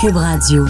Cube 0.00 0.16
Radio. 0.16 0.66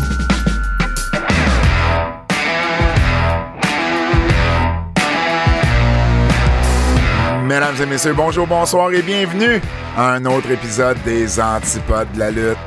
Mesdames 7.44 7.76
et 7.80 7.86
messieurs, 7.86 8.12
bonjour, 8.14 8.46
bonsoir 8.46 8.92
et 8.92 9.02
bienvenue 9.02 9.60
à 9.96 10.14
un 10.14 10.24
autre 10.26 10.50
épisode 10.50 10.96
des 11.04 11.40
Antipodes 11.40 12.12
de 12.12 12.18
la 12.18 12.30
lutte. 12.30 12.58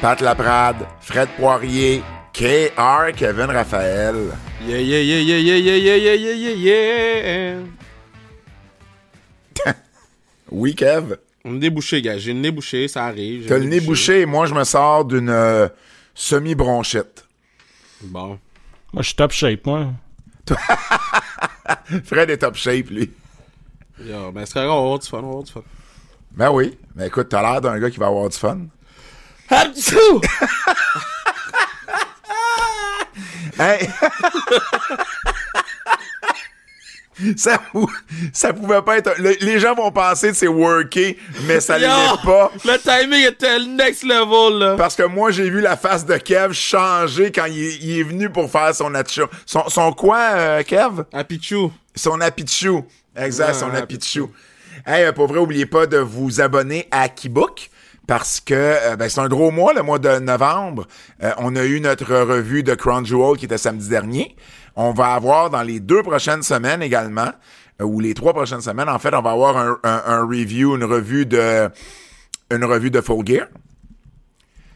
Pat 0.00 0.20
Laprade, 0.20 0.86
Fred 1.00 1.28
Poirier, 1.38 2.02
KR, 2.32 3.12
Kevin 3.16 3.50
Raphaël. 3.50 4.16
Yeah, 4.66 4.78
yeah, 4.78 5.00
yeah, 5.00 5.20
yeah, 5.20 5.38
yeah, 5.38 5.76
yeah, 5.76 5.96
yeah, 5.96 6.14
yeah, 6.14 6.54
yeah, 6.54 7.56
yeah. 9.64 9.74
Oui, 10.50 10.74
Kev. 10.74 11.16
On 11.44 11.56
est 11.56 11.58
débouché, 11.58 12.02
gars. 12.02 12.18
J'ai 12.18 12.32
le 12.32 12.40
nez 12.40 12.50
bouché, 12.50 12.88
ça 12.88 13.06
arrive. 13.06 13.46
T'as 13.46 13.58
le 13.58 13.64
nez 13.64 13.80
bouché 13.80 14.22
et 14.22 14.26
moi, 14.26 14.46
je 14.46 14.54
me 14.54 14.64
sors 14.64 15.04
d'une 15.04 15.30
euh, 15.30 15.68
semi-bronchite. 16.14 17.26
Bon. 18.02 18.38
Moi, 18.92 19.02
je 19.02 19.08
suis 19.08 19.14
top 19.16 19.32
shape, 19.32 19.64
moi. 19.66 19.88
Fred 22.04 22.30
est 22.30 22.38
top 22.38 22.56
shape, 22.56 22.90
lui. 22.90 23.10
Yo, 24.04 24.32
ben, 24.32 24.44
c'est 24.44 24.54
correct, 24.54 24.70
on 24.70 24.76
va 24.76 24.82
avoir 24.82 24.98
du 24.98 25.06
fun, 25.08 25.18
on 25.18 25.22
va 25.22 25.28
avoir 25.28 25.42
du 25.44 25.52
fun. 25.52 25.62
Ben 26.32 26.50
oui. 26.50 26.76
Mais 26.94 27.06
écoute, 27.06 27.28
t'as 27.28 27.42
l'air 27.42 27.60
d'un 27.60 27.78
gars 27.78 27.90
qui 27.90 27.98
va 27.98 28.06
avoir 28.06 28.28
du 28.28 28.36
fun. 28.36 28.66
Hey! 33.58 33.90
ça, 37.36 37.58
pou- 37.72 37.90
ça 38.32 38.52
pouvait 38.52 38.82
pas 38.82 38.98
être. 38.98 39.14
le- 39.18 39.36
les 39.40 39.58
gens 39.58 39.74
vont 39.74 39.90
penser 39.90 40.28
que 40.30 40.34
c'est 40.36 40.48
worké, 40.48 41.18
mais 41.46 41.60
ça 41.60 41.78
l'est 41.78 41.86
pas. 42.24 42.50
Le 42.64 42.76
timing 42.78 43.26
était 43.26 43.58
le 43.58 43.66
next 43.66 44.02
level, 44.04 44.58
là. 44.58 44.76
Parce 44.76 44.94
que 44.96 45.02
moi, 45.04 45.30
j'ai 45.30 45.48
vu 45.50 45.60
la 45.60 45.76
face 45.76 46.04
de 46.06 46.16
Kev 46.16 46.52
changer 46.52 47.32
quand 47.32 47.46
il, 47.46 47.58
est- 47.64 47.78
il 47.82 47.98
est 48.00 48.02
venu 48.02 48.30
pour 48.30 48.50
faire 48.50 48.74
son. 48.74 48.92
Son, 49.46 49.68
son 49.68 49.92
quoi, 49.92 50.18
euh, 50.32 50.62
Kev? 50.62 51.02
À 51.12 51.24
Pichou. 51.24 51.72
Son 51.94 52.20
apichou. 52.20 52.84
Exact, 53.16 53.48
Ouais, 53.48 53.54
son 53.54 53.70
ouais, 53.70 53.78
apichou. 53.78 54.30
Hey, 54.86 55.04
euh, 55.04 55.12
pour 55.12 55.26
vrai, 55.26 55.38
oubliez 55.38 55.66
pas 55.66 55.86
de 55.86 55.98
vous 55.98 56.40
abonner 56.40 56.86
à 56.90 57.08
Keybook. 57.08 57.68
Parce 58.06 58.40
que 58.40 58.54
euh, 58.54 58.96
ben, 58.96 59.08
c'est 59.08 59.20
un 59.20 59.28
gros 59.28 59.52
mois, 59.52 59.72
le 59.72 59.82
mois 59.82 59.98
de 60.00 60.18
novembre. 60.18 60.86
Euh, 61.22 61.30
on 61.38 61.54
a 61.54 61.62
eu 61.64 61.80
notre 61.80 62.12
revue 62.12 62.64
de 62.64 62.74
Crown 62.74 63.06
Jewel 63.06 63.36
qui 63.38 63.44
était 63.44 63.58
samedi 63.58 63.88
dernier. 63.88 64.34
On 64.82 64.92
va 64.92 65.08
avoir 65.14 65.50
dans 65.50 65.62
les 65.62 65.78
deux 65.78 66.02
prochaines 66.02 66.42
semaines 66.42 66.82
également, 66.82 67.30
euh, 67.80 67.84
ou 67.84 68.00
les 68.00 68.14
trois 68.14 68.32
prochaines 68.32 68.62
semaines, 68.62 68.88
en 68.88 68.98
fait, 68.98 69.12
on 69.14 69.20
va 69.20 69.32
avoir 69.32 69.56
un, 69.58 69.78
un- 69.84 70.02
un 70.06 70.22
review, 70.26 70.74
une 70.76 70.84
revue 70.84 71.26
de 71.26 71.68
une 72.50 72.64
revue 72.64 72.90
de 72.90 73.00
Full 73.02 73.26
Gear. 73.26 73.46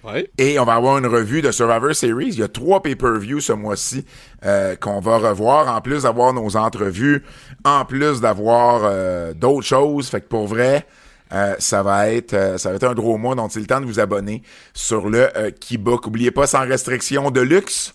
Ouais. 0.05 0.30
Et 0.36 0.58
on 0.58 0.64
va 0.66 0.74
avoir 0.74 0.98
une 0.98 1.06
revue 1.06 1.41
de 1.41 1.50
Survivor 1.50 1.94
Series. 1.94 2.28
Il 2.28 2.38
y 2.38 2.42
a 2.42 2.48
trois 2.48 2.83
pay-per-views 2.83 3.41
ce 3.41 3.55
mois-ci 3.55 4.05
euh, 4.44 4.77
qu'on 4.77 5.00
va 5.00 5.16
revoir, 5.16 5.74
en 5.74 5.80
plus 5.80 6.02
d'avoir 6.02 6.34
nos 6.34 6.55
entrevues, 6.56 7.22
en 7.64 7.86
plus 7.86 8.20
d'avoir 8.20 8.83
euh, 8.84 9.33
d'autres 9.33 9.66
choses. 9.66 10.08
Fait 10.11 10.20
que 10.20 10.28
pour 10.28 10.46
vrai, 10.46 10.86
euh, 11.33 11.55
ça 11.58 11.83
va 11.83 12.11
être 12.11 12.34
euh, 12.34 12.58
ça 12.58 12.68
va 12.68 12.77
être 12.77 12.84
un 12.84 12.94
gros 12.94 13.16
mois. 13.16 13.34
Donc 13.34 13.50
c'est 13.52 13.61
le 13.61 13.66
temps 13.66 13.80
de 13.80 13.86
vous 13.86 13.98
abonner 13.98 14.42
sur 14.74 15.08
le 15.08 15.22
euh, 15.39 15.50
Keybook. 15.50 16.06
Oubliez 16.06 16.30
pas, 16.30 16.46
sans 16.46 16.66
restriction 16.68 17.30
de 17.30 17.41
luxe. 17.41 17.94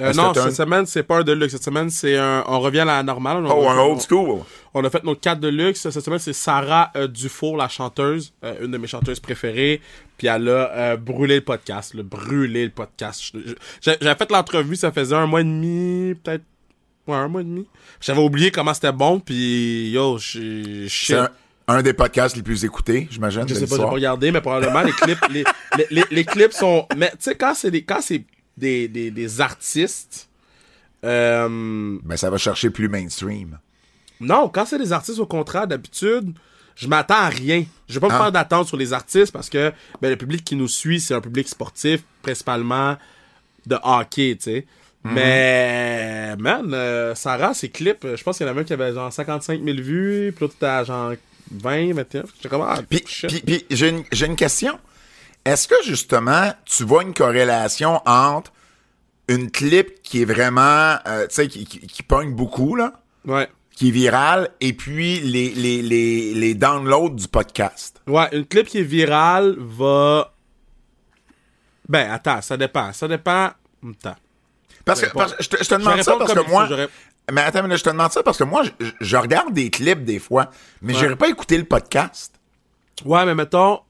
Euh, 0.00 0.12
non, 0.12 0.32
cette 0.32 0.44
un- 0.44 0.50
semaine, 0.52 0.86
c'est 0.86 1.02
pas 1.02 1.18
un 1.18 1.22
deluxe. 1.24 1.52
Cette 1.52 1.64
semaine, 1.64 1.90
c'est 1.90 2.16
un. 2.16 2.44
On 2.46 2.60
revient 2.60 2.80
à 2.80 2.84
la 2.84 3.02
normale. 3.02 3.44
On, 3.44 3.50
Oh, 3.64 3.68
un 3.68 3.78
old 3.78 4.00
school. 4.00 4.40
On 4.74 4.84
a 4.84 4.90
fait 4.90 5.02
nos 5.02 5.16
4 5.16 5.40
de 5.40 5.48
luxe. 5.48 5.88
Cette 5.90 6.04
semaine, 6.04 6.20
c'est 6.20 6.32
Sarah 6.32 6.92
euh, 6.94 7.08
Dufour, 7.08 7.56
la 7.56 7.68
chanteuse, 7.68 8.32
euh, 8.44 8.64
une 8.64 8.70
de 8.70 8.78
mes 8.78 8.86
chanteuses 8.86 9.18
préférées. 9.18 9.80
Puis 10.16 10.28
elle 10.28 10.48
a 10.48 10.70
euh, 10.72 10.96
brûlé 10.96 11.36
le 11.36 11.40
podcast, 11.40 11.94
le 11.94 12.02
brûlé 12.04 12.64
le 12.66 12.70
podcast. 12.70 13.32
J'avais 13.80 14.14
fait 14.14 14.30
l'entrevue, 14.30 14.76
ça 14.76 14.92
faisait 14.92 15.16
un 15.16 15.26
mois 15.26 15.40
et 15.40 15.44
demi, 15.44 16.14
peut-être. 16.14 16.44
Ouais, 17.08 17.16
un 17.16 17.28
mois 17.28 17.40
et 17.40 17.44
demi. 17.44 17.66
J'avais 18.00 18.20
oublié 18.20 18.50
comment 18.50 18.74
c'était 18.74 18.92
bon, 18.92 19.18
puis 19.18 19.90
yo, 19.90 20.18
je 20.18 20.86
C'est 20.88 21.16
un, 21.66 21.82
des 21.82 21.92
podcasts 21.94 22.36
les 22.36 22.42
plus 22.42 22.64
écoutés, 22.64 23.08
j'imagine. 23.10 23.48
Je 23.48 23.54
sais 23.54 23.66
pas, 23.66 23.76
j'ai 23.76 23.82
pas 23.82 23.88
regardé, 23.90 24.30
mais 24.30 24.40
probablement 24.40 24.82
les 24.82 24.92
clips, 24.92 25.18
les, 25.30 25.44
les, 25.76 25.86
les, 25.90 26.04
les 26.10 26.24
clips 26.24 26.52
sont. 26.52 26.86
Mais 26.96 27.10
tu 27.10 27.16
sais, 27.20 27.34
quand 27.34 27.54
c'est 27.54 27.70
des, 27.70 27.82
quand 27.82 28.00
c'est 28.00 28.24
des, 28.58 28.88
des, 28.88 29.10
des 29.10 29.40
artistes. 29.40 30.28
Euh, 31.04 31.98
Ben, 32.04 32.16
ça 32.16 32.28
va 32.30 32.38
chercher 32.38 32.70
plus 32.70 32.88
mainstream. 32.88 33.58
non, 34.20 34.48
quand 34.48 34.66
c'est 34.66 34.78
des 34.78 34.92
artistes, 34.92 35.20
au 35.20 35.26
contraire, 35.26 35.66
d'habitude, 35.66 36.32
je 36.74 36.88
m'attends 36.88 37.14
à 37.14 37.28
rien. 37.28 37.64
Je 37.88 37.94
vais 37.94 38.00
pas 38.00 38.08
me 38.08 38.12
Ah. 38.14 38.18
faire 38.24 38.32
d'attente 38.32 38.66
sur 38.66 38.76
les 38.76 38.92
artistes 38.92 39.32
parce 39.32 39.48
que 39.48 39.72
ben, 40.02 40.10
le 40.10 40.16
public 40.16 40.44
qui 40.44 40.56
nous 40.56 40.68
suit, 40.68 41.00
c'est 41.00 41.14
un 41.14 41.20
public 41.20 41.48
sportif, 41.48 42.02
principalement 42.22 42.96
de 43.66 43.76
hockey, 43.82 44.36
tu 44.36 44.42
sais. 44.50 44.66
Mhm. 45.04 45.12
Mais, 45.14 46.36
man, 46.36 46.70
euh, 46.74 47.14
Sarah, 47.14 47.54
ses 47.54 47.68
clips, 47.68 48.04
je 48.16 48.22
pense 48.24 48.36
qu'il 48.36 48.46
y 48.46 48.48
en 48.48 48.52
avait 48.52 48.62
un 48.62 48.64
qui 48.64 48.72
avait 48.72 48.92
genre 48.92 49.12
55 49.12 49.62
000 49.62 49.76
vues, 49.78 50.32
puis 50.34 50.42
l'autre 50.42 50.54
était 50.56 50.66
à 50.66 50.82
genre 50.84 51.12
20, 51.52 51.94
21. 51.94 52.24
J'étais 52.36 52.48
comme, 52.48 52.62
ah, 52.62 52.80
j'ai 53.70 53.88
une, 53.88 54.02
j'ai 54.10 54.26
une 54.26 54.36
question. 54.36 54.78
Est-ce 55.48 55.66
que 55.68 55.74
justement, 55.84 56.52
tu 56.64 56.84
vois 56.84 57.02
une 57.02 57.14
corrélation 57.14 58.02
entre 58.06 58.52
une 59.28 59.50
clip 59.50 60.02
qui 60.02 60.22
est 60.22 60.24
vraiment, 60.24 60.96
euh, 61.06 61.26
tu 61.28 61.34
sais, 61.34 61.48
qui, 61.48 61.64
qui, 61.64 61.86
qui 61.86 62.02
pogne 62.02 62.34
beaucoup, 62.34 62.74
là, 62.76 62.92
Ouais. 63.26 63.48
qui 63.70 63.88
est 63.88 63.90
virale, 63.92 64.50
et 64.60 64.72
puis 64.72 65.20
les, 65.20 65.50
les, 65.50 65.82
les, 65.82 66.34
les 66.34 66.54
downloads 66.54 67.14
du 67.14 67.28
podcast? 67.28 68.00
Ouais, 68.06 68.28
une 68.32 68.46
clip 68.46 68.66
qui 68.66 68.78
est 68.78 68.82
virale 68.82 69.56
va. 69.58 70.32
Ben, 71.88 72.10
attends, 72.10 72.42
ça 72.42 72.56
dépend. 72.56 72.92
Ça 72.92 73.08
dépend. 73.08 73.50
Attends. 73.82 74.16
Parce 74.84 75.00
que, 75.02 75.10
parce 75.14 75.34
je, 75.40 75.48
te, 75.48 75.56
je 75.62 75.68
te 75.68 75.74
Je 75.74 75.78
demande 75.80 76.02
ça 76.02 76.16
parce 76.18 76.34
que 76.34 76.48
moi... 76.50 76.68
Mais 77.30 77.42
attends, 77.42 77.62
mais 77.62 77.68
là, 77.68 77.76
je 77.76 77.84
te 77.84 77.90
demande 77.90 78.10
ça 78.12 78.22
parce 78.22 78.38
que 78.38 78.44
moi, 78.44 78.62
je 79.00 79.16
regarde 79.16 79.52
des 79.52 79.68
clips 79.70 80.04
des 80.04 80.18
fois, 80.18 80.50
mais 80.80 80.94
Ouais. 80.94 80.98
j'irai 81.00 81.16
pas 81.16 81.28
écouter 81.28 81.58
le 81.58 81.64
podcast. 81.64 82.34
Ouais, 83.04 83.24
mais 83.26 83.34
mettons. 83.34 83.80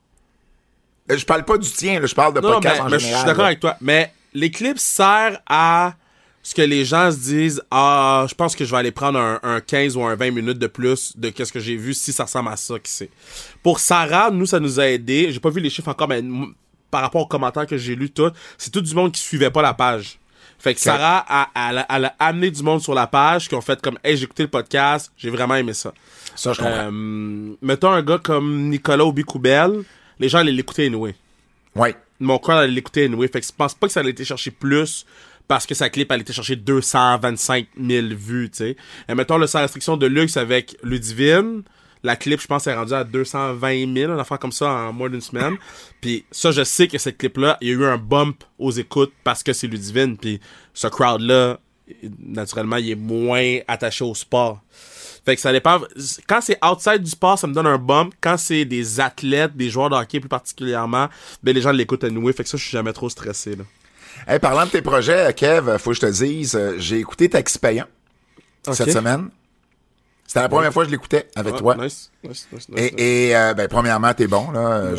Je 1.11 1.25
parle 1.25 1.45
pas 1.45 1.59
du 1.59 1.71
tien, 1.71 2.01
là, 2.01 2.07
je 2.07 2.15
parle 2.15 2.35
de 2.35 2.41
Non, 2.41 2.55
podcast 2.55 2.77
mais, 2.77 2.81
en 2.83 2.85
mais 2.91 2.99
je 2.99 3.05
général. 3.05 3.21
suis 3.21 3.27
d'accord 3.27 3.45
avec 3.47 3.61
toi. 3.61 3.77
Mais 3.81 4.13
les 4.35 4.51
clips 4.51 4.79
servent 4.79 5.39
à 5.49 5.95
ce 6.43 6.55
que 6.55 6.63
les 6.63 6.85
gens 6.85 7.11
se 7.11 7.17
disent 7.19 7.63
Ah, 7.71 8.27
je 8.29 8.35
pense 8.35 8.55
que 8.55 8.65
je 8.65 8.71
vais 8.71 8.77
aller 8.79 8.93
prendre 8.93 9.19
un, 9.19 9.39
un 9.43 9.61
15 9.61 9.97
ou 9.97 10.03
un 10.05 10.15
20 10.17 10.31
minutes 10.33 10.59
de 10.59 10.67
plus 10.67 11.17
de 11.17 11.31
qu'est-ce 11.31 11.53
que 11.53 11.61
j'ai 11.61 11.77
vu 11.77 11.95
si 11.95 12.13
ça 12.13 12.25
ressemble 12.25 12.51
à 12.51 12.57
ça, 12.57 12.79
qui 12.79 12.91
c'est. 12.93 13.11
Pour 13.63 13.81
Sarah, 13.81 14.31
nous, 14.31 14.47
ça 14.47 14.61
nous 14.61 14.81
a 14.81 14.87
aidé. 14.89 15.29
J'ai 15.31 15.41
pas 15.41 15.51
vu 15.51 15.61
les 15.61 15.71
chiffres 15.71 15.89
encore, 15.89 16.09
mais 16.09 16.23
par 16.91 17.03
rapport 17.03 17.23
aux 17.23 17.27
commentaires 17.27 17.67
que 17.67 17.77
j'ai 17.77 17.95
lus, 17.95 18.11
tout, 18.11 18.31
c'est 18.57 18.71
tout 18.71 18.81
du 18.81 18.95
monde 18.95 19.13
qui 19.13 19.21
suivait 19.21 19.51
pas 19.51 19.63
la 19.63 19.75
page. 19.75 20.19
Fait 20.59 20.75
que 20.75 20.81
Sarah, 20.81 21.25
a, 21.29 21.49
elle, 21.71 21.79
a- 21.79 21.87
elle 21.91 22.05
a 22.07 22.15
amené 22.19 22.51
du 22.51 22.63
monde 22.65 22.81
sur 22.83 22.93
la 22.95 23.07
page 23.07 23.49
qui 23.49 23.55
ont 23.55 23.61
fait 23.61 23.81
comme 23.81 23.97
Hey, 24.03 24.17
j'ai 24.17 24.25
écouté 24.25 24.43
le 24.43 24.49
podcast, 24.49 25.13
j'ai 25.17 25.31
vraiment 25.31 25.55
aimé 25.55 25.73
ça. 25.73 25.93
Ça, 26.35 26.53
je 26.53 26.59
comprends. 26.59 26.91
Euh, 26.91 27.55
mettons 27.63 27.91
un 27.91 28.03
gars 28.03 28.19
comme 28.19 28.69
Nicolas 28.69 29.05
Obicoubel, 29.05 29.85
les 30.19 30.29
gens 30.29 30.39
allaient 30.39 30.53
l'écouter 30.53 30.87
anyway. 30.87 31.15
Ouais. 31.75 31.95
Mon 32.21 32.39
cœur 32.39 32.57
allait 32.57 32.73
l'écouter 32.73 33.05
anyway. 33.05 33.29
Fait 33.29 33.41
que 33.41 33.47
je 33.47 33.53
pense 33.53 33.75
pas 33.75 33.87
que 33.87 33.93
ça 33.93 34.01
allait 34.01 34.11
été 34.11 34.25
chercher 34.25 34.51
plus 34.51 35.07
parce 35.47 35.67
que 35.67 35.75
sa 35.75 35.89
clip 35.89 36.13
allait 36.13 36.23
été 36.23 36.33
chercher 36.33 36.57
225 36.57 37.67
000 37.81 38.07
vues, 38.11 38.51
tu 38.51 38.59
sais. 38.59 38.77
Et 39.09 39.15
mettons 39.15 39.39
le 39.39 39.47
sans 39.47 39.61
restriction 39.61 39.97
de 39.97 40.07
luxe 40.07 40.37
avec 40.37 40.77
Ludivine. 40.83 41.63
La 42.05 42.15
clip, 42.15 42.41
je 42.41 42.47
pense, 42.47 42.67
est 42.69 42.75
rendue 42.75 42.93
à 42.93 43.03
220 43.03 43.95
000, 43.95 44.13
une 44.13 44.21
affaire 44.21 44.39
comme 44.39 44.53
ça 44.53 44.71
en 44.71 44.93
moins 44.93 45.11
d'une 45.11 45.21
semaine. 45.21 45.57
Puis 46.01 46.25
ça, 46.31 46.53
je 46.53 46.63
sais 46.63 46.87
que 46.87 46.99
cette 46.99 47.19
clip-là, 47.19 47.59
il 47.61 47.69
y 47.69 47.71
a 47.73 47.75
eu 47.75 47.85
un 47.85 47.99
bump 47.99 48.45
aux 48.59 48.71
écoutes 48.71 49.13
parce 49.25 49.43
que 49.43 49.53
c'est 49.53 49.67
Ludivine. 49.67 50.17
Puis 50.17 50.39
ce 50.75 50.87
crowd-là, 50.87 51.59
naturellement, 52.21 52.77
il 52.77 52.91
est 52.91 52.95
moins 52.95 53.59
attaché 53.67 54.05
au 54.05 54.15
sport. 54.15 54.61
Fait 55.29 55.37
que 55.37 55.43
ça 55.43 55.53
dépend. 55.53 55.79
Quand 56.27 56.41
c'est 56.41 56.59
outside 56.65 57.03
du 57.03 57.11
sport, 57.11 57.39
ça 57.39 57.47
me 57.47 57.53
donne 57.53 57.67
un 57.67 57.77
bump. 57.77 58.15
Quand 58.19 58.39
c'est 58.39 58.65
des 58.65 58.99
athlètes, 58.99 59.55
des 59.55 59.69
joueurs 59.69 59.91
de 59.91 59.95
hockey 59.95 60.21
plus 60.21 60.29
particulièrement, 60.31 61.09
ben 61.43 61.55
les 61.55 61.61
gens 61.61 61.71
l'écoutent 61.71 62.05
à 62.05 62.09
nouer. 62.09 62.33
Fait 62.33 62.45
que 62.45 62.49
ça, 62.49 62.57
je 62.57 62.63
suis 62.63 62.73
jamais 62.73 62.95
trop 62.95 63.11
stressé. 63.11 63.55
Là. 63.55 63.65
Hey, 64.27 64.39
parlant 64.39 64.65
de 64.65 64.71
tes 64.71 64.81
projets, 64.81 65.35
Kev, 65.35 65.77
faut 65.77 65.91
que 65.91 65.97
je 65.97 66.01
te 66.01 66.07
dise, 66.07 66.55
euh, 66.55 66.77
j'ai 66.79 66.97
écouté 66.97 67.29
Taxi 67.29 67.59
Payant 67.59 67.85
cette 68.73 68.91
semaine. 68.91 69.29
C'était 70.27 70.41
la 70.41 70.49
première 70.49 70.73
fois 70.73 70.85
que 70.85 70.89
je 70.89 70.93
l'écoutais 70.93 71.29
avec 71.37 71.53
Ouais, 71.53 71.61
toi. 71.61 71.77
Nice, 71.77 72.11
nice, 72.25 72.49
nice. 72.51 72.67
Et, 72.79 73.29
et, 73.29 73.37
euh, 73.37 73.53
ben, 73.53 73.69
premièrement, 73.69 74.15
t'es 74.15 74.29
bon, 74.29 74.51
là. 74.51 74.93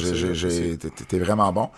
T'es 1.08 1.18
vraiment 1.18 1.52
bon. 1.52 1.72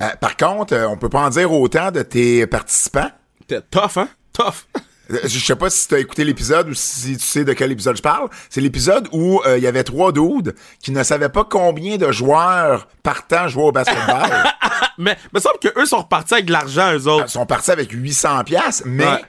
Euh, 0.00 0.08
par 0.20 0.36
contre, 0.36 0.74
euh, 0.74 0.88
on 0.88 0.96
peut 0.96 1.08
pas 1.08 1.20
en 1.20 1.30
dire 1.30 1.52
autant 1.52 1.92
de 1.92 2.02
tes 2.02 2.48
participants. 2.48 3.12
T'es 3.46 3.60
tough, 3.60 3.96
hein? 3.98 4.08
Tough. 4.32 4.66
Euh, 5.12 5.18
Je 5.24 5.38
sais 5.38 5.56
pas 5.56 5.70
si 5.70 5.88
tu 5.88 5.94
as 5.94 5.98
écouté 5.98 6.24
l'épisode 6.24 6.68
ou 6.68 6.74
si 6.74 7.16
tu 7.16 7.24
sais 7.24 7.44
de 7.44 7.52
quel 7.52 7.72
épisode 7.72 7.96
je 7.96 8.02
parle. 8.02 8.28
C'est 8.50 8.60
l'épisode 8.60 9.08
où 9.12 9.40
euh, 9.46 9.58
il 9.58 9.64
y 9.64 9.66
avait 9.66 9.84
trois 9.84 10.12
dudes 10.12 10.54
qui 10.80 10.92
ne 10.92 11.02
savaient 11.02 11.28
pas 11.28 11.44
combien 11.44 11.96
de 11.96 12.10
joueurs 12.12 12.86
partant 13.02 13.48
jouer 13.48 13.64
au 13.64 13.72
basketball. 13.72 14.30
Mais 14.98 15.16
il 15.24 15.30
me 15.36 15.40
semble 15.40 15.58
qu'eux 15.58 15.86
sont 15.86 15.98
repartis 15.98 16.34
avec 16.34 16.46
de 16.46 16.52
l'argent, 16.52 16.92
eux 16.94 17.08
autres. 17.08 17.26
Ils 17.28 17.32
sont 17.32 17.46
partis 17.46 17.70
avec 17.70 17.90
800 17.90 18.44
pièces, 18.44 18.82
mais 18.84 19.06
Ouais. 19.06 19.22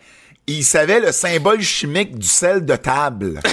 ils 0.48 0.64
savaient 0.64 1.00
le 1.00 1.12
symbole 1.14 1.62
chimique 1.62 2.20
du 2.20 2.28
sel 2.28 2.66
de 2.66 2.76
table. 2.76 3.40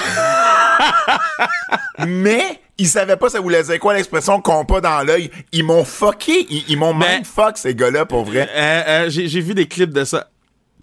mais 2.06 2.60
Ils 2.78 2.88
savaient 2.88 3.16
pas 3.16 3.28
ça 3.28 3.40
voulait 3.40 3.62
dire 3.62 3.78
quoi 3.78 3.94
l'expression 3.94 4.40
compas 4.40 4.80
dans 4.80 5.02
l'œil. 5.02 5.30
Ils 5.52 5.64
m'ont 5.64 5.84
fucké. 5.84 6.46
Ils, 6.50 6.64
ils 6.68 6.78
m'ont 6.78 6.94
même 6.94 7.24
fuck, 7.24 7.58
ces 7.58 7.74
gars-là, 7.74 8.06
pour 8.06 8.24
vrai. 8.24 8.48
Euh, 8.54 8.82
euh, 9.06 9.10
j'ai 9.10 9.28
j'ai 9.28 9.40
vu 9.40 9.54
des 9.54 9.66
clips 9.68 9.92
de 9.92 10.04
ça. 10.04 10.28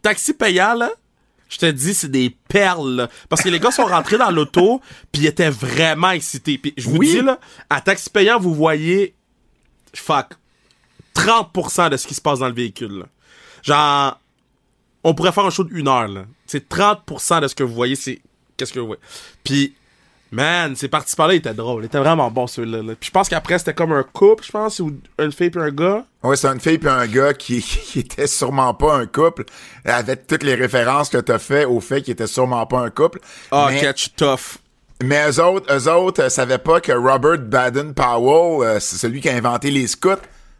Taxi 0.01 0.33
payant, 0.33 0.75
là, 0.75 0.91
je 1.49 1.57
te 1.57 1.65
dis, 1.65 1.93
c'est 1.93 2.09
des 2.11 2.29
perles. 2.49 3.07
Parce 3.29 3.41
que 3.41 3.49
les 3.49 3.59
gars 3.59 3.71
sont 3.71 3.85
rentrés 3.85 4.17
dans 4.17 4.31
l'auto, 4.31 4.81
puis 5.11 5.23
ils 5.23 5.27
étaient 5.27 5.49
vraiment 5.49 6.11
excités. 6.11 6.57
Puis 6.57 6.73
je 6.77 6.89
vous 6.89 6.97
Oui. 6.97 7.07
dis, 7.11 7.21
là, 7.21 7.39
à 7.69 7.81
taxi 7.81 8.09
payant, 8.09 8.39
vous 8.39 8.53
voyez, 8.53 9.15
fuck, 9.93 10.33
30% 11.15 11.89
de 11.89 11.97
ce 11.97 12.07
qui 12.07 12.13
se 12.13 12.21
passe 12.21 12.39
dans 12.39 12.47
le 12.47 12.53
véhicule. 12.53 12.99
là. 12.99 13.05
Genre, 13.63 14.19
on 15.03 15.13
pourrait 15.13 15.31
faire 15.31 15.45
un 15.45 15.49
show 15.49 15.63
d'une 15.63 15.87
heure, 15.87 16.07
là. 16.07 16.25
C'est 16.45 16.67
30% 16.69 17.41
de 17.41 17.47
ce 17.47 17.55
que 17.55 17.63
vous 17.63 17.73
voyez, 17.73 17.95
c'est 17.95 18.21
qu'est-ce 18.55 18.73
que 18.73 18.79
vous 18.79 18.87
voyez? 18.87 19.01
Puis, 19.43 19.75
man, 20.31 20.75
ces 20.75 20.87
participants-là, 20.87 21.35
étaient 21.35 21.53
drôles. 21.53 21.83
Ils 21.83 21.87
étaient 21.87 21.99
vraiment 21.99 22.29
bons, 22.29 22.47
ceux-là. 22.47 22.81
là. 22.81 22.93
Puis 22.99 23.07
je 23.07 23.11
pense 23.11 23.29
qu'après, 23.29 23.59
c'était 23.59 23.73
comme 23.73 23.91
un 23.91 24.03
couple, 24.03 24.43
je 24.45 24.51
pense, 24.51 24.79
ou 24.79 24.99
une 25.19 25.31
fille 25.31 25.51
et 25.53 25.59
un 25.59 25.69
gars. 25.69 26.05
Ouais, 26.23 26.35
c'est 26.35 26.47
une 26.47 26.59
fille 26.59 26.77
puis 26.77 26.89
un 26.89 27.07
gars 27.07 27.33
qui, 27.33 27.61
qui 27.61 27.99
était 27.99 28.27
sûrement 28.27 28.73
pas 28.73 28.95
un 28.95 29.05
couple, 29.05 29.45
avec 29.85 30.27
toutes 30.27 30.43
les 30.43 30.55
références 30.55 31.09
que 31.09 31.17
t'as 31.17 31.39
fait 31.39 31.65
au 31.65 31.79
fait 31.79 32.01
qu'il 32.01 32.13
était 32.13 32.27
sûrement 32.27 32.65
pas 32.65 32.79
un 32.79 32.89
couple. 32.89 33.19
Ah, 33.51 33.69
mais, 33.71 33.79
catch 33.79 34.13
tough. 34.15 34.59
mais 35.03 35.29
eux 35.29 35.41
autres, 35.41 35.73
eux 35.73 35.91
autres, 35.91 36.23
euh, 36.23 36.29
savaient 36.29 36.57
pas 36.57 36.81
que 36.81 36.91
Robert 36.91 37.39
Baden-Powell, 37.39 38.67
euh, 38.67 38.79
c'est 38.79 38.97
celui 38.97 39.21
qui 39.21 39.29
a 39.29 39.35
inventé 39.35 39.71
les 39.71 39.87
scouts. 39.87 40.15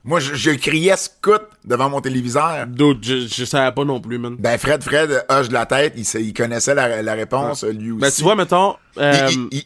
Moi, 0.08 0.22
je, 0.22 0.34
je 0.36 0.52
criais 0.52 0.96
scout 0.96 1.42
devant 1.66 1.90
mon 1.90 2.00
téléviseur. 2.02 2.66
Dude, 2.66 3.00
je, 3.04 3.28
je 3.28 3.44
savais 3.44 3.74
pas 3.76 3.84
non 3.84 4.00
plus, 4.00 4.18
man. 4.18 4.38
Ben, 4.40 4.58
Fred, 4.58 4.82
Fred, 4.82 5.12
euh, 5.12 5.22
hoche 5.30 5.50
de 5.50 5.54
la 5.54 5.66
tête, 5.66 5.94
il, 5.98 6.06
sait- 6.06 6.24
il 6.24 6.34
connaissait 6.34 6.74
la, 6.74 7.02
la 7.02 7.14
réponse, 7.14 7.66
euh, 7.66 7.72
lui 7.74 7.92
aussi. 7.92 8.00
Ben, 8.02 8.12
tu 8.12 8.22
vois, 8.24 8.36
mettons, 8.36 8.76
euh, 8.98 9.28
il- 9.52 9.64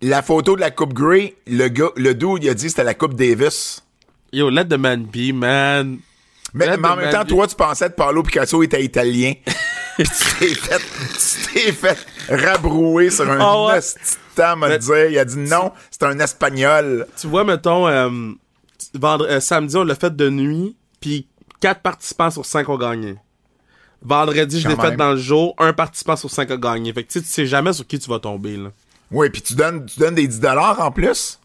il- 0.00 0.08
la 0.08 0.20
photo 0.22 0.56
de 0.56 0.60
la 0.60 0.72
Coupe 0.72 0.92
Grey, 0.94 1.36
le 1.46 1.68
gars, 1.68 1.90
le 1.96 2.12
dude, 2.14 2.42
il 2.42 2.48
a 2.50 2.54
dit 2.54 2.64
que 2.64 2.70
c'était 2.70 2.82
la 2.84 2.94
Coupe 2.94 3.14
Davis. 3.14 3.82
yo, 4.32 4.50
let 4.50 4.64
the 4.66 4.74
man 4.76 5.04
be, 5.04 5.32
man. 5.32 5.98
Mais, 6.52 6.68
en 6.68 6.96
même 6.96 7.10
temps, 7.10 7.22
be. 7.22 7.28
toi, 7.28 7.46
tu 7.46 7.54
pensais 7.54 7.88
que 7.88 7.94
Paolo 7.94 8.22
Picasso 8.24 8.62
était 8.64 8.82
italien. 8.84 9.34
Puis 9.96 10.08
tu 10.08 10.38
t'es 10.40 10.54
fait, 10.56 10.80
tu 10.80 11.52
t'es 11.54 11.72
fait 11.72 11.98
rabrouer 12.28 13.10
sur 13.10 13.30
un 13.30 13.38
Ah 13.40 13.66
ouais. 13.76 13.80
temps, 14.34 14.56
Mais- 14.56 14.76
dit. 14.78 14.88
Il 15.10 15.18
a 15.20 15.24
dit 15.24 15.38
non, 15.38 15.70
c'est 15.88 16.02
un 16.02 16.18
espagnol. 16.18 17.06
Tu 17.20 17.28
vois, 17.28 17.44
mettons, 17.44 17.86
euh, 17.86 18.10
vendre, 18.94 19.26
euh, 19.28 19.40
samedi, 19.40 19.76
on 19.76 19.84
l'a 19.84 19.94
fait 19.94 20.14
de 20.14 20.28
nuit, 20.30 20.76
puis 21.00 21.26
4 21.60 21.80
participants 21.80 22.30
sur 22.30 22.44
5 22.46 22.68
ont 22.68 22.78
gagné. 22.78 23.16
Vendredi, 24.02 24.60
je 24.60 24.68
l'ai 24.68 24.76
fait 24.76 24.96
dans 24.96 25.12
le 25.12 25.16
jour, 25.16 25.54
un 25.58 25.72
participant 25.72 26.16
sur 26.16 26.30
5 26.30 26.50
a 26.50 26.56
gagné. 26.56 26.92
Fait 26.92 27.04
que 27.04 27.12
tu 27.12 27.20
sais, 27.24 27.46
jamais 27.46 27.72
sur 27.72 27.86
qui 27.86 27.98
tu 27.98 28.08
vas 28.10 28.18
tomber, 28.18 28.56
là. 28.56 28.70
Oui, 29.10 29.30
puis 29.30 29.40
tu 29.40 29.54
donnes, 29.54 29.86
tu 29.86 29.98
donnes 29.98 30.14
des 30.14 30.26
10 30.28 30.40
en 30.78 30.90
plus. 30.90 31.38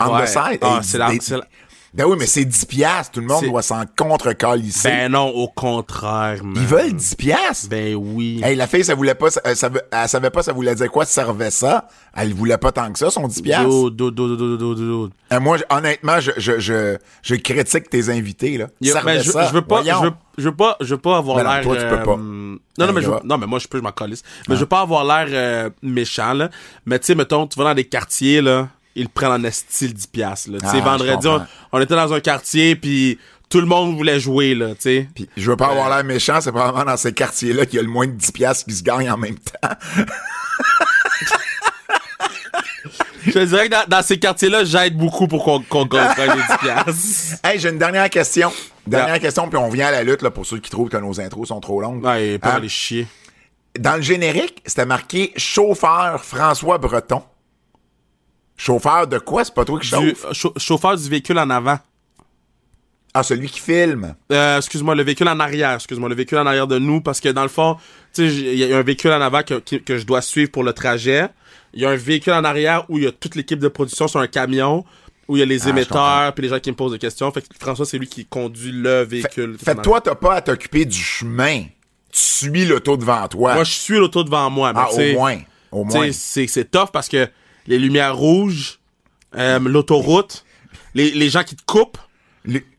On 0.00 0.14
Ouais. 0.14 0.24
the 0.24 0.28
side. 0.28 0.58
Ah, 0.60 0.80
c'est 0.82 0.98
la- 0.98 1.10
des- 1.10 1.20
la- 1.30 1.46
Ben 1.94 2.06
oui, 2.06 2.16
mais 2.18 2.26
c'est 2.26 2.44
10 2.44 2.64
piastres. 2.64 3.12
Tout 3.12 3.20
le 3.20 3.26
monde 3.26 3.44
doit 3.44 3.62
s'en 3.62 3.84
contre-calisser. 3.96 4.88
Ben 4.88 5.12
non, 5.12 5.28
au 5.28 5.46
contraire, 5.46 6.42
man. 6.42 6.54
Ils 6.56 6.66
veulent 6.66 6.92
10 6.92 7.14
piastres? 7.14 7.68
Ben 7.68 7.94
oui. 7.94 8.40
Hey, 8.42 8.56
la 8.56 8.66
fille, 8.66 8.82
ça 8.82 8.96
voulait 8.96 9.14
pas, 9.14 9.30
ça, 9.30 9.54
ça, 9.54 9.70
elle 9.92 10.08
savait 10.08 10.30
pas 10.30 10.42
ça 10.42 10.52
voulait 10.52 10.74
dire 10.74 10.90
quoi 10.90 11.04
servait 11.04 11.52
ça? 11.52 11.86
Elle 12.16 12.34
voulait 12.34 12.58
pas 12.58 12.72
tant 12.72 12.90
que 12.92 12.98
ça, 12.98 13.10
son 13.10 13.28
10 13.28 13.42
piastres. 13.42 13.90
Dude, 13.90 14.12
dude, 14.12 14.36
dude, 14.36 14.58
dude. 14.58 15.10
Euh, 15.32 15.38
moi, 15.40 15.58
honnêtement, 15.70 16.18
je, 16.18 16.32
je, 16.36 16.58
je, 16.58 16.96
je 17.22 17.34
critique 17.36 17.88
tes 17.88 18.08
invités, 18.10 18.58
là. 18.58 18.66
Yo, 18.80 18.92
Servait 18.92 19.16
ben, 19.18 19.22
je, 19.22 19.30
ça. 19.30 19.46
je 19.46 19.52
veux 19.52 19.62
pas, 19.62 19.82
je 19.84 20.02
veux, 20.04 20.12
je 20.36 20.48
veux 20.48 20.56
pas, 20.56 20.76
je 20.80 20.94
veux 20.94 21.00
pas 21.00 21.18
avoir 21.18 21.36
Ben 21.36 21.44
l'air. 21.44 21.62
toi, 21.62 21.76
tu 21.76 21.82
peux 21.82 21.94
euh, 21.94 22.04
pas. 22.04 22.16
Non, 22.16 22.86
non, 22.86 22.92
mais 22.92 23.02
je 23.02 23.10
non, 23.22 23.38
mais 23.38 23.46
moi, 23.46 23.60
je 23.60 23.68
peux, 23.68 23.78
je 23.78 23.82
m'en 23.84 23.92
calisse. 23.92 24.24
Mais 24.48 24.56
je 24.56 24.60
veux 24.60 24.66
pas 24.66 24.80
avoir 24.80 25.04
l'air 25.04 25.28
euh, 25.30 25.70
méchant, 25.80 26.32
là. 26.34 26.50
Mais 26.86 26.98
tu 26.98 27.06
sais, 27.06 27.14
mettons, 27.14 27.46
tu 27.46 27.56
vas 27.56 27.66
dans 27.66 27.74
des 27.74 27.84
quartiers, 27.84 28.40
là, 28.40 28.68
le 29.02 29.08
prennent 29.08 29.44
en 29.44 29.50
style 29.50 29.92
10 29.92 30.06
piastres, 30.06 30.50
là. 30.50 30.58
Ah, 30.62 30.80
vendredi, 30.80 31.26
on, 31.72 31.80
était 31.80 31.96
dans 31.96 32.12
un 32.12 32.20
quartier, 32.20 32.76
puis 32.76 33.18
tout 33.50 33.60
le 33.60 33.66
monde 33.66 33.96
voulait 33.96 34.20
jouer, 34.20 34.54
là, 34.54 34.68
tu 34.74 34.80
sais. 34.82 35.08
Puis, 35.14 35.28
je 35.36 35.50
veux 35.50 35.56
pas 35.56 35.66
avoir 35.68 35.88
l'air 35.90 36.04
méchant, 36.04 36.40
c'est 36.40 36.52
probablement 36.52 36.84
dans 36.84 36.96
ces 36.96 37.12
quartiers-là 37.12 37.66
qu'il 37.66 37.76
y 37.76 37.78
a 37.80 37.82
le 37.82 37.88
moins 37.88 38.06
de 38.06 38.12
10 38.12 38.32
piastres 38.32 38.64
qui 38.66 38.74
se 38.74 38.82
gagnent 38.82 39.10
en 39.10 39.16
même 39.18 39.38
temps. 39.38 39.68
Je 43.26 43.32
te 43.32 43.38
dirais 43.44 43.68
que 43.68 43.70
dans, 43.72 43.84
dans 43.88 44.02
ces 44.02 44.18
quartiers-là, 44.18 44.64
j'aide 44.64 44.96
beaucoup 44.98 45.26
pour 45.26 45.44
qu'on 45.44 45.60
qu'on 45.62 45.86
gagne 45.86 46.12
les 46.18 46.42
10 46.42 46.42
piastres. 46.60 47.40
Hey, 47.42 47.58
j'ai 47.58 47.70
une 47.70 47.78
dernière 47.78 48.10
question. 48.10 48.52
Dernière 48.86 49.14
Yeah. 49.14 49.18
question, 49.18 49.48
puis 49.48 49.56
on 49.56 49.70
vient 49.70 49.86
à 49.86 49.92
la 49.92 50.02
lutte, 50.02 50.20
là, 50.20 50.30
pour 50.30 50.44
ceux 50.44 50.58
qui 50.58 50.70
trouvent 50.70 50.90
que 50.90 50.98
nos 50.98 51.18
intros 51.20 51.48
sont 51.48 51.58
trop 51.60 51.80
longues. 51.80 52.04
Ouais, 52.04 52.38
pas 52.38 52.50
Ah, 52.52 52.56
aller 52.56 52.68
chier. 52.68 53.06
Dans 53.78 53.96
le 53.96 54.02
générique, 54.02 54.62
c'était 54.66 54.84
marqué 54.84 55.32
chauffeur 55.38 56.22
François 56.22 56.76
Breton. 56.76 57.22
Chauffeur 58.56 59.06
de 59.06 59.18
quoi? 59.18 59.44
C'est 59.44 59.54
pas 59.54 59.64
toi 59.64 59.78
qui 59.80 59.88
chauffe? 59.88 60.32
chau- 60.32 60.52
chauffeur 60.56 60.96
du 60.96 61.08
véhicule 61.08 61.38
en 61.38 61.50
avant. 61.50 61.78
Ah, 63.16 63.22
celui 63.22 63.48
qui 63.48 63.60
filme? 63.60 64.14
Euh, 64.32 64.56
excuse-moi, 64.56 64.94
le 64.96 65.04
véhicule 65.04 65.28
en 65.28 65.38
arrière, 65.38 65.74
excuse-moi, 65.74 66.08
le 66.08 66.16
véhicule 66.16 66.38
en 66.38 66.46
arrière 66.46 66.66
de 66.66 66.78
nous, 66.80 67.00
parce 67.00 67.20
que 67.20 67.28
dans 67.28 67.44
le 67.44 67.48
fond, 67.48 67.76
tu 68.12 68.22
sais, 68.22 68.28
j- 68.28 68.48
il 68.52 68.58
y 68.58 68.72
a 68.72 68.76
un 68.76 68.82
véhicule 68.82 69.12
en 69.12 69.20
avant 69.20 69.42
que, 69.44 69.54
que, 69.60 69.76
que 69.76 69.98
je 69.98 70.04
dois 70.04 70.20
suivre 70.20 70.50
pour 70.50 70.64
le 70.64 70.72
trajet. 70.72 71.28
Il 71.74 71.80
y 71.82 71.86
a 71.86 71.90
un 71.90 71.96
véhicule 71.96 72.32
en 72.32 72.42
arrière 72.42 72.84
où 72.88 72.98
il 72.98 73.04
y 73.04 73.06
a 73.06 73.12
toute 73.12 73.36
l'équipe 73.36 73.60
de 73.60 73.68
production 73.68 74.08
sur 74.08 74.18
un 74.18 74.26
camion, 74.26 74.84
où 75.28 75.36
il 75.36 75.40
y 75.40 75.42
a 75.42 75.46
les 75.46 75.64
Ah, 75.66 75.70
émetteurs, 75.70 76.32
puis 76.34 76.42
les 76.42 76.48
gens 76.48 76.58
qui 76.58 76.70
me 76.72 76.76
posent 76.76 76.90
des 76.92 76.98
questions. 76.98 77.30
Fait 77.30 77.40
que 77.42 77.46
François, 77.60 77.86
c'est 77.86 77.98
lui 77.98 78.08
qui 78.08 78.24
conduit 78.26 78.72
le 78.72 79.02
véhicule. 79.04 79.58
Fait 79.64 79.76
que 79.76 79.82
toi, 79.82 80.00
t'as 80.00 80.14
pas 80.16 80.34
à 80.34 80.40
t'occuper 80.42 80.84
du 80.84 80.98
chemin. 80.98 81.62
Tu 82.12 82.20
suis 82.20 82.64
l'auto 82.66 82.96
devant 82.96 83.26
toi. 83.28 83.54
Moi, 83.54 83.64
je 83.64 83.72
suis 83.72 83.96
l'auto 83.96 84.24
devant 84.24 84.50
moi, 84.50 84.72
mais 84.72 84.80
ah, 84.82 84.92
au 84.92 85.12
moins. 85.12 85.38
Au 85.70 85.84
moins. 85.84 86.10
c'est 86.12 86.46
c'est 86.48 86.68
tough 86.70 86.90
parce 86.92 87.08
que 87.08 87.28
les 87.66 87.78
lumières 87.78 88.16
rouges, 88.16 88.78
euh, 89.36 89.58
l'autoroute, 89.58 90.44
les, 90.94 91.10
les 91.10 91.28
gens 91.28 91.42
qui 91.42 91.56
te 91.56 91.62
coupent, 91.64 91.98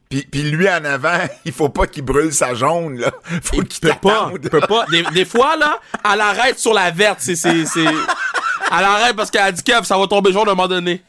Puis, 0.10 0.22
puis 0.32 0.44
lui 0.44 0.70
en 0.70 0.86
avant, 0.86 1.18
il 1.46 1.52
faut 1.52 1.70
pas 1.70 1.88
qu'il 1.88 2.04
brûle 2.04 2.32
sa 2.34 2.54
jaune, 2.54 3.00
là. 3.00 3.12
Faut 3.44 3.62
il 3.62 3.68
qu'il 3.68 3.82
peut 3.82 3.96
pas, 4.02 4.32
peut 4.52 4.60
pas. 4.62 4.86
Des, 4.92 5.04
des 5.14 5.26
fois, 5.26 5.58
là, 5.58 5.80
elle 6.12 6.22
arrête 6.22 6.60
sur 6.60 6.74
la 6.74 6.92
verte, 6.92 7.20
c'est, 7.22 7.36
c'est, 7.36 7.66
c'est... 7.66 7.84
Elle 7.84 8.84
arrête 8.86 9.16
parce 9.16 9.30
qu'elle 9.32 9.42
a 9.42 9.52
dit 9.52 9.64
que 9.64 9.84
ça 9.84 9.98
va 9.98 10.08
tomber 10.08 10.32
jaune 10.32 10.48
à 10.48 10.52
un 10.52 10.56
moment 10.56 10.68
donné. 10.68 11.02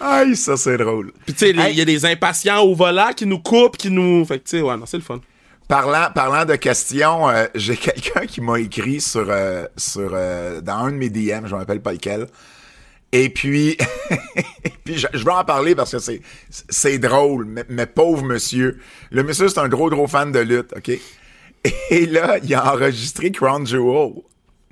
Aïe, 0.00 0.34
ça, 0.36 0.56
c'est 0.56 0.76
drôle. 0.78 1.12
Puis 1.26 1.34
tu 1.34 1.40
sais, 1.40 1.50
il 1.50 1.60
Hey. 1.60 1.74
y 1.76 1.80
a 1.80 1.84
des 1.84 2.04
impatients 2.06 2.60
au 2.62 2.74
volant 2.74 3.10
qui 3.14 3.26
nous 3.26 3.38
coupent, 3.38 3.76
qui 3.76 3.90
nous... 3.90 4.24
Fait 4.24 4.38
que 4.38 4.44
tu 4.44 4.56
sais, 4.58 4.62
ouais, 4.62 4.76
non, 4.76 4.86
c'est 4.86 4.96
le 4.96 5.02
fun. 5.02 5.20
Parlant, 5.68 6.08
parlant 6.14 6.44
de 6.44 6.56
questions, 6.56 7.28
euh, 7.28 7.46
j'ai 7.54 7.76
quelqu'un 7.88 8.26
qui 8.26 8.40
m'a 8.40 8.58
écrit 8.60 9.00
sur, 9.00 9.26
euh, 9.28 9.66
sur 9.76 10.10
euh, 10.14 10.60
dans 10.60 10.84
un 10.86 10.92
de 10.92 10.96
mes 10.96 11.10
DM, 11.10 11.46
je 11.46 11.52
me 11.54 11.58
rappelle 11.58 11.80
pas 11.82 11.92
lequel. 11.92 12.26
Et 13.12 13.28
puis, 13.28 13.76
et 14.64 14.72
puis 14.84 14.98
je, 14.98 15.06
je 15.12 15.24
vais 15.24 15.32
en 15.32 15.44
parler 15.44 15.74
parce 15.74 15.90
que 15.90 15.98
c'est 15.98 16.20
c'est 16.68 16.98
drôle, 16.98 17.44
mais, 17.44 17.64
mais 17.68 17.86
pauvre 17.86 18.24
monsieur. 18.24 18.78
Le 19.10 19.22
monsieur, 19.22 19.48
c'est 19.48 19.58
un 19.58 19.68
gros, 19.68 19.90
gros 19.90 20.06
fan 20.06 20.30
de 20.32 20.38
lutte, 20.38 20.72
OK? 20.76 20.90
Et 21.90 22.06
là, 22.06 22.38
il 22.42 22.54
a 22.54 22.72
enregistré 22.72 23.30
Crown 23.30 23.66
Jewel. 23.66 24.22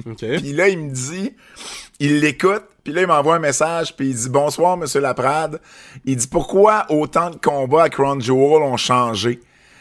OK. 0.07 0.19
Puis 0.19 0.53
là, 0.53 0.69
il 0.69 0.79
me 0.79 0.91
dit, 0.91 1.35
il 1.99 2.21
l'écoute, 2.21 2.65
puis 2.85 2.93
là, 2.93 3.03
il 3.03 3.07
m'envoie 3.07 3.37
un 3.37 3.41
message, 3.41 3.95
puis 3.97 4.09
il 4.09 4.15
dit 4.15 4.29
Bonsoir, 4.29 4.77
monsieur 4.77 5.01
Laprade. 5.01 5.61
Il 6.05 6.17
dit 6.17 6.27
Pourquoi 6.27 6.87
autant 6.91 7.31
de 7.31 7.37
combats 7.37 7.85
à 7.85 7.89
Crown 7.91 8.21
Jewel 8.21 8.63
ont 8.63 8.77
changé? 8.77 9.41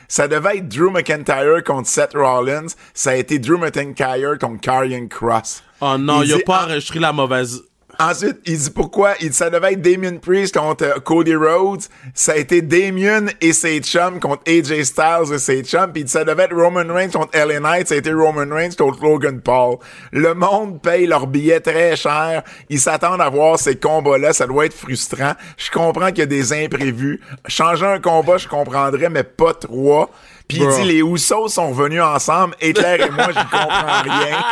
Ça 0.10 0.28
devait 0.28 0.58
être 0.58 0.70
Drew 0.70 0.90
McIntyre 0.90 1.64
contre 1.66 1.88
Seth 1.88 2.14
Rollins. 2.14 2.68
Ça 2.94 3.12
a 3.12 3.16
été 3.16 3.40
Drew 3.40 3.58
McIntyre 3.58 4.38
contre 4.40 4.62
Karrion 4.62 5.08
Cross. 5.08 5.64
Oh 5.82 5.98
non, 5.98 6.22
Il 6.22 6.30
il 6.30 6.34
a 6.34 6.38
dit, 6.38 6.44
pas 6.44 6.60
ah, 6.62 6.66
enregistré 6.66 7.00
la 7.00 7.12
mauvaise... 7.12 7.64
Ensuite, 8.00 8.38
il 8.46 8.58
dit 8.58 8.70
pourquoi? 8.70 9.14
Il 9.22 9.30
dit 9.30 9.36
ça 9.36 9.50
devait 9.50 9.74
être 9.74 9.82
Damien 9.82 10.18
Priest 10.18 10.56
contre 10.56 10.84
euh, 10.84 11.00
Cody 11.00 11.36
Rhodes. 11.36 11.82
Ça 12.14 12.34
a 12.34 12.36
été 12.36 12.62
Damien 12.62 13.26
et 13.42 13.54
ses 13.54 13.80
chums 13.80 14.20
contre 14.20 14.44
AJ 14.48 14.84
Styles 14.84 15.34
et 15.34 15.40
ses 15.40 15.64
chums. 15.64 15.92
Puis 15.92 16.04
ça 16.08 16.24
devait 16.24 16.44
être 16.44 16.56
Roman 16.56 16.94
Reigns 16.94 17.10
contre 17.10 17.36
LA 17.36 17.60
Knight. 17.60 17.88
Ça 17.88 17.96
a 17.96 17.98
été 17.98 18.12
Roman 18.12 18.54
Reigns 18.54 18.76
contre 18.78 19.04
Logan 19.04 19.42
Paul. 19.42 19.78
Le 20.12 20.34
monde 20.36 20.82
paye 20.82 21.08
leurs 21.08 21.28
billets 21.28 21.60
très 21.60 21.96
cher. 21.96 22.44
Ils 22.70 22.80
s'attendent 22.80 23.22
à 23.22 23.30
voir 23.30 23.58
ces 23.58 23.76
combats-là. 23.76 24.32
Ça 24.32 24.46
doit 24.46 24.66
être 24.66 24.76
frustrant. 24.76 25.34
Je 25.58 25.72
comprends 25.72 26.10
qu'il 26.10 26.20
y 26.20 26.22
a 26.22 26.28
des 26.28 26.54
imprévus. 26.54 27.20
Changer 27.48 27.86
un 27.86 28.00
combat, 28.00 28.38
je 28.38 28.48
comprendrais, 28.48 29.10
mais 29.10 29.24
pas 29.24 29.54
trois. 29.54 30.12
Puis 30.48 30.60
il 30.60 30.70
dit 30.70 30.84
les 30.84 31.00
Usos 31.02 31.50
sont 31.50 31.72
venus 31.72 32.02
ensemble. 32.02 32.56
Hitler 32.62 33.06
et 33.06 33.10
moi, 33.10 33.28
je 33.30 33.40
comprends 33.40 34.02
rien. 34.04 34.44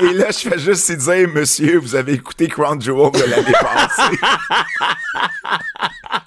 Et 0.00 0.12
là, 0.12 0.26
je 0.30 0.48
fais 0.48 0.58
juste 0.58 0.92
dire, 0.92 1.28
monsieur, 1.28 1.78
vous 1.78 1.96
avez 1.96 2.12
écouté 2.12 2.46
Crown 2.46 2.80
Jewel 2.80 3.10
de 3.10 3.24
l'année 3.24 3.52
passée. 3.52 4.18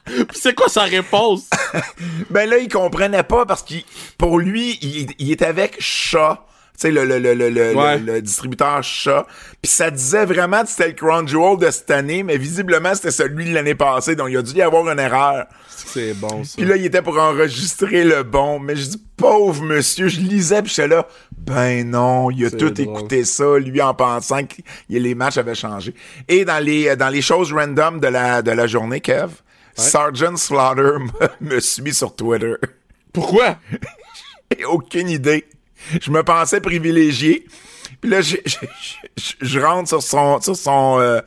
Puis 0.06 0.40
c'est 0.42 0.54
quoi 0.54 0.68
sa 0.68 0.84
réponse? 0.84 1.50
ben 2.30 2.50
là, 2.50 2.58
il 2.58 2.68
comprenait 2.68 3.24
pas 3.24 3.46
parce 3.46 3.64
qu'il, 3.64 3.84
pour 4.18 4.40
lui, 4.40 4.78
il, 4.82 5.14
il 5.20 5.32
est 5.32 5.42
avec 5.42 5.78
chat. 5.80 6.46
Sais, 6.82 6.90
le, 6.92 7.06
le, 7.06 7.20
le, 7.20 7.36
le, 7.36 7.50
le, 7.50 7.76
Ouais. 7.76 8.00
le- 8.00 8.14
le 8.14 8.22
distributeur 8.24 8.82
chat. 8.82 9.28
Puis 9.62 9.72
ça 9.72 9.92
disait 9.92 10.26
vraiment 10.26 10.64
que 10.64 10.70
c'était 10.70 10.88
le 10.88 10.94
Crown 10.94 11.28
Jewel 11.28 11.58
de 11.60 11.70
cette 11.70 11.92
année, 11.92 12.24
mais 12.24 12.38
visiblement, 12.38 12.96
c'était 12.96 13.12
celui 13.12 13.46
de 13.46 13.54
l'année 13.54 13.76
passée. 13.76 14.16
Donc, 14.16 14.30
il 14.32 14.38
a 14.38 14.42
dû 14.42 14.54
y 14.56 14.62
avoir 14.64 14.90
une 14.90 14.98
erreur. 15.00 15.46
C'est 15.68 16.14
bon, 16.16 16.44
ça. 16.44 16.54
Puis 16.58 16.66
là, 16.66 16.76
il 16.78 16.86
était 16.86 17.04
pour 17.04 17.20
enregistrer 17.20 18.04
le 18.04 18.24
bon. 18.24 18.58
Mais 18.60 18.76
je 18.76 18.86
dis, 18.90 19.04
pauvre 19.16 19.62
monsieur, 19.62 20.08
je 20.08 20.20
lisais, 20.22 20.64
puis 20.64 20.74
j'étais 20.74 20.88
là, 20.88 21.08
ben 21.38 21.88
non, 21.88 22.32
il 22.32 22.46
a 22.46 22.50
tout 22.50 22.72
drôle. 22.72 22.80
écouté 22.98 23.26
ça, 23.26 23.60
lui, 23.60 23.80
en 23.82 23.94
pensant 23.94 24.44
que 24.46 24.56
les 24.90 25.14
matchs 25.14 25.38
avaient 25.38 25.54
changé. 25.54 25.94
Et 26.28 26.46
dans 26.46 26.64
les, 26.64 26.96
dans 26.96 27.10
les 27.10 27.22
choses 27.22 27.54
random 27.54 28.00
de 28.00 28.08
la, 28.08 28.42
de 28.42 28.50
la 28.52 28.66
journée, 28.66 29.02
Kev, 29.02 29.30
Sergeant 29.76 30.36
Slaughter 30.36 30.98
me, 31.00 31.28
me 31.56 31.60
suit 31.60 31.94
sur 31.94 32.16
Twitter. 32.16 32.56
Pourquoi? 33.14 33.58
J'ai 34.58 34.66
aucune 34.66 35.10
idée. 35.10 35.46
Je 36.02 36.12
me 36.12 36.24
pensais 36.24 36.62
privilégié. 36.62 37.46
Puis 38.02 38.10
là, 38.10 38.22
je, 38.22 38.38
je, 38.46 38.56
je- 39.18 39.34
je 39.46 39.60
rentre 39.60 39.88
sur 39.90 40.02
son, 40.02 40.40
sur 40.42 40.56
son, 40.56 40.98
euh, 41.00 41.20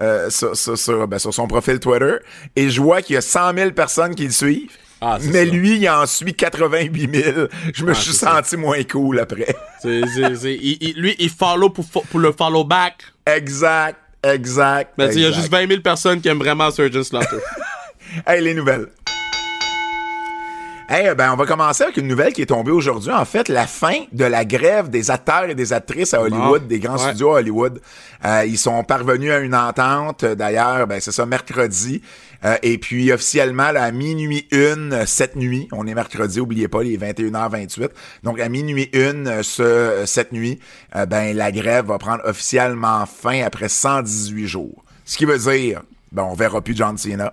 euh, 0.00 0.30
sur, 0.30 0.56
sur- 0.56 0.78
sur- 0.78 1.08
ben, 1.08 1.18
sur 1.18 1.32
son 1.34 1.46
profil 1.46 1.78
Twitter 1.80 2.16
et 2.56 2.70
je 2.70 2.80
vois 2.80 3.02
qu'il 3.02 3.14
y 3.14 3.16
a 3.16 3.22
100 3.22 3.54
000 3.54 3.70
personnes 3.72 4.14
qui 4.14 4.24
le 4.26 4.30
suivent. 4.30 4.70
Ah, 5.00 5.18
mais 5.20 5.46
ça. 5.46 5.50
lui, 5.52 5.78
il 5.78 5.88
en 5.90 6.06
suit 6.06 6.32
88 6.34 7.14
000. 7.24 7.46
Je 7.74 7.84
me 7.84 7.90
Ah, 7.90 7.94
suis 7.94 8.12
c'est 8.12 8.18
ça. 8.24 8.36
senti 8.36 8.56
moins 8.56 8.82
cool 8.84 9.18
après. 9.18 9.54
C'est, 9.82 10.02
c'est, 10.14 10.36
c'est- 10.36 10.54
il- 10.54 10.78
il- 10.80 10.94
lui, 11.00 11.16
il 11.18 11.28
follow 11.30 11.70
pour, 11.70 11.84
pour 11.86 12.20
le 12.20 12.30
follow 12.30 12.62
back. 12.62 13.02
exact, 13.26 13.96
exact. 14.22 14.92
Mais 14.96 15.12
il 15.14 15.22
y 15.22 15.26
a 15.26 15.32
juste 15.32 15.50
20 15.50 15.66
000 15.66 15.80
personnes 15.80 16.20
qui 16.20 16.28
aiment 16.28 16.38
vraiment 16.38 16.70
Surgeon 16.70 17.02
Slaughter. 17.02 17.36
Hey, 18.26 18.42
les 18.42 18.54
nouvelles. 18.54 18.86
Hey, 20.94 21.14
ben, 21.14 21.32
on 21.32 21.36
va 21.36 21.46
commencer 21.46 21.84
avec 21.84 21.96
une 21.96 22.06
nouvelle 22.06 22.34
qui 22.34 22.42
est 22.42 22.46
tombée 22.46 22.70
aujourd'hui. 22.70 23.10
En 23.10 23.24
fait, 23.24 23.48
la 23.48 23.66
fin 23.66 24.04
de 24.12 24.26
la 24.26 24.44
grève 24.44 24.90
des 24.90 25.10
acteurs 25.10 25.44
et 25.44 25.54
des 25.54 25.72
actrices 25.72 26.12
à 26.12 26.20
Hollywood, 26.20 26.60
Bon, 26.60 26.68
des 26.68 26.80
grands 26.80 26.98
ouais. 26.98 27.08
studios 27.08 27.30
à 27.30 27.38
Hollywood. 27.38 27.80
Euh, 28.26 28.44
ils 28.44 28.58
sont 28.58 28.84
parvenus 28.84 29.32
à 29.32 29.38
une 29.38 29.54
entente, 29.54 30.24
euh, 30.24 30.34
d'ailleurs, 30.34 30.86
ben, 30.86 31.00
c'est 31.00 31.10
ça, 31.10 31.24
mercredi. 31.24 32.02
Euh, 32.44 32.58
et 32.62 32.76
puis, 32.76 33.10
officiellement, 33.10 33.70
là, 33.70 33.84
à 33.84 33.90
minuit 33.90 34.46
une, 34.50 35.06
cette 35.06 35.34
nuit, 35.34 35.66
on 35.72 35.86
est 35.86 35.94
mercredi, 35.94 36.40
oubliez 36.40 36.68
pas, 36.68 36.82
les 36.82 36.98
21h28. 36.98 37.88
Donc, 38.22 38.38
à 38.38 38.50
minuit 38.50 38.90
une, 38.92 39.42
ce, 39.42 40.02
cette 40.04 40.32
nuit, 40.32 40.60
euh, 40.94 41.06
ben, 41.06 41.34
la 41.34 41.52
grève 41.52 41.86
va 41.86 41.96
prendre 41.96 42.20
officiellement 42.26 43.06
fin 43.06 43.42
après 43.42 43.70
118 43.70 44.46
jours. 44.46 44.84
Ce 45.06 45.16
qui 45.16 45.24
veut 45.24 45.38
dire, 45.38 45.84
ben, 46.12 46.24
on 46.24 46.34
verra 46.34 46.60
plus 46.60 46.76
John 46.76 46.98
Cena. 46.98 47.32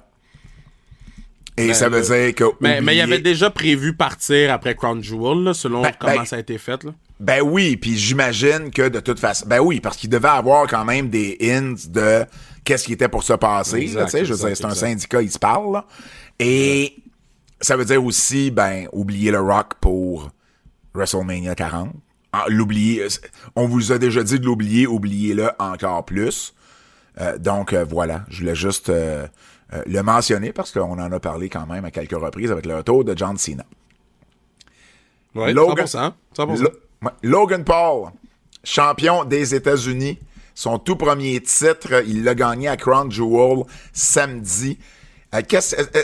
Et 1.61 1.67
Ben, 1.67 1.73
ça 1.73 1.89
veut 1.89 1.99
là- 1.99 2.25
dire 2.25 2.35
que. 2.35 2.43
mais, 2.61 2.79
mais 2.81 2.95
il 2.95 3.01
avait 3.01 3.19
déjà 3.19 3.49
prévu 3.49 3.93
partir 3.95 4.51
après 4.53 4.75
Crown 4.75 5.03
Jewel, 5.03 5.43
là, 5.43 5.53
selon 5.53 5.81
Ben, 5.81 5.91
comment 5.99 6.15
ben- 6.15 6.25
ça 6.25 6.37
a 6.37 6.39
été 6.39 6.57
fait. 6.57 6.83
Là. 6.83 6.91
Ben 7.19 7.41
oui, 7.41 7.75
puis 7.75 7.97
j'imagine 7.97 8.71
que 8.71 8.87
de 8.87 8.99
toute 9.01 9.19
façon. 9.19 9.45
Ben 9.47 9.59
oui, 9.59 9.81
parce 9.81 9.97
qu'il 9.97 10.09
devait 10.09 10.27
avoir 10.29 10.67
quand 10.67 10.85
même 10.85 11.09
des 11.09 11.37
hints 11.41 11.75
de 11.89 12.25
qu'est-ce 12.63 12.85
qui 12.85 12.93
était 12.93 13.09
pour 13.09 13.23
se 13.23 13.33
passer. 13.33 13.77
Exact, 13.81 14.13
là, 14.13 14.23
je 14.23 14.33
c'est 14.33 14.65
un 14.65 14.73
syndicat, 14.75 15.21
il 15.21 15.29
se 15.31 15.39
parle. 15.39 15.73
là. 15.73 15.85
Et 16.39 16.95
ça 17.59 17.75
veut 17.75 17.83
dire 17.85 18.01
aussi, 18.03 18.51
ben, 18.51 18.87
oublier 18.93 19.31
le 19.31 19.41
rock 19.41 19.73
pour 19.81 20.29
WrestleMania 20.93 21.55
40. 21.55 21.91
Ah, 22.31 22.45
l'oublier. 22.47 23.01
euh, 23.03 23.07
On 23.55 23.67
vous 23.67 23.91
a 23.91 23.97
déjà 23.97 24.23
dit 24.23 24.39
de 24.39 24.45
l'oublier, 24.45 24.87
oubliez-le 24.87 25.49
encore 25.59 26.05
plus. 26.05 26.53
Euh, 27.19 27.37
donc 27.37 27.73
euh, 27.73 27.83
voilà, 27.83 28.23
je 28.29 28.39
voulais 28.39 28.55
juste 28.55 28.87
euh, 28.89 29.27
euh, 29.73 29.83
le 29.85 30.01
mentionner 30.01 30.51
parce 30.51 30.71
qu'on 30.71 30.99
en 30.99 31.11
a 31.11 31.19
parlé 31.19 31.49
quand 31.49 31.65
même 31.67 31.85
à 31.85 31.91
quelques 31.91 32.11
reprises 32.19 32.51
avec 32.51 32.65
le 32.65 32.77
retour 32.77 33.03
de 33.03 33.15
John 33.17 33.37
Cena. 33.37 33.65
Ouais, 35.35 35.53
Logan- 35.53 35.85
100%. 35.85 36.13
100%. 36.35 36.61
Lo- 36.63 36.69
ouais. 37.03 37.11
Logan 37.23 37.63
Paul, 37.63 38.09
champion 38.63 39.23
des 39.25 39.53
États-Unis. 39.55 40.17
Son 40.55 40.77
tout 40.79 40.95
premier 40.97 41.39
titre, 41.41 42.03
il 42.05 42.23
l'a 42.23 42.35
gagné 42.35 42.67
à 42.67 42.75
Crown 42.75 43.09
Jewel 43.11 43.63
samedi. 43.93 44.77
Euh, 45.33 45.41
qu'est-ce- 45.47 45.75
euh, 45.75 46.03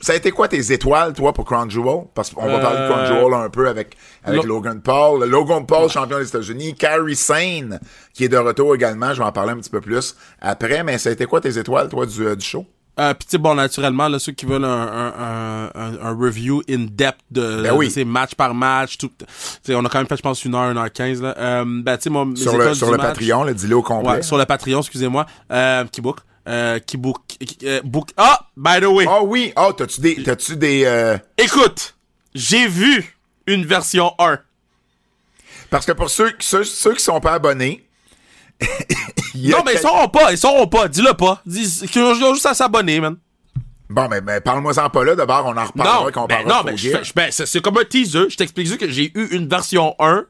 ça 0.00 0.12
a 0.12 0.16
été 0.16 0.30
quoi 0.30 0.46
tes 0.48 0.72
étoiles, 0.72 1.12
toi, 1.14 1.32
pour 1.32 1.44
Crown 1.44 1.70
Jewel? 1.70 2.04
Parce 2.14 2.30
qu'on 2.30 2.46
va 2.46 2.58
parler 2.58 2.80
de 2.80 2.86
Crown 2.88 3.00
Euh, 3.00 3.06
Jewel 3.06 3.34
un 3.34 3.48
peu 3.50 3.68
avec, 3.68 3.96
avec 4.24 4.42
Lo- 4.42 4.48
Logan 4.56 4.80
Paul. 4.82 5.24
Logan 5.28 5.64
Paul, 5.66 5.88
champion 5.88 6.18
des 6.18 6.28
États-Unis. 6.28 6.74
Carrie 6.74 7.16
Sane, 7.16 7.80
qui 8.12 8.24
est 8.24 8.28
de 8.28 8.36
retour 8.36 8.74
également. 8.74 9.14
Je 9.14 9.18
vais 9.20 9.24
en 9.26 9.32
parler 9.32 9.52
un 9.52 9.56
petit 9.56 9.70
peu 9.70 9.80
plus 9.80 10.14
après. 10.40 10.82
Mais 10.84 10.98
ça 10.98 11.08
a 11.08 11.12
été 11.12 11.24
quoi 11.26 11.40
tes 11.40 11.58
étoiles, 11.58 11.88
toi, 11.88 12.04
du, 12.06 12.26
euh, 12.26 12.36
du 12.36 12.44
show? 12.44 12.66
Euh, 12.98 13.12
Puis 13.12 13.26
tu 13.26 13.32
sais, 13.32 13.38
bon, 13.38 13.54
naturellement, 13.54 14.08
là, 14.08 14.18
ceux 14.18 14.32
qui 14.32 14.46
veulent 14.46 14.64
un, 14.64 14.68
un, 14.68 15.12
un, 15.18 15.70
un, 15.74 15.92
un 16.02 16.16
review 16.18 16.62
in-depth 16.66 17.20
de, 17.30 17.62
Ben 17.62 17.74
oui. 17.74 17.88
de 17.88 17.92
ces 17.92 18.04
match 18.06 18.34
par 18.34 18.54
match, 18.54 18.96
tout. 18.96 19.10
On 19.68 19.84
a 19.84 19.88
quand 19.90 19.98
même 19.98 20.06
fait, 20.06 20.16
je 20.16 20.22
pense, 20.22 20.42
une 20.46 20.54
heure, 20.54 20.70
une 20.70 20.78
heure 20.78 20.90
quinze, 20.90 21.20
là. 21.20 21.34
Euh, 21.36 21.64
ben, 21.66 21.96
tu 21.98 22.04
sais, 22.04 22.10
moi, 22.10 22.26
Sur 22.34 22.56
le, 22.56 22.72
sur 22.72 22.90
le 22.90 22.96
match- 22.96 23.18
Patreon, 23.18 23.44
le 23.44 23.52
dis-le 23.52 23.76
au 23.76 23.82
complet. 23.82 24.08
Ouais, 24.10 24.22
sur 24.22 24.38
le 24.38 24.46
Patreon, 24.46 24.80
excusez-moi. 24.80 25.26
Euh, 25.52 25.84
qui 25.92 26.00
book. 26.00 26.20
Euh, 26.48 26.78
qui 26.78 26.96
book. 26.96 27.18
euh, 27.64 27.80
book. 27.82 28.10
Ah! 28.16 28.46
by 28.56 28.80
the 28.80 28.84
way. 28.86 29.04
Ah 29.08 29.22
oui! 29.22 29.52
Ah, 29.56 29.70
t'as-tu 29.76 30.00
des, 30.00 30.22
t'as-tu 30.22 30.56
des, 30.56 30.84
euh, 30.84 31.18
Écoute! 31.38 31.96
J'ai 32.34 32.68
vu 32.68 33.16
une 33.46 33.64
version 33.64 34.14
1. 34.20 34.38
Parce 35.70 35.84
que 35.86 35.92
pour 35.92 36.08
ceux, 36.10 36.32
ceux, 36.38 36.62
ceux 36.64 36.94
qui 36.94 37.02
sont 37.02 37.18
pas 37.20 37.32
abonnés, 37.34 37.84
Non, 39.34 39.58
mais 39.64 39.74
ils 39.74 39.78
sauront 39.80 40.08
pas, 40.08 40.32
ils 40.32 40.38
sauront 40.38 40.66
pas. 40.66 40.88
Dis-le 40.88 41.12
pas. 41.14 41.42
Dis 41.44 41.86
qu'ils 41.90 42.02
ont 42.02 42.14
juste 42.34 42.46
à 42.46 42.54
s'abonner, 42.54 43.00
man. 43.00 43.16
Bon, 43.88 44.08
mais, 44.08 44.20
mais 44.20 44.40
parle-moi-en 44.40 44.88
pas 44.90 45.04
là. 45.04 45.14
D'abord, 45.14 45.46
on 45.46 45.56
en 45.56 45.64
reparlera 45.64 45.98
Non, 46.00 46.04
ben, 46.06 46.26
parlera 46.26 46.58
non, 46.58 46.62
mais 46.64 46.76
je 46.76 46.90
je- 47.04 47.12
ben, 47.14 47.28
c'est 47.30 47.46
c'est 47.46 47.60
comme 47.60 47.78
un 47.78 47.84
teaser. 47.84 48.30
Je 48.30 48.36
t'explique 48.36 48.66
juste 48.66 48.80
que 48.80 48.90
j'ai 48.90 49.12
eu 49.18 49.26
une 49.32 49.48
version 49.48 49.94
1. 49.98 50.24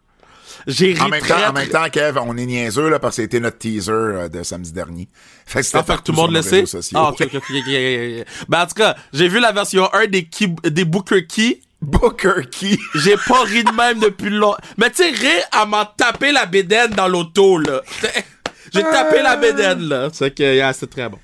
J'ai 0.66 0.94
ri 0.94 1.00
En 1.00 1.08
même, 1.08 1.20
très, 1.20 1.28
temps, 1.42 1.50
en 1.50 1.52
même 1.52 1.68
temps, 1.68 1.88
Kev, 1.90 2.18
on 2.20 2.36
est 2.36 2.46
niaiseux 2.46 2.88
là, 2.88 2.98
parce 2.98 3.16
que 3.16 3.22
c'était 3.22 3.38
notre 3.40 3.58
teaser 3.58 3.92
euh, 3.92 4.28
de 4.28 4.42
samedi 4.42 4.72
dernier. 4.72 5.08
Fait 5.46 5.60
que 5.60 5.66
c'était 5.66 5.82
partout 5.84 6.12
tout 6.12 6.12
le 6.12 6.16
monde 6.16 6.32
le 6.34 6.42
sait? 6.42 6.64
Ah, 6.94 7.10
ok, 7.10 7.20
ok, 7.20 7.34
ok, 7.34 7.34
ok, 7.34 7.42
ok, 7.44 7.56
ok. 7.60 8.26
Ben, 8.48 8.62
en 8.62 8.66
tout 8.66 8.74
cas, 8.74 8.96
j'ai 9.12 9.28
vu 9.28 9.38
la 9.38 9.52
version 9.52 9.88
1 9.94 10.06
des, 10.06 10.24
key- 10.24 10.54
des 10.64 10.84
Booker 10.84 11.24
Key. 11.26 11.60
Booker 11.82 12.46
Key. 12.50 12.78
J'ai 12.94 13.16
pas 13.16 13.42
ri 13.44 13.62
de 13.62 13.70
même 13.70 14.00
depuis 14.00 14.30
longtemps. 14.30 14.56
Mais 14.78 14.90
tu 14.90 14.96
sais, 15.04 15.10
rire 15.10 15.44
à 15.52 15.66
m'en 15.66 15.84
taper 15.84 16.32
la 16.32 16.46
bédaine 16.46 16.90
dans 16.92 17.06
l'auto, 17.06 17.58
là. 17.58 17.82
J'ai 18.74 18.82
tapé 18.82 19.22
la 19.22 19.36
bédaine, 19.36 19.82
là. 19.82 20.08
C'est 20.12 20.34
que, 20.34 20.42
yeah, 20.42 20.72
c'est 20.72 20.88
très 20.90 21.08
bon. 21.08 21.18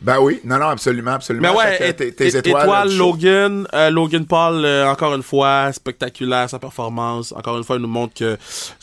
Ben 0.00 0.20
oui, 0.20 0.40
non, 0.44 0.58
non, 0.58 0.68
absolument, 0.68 1.12
absolument. 1.12 1.52
Mais 1.52 1.58
ouais, 1.58 1.92
tes, 1.92 2.36
étoiles. 2.36 2.96
Logan, 2.96 3.66
euh, 3.74 3.90
Logan 3.90 4.24
Paul, 4.26 4.64
euh, 4.64 4.88
encore 4.88 5.14
une 5.14 5.24
fois, 5.24 5.72
spectaculaire 5.72 6.48
sa 6.48 6.58
performance. 6.58 7.32
Encore 7.32 7.58
une 7.58 7.64
fois, 7.64 7.76
il 7.76 7.82
nous 7.82 7.88
montre 7.88 8.14
que 8.14 8.38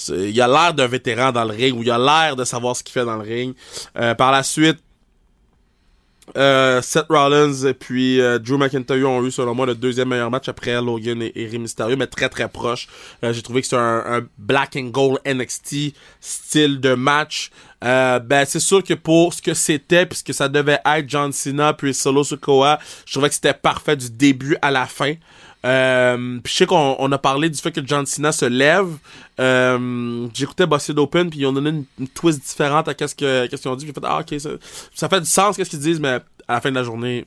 il 0.10 0.42
a 0.42 0.48
l'air 0.48 0.74
d'un 0.74 0.88
vétéran 0.88 1.32
dans 1.32 1.46
le 1.46 1.54
ring 1.54 1.78
ou 1.78 1.84
il 1.84 1.92
a 1.92 1.98
l'air 1.98 2.36
de 2.36 2.44
savoir 2.44 2.76
ce 2.76 2.84
qu'il 2.84 2.92
fait 2.92 3.06
dans 3.06 3.16
le 3.16 3.24
ring. 3.24 3.56
Euh, 3.98 4.14
par 4.14 4.32
la 4.32 4.44
suite, 4.44 4.80
Seth 6.36 7.06
Rollins 7.08 7.66
et 7.66 7.74
puis 7.76 8.18
Drew 8.18 8.58
McIntyre 8.58 9.08
ont 9.10 9.24
eu 9.24 9.32
selon 9.32 9.54
moi 9.54 9.68
le 9.68 9.76
deuxième 9.76 10.10
meilleur 10.10 10.32
match 10.32 10.50
après 10.50 10.82
Logan 10.82 11.22
et, 11.22 11.32
et 11.36 11.48
Rey 11.48 11.60
Mysterio, 11.60 11.96
mais 11.96 12.08
très 12.08 12.30
très 12.30 12.50
proche. 12.50 12.88
J'ai 13.22 13.44
trouvé 13.44 13.62
que 13.62 13.68
c'est 13.68 13.78
un, 13.78 14.04
un 14.06 14.22
black 14.38 14.76
and 14.76 14.88
gold 14.88 15.20
NXT 15.26 15.94
style 16.20 16.82
de 16.82 16.96
match. 16.96 17.52
Euh, 17.84 18.20
ben 18.20 18.46
c'est 18.46 18.60
sûr 18.60 18.84
que 18.84 18.94
pour 18.94 19.34
ce 19.34 19.42
que 19.42 19.54
c'était 19.54 20.06
puisque 20.06 20.34
ça 20.34 20.48
devait 20.48 20.80
être 20.86 21.08
John 21.08 21.32
Cena 21.32 21.74
puis 21.74 21.94
Solo 21.94 22.24
Sikoa, 22.24 22.80
je 23.06 23.12
trouvais 23.12 23.30
que 23.30 23.36
c'était 23.36 23.54
parfait 23.54 23.96
du 23.96 24.10
début 24.10 24.58
à 24.62 24.72
la 24.72 24.86
fin. 24.86 25.14
Euh, 25.66 26.40
je 26.46 26.52
sais 26.52 26.66
qu'on 26.68 26.96
on 27.00 27.12
a 27.12 27.18
parlé 27.18 27.50
du 27.50 27.60
fait 27.60 27.72
que 27.72 27.82
John 27.86 28.06
Cena 28.06 28.32
se 28.32 28.46
lève. 28.46 28.88
Euh, 29.40 30.28
J'écoutais 30.34 30.68
Busted 30.68 30.98
Open 31.00 31.30
puis 31.30 31.40
ils 31.40 31.46
ont 31.48 31.54
donné 31.54 31.72
une, 32.00 32.08
twist 32.08 32.40
différente 32.40 32.88
à 32.88 32.94
qu'est-ce 32.94 33.16
que 33.16 33.48
qu'est-ce 33.48 33.64
qu'ils 33.64 33.72
ont 33.72 33.76
dit. 33.76 33.86
J'ai 33.86 33.94
fait 33.94 34.02
ah 34.04 34.20
ok 34.20 34.40
ça, 34.40 34.50
ça 34.94 35.10
fait 35.10 35.20
du 35.20 35.28
sens 35.28 35.58
qu'est-ce 35.58 35.72
qu'ils 35.72 35.80
disent 35.80 36.00
mais 36.00 36.20
à 36.48 36.54
la 36.54 36.62
fin 36.62 36.70
de 36.70 36.76
la 36.76 36.84
journée 36.84 37.26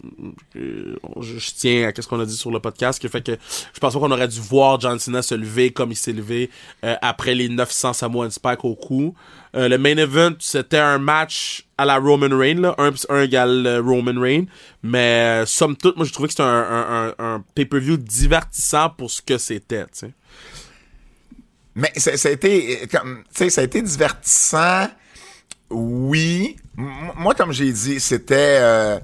euh, 0.56 0.96
je, 1.20 1.50
tiens 1.56 1.88
à 1.88 1.92
qu'est-ce 1.92 2.06
qu'on 2.06 2.20
a 2.20 2.26
dit 2.26 2.36
sur 2.36 2.50
le 2.50 2.60
podcast 2.60 3.00
qui 3.00 3.08
fait 3.08 3.22
que 3.22 3.36
je 3.74 3.80
pense 3.80 3.92
pas 3.92 3.98
qu'on 3.98 4.10
aurait 4.10 4.28
dû 4.28 4.40
voir 4.40 4.80
John 4.80 4.98
Cena 4.98 5.22
se 5.22 5.34
lever 5.34 5.72
comme 5.72 5.90
il 5.90 5.96
s'est 5.96 6.12
levé 6.12 6.50
euh, 6.84 6.94
après 7.02 7.34
les 7.34 7.48
900 7.48 7.92
Samoan 7.92 8.30
Spike 8.30 8.64
au 8.64 8.74
cou. 8.74 9.14
Euh, 9.54 9.68
le 9.68 9.78
main 9.78 9.96
event 9.96 10.34
c'était 10.40 10.78
un 10.78 10.98
match 10.98 11.66
à 11.78 11.86
la 11.86 11.96
Roman 11.96 12.36
Reigns 12.36 12.60
là, 12.60 12.74
un, 12.76 12.90
un 13.08 13.22
égale 13.22 13.80
Roman 13.82 14.20
Reigns 14.20 14.44
mais 14.82 15.42
euh, 15.42 15.46
somme 15.46 15.74
toute 15.74 15.96
moi 15.96 16.04
j'ai 16.04 16.12
trouvé 16.12 16.28
que 16.28 16.32
c'était 16.32 16.42
un, 16.42 16.46
un, 16.48 17.14
un, 17.18 17.34
un 17.34 17.44
pay-per-view 17.54 17.96
divertissant 17.96 18.90
pour 18.90 19.10
ce 19.10 19.22
que 19.22 19.38
c'était 19.38 19.84
tu 19.84 19.90
sais. 19.92 20.10
Mais 21.74 21.92
ça, 21.96 22.28
a 22.28 22.32
été, 22.32 22.82
euh, 22.82 22.86
comme, 22.90 23.22
tu 23.32 23.44
sais, 23.44 23.50
ça 23.50 23.60
a 23.60 23.64
été 23.64 23.80
divertissant. 23.80 24.88
Oui. 25.70 26.56
Moi, 26.74 27.34
comme 27.34 27.52
j'ai 27.52 27.70
dit, 27.70 28.00
c'était, 28.00 28.98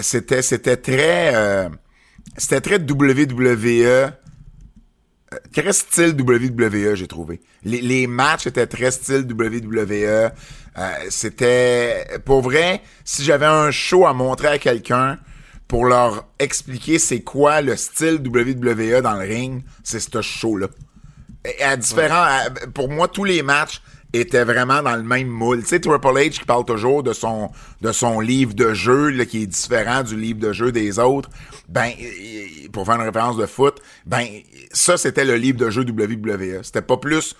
c'était, 0.00 0.40
c'était 0.40 0.78
très, 0.78 1.68
c'était 2.38 2.60
très 2.62 2.78
WWE, 2.78 4.12
très 5.52 5.72
style 5.72 6.16
WWE, 6.20 6.94
j'ai 6.94 7.06
trouvé. 7.06 7.40
Les, 7.64 8.06
matchs 8.06 8.46
étaient 8.46 8.66
très 8.66 8.90
style 8.90 9.26
WWE. 9.30 10.30
Euh, 10.78 10.94
c'était, 11.08 12.06
pour 12.24 12.42
vrai, 12.42 12.82
si 13.04 13.24
j'avais 13.24 13.46
un 13.46 13.70
show 13.70 14.06
à 14.06 14.12
montrer 14.12 14.48
à 14.48 14.58
quelqu'un 14.58 15.18
pour 15.68 15.84
leur 15.84 16.26
expliquer 16.38 16.98
c'est 16.98 17.20
quoi 17.20 17.60
le 17.60 17.76
style 17.76 18.20
WWE 18.24 19.02
dans 19.02 19.14
le 19.14 19.26
ring, 19.26 19.62
c'est 19.84 20.00
ce 20.00 20.20
show-là. 20.20 20.66
À 21.62 21.76
différents, 21.76 22.26
pour 22.74 22.90
moi, 22.90 23.08
tous 23.08 23.24
les 23.24 23.42
matchs 23.42 23.80
étaient 24.12 24.44
vraiment 24.44 24.82
dans 24.82 24.96
le 24.96 25.02
même 25.02 25.28
moule. 25.28 25.60
Tu 25.60 25.68
sais, 25.68 25.80
Triple 25.80 26.06
H 26.08 26.30
qui 26.30 26.44
parle 26.44 26.64
toujours 26.64 27.02
de 27.02 27.12
son, 27.12 27.50
de 27.80 27.92
son 27.92 28.18
livre 28.20 28.54
de 28.54 28.74
jeu, 28.74 29.10
là, 29.10 29.24
qui 29.24 29.42
est 29.42 29.46
différent 29.46 30.02
du 30.02 30.16
livre 30.16 30.40
de 30.40 30.52
jeu 30.52 30.72
des 30.72 30.98
autres. 30.98 31.30
Ben, 31.68 31.90
euh, 32.00 32.68
pour 32.72 32.84
faire 32.86 32.96
une 32.96 33.02
référence 33.02 33.36
de 33.36 33.46
foot, 33.46 33.80
ben, 34.06 34.26
ça, 34.72 34.96
c'était 34.96 35.24
le 35.24 35.36
livre 35.36 35.58
de 35.58 35.70
jeu 35.70 35.82
WWE. 35.82 36.62
C'était 36.62 36.82
pas 36.82 36.96
plus, 36.96 37.36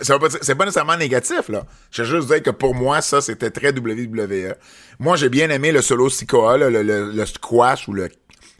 c'est 0.00 0.54
pas 0.54 0.64
nécessairement 0.66 0.96
négatif, 0.98 1.48
là. 1.48 1.64
Je 1.90 2.02
veux 2.02 2.16
juste 2.20 2.28
dire 2.28 2.42
que 2.42 2.50
pour 2.50 2.74
moi, 2.74 3.00
ça, 3.00 3.20
c'était 3.22 3.50
très 3.50 3.72
WWE. 3.72 4.54
Moi, 4.98 5.16
j'ai 5.16 5.30
bien 5.30 5.48
aimé 5.48 5.72
le 5.72 5.80
solo 5.80 6.10
Sikoa, 6.10 6.58
le, 6.58 6.68
le- 6.82 7.10
le 7.12 7.26
squash 7.26 7.88
ou 7.88 7.94
le 7.94 8.08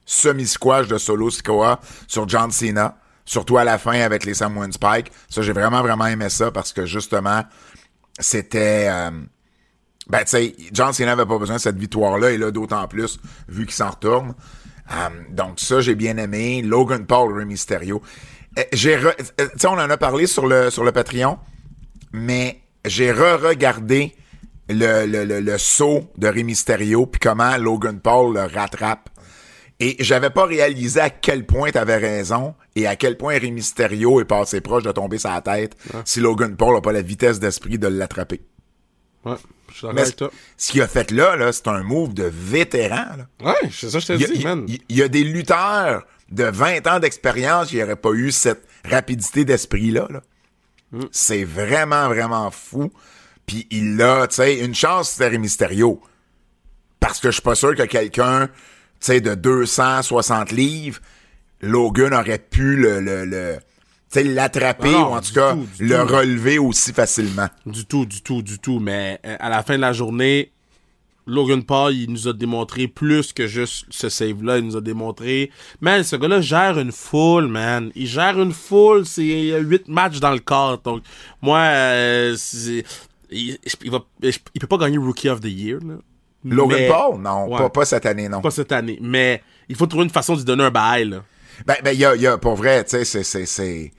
semi-squash 0.07 0.89
de 0.89 0.99
solo 0.99 1.31
Sikoa 1.31 1.81
sur 2.07 2.29
John 2.29 2.51
Cena. 2.51 2.97
Surtout 3.33 3.57
à 3.57 3.65
la 3.65 3.79
fin 3.79 3.99
avec 3.99 4.27
les 4.27 4.35
Samoan 4.35 4.71
Spike. 4.73 5.11
Ça, 5.31 5.41
j'ai 5.41 5.55
vraiment, 5.55 5.81
vraiment 5.81 6.07
aimé 6.07 6.29
ça 6.29 6.51
parce 6.51 6.71
que 6.71 6.85
justement, 6.85 7.43
c'était... 8.19 8.89
euh, 8.91 9.11
ben, 10.07 10.19
tu 10.19 10.27
sais, 10.27 10.55
John 10.71 10.93
Cena 10.93 11.17
n'avait 11.17 11.27
pas 11.27 11.39
besoin 11.39 11.57
de 11.57 11.61
cette 11.63 11.79
victoire-là, 11.79 12.33
et 12.33 12.37
là, 12.37 12.51
d'autant 12.51 12.87
plus, 12.89 13.19
vu 13.49 13.65
qu'il 13.65 13.75
s'en 13.75 13.89
retourne. 13.89 14.35
Euh, 14.91 15.09
donc, 15.31 15.61
ça, 15.61 15.81
j'ai 15.81 15.95
bien 15.95 16.19
aimé. 16.19 16.61
Logan 16.61 17.07
Paul, 17.07 17.33
Rey 17.33 17.47
Mysterio. 17.47 18.03
Euh, 18.59 18.65
j'ai 18.75 18.99
re- 18.99 19.17
euh, 19.41 19.49
on 19.65 19.79
en 19.79 19.89
a 19.89 19.97
parlé 19.97 20.27
sur 20.27 20.47
le, 20.47 20.69
sur 20.69 20.85
le 20.85 20.93
Patreon, 20.93 21.39
mais 22.13 22.61
j'ai 22.85 23.13
re-regardé 23.13 24.15
le, 24.69 25.07
le, 25.07 25.25
le, 25.25 25.41
le 25.41 25.57
saut 25.57 26.13
de 26.19 26.29
Rey 26.29 26.43
Mysterio, 26.43 27.07
puis 27.07 27.19
comment 27.19 27.57
Logan 27.57 27.99
Paul 27.99 28.35
le 28.35 28.43
rattrape. 28.43 29.09
Et 29.81 29.97
j'avais 29.99 30.31
pas 30.31 30.45
réalisé 30.47 31.01
à 31.01 31.11
quel 31.11 31.45
point 31.45 31.71
t'avais 31.71 31.97
raison 31.97 32.55
et 32.77 32.87
à 32.87 32.95
quel 32.97 33.17
point 33.17 33.39
Rey 33.39 33.51
Mysterio 33.51 34.21
est 34.21 34.25
passé 34.25 34.61
proche 34.61 34.85
de 34.85 34.93
tomber 34.93 35.19
sa 35.19 35.41
tête 35.41 35.77
si 36.05 36.21
Logan 36.21 36.57
Paul 36.57 36.77
a 36.77 36.81
pas 36.81 36.93
la 36.93 37.03
vitesse 37.03 37.41
d'esprit 37.41 37.79
de 37.79 37.89
l'attraper. 37.89 38.43
Ouais, 39.25 39.35
je 39.69 39.75
suis 39.75 39.83
d'accord 39.83 39.95
Mais 39.95 40.03
avec 40.03 40.17
toi. 40.17 40.31
ce 40.57 40.73
qu'il 40.73 40.83
a 40.83 40.89
fait 40.89 41.11
là, 41.11 41.37
là 41.37 41.53
c'est 41.53 41.67
un 41.69 41.83
move 41.83 42.15
de 42.15 42.25
vétéran. 42.33 43.17
Là. 43.17 43.27
Ouais, 43.41 43.71
c'est 43.73 43.91
ça 43.91 43.99
que 43.99 44.05
je 44.05 44.07
te 44.09 44.13
Il, 44.15 44.21
y 44.21 44.25
a, 44.25 44.29
dis, 44.29 44.35
il- 44.35 44.45
man. 44.45 44.65
il- 44.69 44.97
y 44.97 45.03
a 45.03 45.09
des 45.09 45.25
lutteurs 45.25 46.07
de 46.31 46.45
20 46.45 46.87
ans 46.87 46.99
d'expérience 47.01 47.69
qui 47.69 47.79
n'auraient 47.79 47.97
pas 47.97 48.13
eu 48.13 48.31
cette 48.33 48.63
rapidité 48.85 49.45
d'esprit-là. 49.45 50.07
là. 50.11 50.23
Mm. 50.93 51.05
C'est 51.11 51.45
vraiment, 51.45 52.09
vraiment 52.09 52.51
fou. 52.51 52.93
Puis 53.47 53.67
il 53.71 54.01
a, 54.03 54.27
tu 54.29 54.37
sais, 54.37 54.59
une 54.61 54.75
chance, 54.75 55.11
c'était 55.11 55.37
Mysterio. 55.39 56.01
Parce 57.01 57.19
que 57.19 57.29
je 57.29 57.35
suis 57.35 57.43
pas 57.43 57.55
sûr 57.57 57.75
que 57.75 57.83
quelqu'un, 57.83 58.49
sais, 59.07 59.21
de 59.21 59.35
260 59.35 60.53
livres, 60.53 61.01
Logan 61.61 62.13
aurait 62.15 62.39
pu 62.39 62.77
le, 62.77 63.01
le, 63.01 63.25
le- 63.25 63.57
tu 64.11 64.19
sais, 64.21 64.25
l'attraper 64.25 64.91
ou 64.95 65.15
en 65.15 65.21
tout 65.21 65.33
cas 65.33 65.55
tout, 65.55 65.67
le 65.81 65.97
tout. 66.07 66.15
relever 66.15 66.59
aussi 66.59 66.93
facilement. 66.93 67.49
Du 67.67 67.87
tout, 67.87 68.05
du 68.05 68.21
tout, 68.23 68.43
du 68.43 68.59
tout. 68.59 68.79
Mais 68.79 69.19
euh, 69.25 69.37
à 69.41 69.49
la 69.49 69.63
fin 69.63 69.77
de 69.77 69.81
la 69.81 69.93
journée, 69.93 70.53
Logan 71.27 71.63
Paul, 71.63 71.95
il 71.95 72.11
nous 72.11 72.27
a 72.29 72.33
démontré 72.33 72.89
plus 72.89 73.33
que 73.33 73.47
juste 73.47 73.87
ce 73.91 74.09
save-là. 74.09 74.59
Il 74.59 74.67
nous 74.67 74.77
a 74.77 74.81
démontré. 74.81 75.51
Man, 75.81 76.03
ce 76.03 76.17
gars-là 76.17 76.41
gère 76.41 76.79
une 76.81 76.93
foule, 76.93 77.47
man. 77.47 77.91
Il 77.95 78.07
gère 78.09 78.41
une 78.43 78.53
foule. 78.53 79.07
C'est 79.07 79.25
il 79.25 79.45
y 79.47 79.55
a 79.55 79.59
huit 79.61 79.87
matchs 79.89 80.19
dans 80.21 80.33
le 80.33 80.41
corps. 80.41 80.79
Donc, 80.79 81.03
moi, 81.41 81.59
euh, 81.61 82.37
il, 83.31 83.57
il 83.85 83.91
va, 83.91 84.01
il 84.23 84.61
peut 84.61 84.67
pas 84.67 84.79
gagner 84.79 84.99
Rookie 84.99 85.29
of 85.29 85.41
the 85.41 85.47
Year. 85.47 85.79
Là. 85.81 85.95
Logan 86.45 86.79
Mais- 86.81 86.89
Paul? 86.89 87.21
Non, 87.21 87.49
Ouais. 87.49 87.59
pas, 87.59 87.71
pas 87.71 87.85
cette 87.85 88.07
année, 88.07 88.29
non. 88.29 88.41
Pas 88.41 88.51
cette 88.51 88.73
année. 88.73 88.99
Mais 89.01 89.43
il 89.69 89.77
faut 89.77 89.87
trouver 89.87 90.05
une 90.05 90.11
façon 90.11 90.33
de 90.35 90.39
lui 90.39 90.45
donner 90.45 90.65
un 90.65 90.71
bail. 90.71 91.09
Là. 91.09 91.23
Ben, 91.67 91.77
ben, 91.85 91.93
il 91.93 92.01
y 92.01 92.05
a, 92.05 92.17
y 92.17 92.27
a, 92.27 92.39
pour 92.39 92.57
vrai, 92.57 92.83
tu 92.85 92.91
sais, 92.91 93.05
c'est, 93.05 93.23
c'est, 93.23 93.47
c'est... 93.47 93.93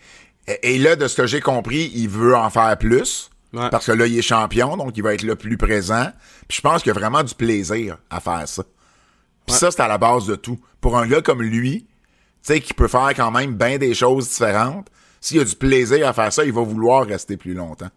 Et 0.62 0.78
là, 0.78 0.96
de 0.98 1.08
ce 1.08 1.16
que 1.16 1.26
j'ai 1.28 1.40
compris, 1.40 1.92
il 1.96 2.10
veut 2.10 2.36
en 2.36 2.50
faire 2.50 2.78
plus. 2.78 3.30
Ouais. 3.54 3.70
Parce 3.70 3.86
que 3.86 3.92
là, 3.92 4.08
il 4.08 4.18
est 4.18 4.22
champion, 4.24 4.76
donc 4.78 4.98
il 4.98 5.04
va 5.04 5.14
être 5.14 5.22
le 5.22 5.36
plus 5.36 5.58
présent. 5.58 6.08
Puis 6.48 6.58
je 6.58 6.62
pense 6.62 6.82
qu'il 6.82 6.92
y 6.92 6.96
a 6.96 7.00
vraiment 7.00 7.24
du 7.24 7.36
plaisir 7.36 7.98
à 8.10 8.20
faire 8.20 8.48
ça. 8.48 8.64
Puis 9.46 9.56
ça, 9.56 9.70
c'est 9.72 9.82
à 9.82 9.88
la 9.88 9.98
base 9.98 10.26
de 10.26 10.36
tout. 10.36 10.60
Pour 10.82 10.98
un 10.98 11.08
gars 11.08 11.22
comme 11.22 11.42
lui, 11.42 11.82
tu 11.86 11.88
sais, 12.42 12.60
qui 12.60 12.74
peut 12.74 12.88
faire 12.88 13.12
quand 13.16 13.30
même 13.32 13.54
bien 13.56 13.78
des 13.78 13.94
choses 13.94 14.28
différentes, 14.28 14.88
s'il 15.22 15.40
a 15.40 15.44
du 15.46 15.56
plaisir 15.56 16.06
à 16.08 16.14
faire 16.14 16.34
ça, 16.34 16.44
il 16.44 16.52
va 16.52 16.62
vouloir 16.62 17.06
rester 17.06 17.38
plus 17.38 17.54
longtemps. 17.54 17.90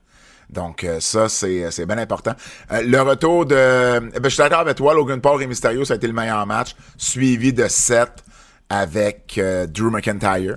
Donc 0.51 0.85
euh, 0.85 1.01
ça, 1.01 1.29
c'est, 1.29 1.71
c'est 1.71 1.87
bien 1.87 1.99
important. 1.99 2.33
Euh, 2.73 2.83
le 2.83 3.01
retour 3.03 3.47
de... 3.47 3.99
Ben, 3.99 4.21
je 4.25 4.29
suis 4.29 4.39
d'accord 4.39 4.61
avec 4.61 4.77
toi, 4.77 4.95
Logan 4.95 5.21
Paul 5.21 5.43
et 5.43 5.47
Mysterio, 5.47 5.85
ça 5.85 5.95
a 5.95 5.97
été 5.97 6.07
le 6.07 6.13
meilleur 6.13 6.47
match, 6.47 6.77
suivi 6.97 7.53
de 7.53 7.67
7 7.69 8.09
avec 8.69 9.37
euh, 9.39 9.67
Drew 9.67 9.91
McIntyre. 9.91 10.57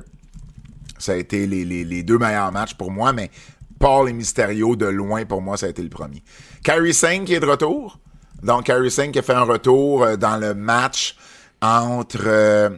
Ça 0.98 1.14
a 1.14 1.16
été 1.16 1.48
les, 1.48 1.66
les, 1.66 1.84
les 1.86 2.04
deux 2.04 2.18
meilleurs 2.18 2.52
matchs 2.52 2.74
pour 2.76 2.92
moi, 2.92 3.14
mais 3.14 3.32
Paul 3.80 4.10
et 4.10 4.14
Mysterio, 4.14 4.76
de 4.76 4.86
loin, 4.88 5.26
pour 5.26 5.42
moi, 5.42 5.56
ça 5.58 5.66
a 5.68 5.70
été 5.70 5.82
le 5.82 5.90
premier. 5.90 6.22
Kyrie 6.64 6.94
Singh 6.94 7.24
qui 7.26 7.34
est 7.34 7.40
de 7.40 7.46
retour. 7.46 8.00
Donc, 8.44 8.66
Kyrie 8.66 8.92
Singh 8.92 9.12
qui 9.12 9.20
a 9.20 9.22
fait 9.22 9.34
un 9.34 9.44
retour 9.44 10.04
euh, 10.04 10.16
dans 10.18 10.38
le 10.38 10.54
match 10.54 11.16
entre... 11.62 12.24
euh, 12.26 12.70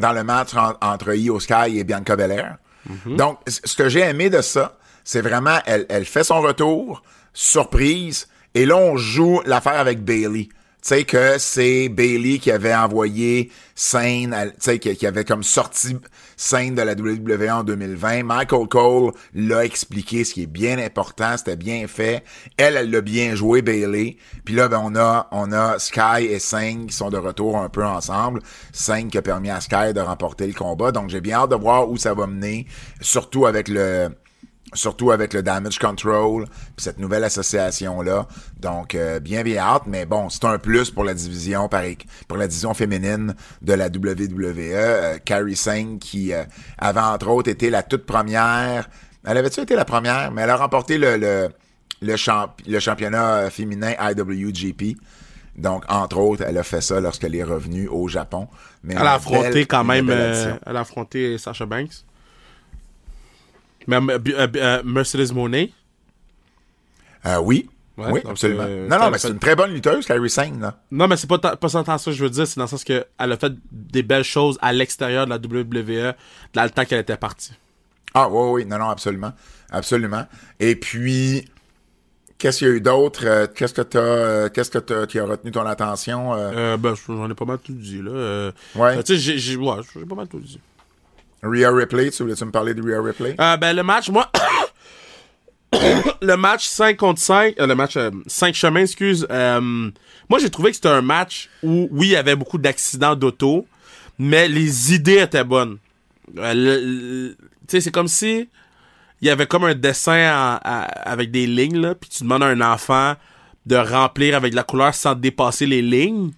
dans 0.00 0.12
le 0.12 0.22
match 0.24 0.54
en- 0.54 0.74
entre 0.80 1.14
Io 1.16 1.40
Sky 1.40 1.78
et 1.78 1.84
Bianca 1.84 2.14
Belair. 2.16 2.58
Donc, 3.16 3.38
c- 3.46 3.60
ce 3.64 3.76
que 3.76 3.88
j'ai 3.88 4.00
aimé 4.00 4.30
de 4.30 4.40
ça, 4.40 4.77
c'est 5.08 5.22
vraiment, 5.22 5.58
elle, 5.64 6.04
fait 6.04 6.22
son 6.22 6.42
retour, 6.42 7.02
surprise, 7.32 8.28
et 8.54 8.66
là, 8.66 8.76
on 8.76 8.98
joue 8.98 9.40
l'affaire 9.46 9.80
avec 9.80 10.04
Bailey. 10.04 10.48
Tu 10.50 10.54
sais 10.82 11.04
que 11.04 11.38
c'est 11.38 11.88
Bailey 11.88 12.38
qui 12.38 12.50
avait 12.50 12.74
envoyé 12.74 13.50
Sane, 13.74 14.36
tu 14.52 14.56
sais, 14.58 14.78
qui, 14.78 14.94
qui 14.94 15.06
avait 15.06 15.24
comme 15.24 15.42
sorti 15.42 15.96
Sane 16.36 16.74
de 16.74 16.82
la 16.82 16.92
WWE 16.92 17.50
en 17.50 17.64
2020. 17.64 18.22
Michael 18.22 18.68
Cole 18.68 19.12
l'a 19.32 19.64
expliqué, 19.64 20.24
ce 20.24 20.34
qui 20.34 20.42
est 20.42 20.46
bien 20.46 20.78
important, 20.78 21.38
c'était 21.38 21.56
bien 21.56 21.88
fait. 21.88 22.22
Elle, 22.58 22.76
elle 22.76 22.90
l'a 22.90 23.00
bien 23.00 23.34
joué, 23.34 23.62
Bailey. 23.62 24.18
Puis 24.44 24.56
là, 24.56 24.68
ben, 24.68 24.82
on 24.84 24.94
a, 24.94 25.26
on 25.32 25.52
a 25.52 25.78
Sky 25.78 26.26
et 26.28 26.38
Sane 26.38 26.86
qui 26.86 26.94
sont 26.94 27.08
de 27.08 27.16
retour 27.16 27.56
un 27.56 27.70
peu 27.70 27.82
ensemble. 27.82 28.42
Sane 28.74 29.08
qui 29.08 29.16
a 29.16 29.22
permis 29.22 29.48
à 29.48 29.62
Sky 29.62 29.94
de 29.94 30.00
remporter 30.00 30.46
le 30.46 30.52
combat. 30.52 30.92
Donc, 30.92 31.08
j'ai 31.08 31.22
bien 31.22 31.38
hâte 31.38 31.50
de 31.50 31.56
voir 31.56 31.88
où 31.88 31.96
ça 31.96 32.12
va 32.12 32.26
mener, 32.26 32.66
surtout 33.00 33.46
avec 33.46 33.68
le, 33.68 34.10
surtout 34.74 35.10
avec 35.12 35.32
le 35.32 35.42
damage 35.42 35.78
control 35.78 36.44
puis 36.76 36.84
cette 36.84 36.98
nouvelle 36.98 37.24
association 37.24 38.02
là 38.02 38.26
donc 38.60 38.94
euh, 38.94 39.18
bien 39.18 39.42
bien 39.42 39.62
hâte 39.62 39.84
mais 39.86 40.04
bon 40.04 40.28
c'est 40.28 40.44
un 40.44 40.58
plus 40.58 40.90
pour 40.90 41.04
la 41.04 41.14
division 41.14 41.68
pour 42.28 42.36
la 42.36 42.46
division 42.46 42.74
féminine 42.74 43.34
de 43.62 43.72
la 43.72 43.86
WWE 43.86 44.42
euh, 44.58 45.18
Carrie 45.24 45.56
Singh 45.56 45.98
qui 45.98 46.32
euh, 46.34 46.44
avait 46.76 47.00
entre 47.00 47.28
autres 47.28 47.50
été 47.50 47.70
la 47.70 47.82
toute 47.82 48.04
première. 48.04 48.88
Elle 49.26 49.36
avait-tu 49.38 49.60
été 49.60 49.74
la 49.74 49.84
première? 49.84 50.30
Mais 50.32 50.42
elle 50.42 50.50
a 50.50 50.56
remporté 50.56 50.98
le 50.98 51.16
le 51.16 51.48
le, 52.00 52.16
champ- 52.16 52.54
le 52.66 52.78
championnat 52.78 53.34
euh, 53.34 53.50
féminin 53.50 53.92
IWGP 54.00 54.96
donc 55.56 55.84
entre 55.88 56.18
autres 56.18 56.44
elle 56.46 56.56
a 56.58 56.62
fait 56.62 56.80
ça 56.80 57.00
lorsqu'elle 57.00 57.34
est 57.34 57.42
revenue 57.42 57.88
au 57.88 58.06
Japon. 58.06 58.48
Mais 58.84 58.94
Elle 58.94 59.06
a 59.06 59.14
affronté 59.14 59.66
quand 59.66 59.82
même. 59.84 60.08
euh, 60.10 60.54
elle 60.66 60.76
a 60.76 60.80
affronté 60.80 61.36
Sasha 61.38 61.66
Banks. 61.66 62.04
Mais 63.88 63.96
euh, 63.96 64.18
euh, 64.28 64.46
euh, 64.54 64.82
Mercedes 64.84 65.32
Monet? 65.32 65.72
Euh, 67.26 67.38
oui 67.40 67.68
Ouais, 67.96 68.12
oui 68.12 68.20
absolument 68.24 68.62
euh, 68.64 68.86
non 68.86 68.96
non 68.96 69.10
mais 69.10 69.18
c'est 69.18 69.28
une 69.30 69.40
très 69.40 69.56
bonne 69.56 69.72
lutteuse 69.72 70.06
Carrie 70.06 70.30
Singh 70.30 70.60
là 70.60 70.78
Non, 70.92 71.08
mais 71.08 71.16
c'est 71.16 71.26
pas, 71.26 71.36
pas 71.38 71.56
tant 71.56 71.98
ça 71.98 71.98
que 71.98 72.12
je 72.16 72.22
veux 72.22 72.30
dire. 72.30 72.46
C'est 72.46 72.56
dans 72.56 72.62
le 72.64 72.68
sens 72.68 72.84
que 72.84 73.04
elle 73.18 73.32
a 73.32 73.36
fait 73.36 73.52
des 73.72 74.04
belles 74.04 74.22
choses 74.22 74.56
à 74.62 74.72
l'extérieur 74.72 75.26
de 75.26 75.30
la 75.30 75.36
WWE 75.38 76.14
dans 76.54 76.62
le 76.62 76.70
temps 76.70 76.84
qu'elle 76.84 77.00
était 77.00 77.16
partie. 77.16 77.54
Ah 78.14 78.28
oui, 78.28 78.62
oui, 78.62 78.66
non, 78.66 78.78
non, 78.78 78.88
absolument. 78.88 79.32
Absolument. 79.70 80.24
Et 80.60 80.76
puis, 80.76 81.44
qu'est-ce 82.38 82.58
qu'il 82.58 82.68
y 82.68 82.70
a 82.70 82.74
eu 82.74 82.80
d'autre? 82.80 83.46
Qu'est-ce 83.46 83.74
que 83.74 83.82
t'as 83.82 83.98
euh, 83.98 84.48
qu'est-ce 84.48 84.70
que 84.70 84.78
t'as 84.78 85.06
qui 85.06 85.18
a 85.18 85.24
retenu 85.24 85.50
ton 85.50 85.66
attention? 85.66 86.34
euh? 86.34 86.76
Ben, 86.76 86.94
j'en 87.04 87.28
ai 87.28 87.34
pas 87.34 87.46
mal 87.46 87.58
tout 87.58 87.72
dit, 87.72 88.00
là. 88.00 88.52
Ouais. 88.76 89.02
tu 89.02 89.14
sais, 89.14 89.18
j'ai, 89.18 89.38
j'ai, 89.38 89.56
ouais, 89.56 89.74
j'ai 89.92 90.06
pas 90.06 90.14
mal 90.14 90.28
tout 90.28 90.38
dit. 90.38 90.60
Rhea 91.42 91.70
Ripley, 91.70 92.10
tu 92.10 92.22
voulais-tu 92.22 92.44
me 92.44 92.50
parler 92.50 92.74
de 92.74 92.82
Rhea 92.82 93.00
Ripley? 93.00 93.36
Euh, 93.40 93.56
ben, 93.56 93.74
le 93.74 93.82
match, 93.82 94.08
moi. 94.10 94.30
le 96.22 96.36
match 96.36 96.66
5 96.66 96.96
contre 96.96 97.20
5, 97.20 97.54
euh, 97.60 97.66
le 97.66 97.74
match 97.74 97.96
euh, 97.96 98.10
5 98.26 98.54
chemins, 98.54 98.80
excuse. 98.80 99.26
euh, 99.30 99.90
moi, 100.28 100.38
j'ai 100.38 100.50
trouvé 100.50 100.70
que 100.70 100.76
c'était 100.76 100.88
un 100.88 101.02
match 101.02 101.48
où, 101.62 101.88
oui, 101.90 102.08
il 102.08 102.12
y 102.12 102.16
avait 102.16 102.36
beaucoup 102.36 102.58
d'accidents 102.58 103.14
d'auto, 103.14 103.66
mais 104.18 104.48
les 104.48 104.94
idées 104.94 105.18
étaient 105.20 105.44
bonnes. 105.44 105.78
Euh, 106.36 107.30
tu 107.30 107.36
sais, 107.68 107.80
c'est 107.80 107.90
comme 107.90 108.08
si 108.08 108.48
il 109.20 109.26
y 109.26 109.30
avait 109.30 109.46
comme 109.46 109.64
un 109.64 109.74
dessin 109.74 110.58
avec 110.62 111.30
des 111.30 111.46
lignes, 111.46 111.94
puis 111.94 112.10
tu 112.10 112.22
demandes 112.24 112.42
à 112.42 112.46
un 112.46 112.60
enfant 112.60 113.14
de 113.66 113.76
remplir 113.76 114.36
avec 114.36 114.54
la 114.54 114.62
couleur 114.62 114.94
sans 114.94 115.14
dépasser 115.14 115.66
les 115.66 115.82
lignes 115.82 116.30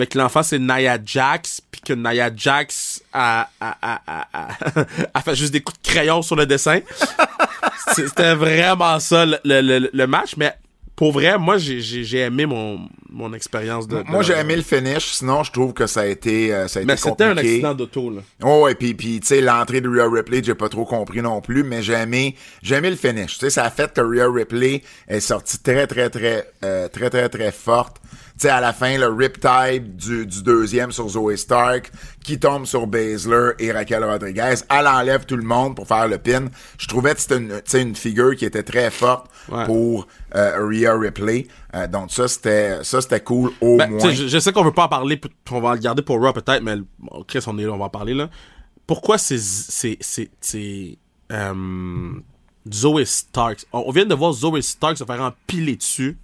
mais 0.00 0.06
que 0.06 0.16
l'enfant 0.18 0.42
c'est 0.42 0.58
Nia 0.58 0.98
Jax 1.04 1.60
puis 1.70 1.82
que 1.82 1.92
Nia 1.92 2.30
Jax 2.34 3.02
a, 3.12 3.50
a, 3.60 3.76
a, 3.82 4.00
a, 4.06 4.26
a- 4.32 4.86
a 5.14 5.20
fait 5.20 5.34
juste 5.36 5.52
des 5.52 5.60
coups 5.60 5.78
de 5.82 5.88
crayon 5.90 6.22
sur 6.22 6.36
le 6.36 6.46
dessin. 6.46 6.80
C'était 7.94 8.34
vraiment 8.34 8.98
ça 9.00 9.26
le, 9.26 9.36
le, 9.44 9.90
le- 9.92 10.06
match, 10.06 10.36
mais 10.36 10.54
pour 10.96 11.12
vrai, 11.12 11.38
moi, 11.38 11.56
j'ai- 11.58 11.80
j'ai 11.80 12.04
j'ai 12.04 12.18
aimé 12.18 12.44
mon, 12.46 12.80
mon 13.08 13.32
expérience 13.32 13.88
de, 13.88 13.98
de- 14.02 14.08
Moi, 14.10 14.22
j'ai 14.22 14.34
aimé 14.34 14.54
le 14.56 14.62
finish, 14.62 15.12
sinon 15.12 15.42
je 15.42 15.50
trouve 15.52 15.72
que 15.72 15.86
ça 15.86 16.00
a 16.02 16.06
été, 16.06 16.52
euh, 16.54 16.68
ça 16.68 16.80
a 16.80 16.84
Mais 16.84 16.92
été 16.94 17.02
c'était 17.02 17.24
un 17.24 17.36
accident 17.36 17.74
d'auto, 17.74 18.10
là. 18.10 18.20
Oh, 18.42 18.62
ouais, 18.64 18.74
puis, 18.74 18.94
puis 18.94 19.20
tu 19.20 19.26
sais, 19.26 19.40
l'entrée 19.40 19.80
de 19.80 19.88
Rhea 19.88 20.08
Ripley, 20.10 20.42
j'ai 20.44 20.54
pas 20.54 20.68
trop 20.68 20.84
compris 20.84 21.20
non 21.22 21.40
plus, 21.40 21.62
mais 21.64 21.82
j'ai 21.82 21.94
aimé, 21.94 22.36
j'ai 22.62 22.76
aimé 22.76 22.90
le 22.90 22.96
finish. 22.96 23.34
Tu 23.34 23.40
sais, 23.46 23.50
ça 23.50 23.64
a 23.64 23.70
fait 23.70 23.92
que 23.92 24.00
Rhea 24.00 24.30
Ripley 24.30 24.82
est 25.08 25.20
sortie 25.20 25.58
très, 25.58 25.86
très, 25.86 26.10
très, 26.10 26.46
euh, 26.64 26.88
très, 26.88 27.08
très, 27.10 27.28
très 27.28 27.50
forte. 27.52 27.96
Tu 28.40 28.46
sais, 28.46 28.52
à 28.54 28.62
la 28.62 28.72
fin, 28.72 28.96
le 28.96 29.08
riptide 29.08 29.96
du, 29.96 30.24
du 30.26 30.42
deuxième 30.42 30.92
sur 30.92 31.06
Zoe 31.10 31.36
Stark, 31.36 31.92
qui 32.24 32.38
tombe 32.38 32.64
sur 32.64 32.86
Baszler 32.86 33.50
et 33.58 33.70
Raquel 33.70 34.02
Rodriguez. 34.02 34.54
Elle 34.70 34.86
enlève 34.86 35.26
tout 35.26 35.36
le 35.36 35.42
monde 35.42 35.76
pour 35.76 35.86
faire 35.86 36.08
le 36.08 36.16
pin. 36.16 36.46
Je 36.78 36.86
trouvais 36.88 37.14
que 37.14 37.20
c'était 37.20 37.82
une, 37.82 37.94
figure 37.94 38.34
qui 38.34 38.46
était 38.46 38.62
très 38.62 38.90
forte 38.90 39.26
Ouais. 39.50 39.66
pour 39.66 40.06
euh, 40.36 40.66
Rhea 40.66 40.96
Ripley. 40.98 41.48
Euh, 41.74 41.86
donc 41.86 42.12
ça, 42.12 42.28
c'était, 42.28 42.82
ça, 42.82 43.02
c'était 43.02 43.20
cool 43.20 43.50
au 43.60 43.76
Ben, 43.76 43.90
moins. 43.90 44.10
je, 44.10 44.26
je 44.28 44.38
sais 44.38 44.52
qu'on 44.52 44.64
veut 44.64 44.72
pas 44.72 44.84
en 44.84 44.88
parler, 44.88 45.20
on 45.50 45.60
va 45.60 45.74
le 45.74 45.80
garder 45.80 46.00
pour 46.00 46.18
Raw 46.18 46.32
peut-être, 46.32 46.62
mais 46.62 46.76
bon, 46.98 47.22
Chris, 47.28 47.44
on 47.46 47.58
est 47.58 47.64
là, 47.64 47.72
on 47.72 47.78
va 47.78 47.86
en 47.86 47.90
parler 47.90 48.14
là. 48.14 48.30
Pourquoi 48.86 49.18
c'est 49.18 49.38
c'est 49.38 49.98
c'est 50.00 50.30
c'est 50.40 50.96
euh, 51.30 52.12
Zoe 52.72 53.04
Stark 53.04 53.64
on, 53.72 53.84
on 53.86 53.90
vient 53.92 54.06
de 54.06 54.14
voir 54.14 54.32
Zoe 54.32 54.60
Stark 54.62 54.96
se 54.96 55.04
faire 55.04 55.20
empiler 55.20 55.76
dessus, 55.76 56.16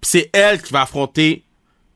puis 0.00 0.10
c'est 0.10 0.30
elle 0.32 0.60
qui 0.62 0.72
va 0.72 0.82
affronter 0.82 1.44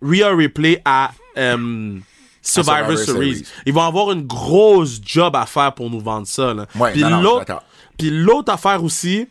Rhea 0.04 0.34
Ripley 0.36 0.80
à 0.84 1.12
euh, 1.38 1.98
Survivor, 2.42 2.96
Survivor 2.96 2.98
Series. 2.98 3.34
Series. 3.36 3.46
Ils 3.66 3.72
vont 3.72 3.82
avoir 3.82 4.12
une 4.12 4.26
grosse 4.26 5.00
job 5.02 5.34
à 5.34 5.46
faire 5.46 5.72
pour 5.74 5.88
nous 5.90 6.00
vendre 6.00 6.26
ça. 6.26 6.52
Là. 6.54 6.66
Ouais, 6.76 6.92
Puis 6.92 7.02
l'autre, 7.22 7.62
puis 7.96 8.10
l'autre 8.10 8.52
affaire 8.52 8.84
aussi, 8.84 9.26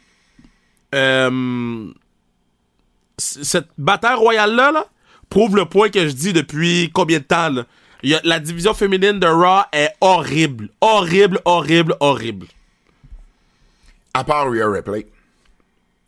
euh, 0.95 1.87
cette 3.17 3.67
bataille 3.77 4.15
royale-là 4.15 4.71
là, 4.71 4.85
prouve 5.29 5.55
le 5.55 5.65
point 5.65 5.89
que 5.89 6.07
je 6.07 6.13
dis 6.13 6.33
depuis 6.33 6.89
combien 6.93 7.19
de 7.19 7.23
temps. 7.23 7.49
Là. 7.49 7.65
A- 8.05 8.21
la 8.23 8.39
division 8.39 8.73
féminine 8.73 9.19
de 9.19 9.27
Raw 9.27 9.61
est 9.71 9.91
horrible. 10.01 10.69
Horrible, 10.81 11.39
horrible, 11.45 11.95
horrible. 11.99 12.47
À 14.13 14.23
part 14.23 14.49
Rhea 14.51 14.69
Ripley. 14.69 15.07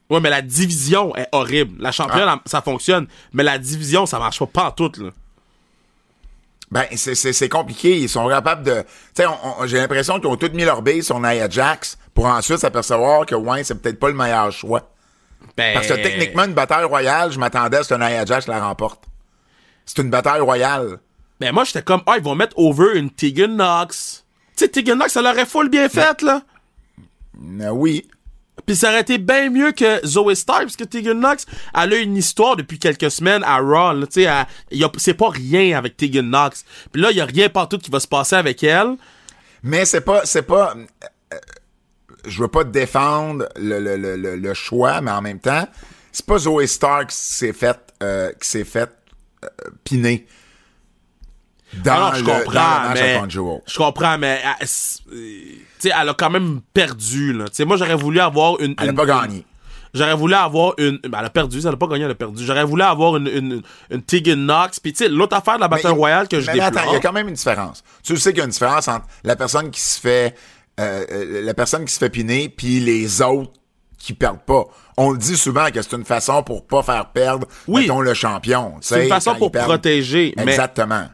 Ouais, 0.09 0.19
mais 0.19 0.29
la 0.29 0.41
division 0.41 1.15
est 1.15 1.27
horrible. 1.31 1.81
La 1.81 1.91
championne, 1.91 2.29
ça 2.45 2.61
fonctionne. 2.61 3.07
Mais 3.33 3.43
la 3.43 3.57
division, 3.57 4.05
ça 4.05 4.19
marche 4.19 4.39
pas, 4.39 4.45
pas 4.45 4.63
en 4.67 4.71
tout. 4.71 4.91
Là. 5.01 5.09
Ben, 6.71 6.85
c'est- 6.95 7.49
compliqué. 7.49 7.97
Ils 7.99 8.09
sont 8.09 8.27
capables 8.27 8.63
de. 8.63 8.83
Tu 9.15 9.23
sais, 9.23 9.29
j'ai 9.65 9.77
l'impression 9.77 10.19
qu'ils 10.19 10.27
ont 10.27 10.35
tous 10.35 10.49
mis 10.51 10.63
leur 10.63 10.81
base 10.81 11.05
sur 11.05 11.19
Nia 11.19 11.49
Jax 11.49 11.97
pour 12.13 12.25
ensuite 12.25 12.57
s'apercevoir 12.57 13.25
que, 13.25 13.35
ouais, 13.35 13.63
c'est 13.63 13.75
peut-être 13.75 13.99
pas 13.99 14.09
le 14.09 14.15
meilleur 14.15 14.51
choix. 14.51 14.89
Ben, 15.57 15.73
Parce 15.73 15.87
que 15.87 15.93
techniquement, 15.93 16.43
une 16.43 16.53
bataille 16.53 16.83
royale, 16.85 17.31
je 17.31 17.39
m'attendais 17.39 17.77
à 17.77 17.83
ce 17.83 17.89
que 17.93 17.99
Nia 17.99 18.25
Jax 18.25 18.47
la 18.47 18.59
remporte. 18.65 19.03
C'est 19.85 20.01
une 20.01 20.09
bataille 20.09 20.41
royale. 20.41 20.99
Ben 21.39 21.51
moi, 21.51 21.63
j'étais 21.63 21.83
comme, 21.83 22.01
ah, 22.07 22.15
ils 22.17 22.23
vont 22.23 22.35
mettre 22.35 22.57
over 22.57 22.97
une 22.97 23.09
Tegan 23.11 23.49
Knox. 23.55 24.23
Tu 24.55 24.65
sais, 24.65 24.69
Tegan 24.69 24.95
Knox, 24.95 25.13
ça 25.13 25.21
l'aurait 25.21 25.45
full 25.45 25.69
bien 25.69 25.87
fait, 25.89 26.21
là. 26.21 26.41
Euh, 27.61 27.69
oui. 27.69 28.07
Puis 28.65 28.75
ça 28.75 28.89
aurait 28.89 29.01
été 29.01 29.17
bien 29.17 29.49
mieux 29.49 29.71
que 29.71 30.06
Zoe 30.06 30.34
Stark, 30.36 30.63
parce 30.63 30.75
que 30.75 30.84
Tegan 30.84 31.15
Knox, 31.15 31.45
elle 31.73 31.93
a 31.93 31.97
une 31.97 32.17
histoire 32.17 32.56
depuis 32.56 32.80
quelques 32.80 33.12
semaines 33.12 33.43
à 33.43 33.58
Raw. 33.60 34.06
Tu 34.08 34.23
sais, 34.23 34.30
c'est 34.97 35.13
pas 35.13 35.30
rien 35.30 35.78
avec 35.78 35.97
Tegan 35.97 36.23
Knox. 36.23 36.65
Puis 36.91 37.01
là, 37.01 37.12
il 37.12 37.17
y 37.17 37.21
a 37.21 37.25
rien 37.25 37.49
partout 37.49 37.78
qui 37.78 37.91
va 37.91 37.99
se 37.99 38.08
passer 38.08 38.36
avec 38.36 38.63
elle. 38.63 38.95
Mais 39.63 39.86
c'est 39.86 40.01
pas. 40.01 40.25
C'est 40.25 40.43
pas. 40.43 40.75
euh, 41.34 41.38
je 42.28 42.41
veux 42.41 42.47
pas 42.47 42.63
défendre 42.63 43.47
le, 43.56 43.80
le, 43.80 43.97
le, 43.97 44.36
le- 44.36 44.54
choix, 44.54 44.99
mais 45.01 45.12
en 45.12 45.21
même 45.21 45.39
temps, 45.39 45.67
c'est 46.12 46.25
pas 46.25 46.39
Zoe 46.39 46.65
Stark 46.65 47.10
qui 47.10 47.15
s'est 47.15 47.54
fait, 47.54 47.78
euh, 48.01 48.32
qui 48.41 48.47
s'est 48.47 48.65
euh, 48.75 49.47
piner. 49.84 50.25
Dans 51.83 51.93
Alors, 51.93 52.11
Ah 52.13 52.17
je 52.17 52.23
le, 52.23 52.31
comprends, 52.31 52.93
mais 52.93 53.21
je 53.67 53.77
comprends, 53.77 54.17
mais 54.17 54.41
elle, 54.59 54.67
c'est- 54.67 55.01
euh, 55.11 55.15
tu 55.79 55.89
sais, 55.89 55.91
elle 55.99 56.09
a 56.09 56.13
quand 56.13 56.29
même 56.29 56.61
perdu. 56.73 57.33
Là. 57.33 57.45
Tu 57.45 57.55
sais, 57.55 57.65
moi, 57.65 57.77
j'aurais 57.77 57.95
voulu 57.95 58.19
avoir 58.19 58.59
une. 58.61 58.75
Elle 58.79 58.88
n'a 58.88 58.93
pas 58.93 59.05
gagné. 59.05 59.45
J'aurais 59.93 60.15
voulu 60.15 60.33
avoir 60.33 60.73
une. 60.77 60.97
Ben, 61.07 61.19
elle 61.19 61.25
a 61.25 61.29
perdu, 61.29 61.59
elle 61.59 61.67
a 61.67 61.77
pas 61.77 61.88
gagné, 61.88 62.03
elle 62.05 62.11
a 62.11 62.15
perdu. 62.15 62.43
J'aurais 62.45 62.65
voulu 62.65 62.81
avoir 62.83 63.15
une, 63.17 63.27
une, 63.27 63.61
une 63.89 64.01
Tegan 64.01 64.35
Knox. 64.35 64.79
Puis, 64.79 64.91
tu 64.93 65.03
sais, 65.05 65.09
l'autre 65.09 65.35
affaire 65.38 65.55
de 65.55 65.61
la 65.61 65.69
Mais- 65.69 65.89
royale 65.89 66.27
que 66.27 66.39
je 66.41 66.47
mais 66.47 66.53
déplore. 66.53 66.67
attends, 66.83 66.91
il 66.91 66.93
y 66.93 66.97
a 66.97 66.99
quand 66.99 67.13
même 67.13 67.27
une 67.29 67.35
différence. 67.35 67.83
Tu 68.03 68.17
sais 68.17 68.31
qu'il 68.31 68.39
y 68.39 68.41
a 68.41 68.45
une 68.45 68.51
différence 68.51 68.88
entre 68.89 69.05
la 69.23 69.35
personne 69.35 69.71
qui 69.71 69.79
se 69.81 69.99
fait 69.99 70.35
euh, 70.79 71.05
euh, 71.09 71.41
la 71.45 71.53
personne 71.53 71.85
qui 71.85 71.93
se 71.93 71.99
fait 71.99 72.09
piner 72.09 72.49
puis 72.49 72.81
les 72.81 73.21
autres 73.21 73.53
qui 73.97 74.13
perdent 74.13 74.43
pas. 74.45 74.65
On 74.97 75.11
le 75.11 75.17
dit 75.17 75.38
souvent 75.38 75.67
que 75.71 75.81
c'est 75.81 75.93
une 75.95 76.03
façon 76.03 76.43
pour 76.43 76.67
pas 76.67 76.83
faire 76.83 77.05
perdre 77.11 77.47
Oui. 77.67 77.83
mettons, 77.83 78.01
le 78.01 78.13
champion. 78.13 78.73
C'est 78.81 79.03
une 79.03 79.09
façon 79.09 79.35
pour 79.35 79.51
protéger. 79.51 80.33
Mais, 80.35 80.43
Exactement. 80.43 81.05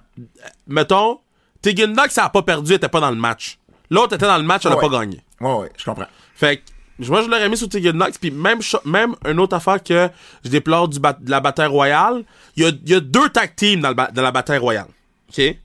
Mettons, 0.67 1.19
Tegan 1.61 1.93
Knox, 1.93 2.13
ça 2.13 2.25
a 2.25 2.29
pas 2.29 2.41
perdu, 2.41 2.71
elle 2.71 2.77
était 2.77 2.89
pas 2.89 2.99
dans 2.99 3.11
le 3.11 3.15
match. 3.17 3.57
L'autre 3.89 4.15
était 4.15 4.25
dans 4.25 4.37
le 4.37 4.43
match, 4.43 4.65
elle 4.65 4.71
a 4.71 4.75
Ouais. 4.77 4.81
pas 4.89 4.99
gagné. 4.99 5.21
Ouais, 5.39 5.53
ouais, 5.55 5.71
je 5.77 5.83
comprends. 5.85 6.07
Fait 6.35 6.57
que, 6.57 6.63
moi, 7.07 7.21
je 7.21 7.27
l'aurais 7.27 7.49
mis 7.49 7.57
sur 7.57 7.67
Tegan 7.69 7.91
Knox. 7.93 8.17
Puis 8.17 8.31
même, 8.31 8.59
même 8.85 9.15
une 9.27 9.39
autre 9.39 9.55
affaire 9.55 9.81
que 9.83 10.09
je 10.45 10.49
déplore 10.49 10.87
du 10.87 10.99
de 10.99 11.29
la 11.31 11.39
bataille 11.39 11.67
royale, 11.67 12.23
il 12.55 12.63
y 12.63 12.65
a, 12.67 12.71
y 12.85 12.93
a 12.95 12.99
deux 12.99 13.29
tag 13.29 13.55
teams 13.55 13.81
dans, 13.81 13.89
le 13.89 13.95
ba- 13.95 14.11
dans 14.13 14.21
la 14.21 14.31
bataille 14.31 14.59
royale. 14.59 14.87
OK? 15.29 15.55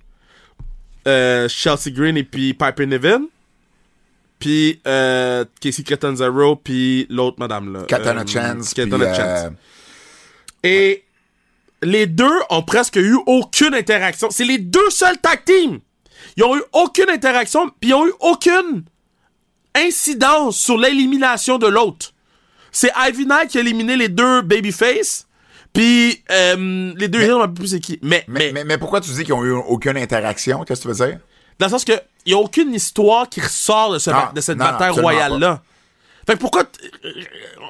Euh, 1.06 1.48
Chelsea 1.48 1.90
Green 1.90 2.16
et 2.16 2.24
puis 2.24 2.52
Piper 2.54 2.86
Niven. 2.86 3.26
Puis 4.38 4.80
euh, 4.86 5.44
Casey 5.60 5.82
Catanzaro 5.82 6.56
puis 6.56 7.06
l'autre 7.08 7.36
madame 7.38 7.72
là. 7.72 7.82
Katana 7.84 8.20
Euh, 8.22 8.26
Chance. 8.26 8.74
Katana 8.74 9.14
Chance. 9.14 9.44
euh, 9.46 9.50
Et 10.62 11.04
les 11.82 12.06
deux 12.06 12.38
ont 12.50 12.62
presque 12.62 12.96
eu 12.96 13.16
aucune 13.26 13.74
interaction. 13.74 14.28
C'est 14.30 14.44
les 14.44 14.58
deux 14.58 14.90
seuls 14.90 15.18
tag 15.18 15.44
teams. 15.44 15.80
Ils 16.36 16.44
ont 16.44 16.56
eu 16.56 16.62
aucune 16.72 17.10
interaction, 17.10 17.68
puis 17.80 17.90
ils 17.90 17.94
ont 17.94 18.06
eu 18.06 18.12
aucune 18.20 18.84
incidence 19.74 20.58
sur 20.58 20.78
l'élimination 20.78 21.58
de 21.58 21.66
l'autre. 21.66 22.12
C'est 22.72 22.90
Ivy 22.96 23.26
Knight 23.26 23.50
qui 23.50 23.58
a 23.58 23.60
éliminé 23.60 23.96
les 23.96 24.08
deux 24.08 24.42
babyface, 24.42 25.26
puis 25.72 26.22
euh, 26.30 26.92
les 26.96 27.08
deux 27.08 27.32
on 27.32 27.40
ne 27.42 27.46
plus 27.46 27.68
c'est 27.68 27.80
qui. 27.80 27.98
Mais, 28.02 28.24
mais, 28.28 28.38
mais, 28.46 28.52
mais, 28.52 28.64
mais 28.64 28.78
pourquoi 28.78 29.00
tu 29.00 29.10
dis 29.10 29.24
qu'ils 29.24 29.34
ont 29.34 29.44
eu 29.44 29.52
aucune 29.52 29.96
interaction? 29.96 30.64
Qu'est-ce 30.64 30.82
que 30.86 30.92
tu 30.92 30.94
veux 30.98 31.06
dire? 31.06 31.18
dans 31.58 31.66
le 31.66 31.70
sens 31.70 31.84
que 31.86 31.92
il 32.26 32.32
y 32.32 32.34
a 32.34 32.38
aucune 32.38 32.74
histoire 32.74 33.28
qui 33.30 33.40
ressort 33.40 33.92
de, 33.94 33.98
ce 33.98 34.10
ba- 34.10 34.30
de 34.34 34.40
cette 34.42 34.58
non, 34.58 34.64
bataille 34.66 34.90
royale-là. 34.90 35.62
Fait 36.26 36.34
que 36.34 36.38
pourquoi... 36.38 36.64
euh, 37.04 37.12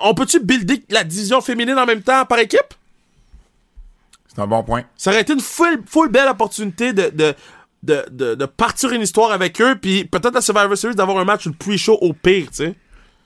On 0.02 0.12
peut-tu 0.14 0.40
builder 0.40 0.82
la 0.88 1.04
division 1.04 1.40
féminine 1.40 1.78
en 1.78 1.86
même 1.86 2.02
temps 2.02 2.24
par 2.24 2.38
équipe? 2.40 2.74
C'est 4.36 4.42
un 4.42 4.46
bon 4.46 4.62
point. 4.62 4.82
Ça 4.98 5.10
aurait 5.10 5.22
été 5.22 5.32
une 5.32 5.40
full, 5.40 5.80
full 5.86 6.10
belle 6.10 6.28
opportunité 6.28 6.92
de, 6.92 7.08
de, 7.08 7.34
de, 7.82 8.04
de, 8.10 8.34
de 8.34 8.44
partir 8.44 8.92
une 8.92 9.00
histoire 9.00 9.32
avec 9.32 9.58
eux, 9.62 9.76
puis 9.80 10.04
peut-être 10.04 10.36
à 10.36 10.42
Survivor 10.42 10.76
Series 10.76 10.94
d'avoir 10.94 11.16
un 11.18 11.24
match 11.24 11.46
le 11.46 11.52
pre-show 11.52 11.96
au 12.02 12.12
pire, 12.12 12.48
tu 12.50 12.56
sais. 12.56 12.74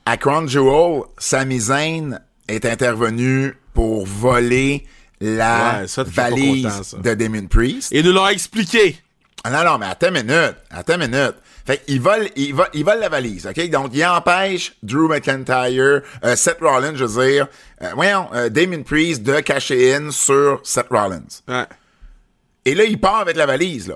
À 0.06 0.16
Crown 0.16 0.48
Jewel, 0.48 1.02
Sami 1.18 1.58
Zayn 1.58 2.20
est 2.46 2.64
intervenu 2.64 3.56
pour 3.74 4.06
voler 4.06 4.86
la 5.20 5.80
Ouais, 5.80 5.88
ça, 5.88 6.04
valise 6.04 6.92
content, 6.92 7.02
de 7.02 7.14
Damien 7.14 7.46
Priest. 7.46 7.92
Et 7.92 8.04
nous 8.04 8.12
l'ont 8.12 8.28
expliqué. 8.28 8.96
Ah 9.42 9.50
non, 9.50 9.68
non, 9.68 9.78
mais 9.78 9.86
attends 9.86 10.08
une 10.14 10.22
minute. 10.22 10.54
Attends 10.70 10.94
une 10.94 11.10
minute. 11.10 11.34
Fait 11.70 11.78
qu'il 11.78 12.00
vole, 12.00 12.28
il 12.34 12.52
vole, 12.52 12.68
il 12.74 12.84
vole 12.84 12.98
la 12.98 13.08
valise, 13.08 13.46
OK? 13.46 13.70
Donc, 13.70 13.90
il 13.94 14.04
empêche 14.04 14.74
Drew 14.82 15.06
McIntyre, 15.06 16.02
euh, 16.24 16.34
Seth 16.34 16.58
Rollins, 16.60 16.96
je 16.96 17.04
veux 17.04 17.24
dire, 17.24 17.46
euh, 17.82 17.92
voyons, 17.94 18.28
euh, 18.34 18.48
Damien 18.48 18.82
Priest 18.82 19.22
de 19.22 19.38
cacher 19.38 19.94
in 19.94 20.10
sur 20.10 20.60
Seth 20.64 20.88
Rollins. 20.90 21.28
Ouais. 21.46 21.66
Et 22.64 22.74
là, 22.74 22.82
il 22.82 22.98
part 22.98 23.20
avec 23.20 23.36
la 23.36 23.46
valise, 23.46 23.86
là. 23.86 23.94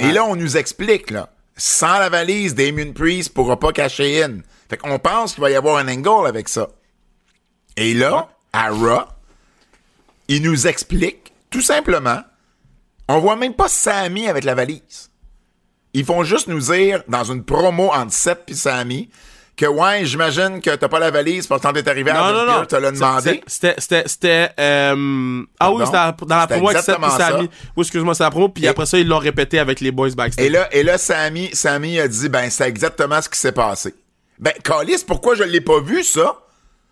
Et 0.00 0.10
là, 0.10 0.24
on 0.24 0.34
nous 0.34 0.56
explique, 0.56 1.12
là, 1.12 1.28
sans 1.56 2.00
la 2.00 2.08
valise, 2.08 2.56
Damien 2.56 2.90
Priest 2.90 3.32
pourra 3.32 3.56
pas 3.56 3.70
cacher 3.70 4.24
in. 4.24 4.38
Fait 4.68 4.76
qu'on 4.76 4.98
pense 4.98 5.34
qu'il 5.34 5.42
va 5.42 5.50
y 5.52 5.54
avoir 5.54 5.76
un 5.76 5.86
angle 5.86 6.26
avec 6.26 6.48
ça. 6.48 6.70
Et 7.76 7.94
là, 7.94 8.30
à 8.52 8.70
Raw, 8.70 9.04
il 10.26 10.42
nous 10.42 10.66
explique, 10.66 11.32
tout 11.50 11.62
simplement, 11.62 12.20
on 13.06 13.20
voit 13.20 13.36
même 13.36 13.54
pas 13.54 13.68
Sammy 13.68 14.28
avec 14.28 14.42
la 14.42 14.56
valise. 14.56 15.11
Ils 15.94 16.04
font 16.04 16.24
juste 16.24 16.48
nous 16.48 16.60
dire, 16.60 17.02
dans 17.08 17.24
une 17.24 17.44
promo 17.44 17.90
entre 17.92 18.12
Seth 18.12 18.44
et 18.48 18.54
Sammy, 18.54 19.10
que 19.56 19.66
ouais, 19.66 20.06
j'imagine 20.06 20.60
que 20.60 20.74
t'as 20.74 20.88
pas 20.88 20.98
la 20.98 21.10
valise 21.10 21.46
parce 21.46 21.60
que 21.60 21.66
quand 21.66 21.74
t'es 21.74 21.86
arrivé 21.88 22.10
à 22.10 22.14
Non, 22.14 22.32
non, 22.32 22.46
non. 22.46 22.64
T'as 22.66 22.80
l'as 22.80 22.90
demandé. 22.90 23.42
C'était, 23.46 23.74
c'était, 23.76 24.04
c'était, 24.06 24.50
euh... 24.58 25.42
ah 25.60 25.70
oui, 25.70 25.84
c'était 25.84 25.98
dans, 26.26 26.36
la 26.36 26.46
promo 26.46 26.68
avec 26.70 26.82
Seth 26.82 26.96
et 26.98 27.10
Sammy. 27.10 27.50
Oui, 27.76 27.82
excuse-moi, 27.82 28.14
c'est 28.14 28.24
la 28.24 28.30
promo, 28.30 28.48
puis 28.48 28.64
Et- 28.64 28.68
après 28.68 28.86
ça, 28.86 28.98
ils 28.98 29.06
l'ont 29.06 29.18
répété 29.18 29.58
avec 29.58 29.80
les 29.80 29.90
boys 29.90 30.10
backstage. 30.16 30.46
Et 30.46 30.48
là, 30.48 30.68
et 30.72 30.82
là, 30.82 30.96
Sammy, 30.96 31.50
Sammy 31.52 32.00
a 32.00 32.08
dit, 32.08 32.28
ben, 32.28 32.48
c'est 32.48 32.66
exactement 32.66 33.20
ce 33.20 33.28
qui 33.28 33.38
s'est 33.38 33.52
passé. 33.52 33.94
Ben, 34.38 34.52
Calis, 34.64 35.04
pourquoi 35.06 35.34
je 35.34 35.44
l'ai 35.44 35.60
pas 35.60 35.80
vu, 35.80 36.02
ça? 36.02 36.38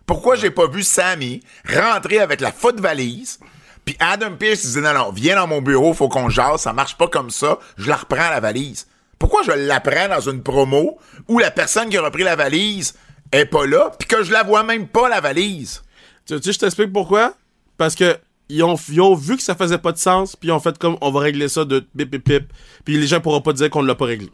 Pourquoi 0.05 0.37
j'ai 0.37 0.51
pas 0.51 0.67
vu 0.67 0.83
Sammy 0.83 1.41
rentrer 1.69 2.19
avec 2.19 2.41
la 2.41 2.53
faute 2.53 2.81
valise? 2.81 3.39
Puis 3.85 3.97
Adam 3.99 4.37
Pearce 4.39 4.63
disait, 4.63 4.81
non, 4.81 4.95
non, 4.95 5.11
viens 5.13 5.37
dans 5.37 5.47
mon 5.47 5.63
bureau, 5.63 5.95
faut 5.95 6.09
qu'on 6.09 6.29
jase, 6.29 6.61
ça 6.63 6.73
marche 6.73 6.97
pas 6.97 7.09
comme 7.09 7.31
ça, 7.31 7.59
je 7.77 7.89
la 7.89 7.97
reprends 7.97 8.31
la 8.31 8.41
valise. 8.41 8.87
Pourquoi 9.19 9.43
je 9.43 9.53
l'apprends 9.53 10.09
dans 10.09 10.21
une 10.21 10.43
promo 10.43 10.99
où 11.29 11.39
la 11.39 11.51
personne 11.51 11.89
qui 11.89 11.97
a 11.97 12.03
repris 12.03 12.23
la 12.23 12.37
valise 12.37 12.95
est 13.33 13.45
pas 13.47 13.67
là, 13.67 13.93
puis 13.99 14.09
que 14.09 14.23
je 14.23 14.33
la 14.33 14.43
vois 14.43 14.63
même 14.63 14.89
pas, 14.89 15.09
la 15.09 15.21
valise? 15.21 15.83
Tu 16.27 16.41
sais, 16.41 16.53
je 16.53 16.59
t'explique 16.59 16.93
pourquoi? 16.93 17.35
parce 17.81 17.95
que 17.95 18.19
ils 18.51 18.63
ont, 18.63 18.75
ils 18.91 19.01
ont 19.01 19.15
vu 19.15 19.39
que 19.39 19.43
ça 19.43 19.55
faisait 19.55 19.79
pas 19.79 19.93
de 19.93 19.97
sens, 19.97 20.37
puis 20.37 20.51
ils 20.51 20.53
ont 20.53 20.61
fait 20.61 20.77
comme 20.77 20.99
on 21.01 21.11
va 21.11 21.21
régler 21.21 21.49
ça 21.49 21.65
de 21.65 21.81
pip 21.97 22.11
pip 22.11 22.25
pip, 22.25 22.53
puis 22.85 22.99
les 22.99 23.07
gens 23.07 23.21
pourront 23.23 23.41
pas 23.41 23.55
dire 23.55 23.71
qu'on 23.71 23.83
ne 23.83 23.89
l'a 23.89 23.95
pas 23.95 24.05
réglé. 24.05 24.29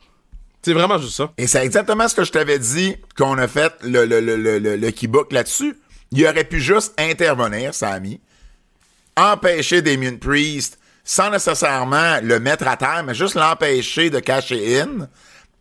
C'est 0.63 0.73
vraiment 0.73 0.99
juste 0.99 1.15
ça. 1.15 1.33
Et 1.39 1.47
c'est 1.47 1.65
exactement 1.65 2.09
ce 2.09 2.17
que 2.17 2.25
je 2.25 2.33
t'avais 2.33 2.59
dit 2.59 2.97
qu'on 3.17 3.39
a 3.39 3.47
fait 3.47 3.73
le, 3.85 4.05
le, 4.05 4.21
le, 4.21 4.35
le, 4.35 4.59
le, 4.59 4.77
le 4.77 4.91
keybook 4.91 5.33
là-dessus. 5.33 5.77
Il 6.11 6.27
aurait 6.27 6.43
pu 6.43 6.61
juste 6.61 6.93
intervenir, 6.99 7.73
Sammy, 7.73 8.21
empêcher 9.17 9.83
Damien 9.83 10.17
Priest 10.17 10.79
sans 11.05 11.31
nécessairement 11.31 12.19
le 12.23 12.41
mettre 12.41 12.67
à 12.67 12.77
terre, 12.77 13.03
mais 13.07 13.15
juste 13.15 13.35
l'empêcher 13.37 14.11
de 14.11 14.19
cacher 14.19 14.81
in, 14.81 15.09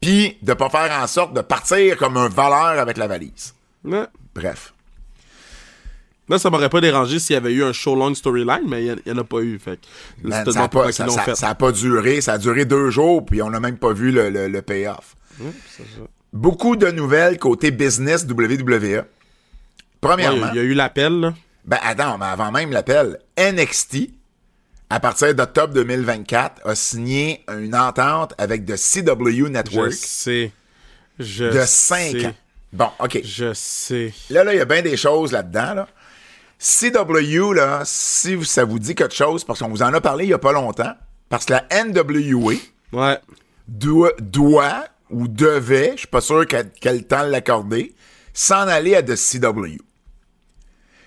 puis 0.02 0.38
de 0.42 0.54
pas 0.54 0.70
faire 0.70 0.92
en 1.02 1.08
sorte 1.08 1.34
de 1.36 1.42
partir 1.42 1.98
comme 1.98 2.18
un 2.18 2.28
voleur 2.30 2.80
avec 2.80 2.98
la 2.98 3.08
valise. 3.08 3.54
Ouais. 3.84 4.06
Bref. 4.34 4.74
Là, 6.28 6.40
ça 6.40 6.50
m'aurait 6.50 6.70
pas 6.70 6.82
dérangé 6.82 7.20
s'il 7.20 7.36
y 7.36 7.38
avait 7.38 7.54
eu 7.54 7.64
un 7.64 7.72
show 7.72 7.96
long 7.96 8.14
storyline, 8.16 8.64
mais 8.68 8.86
il 8.86 9.02
y, 9.06 9.12
en 9.12 9.18
a 9.20 9.24
pas 9.24 9.42
eu. 9.42 9.60
Fait 9.60 9.80
Man, 10.24 10.32
ça, 10.32 10.40
a 10.40 10.44
tellement 10.44 10.70
pourquoi 10.70 10.92
pas, 10.92 11.10
ça, 11.10 11.36
ça- 11.36 11.56
pas 11.56 11.72
duré. 11.72 12.20
Ça 12.22 12.34
a 12.34 12.38
duré 12.40 12.66
deux 12.66 12.90
jours, 12.90 13.24
puis 13.24 13.44
on 13.44 13.52
n'a 13.52 13.60
même 13.60 13.78
pas 13.78 13.94
vu 13.94 14.12
le, 14.12 14.32
le, 14.32 14.48
le 14.48 14.62
payoff. 14.64 15.16
Ouais. 15.40 15.52
Beaucoup 16.34 16.76
de 16.76 16.90
nouvelles 16.90 17.38
côté 17.38 17.70
business 17.70 18.26
WWE. 18.28 19.04
Premièrement, 20.02 20.50
il 20.52 20.56
y 20.56 20.60
a 20.60 20.64
eu 20.64 20.74
l'appel, 20.74 21.20
là. 21.20 21.34
Ben 21.66 21.80
attends, 21.84 22.18
mais 22.18 22.26
avant 22.26 22.52
même 22.52 22.72
l'appel, 22.72 23.20
NXT, 23.38 24.10
à 24.90 25.00
partir 25.00 25.34
d'octobre 25.34 25.74
2024, 25.74 26.62
a 26.68 26.76
signé 26.76 27.44
une 27.50 27.76
entente 27.76 28.34
avec 28.38 28.66
The 28.66 28.76
CW 28.76 29.30
Je 29.32 29.44
Network 29.48 29.94
sais. 29.94 30.52
Je 31.18 31.46
de 31.46 31.62
5 31.66 32.12
sais. 32.12 32.26
ans. 32.28 32.36
Bon, 32.74 32.90
OK. 33.00 33.20
Je 33.24 33.54
sais. 33.54 34.14
Là, 34.30 34.44
là, 34.44 34.54
il 34.54 34.58
y 34.58 34.62
a 34.62 34.66
bien 34.66 34.82
des 34.82 34.98
choses 34.98 35.32
là-dedans, 35.32 35.74
là. 35.74 35.88
CW, 36.60 37.54
là, 37.54 37.82
si 37.86 38.44
ça 38.46 38.64
vous 38.64 38.80
dit 38.80 38.96
quelque 38.96 39.16
chose, 39.16 39.44
parce 39.44 39.60
qu'on 39.60 39.70
vous 39.70 39.82
en 39.82 39.94
a 39.94 40.02
parlé 40.02 40.26
il 40.26 40.30
y 40.30 40.34
a 40.34 40.38
pas 40.40 40.52
longtemps, 40.54 40.94
parce 41.30 41.46
que 41.46 41.54
la 41.54 41.66
NWA 41.86 42.54
Ouais. 42.94 43.20
doit, 43.68 44.12
doit 44.20 44.86
ou 45.10 45.28
devait, 45.28 45.92
je 45.94 46.00
suis 46.00 46.08
pas 46.08 46.22
sûr 46.22 46.46
qu'elle 46.48 46.72
quel 46.80 47.06
temps 47.06 47.24
l'accorder, 47.24 47.94
s'en 48.34 48.68
aller 48.68 48.96
à 48.96 49.04
The 49.04 49.16
CW. 49.16 49.78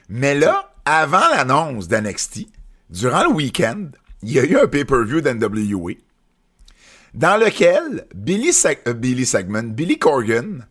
Mais 0.08 0.34
là, 0.34 0.72
avant 0.84 1.28
l'annonce 1.34 1.88
d'NXT, 1.88 2.46
durant 2.90 3.24
le 3.24 3.30
week-end, 3.30 3.86
il 4.22 4.32
y 4.32 4.38
a 4.38 4.44
eu 4.44 4.56
un 4.58 4.66
pay-per-view 4.66 5.20
d'NWA 5.20 5.92
dans 7.14 7.36
lequel 7.36 8.06
Billy, 8.14 8.50
Seg- 8.50 8.80
euh, 8.86 8.92
Billy 8.92 9.24
Segman, 9.26 9.72
Billy 9.72 9.98
Corgan, 9.98 10.66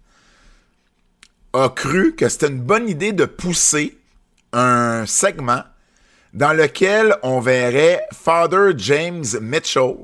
a 1.54 1.70
cru 1.70 2.16
que 2.16 2.30
c'était 2.30 2.48
une 2.48 2.62
bonne 2.62 2.88
idée 2.90 3.14
de 3.14 3.26
pousser 3.26 3.98
un 4.54 5.06
segment 5.06 5.64
dans 6.34 6.54
lequel 6.54 7.16
on 7.24 7.40
verrait 7.40 8.06
Father 8.14 8.74
James 8.78 9.26
Mitchell 9.42 9.96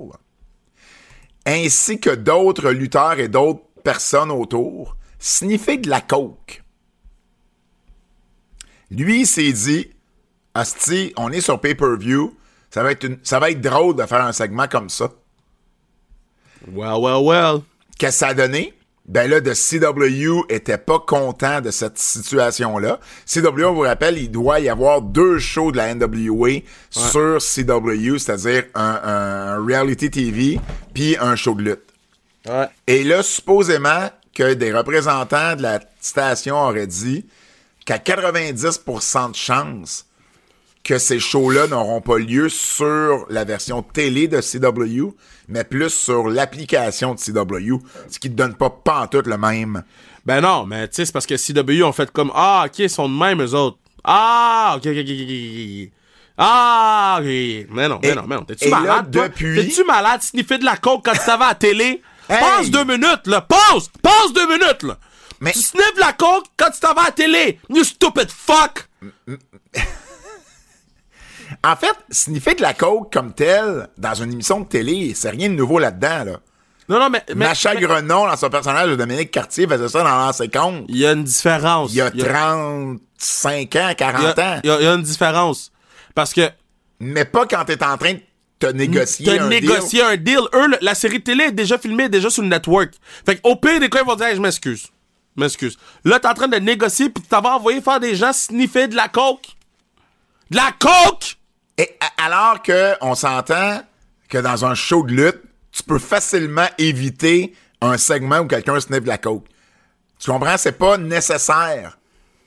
ainsi 1.46 2.00
que 2.00 2.10
d'autres 2.10 2.72
lutteurs 2.72 3.20
et 3.20 3.28
d'autres 3.28 3.64
personnes 3.84 4.32
autour 4.32 4.96
sniffer 5.20 5.78
de 5.78 5.90
la 5.90 6.02
coke. 6.02 6.63
Lui, 8.92 9.22
il 9.22 9.28
s'est 9.28 9.52
dit, 9.52 9.90
Asti, 10.54 11.14
on 11.18 11.32
est 11.32 11.42
sur 11.42 11.60
pay-per-view, 11.60 12.36
ça 12.70 12.84
va, 12.84 12.92
être 12.92 13.04
une- 13.06 13.18
ça 13.24 13.40
va 13.40 13.50
être 13.52 13.62
drôle 13.62 13.96
de 13.96 14.06
faire 14.06 14.24
un 14.24 14.34
segment 14.34 14.68
comme 14.68 14.90
ça. 14.90 15.12
Well, 16.72 17.00
well, 17.02 17.22
well. 17.24 17.62
Qu'est-ce 17.98 18.20
que 18.20 18.20
ça 18.20 18.28
a 18.30 18.34
donné? 18.34 18.74
Ben 19.06 19.30
là, 19.30 19.42
de 19.42 19.54
CW 19.54 20.46
était 20.48 20.78
pas 20.78 20.98
content 20.98 21.60
de 21.60 21.72
cette 21.72 21.98
situation-là. 22.00 23.00
CW, 23.26 23.66
on 23.66 23.74
vous 23.74 23.82
rappelle, 23.82 24.18
il 24.18 24.32
doit 24.32 24.62
y 24.62 24.70
avoir 24.70 25.02
deux 25.02 25.40
shows 25.40 25.74
de 25.74 25.78
la 25.78 25.94
NWA 25.94 26.62
sur 26.90 27.40
CW, 27.42 28.18
c'est-à-dire 28.18 28.64
un, 28.76 29.02
un 29.04 29.66
reality 29.66 30.10
TV 30.10 30.60
puis 30.94 31.18
un 31.20 31.36
show 31.36 31.54
de 31.54 31.64
lutte. 31.64 31.84
Ouais. 32.48 32.68
Et 32.88 33.04
là, 33.04 33.24
supposément 33.24 34.10
que 34.34 34.54
des 34.54 34.72
représentants 34.74 35.58
de 35.58 35.64
la 35.64 35.80
station 36.00 36.56
auraient 36.56 36.88
dit 36.88 37.26
qu'à 37.86 37.98
90% 37.98 39.32
de 39.32 39.36
chances 39.36 40.06
que 40.84 40.98
ces 40.98 41.20
shows-là 41.20 41.68
n'auront 41.68 42.02
pas 42.02 42.18
lieu 42.18 42.50
sur 42.50 43.26
la 43.30 43.46
version 43.46 43.82
télé 43.84 44.28
de 44.28 44.42
CW, 44.42 45.16
mais 45.48 45.64
plus 45.64 45.90
sur 45.90 46.28
l'application 46.28 47.16
de 47.16 47.20
CW, 47.20 47.78
ce 48.10 48.20
qui 48.20 48.30
ne 48.30 48.36
donne 48.36 48.54
pas 48.56 48.70
pantoute 48.70 49.28
le 49.28 49.38
même. 49.38 49.84
Ben 50.26 50.42
non, 50.42 50.66
mais 50.66 50.88
tu 50.90 50.96
sais, 50.96 51.06
c'est 51.06 51.12
parce 51.14 51.26
que 51.26 51.36
CW 51.38 51.84
ont 51.84 51.94
fait 51.94 52.12
comme 52.12 52.32
Ah, 52.36 52.64
ok, 52.68 52.80
ils 52.80 52.90
sont 52.90 53.08
de 53.08 53.14
même, 53.18 53.42
eux 53.42 53.54
autres. 53.54 53.78
Ah, 54.04 54.74
ok, 54.78 54.86
ok, 54.88 54.98
ok. 54.98 55.90
Ah, 56.38 57.18
ok. 57.20 57.26
Mais 57.26 57.88
non, 57.88 58.00
mais 58.02 58.10
Et- 58.10 58.16
non, 58.16 58.24
mais 58.28 58.36
non. 58.36 58.44
T'es-tu 58.44 58.70
là, 58.70 58.80
malade, 58.80 59.12
toi? 59.12 59.28
depuis- 59.30 59.56
T'es-tu 59.56 59.84
malade? 59.86 60.22
Sniffer 60.22 60.58
de 60.58 60.66
la 60.66 60.76
coke 60.78 61.04
quand 61.06 61.12
tu 61.14 61.20
t'avais 61.26 61.46
à 61.46 61.50
la 61.50 61.56
télé? 61.56 62.02
Hey! 62.30 62.40
Pause 62.40 62.72
deux 62.72 62.84
minutes, 62.86 63.28
là! 63.28 63.42
Pause! 63.42 63.90
Pause 64.02 64.34
deux 64.34 64.48
minutes, 64.48 64.84
là! 64.84 64.98
Mais- 65.44 65.52
Tu 65.52 65.60
sniffes 65.60 65.96
de 65.96 66.00
la 66.00 66.14
coke 66.14 66.46
quand 66.58 66.70
tu 66.72 66.80
t'avais 66.80 67.02
à 67.02 67.06
la 67.06 67.12
télé! 67.12 67.60
You 67.70 67.84
stupid 67.84 68.30
fuck! 68.32 68.88
En 71.64 71.76
fait, 71.76 71.96
sniffer 72.10 72.56
de 72.56 72.62
la 72.62 72.74
coke 72.74 73.14
comme 73.14 73.34
telle 73.34 73.88
dans 73.98 74.14
une 74.16 74.34
émission 74.34 74.62
de 74.62 74.66
télé, 74.68 75.14
c'est 75.16 75.30
rien 75.30 75.50
de 75.50 75.54
nouveau 75.54 75.78
là-dedans. 75.80 76.24
Là. 76.26 76.40
Non, 76.90 77.00
non, 77.00 77.10
mais. 77.10 77.24
mais- 77.30 77.36
Macha 77.48 77.74
mais- 77.76 77.82
Grenon, 77.82 78.28
dans 78.28 78.36
son 78.36 78.50
personnage 78.50 78.90
de 78.90 78.96
Dominique 78.96 79.30
Cartier, 79.32 79.68
faisait 79.68 79.88
ça 79.88 80.04
dans 80.04 80.18
l'ancien 80.18 80.48
compte. 80.48 80.86
Il 80.90 80.98
y 80.98 81.06
a 81.06 81.12
une 81.12 81.24
différence. 81.24 81.92
Il 81.92 81.98
y 81.98 82.02
a 82.02 82.10
Il 82.14 82.20
y 82.20 82.24
a- 82.24 82.26
35 82.26 83.76
ans, 83.76 83.88
il 83.90 83.92
y 83.92 83.96
40 83.96 84.40
a- 84.40 84.42
ans. 84.56 84.60
il 84.64 84.68
y 84.68 84.72
a- 84.72 84.78
il 84.80 84.84
y 84.84 84.88
a 84.88 84.94
une 84.94 85.04
différence. 85.04 85.72
Parce 86.16 86.34
que 86.34 86.50
Mais 87.00 87.26
pas 87.26 87.46
quand 87.46 87.64
t'es 87.66 87.84
en 87.84 87.98
train 87.98 88.14
de 88.14 88.20
te 88.60 88.68
négocier 88.68 89.26
de 89.38 89.40
un 89.44 89.48
négocier 89.50 90.02
un 90.04 90.16
deal. 90.18 90.40
Eux, 90.54 90.68
la 90.82 90.96
série 90.96 91.22
télé 91.22 91.46
est 91.46 91.52
déjà 91.52 91.78
filmée, 91.78 92.10
déjà 92.10 92.30
sur 92.30 92.42
le 92.44 92.48
network. 92.50 92.94
Fait 93.26 93.38
qu'au 93.40 93.56
pire 93.58 93.80
des 93.80 93.90
cas, 93.90 94.00
ils 94.02 94.08
vont 94.08 94.16
dire, 94.16 94.28
Hey, 94.28 94.36
je 94.36 94.42
m'excuse. 94.42 94.88
M'excuse. 95.36 95.78
Là, 96.04 96.20
t'es 96.20 96.28
en 96.28 96.34
train 96.34 96.48
de 96.48 96.58
négocier, 96.58 97.10
puis 97.10 97.24
t'avais 97.24 97.48
envoyé 97.48 97.82
faire 97.82 98.00
des 98.00 98.16
gens 98.16 98.34
sniffer 98.34 98.88
de 98.88 98.96
la 98.96 99.08
coke? 99.08 99.48
De 100.52 100.58
la 100.58 100.72
coke! 100.78 101.38
Et 101.78 101.98
alors 102.18 102.62
que 102.62 102.94
on 103.02 103.16
s'entend 103.16 103.82
que 104.30 104.38
dans 104.38 104.66
un 104.66 104.76
show 104.76 105.04
de 105.04 105.14
lutte, 105.14 105.42
tu 105.72 105.82
peux 105.82 105.98
facilement 105.98 106.68
éviter 106.78 107.56
un 107.82 107.98
segment 107.98 108.40
où 108.40 108.48
quelqu'un 108.48 108.80
sniffe 108.80 109.04
de 109.04 109.08
la 109.08 109.18
coke. 109.18 109.46
Tu 110.20 110.30
comprends? 110.30 110.58
C'est 110.58 110.78
pas 110.78 110.98
nécessaire. 110.98 111.98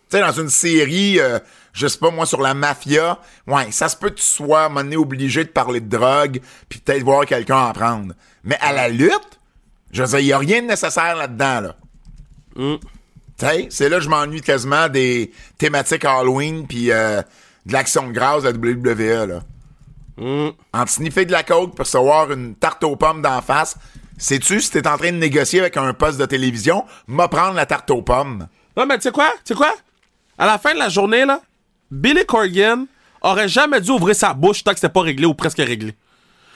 Tu 0.09 0.17
sais, 0.17 0.21
dans 0.21 0.33
une 0.33 0.49
série, 0.49 1.19
euh, 1.19 1.41
je 1.73 1.89
sais 1.89 1.99
pas 1.99 2.11
moi, 2.11 2.25
sur 2.25 2.41
la 2.41 2.55
mafia, 2.55 3.19
ouais, 3.49 3.73
ça 3.73 3.89
se 3.89 3.97
peut 3.97 4.11
que 4.11 4.15
tu 4.15 4.25
sois 4.25 4.71
obligé 4.97 5.45
de 5.45 5.51
parler 5.51 5.81
de 5.81 5.89
drogue, 5.89 6.41
puis 6.69 6.79
peut-être 6.79 7.03
voir 7.03 7.27
quelqu'un 7.27 7.59
en 7.59 7.73
prendre. 7.73 8.15
Mais 8.45 8.57
à 8.61 8.73
la 8.73 8.89
lutte, 8.89 9.41
je 9.91 10.03
veux 10.03 10.09
dire, 10.09 10.19
il 10.21 10.27
y 10.27 10.33
a 10.33 10.39
rien 10.39 10.63
de 10.63 10.69
nécessaire 10.69 11.17
là-dedans, 11.17 11.61
là. 11.61 11.77
Mm. 12.57 12.77
Sais, 13.39 13.69
c'est 13.71 13.89
là 13.89 13.99
que 13.99 14.05
je 14.05 14.09
m'ennuie 14.09 14.41
quasiment 14.41 14.89
des 14.89 15.31
thématiques 15.59 16.05
Halloween 16.05 16.67
puis 16.67 16.91
euh, 16.91 17.21
de 17.67 17.73
l'action 17.73 18.09
de 18.09 18.13
grâce 18.13 18.43
de 18.43 18.49
la 18.49 18.57
WWE, 18.57 19.29
là. 19.29 19.41
Mm. 20.17 20.51
En 20.73 20.87
sniffer 20.87 21.27
de 21.27 21.33
la 21.33 21.43
coke 21.43 21.75
pour 21.75 21.85
recevoir 21.85 22.33
une 22.33 22.55
tarte 22.55 22.83
aux 22.85 22.97
pommes 22.97 23.21
d'en 23.21 23.43
face, 23.43 23.77
sais-tu, 24.17 24.61
si 24.61 24.71
t'es 24.71 24.89
en 24.89 24.97
train 24.97 25.13
de 25.13 25.19
négocier 25.19 25.61
avec 25.61 25.77
un 25.77 25.93
poste 25.93 26.19
de 26.19 26.25
télévision, 26.25 26.87
m'a 27.07 27.29
prendre 27.29 27.55
la 27.55 27.67
tarte 27.67 27.91
aux 27.91 28.03
pommes? 28.03 28.49
Non, 28.77 28.87
mais 28.87 28.97
tu 28.97 29.03
sais 29.03 29.13
quoi? 29.13 29.31
Tu 29.45 29.53
sais 29.53 29.55
quoi? 29.55 29.75
À 30.39 30.47
la 30.47 30.59
fin 30.59 30.73
de 30.73 30.79
la 30.79 30.89
journée, 30.89 31.25
là, 31.25 31.41
Billy 31.91 32.25
Corgan 32.25 32.87
aurait 33.21 33.49
jamais 33.49 33.81
dû 33.81 33.91
ouvrir 33.91 34.15
sa 34.15 34.33
bouche 34.33 34.65
tant 34.65 34.73
que 34.73 34.79
c'était 34.79 34.93
pas 34.93 35.03
réglé 35.03 35.27
ou 35.27 35.35
presque 35.35 35.59
réglé. 35.59 35.95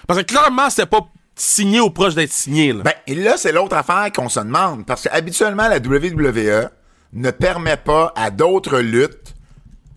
Parce 0.06 0.20
que 0.20 0.24
clairement, 0.24 0.70
c'était 0.70 0.86
pas 0.86 1.06
signé 1.40 1.81
ou 1.81 1.90
proche 1.90 2.14
d'être 2.14 2.33
signé, 2.33 2.72
là. 2.72 2.83
Ben, 2.83 2.94
et 3.07 3.14
là, 3.14 3.37
c'est 3.37 3.53
l'autre 3.53 3.76
affaire 3.76 4.11
qu'on 4.12 4.29
se 4.29 4.40
demande. 4.40 4.87
Parce 4.87 5.03
que 5.03 5.09
habituellement, 5.11 5.68
la 5.68 5.79
WWE 5.79 6.68
ne 7.12 7.31
permet 7.31 7.76
pas 7.76 8.12
à 8.16 8.31
d'autres 8.31 8.79
luttes, 8.79 9.35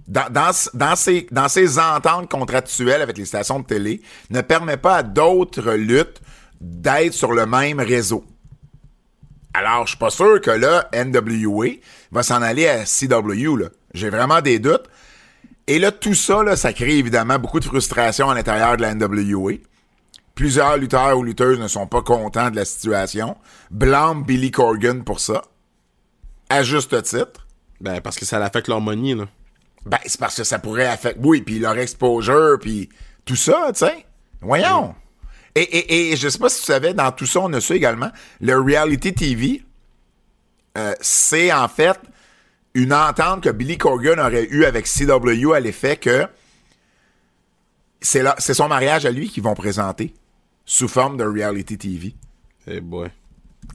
dans, 0.08 0.32
dans, 0.32 1.48
ces 1.48 1.80
ententes 1.80 2.30
contractuelles 2.30 3.02
avec 3.02 3.18
les 3.18 3.26
stations 3.26 3.60
de 3.60 3.66
télé, 3.66 4.02
ne 4.30 4.42
permet 4.42 4.78
pas 4.78 4.98
à 4.98 5.04
d'autres 5.04 5.74
luttes 5.74 6.22
d'être 6.60 7.14
sur 7.14 7.32
le 7.34 7.46
même 7.46 7.80
réseau. 7.80 8.26
Alors, 9.54 9.86
je 9.86 9.92
suis 9.92 10.00
pas 10.00 10.10
sûr 10.10 10.42
que 10.42 10.52
là, 10.52 10.90
NWA 10.94 11.68
va 12.12 12.24
s'en 12.24 12.42
aller 12.42 12.68
à 12.68 12.86
CW. 12.86 13.68
J'ai 13.94 14.10
vraiment 14.10 14.42
des 14.42 14.60
doutes. 14.60 14.90
Et 15.68 15.80
là, 15.80 15.92
tout 15.92 16.16
ça, 16.16 16.44
là, 16.44 16.56
ça 16.56 16.74
crée 16.74 16.98
évidemment 16.98 17.40
beaucoup 17.40 17.60
de 17.60 17.66
frustration 17.66 18.30
à 18.30 18.36
l'intérieur 18.36 18.76
de 18.78 18.82
la 18.82 18.96
NWA. 18.96 19.54
Plusieurs 20.36 20.78
lutteurs 20.78 21.17
ou 21.17 21.24
lutteuses 21.24 21.60
ne 21.60 21.67
sont 21.67 21.86
pas 21.86 22.02
contents 22.02 22.50
de 22.50 22.56
la 22.56 22.65
situation. 22.65 23.38
Blâment 23.69 24.15
Billy 24.22 24.50
Corgan 24.50 25.04
pour 25.04 25.19
ça. 25.19 25.43
À 26.50 26.63
juste 26.63 27.02
titre. 27.04 27.48
Ben, 27.82 28.02
parce 28.02 28.17
que 28.17 28.26
ça 28.26 28.39
l'affecte 28.39 28.67
leur 28.67 28.82
money, 28.82 29.13
là. 29.13 29.26
Ben, 29.86 30.00
c'est 30.06 30.19
parce 30.19 30.36
que 30.36 30.43
ça 30.43 30.60
pourrait 30.60 30.88
affecter. 30.88 31.19
Oui, 31.24 31.41
puis 31.41 31.60
leur 31.60 31.78
exposure, 31.78 32.58
puis 32.60 32.89
tout 33.26 33.36
ça, 33.36 33.72
tu 33.74 33.80
sais. 33.80 34.06
Voyons. 34.41 34.96
Et, 35.56 35.62
et, 35.62 36.12
et 36.12 36.15
je 36.15 36.30
sais 36.30 36.39
pas 36.39 36.50
si 36.50 36.62
tu 36.62 36.65
savais, 36.65 36.93
dans 36.93 37.12
tout 37.12 37.26
ça, 37.26 37.41
on 37.41 37.54
a 37.54 37.62
su 37.62 37.74
également, 37.74 38.10
le 38.41 38.60
reality 38.60 39.13
TV, 39.13 39.63
euh, 40.78 40.93
c'est 41.02 41.54
en 41.54 41.67
fait 41.67 42.00
une 42.74 42.93
entente 42.93 43.43
que 43.43 43.50
Billy 43.50 43.78
Corgan 43.78 44.19
aurait 44.19 44.48
eue 44.50 44.65
avec 44.65 44.88
CW 44.88 45.54
à 45.54 45.60
l'effet 45.60 45.98
que 45.98 46.28
c'est 48.02 48.54
son 48.54 48.67
mariage 48.67 49.06
à 49.06 49.12
lui 49.12 49.30
qu'ils 49.30 49.43
vont 49.43 49.54
présenter 49.54 50.13
sous 50.65 50.88
forme 50.88 51.17
de 51.17 51.23
reality 51.23 51.78
TV. 51.78 52.15
Eh 52.67 52.80
boy. 52.80 53.10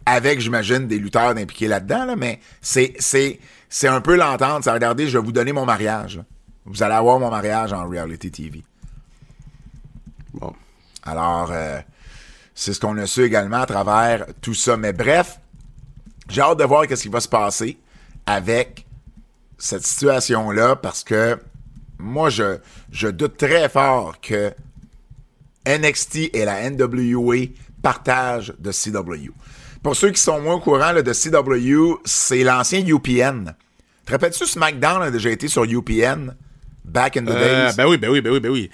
Avec, 0.07 0.41
j'imagine, 0.41 0.87
des 0.87 0.99
lutteurs 0.99 1.31
impliqués 1.37 1.69
là-dedans, 1.69 2.05
là, 2.05 2.17
mais 2.17 2.41
c'est, 2.61 2.95
c'est, 2.99 3.39
c'est 3.69 3.89
un 3.89 4.01
peu 4.01 4.17
l'entente. 4.17 4.65
C'est 4.65 4.71
regardez, 4.71 5.09
je 5.09 5.19
vais 5.19 5.25
vous 5.25 5.33
donner 5.33 5.53
mon 5.53 5.65
mariage. 5.65 6.19
là. 6.19 6.25
Vous 6.65 6.83
allez 6.83 6.95
avoir 6.95 7.19
mon 7.19 7.31
mariage 7.31 7.73
en 7.73 7.89
reality 7.89 8.31
TV. 8.31 8.63
Bon. 10.35 10.53
Alors, 11.03 11.51
euh, 11.51 11.81
c'est 12.55 12.75
ce 12.75 12.81
qu'on 12.81 12.97
a 12.99 13.07
su 13.07 13.25
également 13.25 13.63
à 13.63 13.67
travers 13.67 14.27
tout 14.43 14.55
ça. 14.55 14.77
Mais 14.77 14.93
bref, 14.93 15.41
j'ai 16.29 16.43
hâte 16.43 16.59
de 16.59 16.65
voir 16.65 16.87
qu'est-ce 16.87 17.03
qui 17.05 17.09
va 17.09 17.21
se 17.21 17.29
passer 17.29 17.79
avec 18.27 18.87
cette 19.57 19.87
situation-là 19.87 20.77
parce 20.77 21.03
que 21.03 21.39
moi, 21.99 22.29
je, 22.31 22.59
je 22.93 23.09
doute 23.09 23.37
très 23.39 23.69
fort 23.69 24.21
que 24.21 24.53
NXT 25.69 26.31
et 26.35 26.45
la 26.45 26.69
NWA 26.71 27.37
partagent 27.83 28.55
de 28.59 28.73
CW. 28.73 29.31
Pour 29.83 29.95
ceux 29.95 30.11
qui 30.11 30.21
sont 30.21 30.41
moins 30.41 30.55
au 30.55 30.61
courant 30.61 30.93
là, 30.93 31.03
de 31.03 31.13
CW, 31.13 32.01
c'est 32.05 32.43
l'ancien 32.43 32.85
UPN. 32.85 33.55
Te 34.05 34.13
rappelles-tu 34.13 34.47
SmackDown 34.47 35.03
a 35.03 35.11
déjà 35.11 35.31
été 35.31 35.49
sur 35.49 35.65
UPN 35.65 36.35
back 36.85 37.17
in 37.19 37.25
the 37.25 37.29
Euh, 37.31 37.67
days? 37.69 37.77
ben 37.77 37.87
oui, 37.87 37.99
ben 37.99 38.11
oui, 38.11 38.21
ben 38.21 38.33
oui, 38.33 38.41
ben 38.41 38.51
oui. 38.51 38.71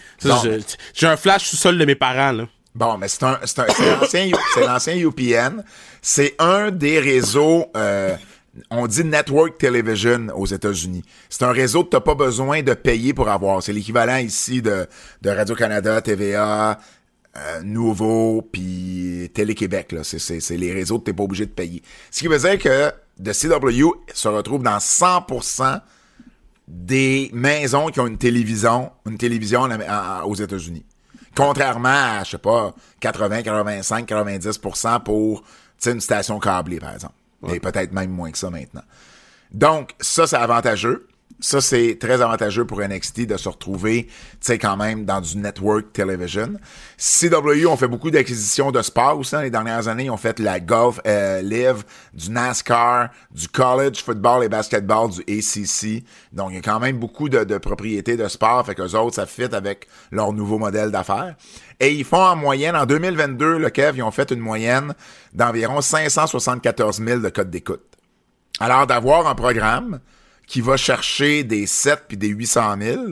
J'ai 0.94 1.06
un 1.06 1.16
flash 1.16 1.44
sous-sol 1.48 1.76
de 1.76 1.84
mes 1.84 1.96
parents, 1.96 2.32
là. 2.32 2.46
Bon, 2.74 2.96
mais 2.98 3.06
c'est 3.08 3.22
un, 3.24 3.38
c'est 3.44 4.60
l'ancien 4.66 4.96
UPN. 4.96 5.62
C'est 6.02 6.34
un 6.40 6.70
des 6.72 6.98
réseaux, 6.98 7.66
euh, 7.76 8.16
on 8.70 8.86
dit 8.86 9.04
Network 9.04 9.58
Television 9.58 10.28
aux 10.34 10.46
États-Unis. 10.46 11.02
C'est 11.28 11.44
un 11.44 11.52
réseau 11.52 11.84
que 11.84 11.90
t'as 11.90 12.00
pas 12.00 12.14
besoin 12.14 12.62
de 12.62 12.74
payer 12.74 13.12
pour 13.14 13.28
avoir. 13.28 13.62
C'est 13.62 13.72
l'équivalent 13.72 14.18
ici 14.18 14.62
de, 14.62 14.86
Radio-Canada, 15.24 16.00
TVA, 16.00 16.78
euh, 17.36 17.62
Nouveau, 17.62 18.42
puis 18.42 19.30
Télé-Québec. 19.34 19.96
C'est, 20.02 20.56
les 20.56 20.72
réseaux 20.72 20.98
que 20.98 21.04
t'es 21.04 21.12
pas 21.12 21.24
obligé 21.24 21.46
de 21.46 21.50
payer. 21.50 21.82
Ce 22.10 22.20
qui 22.20 22.28
veut 22.28 22.38
dire 22.38 22.58
que 22.58 22.90
The 23.22 23.32
CW 23.32 23.90
se 24.12 24.28
retrouve 24.28 24.62
dans 24.62 24.78
100% 24.78 25.80
des 26.66 27.30
maisons 27.32 27.88
qui 27.88 28.00
ont 28.00 28.06
une 28.06 28.18
télévision, 28.18 28.90
une 29.06 29.18
télévision 29.18 29.68
aux 30.24 30.34
États-Unis. 30.34 30.84
Contrairement 31.36 31.88
à, 31.88 32.22
je 32.24 32.30
sais 32.30 32.38
pas, 32.38 32.72
80, 33.00 33.42
85, 33.42 34.08
90% 34.08 35.02
pour, 35.02 35.42
une 35.86 36.00
station 36.00 36.38
câblée, 36.38 36.78
par 36.78 36.94
exemple. 36.94 37.14
Et 37.52 37.60
peut-être 37.60 37.92
même 37.92 38.10
moins 38.10 38.30
que 38.30 38.38
ça 38.38 38.50
maintenant. 38.50 38.82
Donc, 39.50 39.94
ça, 40.00 40.26
c'est 40.26 40.36
avantageux. 40.36 41.06
Ça, 41.40 41.60
c'est 41.60 41.98
très 42.00 42.22
avantageux 42.22 42.64
pour 42.64 42.80
NXT 42.80 43.26
de 43.26 43.36
se 43.36 43.48
retrouver, 43.48 44.06
tu 44.06 44.12
sais, 44.40 44.58
quand 44.58 44.76
même 44.76 45.04
dans 45.04 45.20
du 45.20 45.36
network 45.36 45.92
television. 45.92 46.54
CW 46.96 47.66
ont 47.66 47.76
fait 47.76 47.88
beaucoup 47.88 48.10
d'acquisitions 48.10 48.70
de 48.70 48.80
sport 48.82 49.18
aussi 49.18 49.32
dans 49.32 49.40
les 49.40 49.50
dernières 49.50 49.88
années. 49.88 50.04
Ils 50.04 50.10
ont 50.10 50.16
fait 50.16 50.38
la 50.38 50.60
golf 50.60 51.00
euh, 51.06 51.42
live, 51.42 51.82
du 52.12 52.30
NASCAR, 52.30 53.08
du 53.32 53.48
college 53.48 54.02
football 54.04 54.44
et 54.44 54.48
basketball, 54.48 55.10
du 55.10 55.20
ACC. 55.22 56.04
Donc, 56.32 56.50
il 56.50 56.54
y 56.54 56.58
a 56.58 56.62
quand 56.62 56.78
même 56.78 56.98
beaucoup 56.98 57.28
de, 57.28 57.58
propriétés 57.58 58.16
de 58.16 58.28
sport. 58.28 58.64
Fait 58.64 58.76
qu'eux 58.76 58.94
autres, 58.94 59.16
ça 59.16 59.26
fit 59.26 59.52
avec 59.52 59.88
leur 60.12 60.32
nouveau 60.32 60.58
modèle 60.58 60.92
d'affaires. 60.92 61.34
Et 61.80 61.92
ils 61.92 62.04
font 62.04 62.22
en 62.22 62.36
moyenne, 62.36 62.76
en 62.76 62.86
2022, 62.86 63.58
le 63.58 63.70
Kev, 63.70 63.98
ils 63.98 64.02
ont 64.02 64.12
fait 64.12 64.30
une 64.30 64.40
moyenne 64.40 64.94
d'environ 65.32 65.80
574 65.80 67.02
000 67.04 67.18
de 67.18 67.28
codes 67.28 67.50
d'écoute. 67.50 67.82
Alors, 68.60 68.86
d'avoir 68.86 69.26
un 69.26 69.34
programme 69.34 69.98
qui 70.46 70.60
va 70.60 70.76
chercher 70.76 71.44
des 71.44 71.66
7 71.66 72.04
puis 72.08 72.16
des 72.16 72.28
800 72.28 72.76
000, 72.80 73.02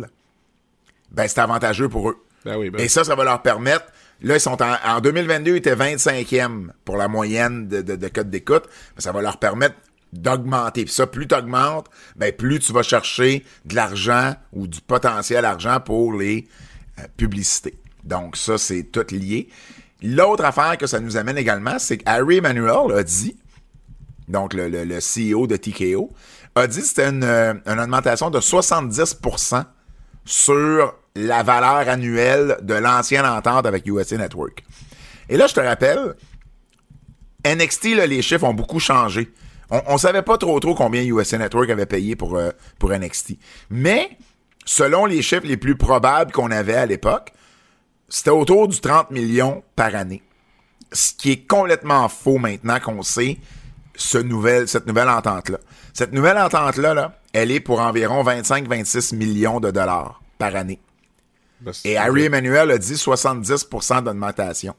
ben, 1.11 1.29
c'est 1.29 1.38
avantageux 1.40 1.88
pour 1.88 2.11
eux. 2.11 2.25
Ben 2.45 2.57
oui, 2.57 2.71
ben 2.71 2.81
Et 2.81 2.88
ça, 2.88 3.05
ça 3.05 3.14
va 3.14 3.25
leur 3.25 3.42
permettre. 3.42 3.87
Là, 4.23 4.37
ils 4.37 4.40
sont 4.40 4.61
en, 4.62 4.77
en 4.85 5.01
2022, 5.01 5.53
ils 5.53 5.57
étaient 5.57 5.75
25e 5.75 6.68
pour 6.85 6.97
la 6.97 7.09
moyenne 7.09 7.68
de, 7.68 7.83
de, 7.83 7.97
de 7.97 8.09
codes 8.09 8.31
d'écoute. 8.31 8.64
Ben, 8.97 9.01
ça 9.01 9.12
va 9.12 9.21
leur 9.23 9.38
permettre 9.38 9.75
d'augmenter. 10.12 10.85
Puis 10.85 10.92
ça, 10.95 11.07
plus 11.07 11.27
tu 11.27 11.35
augmentes, 11.35 11.87
ben, 12.16 12.33
plus 12.33 12.59
tu 12.61 12.73
vas 12.73 12.83
chercher 12.83 13.45
de 13.64 13.75
l'argent 13.75 14.35
ou 14.53 14.66
du 14.66 14.81
potentiel 14.81 15.45
argent 15.45 15.81
pour 15.81 16.12
les 16.14 16.47
euh, 16.99 17.03
publicités. 17.16 17.75
Donc, 18.05 18.37
ça, 18.37 18.59
c'est 18.59 18.85
tout 18.85 19.07
lié. 19.11 19.49
L'autre 20.03 20.45
affaire 20.45 20.77
que 20.77 20.87
ça 20.87 20.99
nous 21.01 21.16
amène 21.16 21.38
également, 21.38 21.79
c'est 21.79 21.99
que 21.99 22.03
Harry 22.07 22.38
Emanuel 22.38 22.92
a 22.97 23.03
dit, 23.05 23.37
donc 24.29 24.55
le, 24.55 24.68
le- 24.68 24.85
le 24.85 24.99
CEO 24.99 25.47
de 25.47 25.57
TKO, 25.57 26.11
a 26.54 26.66
dit 26.66 26.80
que 26.80 26.86
c'était 26.86 27.08
une, 27.08 27.24
euh, 27.24 27.54
une 27.66 27.80
augmentation 27.80 28.30
de 28.30 28.40
70% 28.40 29.64
sur 30.24 30.94
la 31.14 31.42
valeur 31.42 31.88
annuelle 31.88 32.58
de 32.62 32.74
l'ancienne 32.74 33.26
entente 33.26 33.66
avec 33.66 33.86
USA 33.86 34.16
Network. 34.16 34.64
Et 35.28 35.36
là, 35.36 35.46
je 35.46 35.54
te 35.54 35.60
rappelle, 35.60 36.14
NXT, 37.46 37.96
là, 37.96 38.06
les 38.06 38.22
chiffres 38.22 38.44
ont 38.44 38.54
beaucoup 38.54 38.80
changé. 38.80 39.32
On, 39.70 39.82
on 39.86 39.98
savait 39.98 40.22
pas 40.22 40.38
trop 40.38 40.58
trop 40.60 40.74
combien 40.74 41.02
USA 41.02 41.38
Network 41.38 41.70
avait 41.70 41.86
payé 41.86 42.16
pour, 42.16 42.36
euh, 42.36 42.50
pour 42.78 42.90
NXT. 42.90 43.38
Mais, 43.70 44.10
selon 44.64 45.06
les 45.06 45.22
chiffres 45.22 45.46
les 45.46 45.56
plus 45.56 45.76
probables 45.76 46.32
qu'on 46.32 46.50
avait 46.50 46.74
à 46.74 46.86
l'époque, 46.86 47.32
c'était 48.08 48.30
autour 48.30 48.68
du 48.68 48.78
30 48.78 49.10
millions 49.10 49.62
par 49.74 49.94
année. 49.94 50.22
Ce 50.92 51.14
qui 51.14 51.32
est 51.32 51.46
complètement 51.46 52.08
faux 52.08 52.36
maintenant 52.36 52.78
qu'on 52.78 53.02
sait 53.02 53.38
ce 53.94 54.18
nouvel, 54.18 54.68
cette 54.68 54.87
nouvelle 54.87 55.09
entente-là. 55.09 55.59
Cette 55.92 56.12
nouvelle 56.12 56.38
entente-là, 56.38 56.94
là, 56.94 57.18
elle 57.33 57.50
est 57.50 57.61
pour 57.61 57.81
environ 57.81 58.22
25-26 58.24 59.14
millions 59.14 59.61
de 59.61 59.70
dollars 59.70 60.22
par 60.38 60.57
année. 60.57 60.81
Ben, 61.61 61.72
Et 61.85 61.96
Harry 61.96 62.24
Emmanuel 62.24 62.70
a 62.70 62.78
dit 62.78 62.94
70% 62.94 64.05
d'augmentation. 64.05 64.74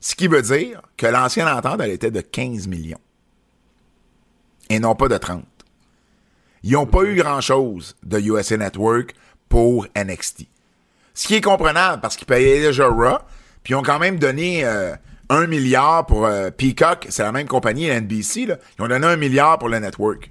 Ce 0.00 0.14
qui 0.14 0.28
veut 0.28 0.42
dire 0.42 0.82
que 0.96 1.06
l'ancienne 1.06 1.48
entente, 1.48 1.80
elle 1.80 1.90
était 1.90 2.10
de 2.10 2.20
15 2.20 2.68
millions. 2.68 3.00
Et 4.70 4.78
non 4.78 4.94
pas 4.94 5.08
de 5.08 5.16
30. 5.16 5.44
Ils 6.62 6.72
n'ont 6.72 6.86
pas 6.86 7.02
eu 7.02 7.16
grand-chose 7.16 7.96
de 8.02 8.20
USA 8.20 8.56
Network 8.56 9.14
pour 9.48 9.86
NXT. 9.96 10.46
Ce 11.14 11.26
qui 11.26 11.34
est 11.34 11.40
comprenable 11.40 12.00
parce 12.00 12.16
qu'ils 12.16 12.26
payaient 12.26 12.60
déjà 12.60 12.86
Raw, 12.86 13.18
puis 13.62 13.72
ils 13.72 13.76
ont 13.76 13.82
quand 13.82 13.98
même 13.98 14.18
donné 14.18 14.64
euh, 14.64 14.94
un 15.30 15.46
milliard 15.46 16.06
pour 16.06 16.26
euh, 16.26 16.50
Peacock, 16.50 17.06
c'est 17.10 17.22
la 17.22 17.32
même 17.32 17.46
compagnie, 17.46 17.86
NBC, 17.88 18.46
là. 18.46 18.56
Ils 18.78 18.82
ont 18.82 18.88
donné 18.88 19.06
un 19.06 19.16
milliard 19.16 19.58
pour 19.58 19.68
le 19.68 19.78
network. 19.78 20.30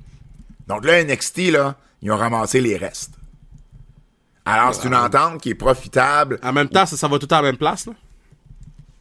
Donc 0.68 0.86
là, 0.86 1.04
NXT, 1.04 1.52
là, 1.52 1.76
ils 2.02 2.12
ont 2.12 2.18
ramassé 2.18 2.62
les 2.62 2.78
restes. 2.78 3.14
Alors, 4.46 4.74
c'est 4.74 4.88
une 4.88 4.96
entente 4.96 5.42
qui 5.42 5.50
est 5.50 5.56
profitable. 5.56 6.40
En 6.42 6.54
même 6.54 6.70
temps, 6.70 6.86
ça, 6.86 6.96
ça 6.98 7.08
va 7.08 7.20
tout 7.20 7.28
à 7.32 7.36
la 7.38 7.42
même 7.44 7.58
place, 7.58 7.86
là? 7.86 7.94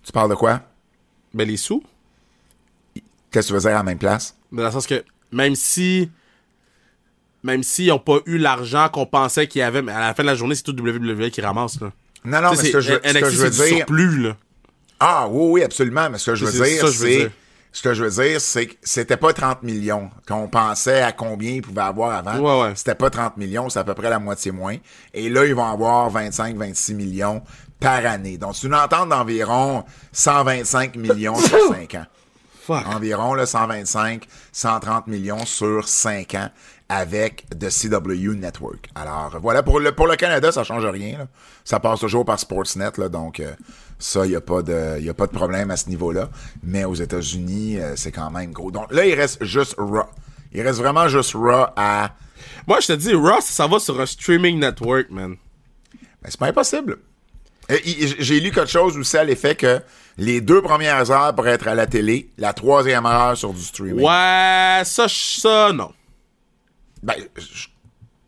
Tu 0.03 0.13
parles 0.13 0.31
de 0.31 0.35
quoi? 0.35 0.61
Ben, 1.33 1.47
les 1.47 1.57
sous. 1.57 1.83
Qu'est-ce 3.31 3.49
que 3.49 3.53
tu 3.53 3.53
veux 3.55 3.61
dire 3.61 3.71
à 3.71 3.75
la 3.75 3.83
même 3.83 3.99
place? 3.99 4.37
Dans 4.53 4.65
le 4.65 4.71
sens 4.71 4.87
que, 4.87 5.05
même 5.33 5.55
si. 5.55 6.11
Même 7.43 7.63
s'ils 7.63 7.89
n'ont 7.89 7.99
pas 8.01 8.19
eu 8.27 8.39
l'argent 8.39 8.89
qu'on 8.89 9.07
pensait 9.07 9.47
qu'ils 9.47 9.63
avaient, 9.63 9.83
mais 9.83 9.93
à 9.93 10.01
la 10.01 10.15
fin 10.15 10.25
de 10.25 10.29
la 10.29 10.35
journée, 10.35 10.55
c'est 10.57 10.63
tout 10.65 10.73
WWE 10.73 11.31
qui 11.31 11.41
ramasse, 11.41 11.81
là. 11.81 11.93
Non, 12.25 12.41
non, 12.43 12.51
Tu 12.53 12.57
mais 12.59 12.65
ce 12.65 12.73
que 12.73 12.81
je, 12.81 12.93
c'est- 12.95 13.09
ce 13.09 13.15
que 13.15 13.19
NXT, 13.19 13.31
je 13.37 13.43
veux 13.43 13.51
dire. 13.51 13.67
surplus, 13.79 14.19
là. 14.23 14.37
Ah, 15.01 15.27
oui, 15.31 15.49
oui, 15.53 15.63
absolument. 15.63 16.09
Mais 16.11 16.19
ce 16.19 16.31
que 16.31 16.35
je 16.37 16.45
veux 16.47 16.53
dire, 16.53 16.89
c'est. 16.89 17.31
Ce 17.73 17.83
que 17.83 17.93
je 17.93 18.05
veux 18.05 18.11
dire, 18.25 18.41
c'est 18.41 18.69
que 18.69 18.75
c'était 18.83 19.19
pas 19.19 19.35
30 19.35 19.63
millions. 19.63 20.11
Qu'on 20.27 20.49
pensait 20.49 21.03
à 21.03 21.13
combien 21.13 21.51
ils 21.51 21.61
pouvaient 21.63 21.83
avoir 21.83 22.17
avant. 22.17 22.39
Ouais, 22.39 22.63
ouais. 22.69 22.73
C'était 22.75 22.95
pas 22.95 23.11
30 23.11 23.37
millions, 23.37 23.69
c'est 23.69 23.79
à 23.79 23.85
peu 23.85 23.93
près 23.93 24.09
la 24.09 24.19
moitié 24.19 24.51
moins. 24.51 24.77
Et 25.13 25.29
là, 25.29 25.45
ils 25.45 25.55
vont 25.55 25.67
avoir 25.67 26.09
25, 26.09 26.57
26 26.57 26.95
millions 26.95 27.43
par 27.79 28.07
année. 28.07 28.39
Donc, 28.39 28.57
c'est 28.57 28.67
une 28.67 28.75
entente 28.75 29.11
d'environ 29.11 29.85
125 30.13 30.97
millions 30.97 31.35
sur 31.37 31.59
5 31.75 31.95
ans. 31.97 32.07
Fuck. 32.67 32.87
Environ 32.87 33.35
là, 33.35 33.45
125, 33.45 34.25
130 34.53 35.07
millions 35.09 35.45
sur 35.45 35.87
5 35.87 36.35
ans 36.35 36.49
avec 36.89 37.45
The 37.51 37.69
CW 37.69 38.35
Network. 38.37 38.89
Alors 38.95 39.37
voilà, 39.43 39.63
pour 39.63 39.81
le, 39.81 39.93
pour 39.93 40.07
le 40.07 40.17
Canada, 40.17 40.51
ça 40.51 40.65
change 40.65 40.87
rien. 40.87 41.19
là. 41.19 41.27
Ça 41.65 41.79
passe 41.79 42.01
toujours 42.01 42.25
par 42.25 42.41
Sportsnet, 42.41 42.91
là, 42.97 43.09
donc 43.09 43.39
euh, 43.41 43.53
ça, 43.99 44.25
il 44.27 44.31
n'y 44.31 44.37
a, 44.37 44.41
pas 44.41 44.63
de- 44.63 45.01
y 45.01 45.09
a 45.09 45.15
pas 45.15 45.27
de 45.27 45.33
problème 45.33 45.71
à 45.71 45.77
ce 45.77 45.89
niveau-là. 45.89 46.29
Mais 46.63 46.85
aux 46.85 46.95
États-Unis, 46.95 47.79
euh, 47.79 47.95
c'est 47.97 48.13
quand 48.13 48.31
même 48.31 48.53
gros. 48.53 48.71
Donc 48.71 48.93
là, 48.93 49.07
il 49.07 49.15
reste 49.15 49.43
juste 49.45 49.75
Raw. 49.79 50.05
Il 50.53 50.63
reste 50.63 50.79
vraiment 50.79 51.09
juste 51.09 51.33
Raw 51.35 51.67
à... 51.77 52.11
Moi, 52.67 52.81
je 52.81 52.89
te 52.89 52.93
dis, 52.95 53.15
Ross, 53.15 53.45
ça 53.45 53.67
va 53.67 53.79
sur 53.79 54.01
un 54.01 54.07
streaming 54.07 54.59
network, 54.59 55.07
man. 55.11 55.37
Ben, 56.23 56.29
c'est 56.29 56.39
pas 56.39 56.49
impossible. 56.49 56.99
J'ai 57.69 58.39
lu 58.41 58.51
quelque 58.53 58.71
chose 58.71 58.97
aussi 58.97 59.17
à 59.17 59.25
l'effet 59.25 59.55
que 59.57 59.81
les 60.19 60.41
deux 60.41 60.63
premières 60.63 61.11
heures 61.11 61.35
pourraient 61.35 61.53
être 61.53 61.67
à 61.69 61.75
la 61.75 61.87
télé, 61.87 62.31
la 62.39 62.53
troisième 62.53 63.07
heure 63.07 63.37
sur 63.37 63.53
du 63.53 63.63
streaming. 63.63 64.05
Ouais, 64.05 64.83
ça, 64.85 65.07
je- 65.09 65.41
ça, 65.41 65.73
non. 65.73 65.93
Ben, 67.03 67.15
j- 67.37 67.69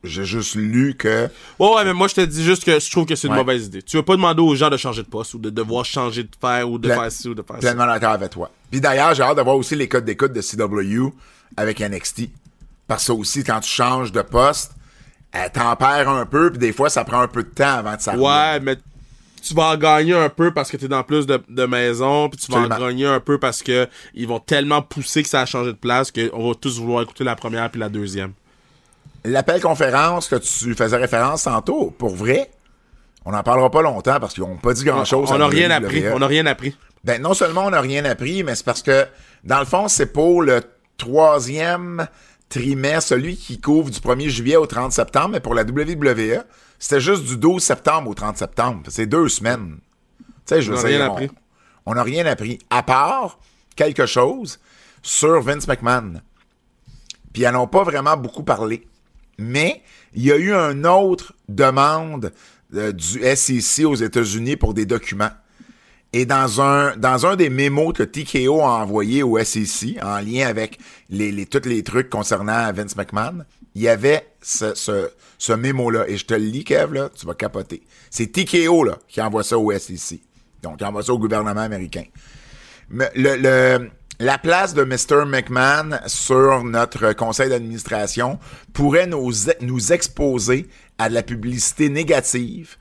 j'ai 0.05 0.25
juste 0.25 0.55
lu 0.55 0.95
que. 0.97 1.29
Ouais, 1.59 1.75
ouais, 1.75 1.85
mais 1.85 1.93
moi, 1.95 2.09
je 2.09 2.15
te 2.15 2.21
dis 2.21 2.45
juste 2.45 2.65
que 2.65 2.79
je 2.79 2.90
trouve 2.90 3.05
que 3.07 3.15
c'est 3.17 3.27
une 3.27 3.33
Ouais. 3.35 3.40
mauvaise 3.40 3.67
idée. 3.67 3.83
Tu 3.83 3.96
veux 3.96 4.03
pas 4.03 4.15
demander 4.17 4.42
aux 4.42 4.55
gens 4.55 4.71
de 4.71 4.77
changer 4.77 5.03
de 5.03 5.09
poste 5.09 5.35
ou 5.35 5.38
de 5.38 5.51
devoir 5.51 5.85
changer 5.85 6.23
de 6.23 6.29
faire 6.40 6.71
ou 6.71 6.79
de 6.79 6.88
Plein- 6.88 7.01
faire 7.01 7.13
ci 7.13 7.29
ou 7.29 7.35
de 7.35 7.42
faire 7.42 7.57
ça. 7.57 7.61
Pleinement 7.61 7.87
d'accord 7.87 8.13
avec 8.13 8.31
toi. 8.31 8.51
Puis 8.71 8.81
d'ailleurs, 8.81 9.15
j'ai 9.15 9.23
hâte 9.23 9.37
d'avoir 9.37 9.57
aussi 9.57 9.75
les 9.75 9.88
codes 9.88 10.05
d'écoute 10.05 10.33
de 10.33 10.40
CW 10.40 11.13
avec 11.57 11.81
NXT. 11.81 12.31
Parce 12.87 13.03
que 13.03 13.07
ça 13.07 13.15
aussi, 13.15 13.44
quand 13.44 13.61
tu 13.61 13.69
changes 13.71 14.13
de 14.13 14.23
poste, 14.23 14.73
t'en 15.53 15.77
perds 15.77 16.09
un 16.09 16.25
peu, 16.27 16.51
puis 16.51 16.59
des 16.59 16.73
fois, 16.73 16.88
ça 16.88 17.05
prend 17.05 17.21
un 17.21 17.29
peu 17.29 17.42
de 17.42 17.49
temps 17.49 17.75
avant 17.79 17.96
de 17.96 18.01
s'arriver. 18.01 18.25
Ouais, 18.25 18.61
mais 18.61 18.77
tu 19.42 19.55
vas 19.55 19.73
en 19.73 19.77
gagner 19.77 20.15
un 20.15 20.29
peu 20.31 20.53
parce 20.53 20.71
que 20.71 20.77
t'es 20.77 20.88
dans 20.88 21.03
plus 21.03 21.27
de, 21.27 21.40
de 21.49 21.65
maisons, 21.67 22.29
puis 22.29 22.38
tu 22.40 22.51
vas 22.51 22.59
en 22.61 22.69
gagner 22.69 23.07
un 23.07 23.21
peu 23.21 23.38
parce 23.38 23.63
que 23.63 23.87
ils 24.15 24.27
vont 24.27 24.40
tellement 24.40 24.81
pousser 24.83 25.23
que 25.23 25.29
ça 25.29 25.42
a 25.42 25.46
changé 25.46 25.73
de 25.73 25.77
place 25.77 26.11
qu'on 26.11 26.49
va 26.49 26.55
tous 26.55 26.79
vouloir 26.81 27.03
écouter 27.03 27.25
la 27.25 27.37
première 27.37 27.71
puis 27.71 27.79
la 27.81 27.88
deuxième. 27.88 28.33
L'appel 29.29 29.60
conférence 29.60 30.29
que 30.29 30.37
tu 30.37 30.74
faisais 30.74 30.96
référence 30.96 31.42
tantôt, 31.42 31.90
pour 31.90 32.14
vrai, 32.14 32.50
on 33.26 33.33
n'en 33.33 33.42
parlera 33.42 33.70
pas 33.70 33.83
longtemps 33.83 34.18
parce 34.20 34.33
qu'ils 34.33 34.42
n'ont 34.42 34.56
pas 34.56 34.72
dit 34.72 34.85
grand-chose. 34.85 35.31
on 35.31 35.38
n'a 35.38 35.46
rien 35.46 35.70
appris. 35.70 36.08
On 36.08 36.18
n'a 36.18 36.26
rien 36.26 36.46
appris. 36.46 36.74
Ben, 37.04 37.20
non 37.20 37.35
seulement 37.35 37.66
on 37.66 37.70
n'a 37.70 37.81
rien 37.81 38.04
appris, 38.06 38.42
mais 38.42 38.54
c'est 38.54 38.64
parce 38.64 38.83
que, 38.83 39.06
dans 39.44 39.58
le 39.60 39.66
fond, 39.66 39.88
c'est 39.88 40.12
pour 40.12 40.42
le 40.42 40.62
troisième 40.96 42.08
trimestre, 42.48 43.10
celui 43.10 43.37
qui 43.37 43.60
couvre 43.60 43.90
du 43.90 43.98
1er 43.98 44.29
juillet 44.29 44.56
au 44.56 44.66
30 44.66 44.92
septembre, 44.92 45.31
mais 45.33 45.40
pour 45.40 45.54
la 45.54 45.62
WWE, 45.62 46.42
c'était 46.79 47.00
juste 47.00 47.24
du 47.24 47.37
12 47.37 47.62
septembre 47.62 48.10
au 48.10 48.14
30 48.14 48.38
septembre. 48.38 48.83
C'est 48.88 49.06
deux 49.06 49.29
semaines. 49.29 49.79
Tu 50.18 50.24
sais, 50.46 50.62
je 50.62 50.72
veux 50.72 50.79
On 50.79 50.88
dire, 50.88 51.14
rien. 51.14 51.29
On 51.85 51.94
n'a 51.94 52.02
rien 52.02 52.24
appris, 52.24 52.58
à 52.70 52.83
part 52.83 53.38
quelque 53.76 54.06
chose 54.06 54.58
sur 55.02 55.42
Vince 55.42 55.68
McMahon. 55.68 56.14
Puis 57.33 57.42
ils 57.42 57.50
n'en 57.50 57.62
ont 57.64 57.66
pas 57.66 57.83
vraiment 57.83 58.16
beaucoup 58.16 58.42
parlé. 58.42 58.88
Mais 59.39 59.83
il 60.15 60.25
y 60.25 60.33
a 60.33 60.37
eu 60.37 60.53
une 60.53 60.87
autre 60.87 61.35
demande 61.49 62.33
euh, 62.75 62.93
du 62.93 63.21
SEC 63.37 63.87
aux 63.87 63.95
États-Unis 63.95 64.57
pour 64.57 64.75
des 64.75 64.85
documents. 64.87 65.31
Et 66.13 66.25
dans 66.25 66.61
un, 66.63 66.97
dans 66.97 67.27
un 67.27 67.37
des 67.37 67.51
mémos 67.51 67.93
que 67.93 68.03
TKO 68.03 68.63
a 68.63 68.83
envoyé 68.83 69.23
au 69.23 69.39
SEC, 69.45 69.99
en 70.03 70.19
lien 70.21 70.47
avec 70.49 70.79
les, 71.11 71.31
les, 71.31 71.45
tous 71.47 71.69
les 71.69 71.83
trucs 71.83 72.09
concernant 72.09 72.73
Vince 72.73 72.97
McMahon, 72.97 73.45
il 73.75 73.83
y 73.83 73.89
avait 73.89 74.27
ce, 74.41 74.75
ce, 74.75 75.11
ce 75.37 75.53
mémo-là. 75.53 76.09
Et 76.09 76.17
je 76.17 76.25
te 76.25 76.35
le 76.35 76.41
lis, 76.45 76.65
Kev, 76.65 76.95
là, 76.95 77.11
tu 77.15 77.27
vas 77.27 77.35
capoter. 77.35 77.83
C'est 78.11 78.33
TKO 78.33 78.85
là, 78.85 78.99
qui 79.07 79.21
envoie 79.21 79.45
ça 79.45 79.59
au 79.59 79.71
SEC. 79.79 80.21
Donc, 80.63 80.79
il 80.81 80.85
envoie 80.87 81.03
ça 81.03 81.13
au 81.13 81.19
gouvernement 81.19 81.61
américain. 81.61 82.05
Mais 82.89 83.11
le, 83.15 83.37
le- 83.37 83.91
la 84.21 84.38
place 84.38 84.75
de 84.75 84.83
Mr. 84.83 85.25
McMahon 85.27 85.98
sur 86.06 86.64
notre 86.64 87.12
conseil 87.12 87.50
d'administration 87.50 88.38
pourrait 88.73 89.06
nous, 89.06 89.33
nous 89.60 89.92
exposer 89.92 90.69
à 90.98 91.08
de 91.08 91.14
la 91.14 91.23
publicité 91.23 91.88
négative 91.88 92.77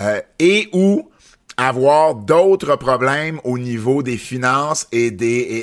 euh, 0.00 0.20
et 0.38 0.68
ou 0.72 1.10
avoir 1.56 2.14
d'autres 2.14 2.76
problèmes 2.76 3.40
au 3.44 3.58
niveau 3.58 4.02
des 4.02 4.16
finances 4.16 4.86
et 4.92 5.10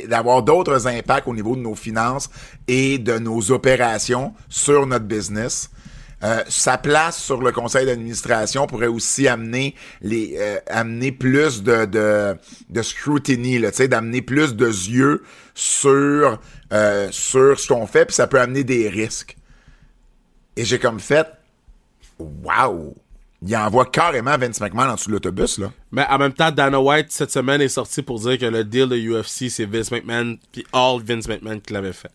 d'avoir 0.07 0.43
d'autres 0.43 0.87
impacts 0.87 1.27
au 1.27 1.35
niveau 1.35 1.55
de 1.55 1.61
nos 1.61 1.75
finances 1.75 2.29
et 2.67 2.97
de 2.97 3.17
nos 3.17 3.51
opérations 3.51 4.33
sur 4.49 4.85
notre 4.85 5.05
business. 5.05 5.69
Euh, 6.23 6.43
sa 6.47 6.77
place 6.77 7.17
sur 7.17 7.41
le 7.41 7.51
conseil 7.51 7.85
d'administration 7.85 8.67
pourrait 8.67 8.87
aussi 8.87 9.27
amener 9.27 9.75
les 10.01 10.35
euh, 10.37 10.59
amener 10.67 11.11
plus 11.11 11.63
de 11.63 11.85
de, 11.85 12.35
de 12.69 12.81
scrutiny, 12.81 13.59
tu 13.59 13.69
sais, 13.73 13.87
d'amener 13.87 14.21
plus 14.21 14.55
de 14.55 14.67
yeux 14.67 15.23
sur 15.55 16.39
euh, 16.73 17.07
sur 17.11 17.59
ce 17.59 17.67
qu'on 17.67 17.87
fait, 17.87 18.05
puis 18.05 18.15
ça 18.15 18.27
peut 18.27 18.39
amener 18.39 18.63
des 18.63 18.87
risques. 18.87 19.35
Et 20.55 20.63
j'ai 20.63 20.79
comme 20.79 20.99
fait, 20.99 21.27
wow, 22.19 22.95
il 23.45 23.55
envoie 23.57 23.85
carrément 23.85 24.37
Vince 24.37 24.61
McMahon 24.61 24.89
en 24.89 24.95
dessous 24.95 25.07
de 25.07 25.13
l'autobus 25.13 25.57
là. 25.57 25.71
Mais 25.91 26.05
en 26.09 26.17
même 26.19 26.33
temps, 26.33 26.51
Dana 26.51 26.79
White, 26.79 27.07
cette 27.09 27.31
semaine, 27.31 27.59
est 27.61 27.67
sorti 27.69 28.01
pour 28.03 28.19
dire 28.19 28.37
que 28.37 28.45
le 28.45 28.63
deal 28.63 28.87
de 28.87 28.95
UFC, 28.97 29.49
c'est 29.49 29.65
Vince 29.65 29.91
McMahon, 29.91 30.37
puis 30.51 30.65
all 30.73 31.01
Vince 31.03 31.27
McMahon 31.27 31.59
qui 31.59 31.73
l'avait 31.73 31.93
fait. 31.93 32.11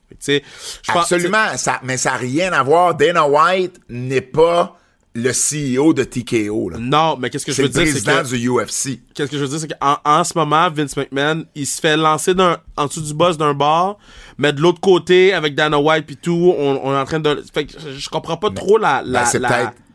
Pense- 0.86 0.96
Absolument, 1.12 1.56
ça, 1.56 1.80
mais 1.82 1.96
ça 1.96 2.12
n'a 2.12 2.16
rien 2.18 2.52
à 2.52 2.62
voir. 2.62 2.94
Dana 2.94 3.26
White 3.28 3.80
n'est 3.88 4.20
pas 4.20 4.78
le 5.14 5.30
CEO 5.32 5.94
de 5.94 6.04
TKO. 6.04 6.68
là. 6.70 6.76
Non, 6.78 7.16
mais 7.16 7.30
qu'est-ce 7.30 7.46
que 7.46 7.52
je 7.52 7.62
veux 7.62 7.68
le 7.68 7.72
dire, 7.72 7.86
c'est 7.86 8.04
président 8.04 8.22
que... 8.22 8.36
du 8.36 8.48
UFC. 8.50 9.00
Qu'est-ce 9.14 9.30
que 9.30 9.38
je 9.38 9.42
veux 9.44 9.48
dire, 9.48 9.58
c'est 9.60 9.68
qu'en 9.78 9.96
en 10.04 10.24
ce 10.24 10.36
moment, 10.36 10.68
Vince 10.70 10.94
McMahon, 10.96 11.44
il 11.54 11.66
se 11.66 11.80
fait 11.80 11.96
lancer 11.96 12.34
d'un, 12.34 12.58
en 12.76 12.86
dessous 12.86 13.00
du 13.00 13.14
boss 13.14 13.38
d'un 13.38 13.54
bar, 13.54 13.96
mais 14.36 14.52
de 14.52 14.60
l'autre 14.60 14.80
côté, 14.80 15.32
avec 15.32 15.54
Dana 15.54 15.78
White 15.80 16.06
puis 16.06 16.18
tout, 16.18 16.54
on, 16.58 16.80
on 16.84 16.92
est 16.94 16.98
en 16.98 17.04
train 17.06 17.18
de... 17.18 17.42
Fait 17.52 17.64
que 17.64 17.72
je, 17.96 18.08
comprends 18.10 18.36
pas 18.36 18.50
trop 18.50 18.76
la... 18.76 19.02
la, 19.02 19.20
Ben, 19.20 19.26
c'est 19.26 19.38
la- 19.38 19.48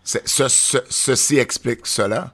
ce- 0.04 0.48
ce- 0.48 0.84
ceci 0.90 1.38
explique 1.38 1.86
cela. 1.86 2.34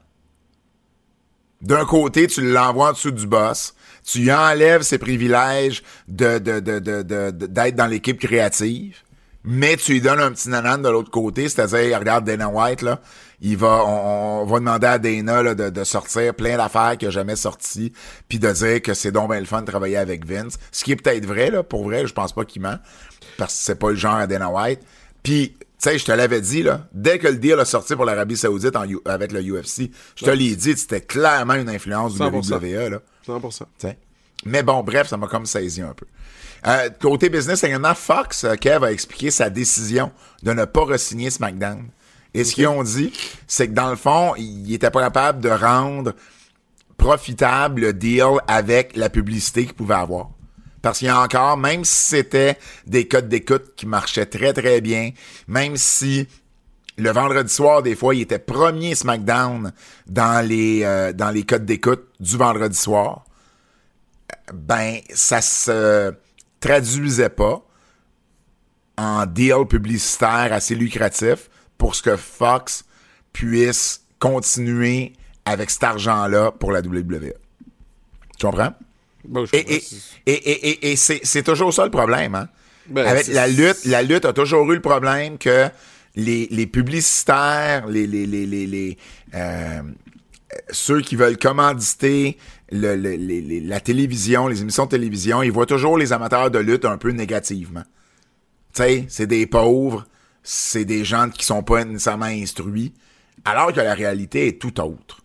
D'un 1.62 1.86
côté, 1.86 2.28
tu 2.28 2.42
l'envoies 2.42 2.90
en 2.90 2.94
dessous 2.94 3.12
du 3.12 3.26
boss, 3.26 3.74
tu 4.04 4.20
lui 4.20 4.32
enlèves 4.32 4.84
ses 4.84 5.00
privilèges 5.00 5.84
de, 6.08 6.38
de, 6.38 6.60
de, 6.60 7.32
d'être 7.32 7.76
dans 7.76 7.88
l'équipe 7.88 8.20
créative, 8.20 8.98
mais 9.44 9.76
tu 9.78 9.94
lui 9.94 10.02
donnes 10.02 10.20
un 10.20 10.32
petit 10.32 10.50
nanan 10.50 10.82
de 10.82 10.90
l'autre 10.90 11.10
côté, 11.10 11.50
c'est-à-dire, 11.50 11.98
regarde 12.00 12.26
Dana 12.26 12.48
White, 12.48 12.84
là, 12.84 13.02
il 13.42 13.58
va, 13.58 13.84
on, 13.86 14.46
va 14.46 14.60
demander 14.60 14.88
à 14.88 15.00
Dana 15.00 15.42
là, 15.42 15.56
de, 15.56 15.84
sortir 15.84 16.34
plein 16.36 16.58
d'affaires 16.58 16.96
qu'il 16.98 17.08
a 17.08 17.12
jamais 17.12 17.36
sorties, 17.36 17.92
puis 18.30 18.40
de 18.40 18.52
dire 18.52 18.82
que 18.82 18.94
c'est 18.94 19.12
donc 19.12 19.32
bien 19.32 19.40
le 19.40 19.46
fun 19.46 19.62
de 19.62 19.68
travailler 19.68 19.98
avec 19.98 20.26
Vince. 20.26 20.58
Ce 20.72 20.84
qui 20.84 20.92
est 20.92 20.96
peut-être 20.96 21.26
vrai, 21.26 21.50
là, 21.50 21.64
pour 21.64 21.84
vrai, 21.84 22.06
je 22.08 22.14
pense 22.14 22.34
pas 22.34 22.46
qu'il 22.46 22.62
ment, 22.62 22.78
parce 23.38 23.54
que 23.58 23.64
c'est 23.64 23.80
pas 23.80 23.90
le 23.90 23.96
genre 23.96 24.16
à 24.16 24.28
Dana 24.28 24.50
White. 24.50 24.82
Puis, 25.24 25.56
tu 25.82 25.90
sais, 25.90 25.98
je 26.00 26.06
te 26.06 26.12
l'avais 26.12 26.42
dit, 26.42 26.64
là, 26.64 26.88
dès 26.92 27.20
que 27.20 27.28
le 27.28 27.36
deal 27.38 27.60
a 27.60 27.66
sorti 27.66 27.96
pour 27.96 28.06
l'Arabie 28.06 28.36
Saoudite 28.38 28.76
en 28.76 28.86
U- 28.90 29.00
avec 29.06 29.32
le 29.32 29.42
UFC, 29.42 29.92
je 30.16 30.26
te 30.26 30.30
l'ai 30.32 30.56
dit, 30.56 30.76
c'était 30.76 31.02
clairement 31.02 31.54
une 31.54 31.70
influence 31.70 32.14
du 32.14 32.20
100%. 32.20 32.56
WWE, 32.56 32.90
là. 32.90 33.00
100%. 33.28 33.62
T'sais. 33.78 33.98
Mais 34.46 34.64
bon, 34.64 34.82
bref, 34.84 35.08
ça 35.08 35.18
m'a 35.18 35.28
comme 35.28 35.46
saisi 35.46 35.82
un 35.82 35.94
peu. 35.94 36.06
Euh, 36.66 36.90
côté 37.00 37.30
business, 37.30 37.64
également, 37.64 37.94
Fox, 37.94 38.44
euh, 38.44 38.56
Kev 38.56 38.84
a 38.86 38.92
expliqué 38.92 39.30
sa 39.30 39.50
décision 39.50 40.12
de 40.42 40.54
ne 40.54 40.66
pas 40.66 40.82
re-signer 40.86 41.30
SmackDown. 41.30 41.88
Et 42.34 42.44
ce 42.44 42.56
qu'ils 42.56 42.68
ont 42.68 42.84
dit, 42.84 43.14
c'est 43.48 43.68
que 43.68 43.74
dans 43.74 43.90
le 43.90 43.96
fond, 43.96 44.34
ils 44.38 44.74
étaient 44.74 44.90
pas 44.92 45.02
capables 45.02 45.42
de 45.42 45.50
rendre 45.50 46.14
profitable 46.98 47.82
le 47.82 47.94
deal 47.94 48.26
avec 48.48 48.96
la 48.96 49.10
publicité 49.10 49.66
qu'ils 49.66 49.74
pouvaient 49.76 49.96
avoir. 49.96 50.30
Parce 50.88 51.00
qu'il 51.00 51.10
y 51.10 51.12
a 51.12 51.20
encore, 51.20 51.58
même 51.58 51.84
si 51.84 52.12
c'était 52.12 52.58
des 52.86 53.10
codes 53.10 53.28
d'écoute 53.28 53.74
qui 53.76 53.86
marchaient 53.86 54.26
très 54.26 54.54
très 54.54 54.80
bien, 54.80 55.12
même 55.46 55.76
si 55.76 56.30
le 56.98 57.12
vendredi 57.12 57.54
soir, 57.54 57.84
des 57.84 57.94
fois, 57.94 58.16
il 58.16 58.22
était 58.22 58.40
premier 58.40 58.96
SmackDown 58.96 59.74
dans 60.06 60.48
les, 60.48 60.84
euh, 60.86 61.12
dans 61.12 61.30
les 61.30 61.44
codes 61.44 61.66
d'écoute 61.66 62.08
du 62.22 62.38
vendredi 62.38 62.78
soir, 62.78 63.26
ben, 64.54 65.00
ça 65.14 65.42
se 65.42 66.14
traduisait 66.62 67.32
pas 67.32 67.62
en 68.98 69.26
deal 69.26 69.66
publicitaire 69.70 70.54
assez 70.54 70.74
lucratif 70.74 71.50
pour 71.78 71.96
ce 71.96 72.02
que 72.02 72.16
Fox 72.16 72.86
puisse 73.34 74.06
continuer 74.20 75.12
avec 75.44 75.70
cet 75.70 75.84
argent-là 75.84 76.54
pour 76.54 76.72
la 76.72 76.80
WWE. 76.80 77.34
Tu 78.40 78.46
comprends? 78.46 78.72
Et, 79.54 79.76
et, 80.26 80.92
et, 80.92 80.96
c'est, 80.96 81.44
toujours 81.44 81.74
ça 81.74 81.84
le 81.86 81.92
problème, 81.92 82.36
hein? 82.36 82.48
Ben, 82.90 83.06
Avec 83.06 83.28
la 83.28 83.48
lutte, 83.48 83.84
la 83.86 84.02
lutte 84.02 84.26
a 84.26 84.32
toujours 84.34 84.72
eu 84.72 84.76
le 84.76 84.82
problème 84.82 85.38
que 85.38 85.68
les, 86.16 86.48
les 86.50 86.68
publicitaires, 86.68 87.86
les, 87.88 88.08
les, 88.08 88.26
les, 88.26 88.98
euh, 89.36 89.82
ceux 90.72 91.02
qui 91.02 91.16
veulent 91.18 91.38
commanditer 91.38 92.38
le, 92.72 92.96
le- 92.96 93.16
les- 93.16 93.42
les- 93.42 93.60
la 93.60 93.80
télévision, 93.82 94.48
les 94.48 94.62
émissions 94.62 94.86
de 94.86 94.92
télévision, 94.92 95.44
ils 95.44 95.52
voient 95.52 95.66
toujours 95.66 95.98
les 95.98 96.14
amateurs 96.14 96.50
de 96.50 96.60
lutte 96.60 96.86
un 96.86 96.98
peu 96.98 97.12
négativement. 97.12 97.84
Tu 98.74 98.84
sais, 98.84 99.06
c'est 99.10 99.28
des 99.28 99.46
pauvres, 99.48 100.06
c'est 100.44 100.86
des 100.86 101.04
gens 101.04 101.30
qui 101.30 101.46
sont 101.46 101.64
pas 101.64 101.84
nécessairement 101.84 102.26
instruits, 102.26 102.94
alors 103.44 103.74
que 103.74 103.82
la 103.82 103.94
réalité 103.94 104.48
est 104.48 104.60
tout 104.62 104.80
autre. 104.80 105.20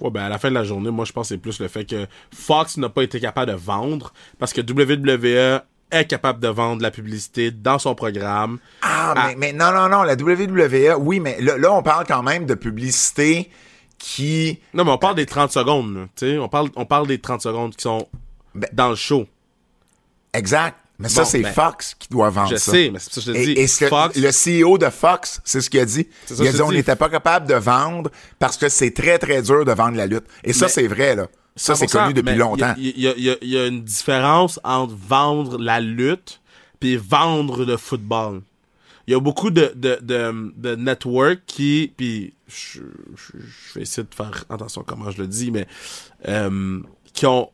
Ouais, 0.00 0.10
ben 0.10 0.22
à 0.22 0.28
la 0.28 0.38
fin 0.38 0.48
de 0.48 0.54
la 0.54 0.64
journée, 0.64 0.90
moi 0.90 1.04
je 1.04 1.12
pense 1.12 1.28
que 1.28 1.34
c'est 1.34 1.38
plus 1.38 1.60
le 1.60 1.68
fait 1.68 1.84
que 1.84 2.06
Fox 2.32 2.76
n'a 2.76 2.88
pas 2.88 3.02
été 3.02 3.18
capable 3.20 3.50
de 3.50 3.56
vendre 3.56 4.12
parce 4.38 4.52
que 4.52 4.60
WWE 4.60 5.60
est 5.90 6.04
capable 6.04 6.40
de 6.40 6.48
vendre 6.48 6.82
la 6.82 6.90
publicité 6.90 7.50
dans 7.50 7.78
son 7.78 7.94
programme. 7.94 8.58
Ah. 8.82 9.14
Mais, 9.16 9.34
mais 9.36 9.52
non, 9.52 9.72
non, 9.72 9.88
non, 9.88 10.02
la 10.02 10.14
WWE, 10.14 10.94
oui, 10.98 11.18
mais 11.18 11.40
là, 11.40 11.56
là, 11.56 11.72
on 11.72 11.82
parle 11.82 12.04
quand 12.06 12.22
même 12.22 12.46
de 12.46 12.54
publicité 12.54 13.50
qui... 13.98 14.60
Non, 14.74 14.84
mais 14.84 14.92
on 14.92 14.98
parle 14.98 15.16
des 15.16 15.26
30 15.26 15.50
secondes, 15.50 16.08
tu 16.14 16.26
sais, 16.26 16.38
on 16.38 16.48
parle 16.48 16.68
on 16.76 16.84
parle 16.84 17.06
des 17.06 17.18
30 17.18 17.40
secondes 17.40 17.74
qui 17.74 17.82
sont 17.82 18.06
Ben- 18.54 18.68
dans 18.72 18.90
le 18.90 18.96
show. 18.96 19.26
Exact. 20.32 20.76
Mais 20.98 21.08
ça, 21.08 21.24
c'est 21.24 21.40
ben, 21.42 21.52
Fox 21.52 21.94
qui 21.98 22.08
doit 22.08 22.28
vendre 22.30 22.50
Je 22.50 22.56
ça. 22.56 22.72
sais, 22.72 22.90
mais 22.92 22.98
c'est 22.98 23.12
ça 23.14 23.20
que 23.20 23.26
je 23.28 23.32
te 23.32 23.36
Et, 23.38 23.44
dis. 23.46 23.52
et 23.52 23.66
ce 23.68 23.80
que- 23.80 23.88
Fox, 23.88 24.16
le 24.16 24.30
CEO 24.32 24.78
de 24.78 24.90
Fox, 24.90 25.40
c'est 25.44 25.60
ce 25.60 25.70
qu'il 25.70 25.78
a 25.80 25.84
dit. 25.84 26.08
Ça 26.26 26.34
Il 26.40 26.48
a 26.48 26.52
dit 26.52 26.60
on 26.62 26.72
n'était 26.72 26.96
pas 26.96 27.08
capable 27.08 27.46
de 27.46 27.54
vendre 27.54 28.10
parce 28.40 28.56
que 28.56 28.68
c'est 28.68 28.90
très, 28.90 29.18
très 29.18 29.40
dur 29.42 29.64
de 29.64 29.72
vendre 29.72 29.96
la 29.96 30.06
lutte. 30.06 30.24
Et 30.42 30.52
ça, 30.52 30.66
c'est 30.68 30.88
vrai, 30.88 31.14
là. 31.14 31.28
Ça, 31.54 31.74
c'est 31.74 31.86
100%, 31.86 31.98
connu 32.02 32.14
depuis 32.14 32.34
longtemps. 32.36 32.74
Il 32.78 32.98
y, 32.98 33.06
a- 33.08 33.14
y 33.16 33.36
y 33.42 33.66
une 33.66 33.82
différence 33.82 34.60
entre 34.64 34.94
vendre 34.96 35.58
la 35.58 35.80
lutte 35.80 36.40
puis 36.80 36.96
vendre 36.96 37.64
le 37.64 37.76
football. 37.76 38.42
Il 39.08 39.12
y 39.12 39.14
a 39.14 39.20
beaucoup 39.20 39.50
de, 39.50 39.72
de, 39.74 39.98
de, 40.02 40.52
de 40.56 40.74
networks 40.76 41.40
qui, 41.46 41.92
puis 41.96 42.34
je, 42.46 42.80
je, 43.16 43.32
je 43.38 43.74
vais 43.74 43.82
essayer 43.82 44.06
de 44.08 44.14
faire 44.14 44.44
attention 44.50 44.82
à 44.82 44.84
comment 44.86 45.10
je 45.10 45.18
le 45.22 45.26
dis, 45.26 45.50
mais 45.50 45.66
euh, 46.28 46.80
qui 47.14 47.24
ont 47.26 47.50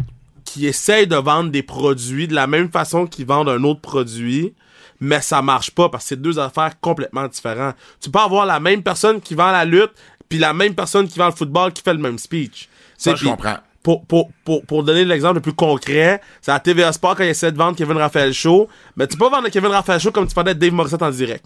qui 0.54 0.68
essayent 0.68 1.08
de 1.08 1.16
vendre 1.16 1.50
des 1.50 1.64
produits 1.64 2.28
de 2.28 2.34
la 2.34 2.46
même 2.46 2.70
façon 2.70 3.08
qu'ils 3.08 3.26
vendent 3.26 3.48
un 3.48 3.64
autre 3.64 3.80
produit, 3.80 4.54
mais 5.00 5.20
ça 5.20 5.42
marche 5.42 5.72
pas 5.72 5.88
parce 5.88 6.04
que 6.04 6.08
c'est 6.10 6.22
deux 6.22 6.38
affaires 6.38 6.78
complètement 6.80 7.26
différentes. 7.26 7.74
Tu 8.00 8.08
peux 8.08 8.20
avoir 8.20 8.46
la 8.46 8.60
même 8.60 8.80
personne 8.80 9.20
qui 9.20 9.34
vend 9.34 9.50
la 9.50 9.64
lutte 9.64 9.90
puis 10.28 10.38
la 10.38 10.54
même 10.54 10.76
personne 10.76 11.08
qui 11.08 11.18
vend 11.18 11.26
le 11.26 11.32
football 11.32 11.72
qui 11.72 11.82
fait 11.82 11.92
le 11.92 11.98
même 11.98 12.18
speech. 12.18 12.68
Ça, 12.96 13.16
je 13.16 13.24
comprends. 13.24 13.56
Pour, 13.82 14.06
pour, 14.06 14.30
pour, 14.44 14.64
pour 14.64 14.84
donner 14.84 15.04
l'exemple 15.04 15.34
le 15.34 15.40
plus 15.40 15.52
concret, 15.52 16.20
c'est 16.40 16.52
à 16.52 16.60
TVA 16.60 16.92
Sport 16.92 17.16
quand 17.16 17.24
il 17.24 17.30
essaie 17.30 17.50
de 17.50 17.58
vendre 17.58 17.76
Kevin 17.76 17.96
Raphaël 17.96 18.32
Show. 18.32 18.68
Mais 18.96 19.08
tu 19.08 19.18
peux 19.18 19.28
vendre 19.28 19.48
Kevin 19.48 19.72
Raphaël 19.72 19.98
Show 20.00 20.12
comme 20.12 20.28
tu 20.28 20.34
de 20.34 20.52
Dave 20.52 20.72
Morissette 20.72 21.02
en 21.02 21.10
direct. 21.10 21.44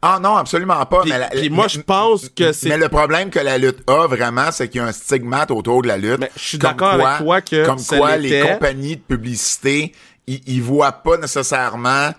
Ah 0.00 0.18
non, 0.22 0.36
absolument 0.36 0.84
pas. 0.86 1.00
Puis- 1.02 1.10
mais, 1.10 1.18
la- 1.18 1.26
puis 1.28 1.50
moi, 1.50 1.66
je 1.68 1.80
pense 1.80 2.28
que 2.28 2.52
c'est- 2.52 2.68
Mais 2.68 2.76
le 2.76 2.88
problème 2.88 3.30
que 3.30 3.40
la 3.40 3.58
lutte 3.58 3.78
a 3.90 4.06
vraiment, 4.06 4.52
c'est 4.52 4.68
qu'il 4.68 4.80
y 4.80 4.84
a 4.84 4.86
un 4.86 4.92
stigmate 4.92 5.50
autour 5.50 5.82
de 5.82 5.88
la 5.88 5.96
lutte. 5.96 6.20
Mais 6.20 6.30
je 6.36 6.42
suis 6.42 6.58
d'accord 6.58 6.88
avec 6.92 7.18
toi 7.18 7.40
que 7.40 7.66
Comme 7.66 7.78
ça 7.78 7.96
quoi, 7.96 8.16
les 8.16 8.40
compagnies 8.42 8.96
de 8.96 9.02
publicité, 9.02 9.92
ils, 10.28 10.62
voient 10.62 10.92
pas 10.92 11.16
nécessairement 11.16 12.10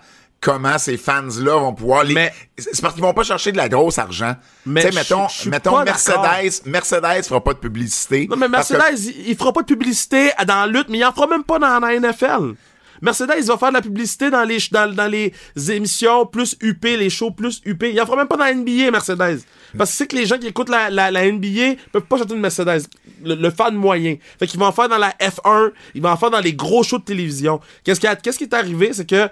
comment 0.42 0.78
ces 0.78 0.96
fans-là 0.96 1.56
vont 1.58 1.74
pouvoir 1.74 2.02
les... 2.04 2.14
Mais- 2.14 2.32
C'est 2.58 2.80
parce 2.80 2.94
qu'ils 2.94 3.02
vont 3.02 3.12
pas 3.14 3.22
chercher 3.24 3.52
de 3.52 3.56
la 3.58 3.68
grosse 3.68 3.98
argent. 3.98 4.34
Mais 4.66 4.82
mettons, 4.90 5.28
je- 5.28 5.44
je 5.44 5.50
mettons. 5.50 5.82
Mercedes, 5.84 6.62
Mercedes 6.66 7.24
fera 7.26 7.42
pas 7.44 7.52
de 7.54 7.58
publicité. 7.58 8.26
Non, 8.28 8.36
mais 8.36 8.46
que- 8.46 8.50
Mercedes, 8.52 8.98
il, 9.04 9.28
il 9.30 9.36
fera 9.36 9.52
pas 9.52 9.60
de 9.62 9.66
publicité 9.66 10.30
dans 10.46 10.60
la 10.60 10.66
lutte, 10.66 10.88
mais 10.88 10.98
il 10.98 11.04
en 11.04 11.12
fera 11.12 11.26
même 11.26 11.44
pas 11.44 11.58
dans 11.58 11.78
la 11.80 11.94
NFL. 11.94 12.54
Mercedes, 13.02 13.42
va 13.44 13.56
faire 13.56 13.68
de 13.68 13.74
la 13.74 13.82
publicité 13.82 14.30
dans 14.30 14.44
les, 14.44 15.32
émissions 15.68 16.26
plus 16.26 16.56
UP, 16.60 16.84
les 16.84 17.10
shows 17.10 17.30
plus 17.30 17.60
UP. 17.64 17.82
Il 17.82 18.00
en 18.00 18.06
fera 18.06 18.16
même 18.16 18.28
pas 18.28 18.36
dans 18.36 18.44
la 18.44 18.54
NBA, 18.54 18.90
Mercedes. 18.90 19.40
Parce 19.76 19.90
que 19.90 19.96
c'est 19.96 20.06
que 20.06 20.16
les 20.16 20.26
gens 20.26 20.38
qui 20.38 20.46
écoutent 20.46 20.68
la, 20.68 20.90
la, 20.90 21.10
la 21.10 21.30
NBA 21.30 21.76
peuvent 21.92 22.02
pas 22.02 22.18
chanter 22.18 22.34
une 22.34 22.40
Mercedes. 22.40 22.82
Le, 23.24 23.50
fan 23.50 23.74
moyen. 23.74 24.16
Fait 24.38 24.46
qu'ils 24.46 24.58
vont 24.58 24.66
en 24.66 24.72
faire 24.72 24.88
dans 24.88 24.98
la 24.98 25.10
F1, 25.20 25.72
ils 25.94 26.02
vont 26.02 26.08
en 26.08 26.16
faire 26.16 26.30
dans 26.30 26.40
les 26.40 26.54
gros 26.54 26.82
shows 26.82 26.98
de 26.98 27.04
télévision. 27.04 27.60
Qu'est-ce 27.84 28.00
qui, 28.00 28.06
qui 28.36 28.44
est 28.44 28.54
arrivé, 28.54 28.92
c'est 28.92 29.06
que 29.06 29.28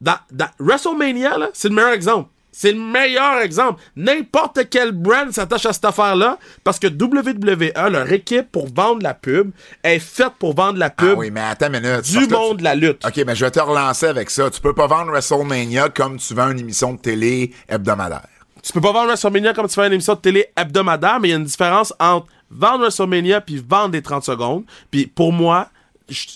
dans, 0.00 0.16
dans 0.30 0.48
WrestleMania, 0.58 1.50
c'est 1.54 1.68
le 1.68 1.74
meilleur 1.74 1.92
exemple. 1.92 2.28
C'est 2.58 2.72
le 2.72 2.80
meilleur 2.80 3.42
exemple. 3.42 3.82
N'importe 3.96 4.70
quel 4.70 4.92
brand 4.92 5.30
s'attache 5.30 5.66
à 5.66 5.74
cette 5.74 5.84
affaire-là 5.84 6.38
parce 6.64 6.78
que 6.78 6.86
WWE, 6.86 7.90
leur 7.90 8.10
équipe 8.10 8.50
pour 8.50 8.72
vendre 8.72 9.02
la 9.02 9.12
pub, 9.12 9.50
est 9.82 9.98
faite 9.98 10.32
pour 10.38 10.54
vendre 10.54 10.78
la 10.78 10.86
Ah 10.86 10.90
pub 10.90 11.18
oui, 11.18 11.30
mais 11.30 11.42
attends 11.42 11.66
une 11.66 11.80
minute. 11.80 12.10
du 12.10 12.26
monde 12.28 12.56
de 12.56 12.64
la 12.64 12.74
lutte. 12.74 13.04
OK, 13.06 13.22
mais 13.26 13.34
je 13.34 13.44
vais 13.44 13.50
te 13.50 13.60
relancer 13.60 14.06
avec 14.06 14.30
ça. 14.30 14.48
Tu 14.48 14.62
peux 14.62 14.72
pas 14.72 14.86
vendre 14.86 15.10
WrestleMania 15.10 15.90
comme 15.90 16.16
tu 16.16 16.32
vends 16.32 16.50
une 16.50 16.60
émission 16.60 16.94
de 16.94 16.98
télé 16.98 17.52
hebdomadaire. 17.68 18.26
Tu 18.62 18.72
peux 18.72 18.80
pas 18.80 18.92
vendre 18.92 19.08
WrestleMania 19.08 19.52
comme 19.52 19.68
tu 19.68 19.74
fais 19.74 19.86
une 19.86 19.92
émission 19.92 20.14
de 20.14 20.20
télé 20.20 20.46
hebdomadaire, 20.56 21.20
mais 21.20 21.28
il 21.28 21.32
y 21.32 21.34
a 21.34 21.36
une 21.36 21.44
différence 21.44 21.92
entre 22.00 22.26
vendre 22.50 22.80
WrestleMania 22.84 23.42
puis 23.42 23.62
vendre 23.68 23.90
des 23.90 24.00
30 24.00 24.24
secondes. 24.24 24.64
Puis 24.90 25.06
pour 25.06 25.30
moi, 25.30 25.68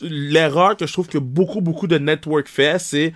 l'erreur 0.02 0.76
que 0.76 0.86
je 0.86 0.92
trouve 0.92 1.08
que 1.08 1.18
beaucoup, 1.18 1.62
beaucoup 1.62 1.86
de 1.86 1.98
network 1.98 2.46
fait, 2.46 2.78
c'est 2.78 3.14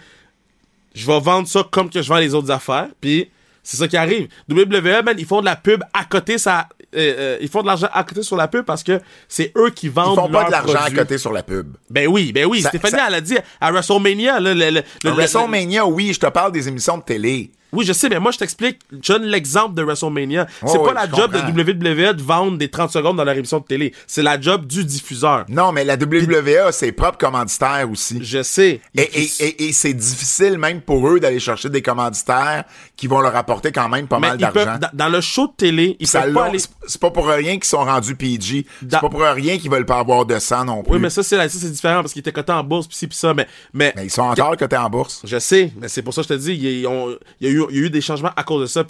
je 0.95 1.07
vais 1.07 1.21
vendre 1.21 1.47
ça 1.49 1.67
comme 1.71 1.91
que 1.91 2.01
je 2.03 2.09
vends 2.09 2.19
les 2.19 2.35
autres 2.35 2.51
affaires. 2.51 2.89
Puis 3.01 3.31
c'est 3.63 3.77
ça 3.77 3.89
qui 3.89 3.97
arrive. 3.97 4.29
WWE, 4.49 5.03
man, 5.05 5.15
ils 5.19 5.27
font 5.27 5.41
de 5.41 5.47
la 5.47 5.57
pub 5.57 5.83
à 5.93 6.05
côté, 6.05 6.39
ça, 6.39 6.69
euh, 6.95 7.15
euh, 7.19 7.39
ils 7.41 7.49
font 7.49 7.63
de 7.63 7.67
l'argent 7.67 7.89
à 7.93 8.05
côté 8.05 8.23
sur 8.23 8.37
la 8.37 8.47
pub 8.49 8.65
parce 8.65 8.83
que 8.83 9.01
c'est 9.29 9.53
eux 9.57 9.71
qui 9.71 9.89
vendent 9.89 10.13
Ils 10.13 10.21
font 10.23 10.29
pas 10.31 10.45
de 10.45 10.51
l'argent 10.51 10.75
à 10.75 10.91
côté 10.91 11.19
sur 11.19 11.33
la 11.33 11.43
pub. 11.43 11.75
Ben 11.91 12.07
oui, 12.07 12.33
ben 12.33 12.45
oui. 12.47 12.63
Ça- 12.63 12.69
Stéphanie, 12.69 12.97
ça- 12.99 13.05
elle 13.09 13.15
a 13.15 13.21
dit 13.21 13.37
à 13.61 13.73
WrestleMania, 13.73 14.39
là, 14.41 14.55
le, 14.55 14.61
le- 14.61 14.71
le- 14.71 14.83
le- 15.05 15.11
WrestleMania, 15.11 15.87
oui, 15.87 16.13
je 16.15 16.21
te 16.21 16.27
parle 16.27 16.53
des 16.53 16.69
émissions 16.69 16.99
de 16.99 17.03
télé. 17.03 17.51
Oui, 17.75 17.85
je 17.85 17.93
sais, 17.93 18.09
mais 18.09 18.19
moi, 18.19 18.31
je 18.33 18.39
t'explique, 18.39 18.79
je 19.03 19.13
donne 19.13 19.25
l'exemple 19.25 19.75
de 19.75 19.83
WrestleMania. 19.83 20.47
c'est 20.67 20.79
Ouais, 20.79 20.85
pas 20.93 20.95
la 20.95 21.11
job 21.11 21.33
comprends. 21.33 21.51
de 21.51 21.63
WWE 21.63 22.15
de 22.15 22.23
vendre 22.23 22.59
des 22.59 22.69
30 22.69 22.91
secondes 22.91 23.17
dans 23.17 23.25
leur 23.25 23.35
émission 23.37 23.59
de 23.59 23.65
télé. 23.65 23.93
C'est 24.07 24.23
la 24.23 24.41
job 24.41 24.67
du 24.67 24.85
diffuseur. 24.85 25.45
Non, 25.49 25.73
mais 25.73 25.85
la 25.85 25.95
WWE 25.97 26.67
a 26.69 26.73
ses 26.73 26.93
propres 26.93 27.19
commanditaires 27.19 27.89
aussi. 27.91 28.19
Je 28.23 28.43
sais. 28.43 28.81
Et, 28.97 29.03
et, 29.03 29.31
et, 29.41 29.65
et 29.69 29.73
c'est 29.73 29.95
difficile 29.95 30.59
même 30.59 30.81
pour 30.81 31.09
eux 31.09 31.21
d'aller 31.21 31.41
chercher 31.41 31.69
des 31.69 31.83
commanditaires 31.83 32.65
qui 32.97 33.07
vont 33.07 33.21
leur 33.21 33.35
apporter 33.37 33.73
quand 33.73 33.89
même 33.89 34.07
pas 34.07 34.19
mais 34.19 34.29
mal 34.29 34.39
d'argent. 34.39 34.79
dans, 34.93 35.09
le 35.09 35.21
show 35.21 35.47
de 35.49 35.53
télé, 35.57 35.97
ils 36.01 36.09
peuvent 36.09 36.33
pas 36.33 36.45
aller... 36.47 36.59
c'est- 36.59 36.69
C'est 36.87 37.01
pas 37.01 37.11
pour 37.11 37.27
rien 37.29 37.55
qu'ils 37.55 37.65
sont 37.65 37.85
rendus 37.85 38.15
PG. 38.15 38.67
Dans- 38.83 38.89
C'est 38.99 39.01
pas 39.01 39.09
pour 39.09 39.21
rien 39.21 39.59
qu'ils 39.59 39.71
veulent 39.71 39.87
pas 39.87 39.99
avoir 39.99 40.27
de 40.27 40.39
sang 40.39 40.65
non 40.65 40.83
plus. 40.83 40.95
Oui, 40.95 40.99
mais 41.01 41.11
ça, 41.11 41.23
c'est, 41.23 41.49
c'est 41.49 41.71
différent 41.71 42.01
parce 42.03 42.13
qu'ils 42.13 42.21
étaient 42.21 42.33
cotés 42.33 42.53
en 42.53 42.63
bourse, 42.63 42.87
pis 42.87 42.97
ci, 42.97 43.07
pis 43.07 43.17
ça, 43.17 43.33
mais... 43.35 43.47
mais 43.73 43.93
Mais 43.97 44.05
ils 44.07 44.11
sont 44.11 44.23
encore 44.23 44.57
cotés 44.57 44.77
en 44.77 44.89
bourse. 44.91 45.23
Je 45.25 45.39
sais, 45.39 45.73
mais 45.81 45.89
c'est 45.89 46.03
pour 46.03 46.13
ça 46.15 46.23
que 46.23 46.29
je 46.29 46.35
te 46.35 46.39
dis, 46.39 46.53
il 46.53 46.81
y, 46.81 46.87
a- 46.87 46.91
a 46.91 47.64
il 47.71 47.77
y 47.77 47.79
a 47.81 47.83
eu 47.87 47.91
des 47.91 48.01
changements 48.01 48.33
à 48.37 48.43
cause 48.43 48.63
de 48.63 48.67
ça. 48.67 48.85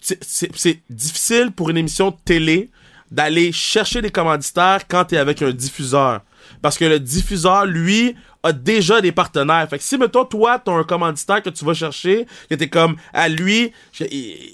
C'est- 0.00 0.80
difficile 0.90 1.50
pour 1.54 1.70
une 1.70 1.76
émission 1.76 2.12
télé 2.12 2.70
d'aller 3.10 3.52
chercher 3.52 4.02
des 4.02 4.10
commanditaires 4.10 4.86
quand 4.86 5.06
t'es 5.06 5.16
avec 5.16 5.40
un 5.42 5.50
diffuseur. 5.50 6.20
Parce 6.62 6.76
que 6.78 6.84
le 6.84 7.00
diffuseur, 7.00 7.66
lui, 7.66 8.14
a 8.42 8.52
déjà 8.52 9.00
des 9.00 9.12
partenaires. 9.12 9.68
Fait 9.68 9.78
que 9.78 9.84
si, 9.84 9.98
mettons, 9.98 10.24
toi, 10.24 10.58
t'as 10.58 10.72
un 10.72 10.84
commanditaire 10.84 11.42
que 11.42 11.50
tu 11.50 11.64
vas 11.64 11.74
chercher, 11.74 12.26
que 12.48 12.54
t'es 12.54 12.68
comme, 12.68 12.96
à 13.12 13.28
lui, 13.28 13.72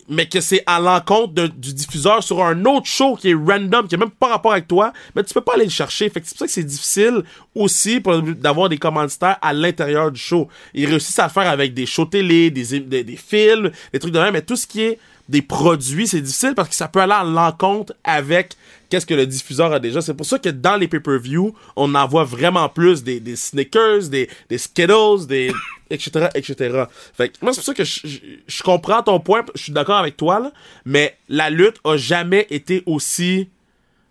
mais 0.09 0.27
que 0.27 0.41
c'est 0.41 0.63
à 0.67 0.81
l'encontre 0.81 1.49
du 1.49 1.75
diffuseur 1.75 2.23
sur 2.23 2.43
un 2.45 2.65
autre 2.65 2.87
show 2.87 3.17
qui 3.17 3.31
est 3.31 3.35
random, 3.35 3.87
qui 3.87 3.95
a 3.95 3.99
même 3.99 4.11
pas 4.11 4.29
rapport 4.29 4.53
avec 4.53 4.69
toi, 4.69 4.93
mais 5.15 5.23
tu 5.23 5.35
peux 5.35 5.41
pas 5.41 5.55
aller 5.55 5.65
le 5.65 5.71
chercher. 5.71 6.09
Fait 6.09 6.21
que 6.21 6.27
c'est 6.27 6.35
pour 6.35 6.41
ça 6.41 6.47
que 6.47 6.53
c'est 6.53 6.65
difficile 6.65 7.23
aussi 7.55 8.01
d'avoir 8.01 8.69
des 8.69 8.79
commanditaires 8.79 9.37
à 9.43 9.53
l'intérieur 9.53 10.11
du 10.11 10.21
show. 10.21 10.49
Ils 10.73 10.87
réussissent 10.87 11.19
à 11.19 11.25
le 11.25 11.31
faire 11.31 11.49
avec 11.49 11.75
des 11.75 11.87
shows 11.87 12.07
télé, 12.07 12.51
des, 12.51 12.81
des, 12.81 13.05
des 13.05 13.17
films, 13.17 13.71
des 13.93 13.99
trucs 13.99 14.13
de 14.13 14.19
même, 14.19 14.33
mais 14.33 14.43
tout 14.43 14.57
ce 14.57 14.67
qui 14.67 14.83
est 14.83 14.99
des 15.29 15.43
produits, 15.43 16.07
c'est 16.07 16.21
difficile 16.21 16.55
parce 16.55 16.69
que 16.69 16.75
ça 16.75 16.89
peut 16.89 17.01
aller 17.01 17.13
à 17.13 17.25
l'encontre 17.25 17.95
avec 18.05 18.55
qu'est-ce 18.91 19.07
que 19.07 19.15
le 19.15 19.27
diffuseur 19.27 19.73
a 19.73 19.81
déjà. 19.81 20.03
C'est 20.03 20.15
pour 20.15 20.27
ça 20.27 20.39
que 20.39 20.51
dans 20.51 20.77
les 20.77 20.87
pay-per-view, 20.87 21.55
on 21.77 21.95
en 21.95 22.07
voit 22.07 22.25
vraiment 22.25 22.69
plus 22.69 23.03
des, 23.03 23.21
des 23.21 23.37
Snickers, 23.37 24.09
des, 24.09 24.29
Skittles, 24.57 25.27
des 25.27 25.51
etc., 25.91 26.29
etc. 26.35 26.85
Fait 27.15 27.31
que 27.31 27.37
moi, 27.41 27.53
c'est 27.53 27.61
pour 27.61 27.65
ça 27.65 27.75
que 27.75 27.85
je, 27.85 28.63
comprends 28.63 29.03
ton 29.03 29.19
point, 29.19 29.45
je 29.55 29.63
suis 29.65 29.73
d'accord 29.73 29.99
avec 29.99 30.17
toi, 30.17 30.41
là, 30.41 30.53
mais 30.85 31.17
la 31.29 31.49
lutte 31.49 31.81
a 31.85 31.97
jamais 31.97 32.47
été 32.51 32.83
aussi 32.85 33.49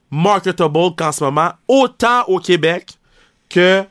marketable 0.10 0.96
qu'en 0.98 1.12
ce 1.12 1.24
moment, 1.24 1.52
autant 1.68 2.24
au 2.28 2.40
Québec 2.40 2.92
que 3.50 3.84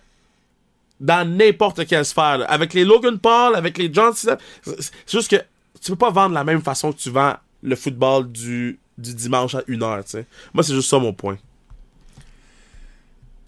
dans 1.01 1.29
n'importe 1.29 1.87
quelle 1.87 2.05
sphère. 2.05 2.39
là. 2.39 2.47
Avec 2.47 2.75
les 2.75 2.85
Logan 2.85 3.19
Paul, 3.19 3.57
avec 3.57 3.77
les 3.77 3.93
John 3.93 4.13
Cena, 4.15 4.39
c'est 4.63 4.93
juste 5.09 5.31
que 5.31 5.43
tu 5.83 5.91
peux 5.91 5.97
pas 5.97 6.11
vendre 6.11 6.35
la 6.35 6.45
même 6.45 6.63
façon 6.63 6.93
que 6.93 6.99
tu 6.99 7.11
vends 7.11 7.35
le 7.63 7.77
football 7.77 8.31
du, 8.31 8.79
du 8.97 9.15
dimanche 9.15 9.55
à 9.57 9.61
1h, 9.63 10.05
tu 10.05 10.11
sais. 10.11 10.27
Moi, 10.55 10.63
c'est 10.63 10.75
juste 10.75 10.89
ça 10.89 10.99
mon 10.99 11.13
point. 11.13 11.37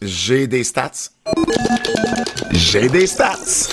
J'ai 0.02 0.46
des 0.46 0.64
stats. 0.64 1.10
J'ai 2.50 2.88
des 2.88 3.06
stats. 3.06 3.38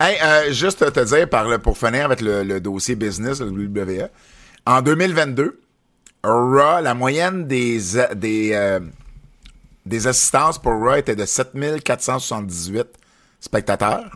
euh, 0.00 0.52
juste 0.52 0.92
te 0.92 1.04
dire, 1.04 1.28
par 1.28 1.48
le- 1.48 1.58
pour 1.58 1.76
finir 1.76 2.06
avec 2.06 2.20
le, 2.20 2.42
le 2.42 2.60
dossier 2.60 2.94
business 2.96 3.38
de 3.38 3.46
WWE, 3.50 4.08
en 4.64 4.82
2022, 4.82 5.60
Raw, 6.24 6.80
la 6.82 6.94
moyenne 6.94 7.46
des, 7.46 7.78
des, 8.16 8.50
euh, 8.54 8.80
des 9.84 10.06
assistances 10.06 10.58
pour 10.58 10.72
Raw 10.72 10.96
était 10.96 11.14
de 11.14 11.24
7478 11.24 12.86
spectateurs. 13.40 14.10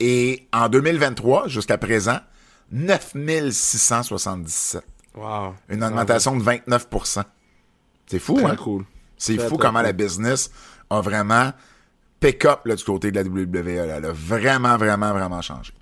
Et 0.00 0.46
en 0.52 0.68
2023, 0.68 1.48
jusqu'à 1.48 1.78
présent, 1.78 2.18
9677. 2.72 4.82
Wow. 5.14 5.54
Une 5.68 5.82
augmentation 5.82 6.36
de 6.36 6.42
29% 6.44 7.24
C'est 8.06 8.18
fou, 8.18 8.34
Très 8.36 8.44
hein? 8.52 8.56
cool. 8.56 8.84
C'est 9.16 9.38
fou 9.38 9.56
comment 9.56 9.80
cool. 9.80 9.86
la 9.86 9.92
business 9.92 10.50
a 10.90 11.00
vraiment 11.00 11.52
pick-up 12.20 12.68
du 12.68 12.84
côté 12.84 13.10
de 13.10 13.20
la 13.20 13.28
WWE. 13.28 13.86
Là. 13.86 13.96
Elle 13.96 14.04
a 14.06 14.12
vraiment, 14.12 14.76
vraiment, 14.76 15.12
vraiment 15.12 15.42
changé. 15.42 15.72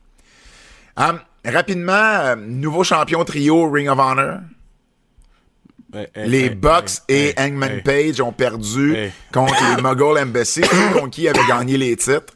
Hum, 0.96 1.20
rapidement, 1.44 1.92
euh, 1.92 2.36
nouveau 2.36 2.84
champion 2.84 3.24
trio 3.24 3.70
Ring 3.70 3.88
of 3.88 3.98
Honor. 3.98 4.38
Hey, 5.92 6.08
hey, 6.14 6.28
Les 6.28 6.44
hey, 6.44 6.50
Bucks 6.54 7.02
et 7.08 7.34
Hangman. 7.38 7.82
Page 7.82 8.20
ont 8.20 8.32
perdu 8.32 8.96
contre 9.32 9.76
les 9.76 9.82
Mogul 9.82 10.18
Embassy, 10.18 10.60
contre 10.94 11.10
qui 11.10 11.28
avait 11.28 11.46
gagné 11.46 11.76
les 11.76 11.96
titres. 11.96 12.32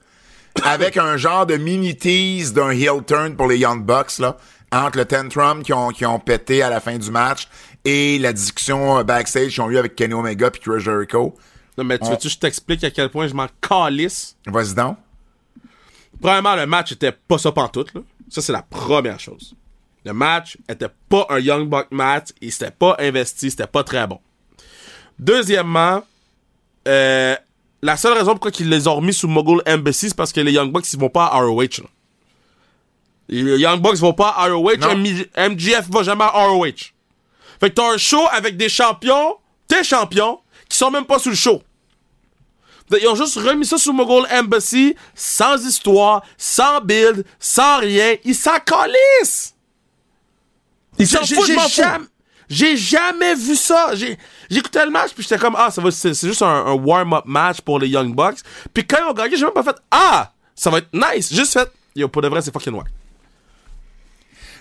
Avec 0.64 0.96
un 0.96 1.16
genre 1.16 1.46
de 1.46 1.56
mini 1.56 1.96
tease 1.96 2.52
d'un 2.52 2.70
heel 2.70 3.02
turn 3.06 3.36
pour 3.36 3.46
les 3.48 3.58
Young 3.58 3.84
Bucks, 3.84 4.18
là, 4.18 4.36
entre 4.72 4.98
le 4.98 5.04
tantrum 5.04 5.62
qui 5.62 5.72
ont, 5.72 5.88
qui 5.90 6.04
ont 6.06 6.18
pété 6.18 6.62
à 6.62 6.70
la 6.70 6.80
fin 6.80 6.96
du 6.98 7.10
match 7.10 7.48
et 7.84 8.18
la 8.18 8.32
discussion 8.32 8.98
euh, 8.98 9.02
backstage 9.04 9.52
qu'ils 9.54 9.62
ont 9.62 9.70
eu 9.70 9.78
avec 9.78 9.96
Kenny 9.96 10.14
Omega 10.14 10.50
puis 10.50 10.60
Chris 10.60 10.80
Jericho. 10.80 11.34
Non, 11.78 11.84
mais 11.84 11.98
tu 11.98 12.04
On- 12.06 12.10
veux-tu 12.10 12.28
que 12.28 12.34
je 12.34 12.38
t'explique 12.38 12.84
à 12.84 12.90
quel 12.90 13.08
point 13.10 13.26
je 13.26 13.34
m'en 13.34 13.46
calisse? 13.60 14.36
Vas-y 14.46 14.74
donc. 14.74 14.96
Premièrement, 16.20 16.56
le 16.56 16.66
match 16.66 16.92
était 16.92 17.12
pas 17.12 17.38
ça 17.38 17.52
pantoute, 17.52 17.94
là. 17.94 18.02
Ça, 18.28 18.42
c'est 18.42 18.52
la 18.52 18.62
première 18.62 19.18
chose. 19.18 19.54
Le 20.04 20.12
match 20.12 20.56
était 20.68 20.88
pas 21.08 21.26
un 21.30 21.38
Young 21.38 21.68
Buck 21.68 21.86
match, 21.90 22.28
il 22.40 22.52
s'était 22.52 22.70
pas 22.70 22.96
investi, 22.98 23.50
c'était 23.50 23.66
pas 23.66 23.82
très 23.84 24.06
bon. 24.06 24.18
Deuxièmement, 25.18 26.02
euh, 26.88 27.36
la 27.82 27.96
seule 27.96 28.12
raison 28.12 28.32
pourquoi 28.32 28.50
ils 28.58 28.68
les 28.68 28.86
ont 28.88 28.96
remis 28.96 29.14
sous 29.14 29.28
Mogul 29.28 29.62
Embassy, 29.66 30.08
c'est 30.10 30.16
parce 30.16 30.32
que 30.32 30.40
les 30.40 30.52
Young 30.52 30.70
Bucks, 30.72 30.92
ils 30.92 30.98
vont 30.98 31.08
pas 31.10 31.26
à 31.26 31.40
ROH, 31.40 31.62
là. 31.82 31.88
Les 33.28 33.58
Young 33.58 33.80
Bucks 33.80 33.96
vont 33.98 34.12
pas 34.12 34.30
à 34.36 34.48
ROH, 34.48 34.76
MGF 35.36 35.88
va 35.90 36.02
jamais 36.02 36.24
à 36.24 36.28
ROH. 36.46 36.64
Fait 37.60 37.68
que 37.70 37.74
t'as 37.74 37.92
un 37.92 37.96
show 37.98 38.22
avec 38.32 38.56
des 38.56 38.68
champions, 38.68 39.36
tes 39.68 39.84
champions, 39.84 40.40
qui 40.68 40.76
sont 40.76 40.90
même 40.90 41.04
pas 41.04 41.18
sous 41.18 41.30
le 41.30 41.36
show. 41.36 41.62
Ils 43.00 43.06
ont 43.06 43.14
juste 43.14 43.36
remis 43.36 43.64
ça 43.66 43.78
sur 43.78 43.92
Mogul 43.94 44.26
Embassy, 44.32 44.96
sans 45.14 45.64
histoire, 45.64 46.22
sans 46.36 46.80
build, 46.80 47.24
sans 47.38 47.78
rien. 47.78 48.16
Ils 48.24 48.34
s'en! 48.34 48.50
Ils 50.98 51.06
foutent, 51.36 51.46
jamais- 51.68 52.04
J'ai 52.48 52.76
jamais 52.76 53.34
vu 53.36 53.54
ça. 53.54 53.92
Écouté 54.50 54.80
le 54.84 54.90
match, 54.90 55.12
puis 55.14 55.22
j'étais 55.22 55.38
comme, 55.38 55.54
ah, 55.56 55.70
ça 55.70 55.80
va, 55.80 55.90
c'est 55.90 56.12
c'est 56.14 56.26
juste 56.28 56.42
un, 56.42 56.66
un 56.66 56.72
warm-up 56.74 57.24
match 57.26 57.60
pour 57.60 57.78
les 57.78 57.88
Young 57.88 58.14
Bucks. 58.14 58.38
Puis 58.74 58.84
quand 58.86 58.98
ils 59.00 59.10
ont 59.10 59.14
gagné, 59.14 59.36
j'ai 59.36 59.44
même 59.44 59.54
pas 59.54 59.62
fait, 59.62 59.76
ah, 59.90 60.32
ça 60.56 60.70
va 60.70 60.78
être 60.78 60.88
nice. 60.92 61.32
Juste 61.32 61.52
fait, 61.52 61.70
yo, 61.94 62.08
pour 62.08 62.20
de 62.22 62.28
vrai, 62.28 62.42
c'est 62.42 62.52
fucking 62.52 62.74
wack. 62.74 62.86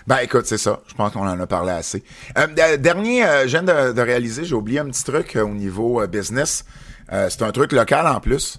Ben 0.06 0.18
écoute, 0.18 0.46
c'est 0.46 0.58
ça. 0.58 0.80
Je 0.88 0.94
pense 0.94 1.12
qu'on 1.12 1.26
en 1.28 1.38
a 1.38 1.46
parlé 1.46 1.72
assez. 1.72 2.02
Euh, 2.38 2.46
d- 2.46 2.78
dernier, 2.78 3.24
euh, 3.26 3.42
je 3.42 3.48
viens 3.48 3.62
de, 3.62 3.92
de 3.92 4.00
réaliser, 4.00 4.44
j'ai 4.44 4.54
oublié 4.54 4.78
un 4.78 4.86
petit 4.86 5.04
truc 5.04 5.36
euh, 5.36 5.42
au 5.44 5.50
niveau 5.54 6.00
euh, 6.00 6.06
business. 6.06 6.64
Euh, 7.12 7.28
c'est 7.28 7.42
un 7.42 7.52
truc 7.52 7.72
local 7.72 8.06
en 8.06 8.20
plus. 8.20 8.58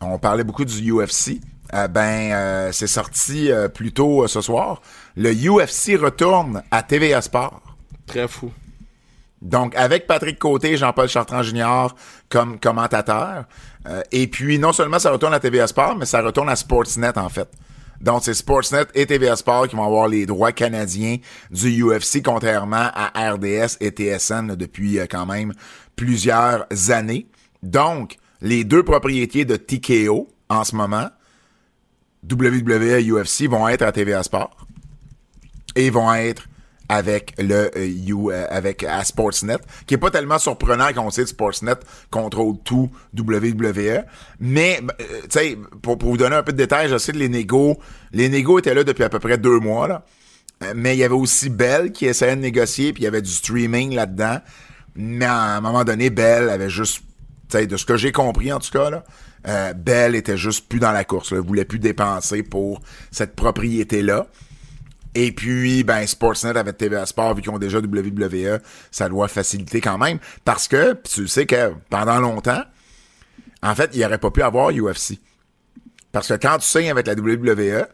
On 0.00 0.18
parlait 0.18 0.44
beaucoup 0.44 0.64
du 0.64 0.90
UFC. 0.92 1.40
Euh, 1.74 1.86
ben, 1.86 2.32
euh, 2.32 2.72
c'est 2.72 2.86
sorti 2.86 3.52
euh, 3.52 3.68
plus 3.68 3.92
tôt 3.92 4.24
euh, 4.24 4.26
ce 4.28 4.40
soir. 4.40 4.80
Le 5.16 5.32
UFC 5.32 6.00
retourne 6.00 6.62
à 6.70 6.82
TVA 6.82 7.20
Sport. 7.20 7.60
Très 8.06 8.26
fou. 8.26 8.50
Donc, 9.42 9.74
avec 9.74 10.06
Patrick 10.06 10.38
Côté 10.38 10.72
et 10.72 10.76
Jean-Paul 10.76 11.08
Chartrand 11.08 11.42
Junior 11.42 11.94
comme 12.28 12.60
commentateur. 12.60 13.44
Euh, 13.88 14.02
et 14.12 14.26
puis, 14.26 14.58
non 14.58 14.72
seulement 14.72 14.98
ça 14.98 15.10
retourne 15.10 15.32
à 15.32 15.40
TVA 15.40 15.66
Sport, 15.66 15.96
mais 15.96 16.04
ça 16.04 16.20
retourne 16.20 16.50
à 16.50 16.56
Sportsnet, 16.56 17.16
en 17.16 17.28
fait. 17.28 17.48
Donc, 18.00 18.22
c'est 18.22 18.34
Sportsnet 18.34 18.86
et 18.94 19.06
TVA 19.06 19.36
Sport 19.36 19.68
qui 19.68 19.76
vont 19.76 19.84
avoir 19.84 20.08
les 20.08 20.26
droits 20.26 20.52
canadiens 20.52 21.16
du 21.50 21.82
UFC, 21.82 22.22
contrairement 22.22 22.90
à 22.94 23.32
RDS 23.32 23.76
et 23.80 23.90
TSN 23.90 24.54
depuis 24.56 24.98
euh, 24.98 25.06
quand 25.10 25.26
même 25.26 25.54
plusieurs 25.96 26.66
années. 26.90 27.26
Donc, 27.62 28.16
les 28.42 28.64
deux 28.64 28.82
propriétés 28.82 29.44
de 29.44 29.56
TKO, 29.56 30.28
en 30.48 30.64
ce 30.64 30.74
moment, 30.74 31.08
WWE 32.30 32.82
et 32.82 33.10
UFC, 33.10 33.48
vont 33.48 33.68
être 33.68 33.82
à 33.82 33.92
TVA 33.92 34.22
Sport 34.22 34.66
et 35.76 35.90
vont 35.90 36.12
être 36.12 36.46
avec 36.92 37.34
le 37.38 37.70
euh, 37.76 37.86
You- 37.86 38.30
euh, 38.32 38.46
avec 38.50 38.82
à 38.82 39.04
Sportsnet, 39.04 39.58
qui 39.86 39.94
est 39.94 39.98
pas 39.98 40.10
tellement 40.10 40.40
surprenant 40.40 40.92
qu'on 40.92 41.08
sait 41.10 41.22
que 41.22 41.28
Sportsnet 41.28 41.76
contrôle 42.10 42.56
tout 42.64 42.90
WWE, 43.16 44.04
mais 44.40 44.80
euh, 45.00 45.04
tu 45.22 45.28
sais 45.30 45.58
pour, 45.82 45.98
pour 45.98 46.10
vous 46.10 46.16
donner 46.16 46.34
un 46.34 46.42
peu 46.42 46.52
de 46.52 46.56
détails, 46.56 46.88
je 46.88 46.98
sais 46.98 47.12
que 47.12 47.18
les 47.18 47.28
négos, 47.28 47.78
les 48.12 48.28
négos 48.28 48.58
étaient 48.58 48.74
là 48.74 48.82
depuis 48.82 49.04
à 49.04 49.08
peu 49.08 49.20
près 49.20 49.38
deux 49.38 49.60
mois 49.60 49.86
là, 49.86 50.04
Euh, 50.64 50.72
mais 50.76 50.94
il 50.94 50.98
y 50.98 51.04
avait 51.04 51.14
aussi 51.14 51.48
Bell 51.48 51.92
qui 51.92 52.06
essayait 52.06 52.34
de 52.36 52.40
négocier, 52.42 52.92
puis 52.92 53.02
il 53.02 53.04
y 53.04 53.08
avait 53.08 53.22
du 53.22 53.30
streaming 53.30 53.94
là-dedans, 53.94 54.40
mais 54.96 55.24
à 55.26 55.56
un 55.56 55.60
moment 55.60 55.84
donné, 55.84 56.10
Bell 56.10 56.50
avait 56.50 56.68
juste, 56.68 57.02
tu 57.48 57.66
de 57.66 57.76
ce 57.76 57.84
que 57.86 57.96
j'ai 57.96 58.12
compris 58.12 58.52
en 58.52 58.58
tout 58.58 58.70
cas 58.72 58.90
là. 58.90 59.04
Euh, 59.48 59.72
Bell 59.72 60.14
était 60.16 60.36
juste 60.36 60.68
plus 60.68 60.80
dans 60.80 60.92
la 60.92 61.04
course, 61.04 61.32
là, 61.32 61.40
voulait 61.40 61.64
plus 61.64 61.78
dépenser 61.78 62.42
pour 62.42 62.82
cette 63.10 63.34
propriété 63.36 64.02
là. 64.02 64.26
Et 65.14 65.32
puis, 65.32 65.82
ben, 65.82 66.06
Sportsnet 66.06 66.56
avec 66.56 66.76
TVA 66.78 67.04
Sport, 67.06 67.34
vu 67.34 67.42
qu'ils 67.42 67.50
ont 67.50 67.58
déjà 67.58 67.78
WWE, 67.78 68.58
ça 68.90 69.08
doit 69.08 69.26
faciliter 69.28 69.80
quand 69.80 69.98
même. 69.98 70.18
Parce 70.44 70.68
que, 70.68 70.92
pis 70.92 71.10
tu 71.10 71.26
sais 71.28 71.46
que 71.46 71.72
pendant 71.90 72.20
longtemps, 72.20 72.62
en 73.62 73.74
fait, 73.74 73.90
il 73.92 73.98
n'y 73.98 74.04
aurait 74.04 74.18
pas 74.18 74.30
pu 74.30 74.42
avoir 74.42 74.70
UFC. 74.70 75.18
Parce 76.12 76.28
que 76.28 76.34
quand 76.34 76.58
tu 76.58 76.64
signes 76.66 76.90
avec 76.90 77.06
la 77.06 77.14
WWE, 77.14 77.86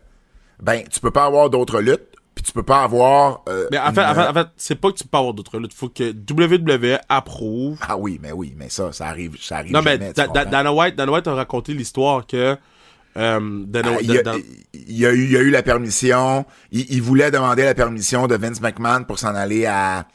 ben, 0.63 0.85
tu 0.91 1.01
peux 1.01 1.11
pas 1.11 1.25
avoir 1.25 1.51
d'autres 1.51 1.81
luttes, 1.81 2.07
puis 2.35 2.45
tu 2.45 2.53
peux 2.53 2.63
pas 2.63 2.83
avoir... 2.83 3.43
euh, 3.49 3.67
Mais 3.71 3.79
en 3.79 3.93
fait, 3.93 4.03
une- 4.03 4.11
en 4.11 4.15
fait, 4.15 4.29
en 4.29 4.35
fait, 4.35 4.47
c'est 4.57 4.75
pas 4.75 4.91
que 4.93 4.97
tu 4.99 5.05
peux 5.05 5.11
pas 5.11 5.19
avoir 5.19 5.33
d'autres 5.35 5.59
luttes. 5.59 5.73
Faut 5.75 5.89
que 5.89 6.13
WWE 6.13 6.99
approuve. 7.09 7.79
Ah 7.81 7.97
oui, 7.97 8.19
mais 8.23 8.33
oui, 8.33 8.55
mais 8.57 8.69
ça, 8.69 8.93
ça 8.93 9.07
arrive, 9.07 9.37
ça 9.43 9.57
arrive 9.59 9.73
Non, 9.73 9.81
mais 9.83 9.93
jamais, 9.93 10.09
tu 10.09 10.15
Da- 10.15 10.27
Da- 10.27 10.33
comprends? 10.45 10.51
Dana 10.51 10.73
White, 10.73 10.97
Dana 10.97 11.13
White 11.13 11.27
a 11.29 11.35
raconté 11.35 11.73
l'histoire 11.75 12.27
que, 12.27 12.57
euh, 13.17 13.65
Ah, 13.85 13.97
il, 14.01 14.13
y 14.13 14.19
a, 14.19 14.23
dans- 14.23 14.39
il 14.75 14.99
y 14.99 15.07
a 15.07 15.13
eu, 15.13 15.25
il 15.25 15.31
y 15.33 15.37
a 15.37 15.41
eu 15.41 15.51
la 15.51 15.63
permission. 15.63 16.45
Il, 16.73 16.87
il 16.91 17.03
voulait 17.03 17.31
demander 17.31 17.65
la 17.65 17.75
permission 17.75 18.27
de 18.27 18.37
Vince 18.37 18.61
McMahon 18.61 19.05
pour 19.05 19.19
s'en 19.19 19.35
aller 19.35 19.67
à. 19.67 20.07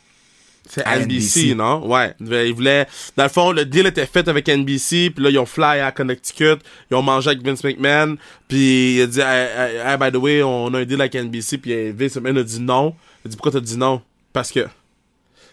C'est 0.70 0.86
NBC, 0.86 1.06
NBC. 1.50 1.56
non? 1.56 1.86
Ouais. 1.88 2.14
Ils 2.22 2.54
voulaient, 2.54 2.86
dans 3.18 3.24
le 3.24 3.30
fond, 3.30 3.52
le 3.52 3.66
deal 3.66 3.88
était 3.88 4.06
fait 4.06 4.28
avec 4.28 4.48
NBC, 4.48 5.10
puis 5.10 5.24
là, 5.24 5.30
ils 5.32 5.40
ont 5.40 5.46
fly 5.46 5.80
à 5.80 5.92
Connecticut, 5.92 6.58
ils 6.90 6.96
ont 6.96 7.02
mangé 7.02 7.32
avec 7.32 7.44
Vince 7.44 7.64
McMahon, 7.64 8.16
puis 8.48 8.98
il 8.98 9.02
a 9.02 9.08
dit, 9.08 9.20
hey, 9.22 9.98
by 10.00 10.12
the 10.12 10.22
way, 10.22 10.44
on 10.44 10.72
a 10.74 10.80
un 10.80 10.86
deal 10.86 11.02
avec 11.02 11.16
NBC, 11.16 11.58
puis 11.58 11.92
Vince 11.92 12.16
McMahon 12.18 12.38
a 12.38 12.44
dit 12.44 12.60
non. 12.62 12.96
Il 13.26 13.28
a 13.28 13.30
dit, 13.32 13.36
pourquoi 13.38 13.52
t'as 13.54 13.60
dit 13.60 13.76
non? 13.76 14.02
Parce 14.32 14.52
que. 14.52 14.60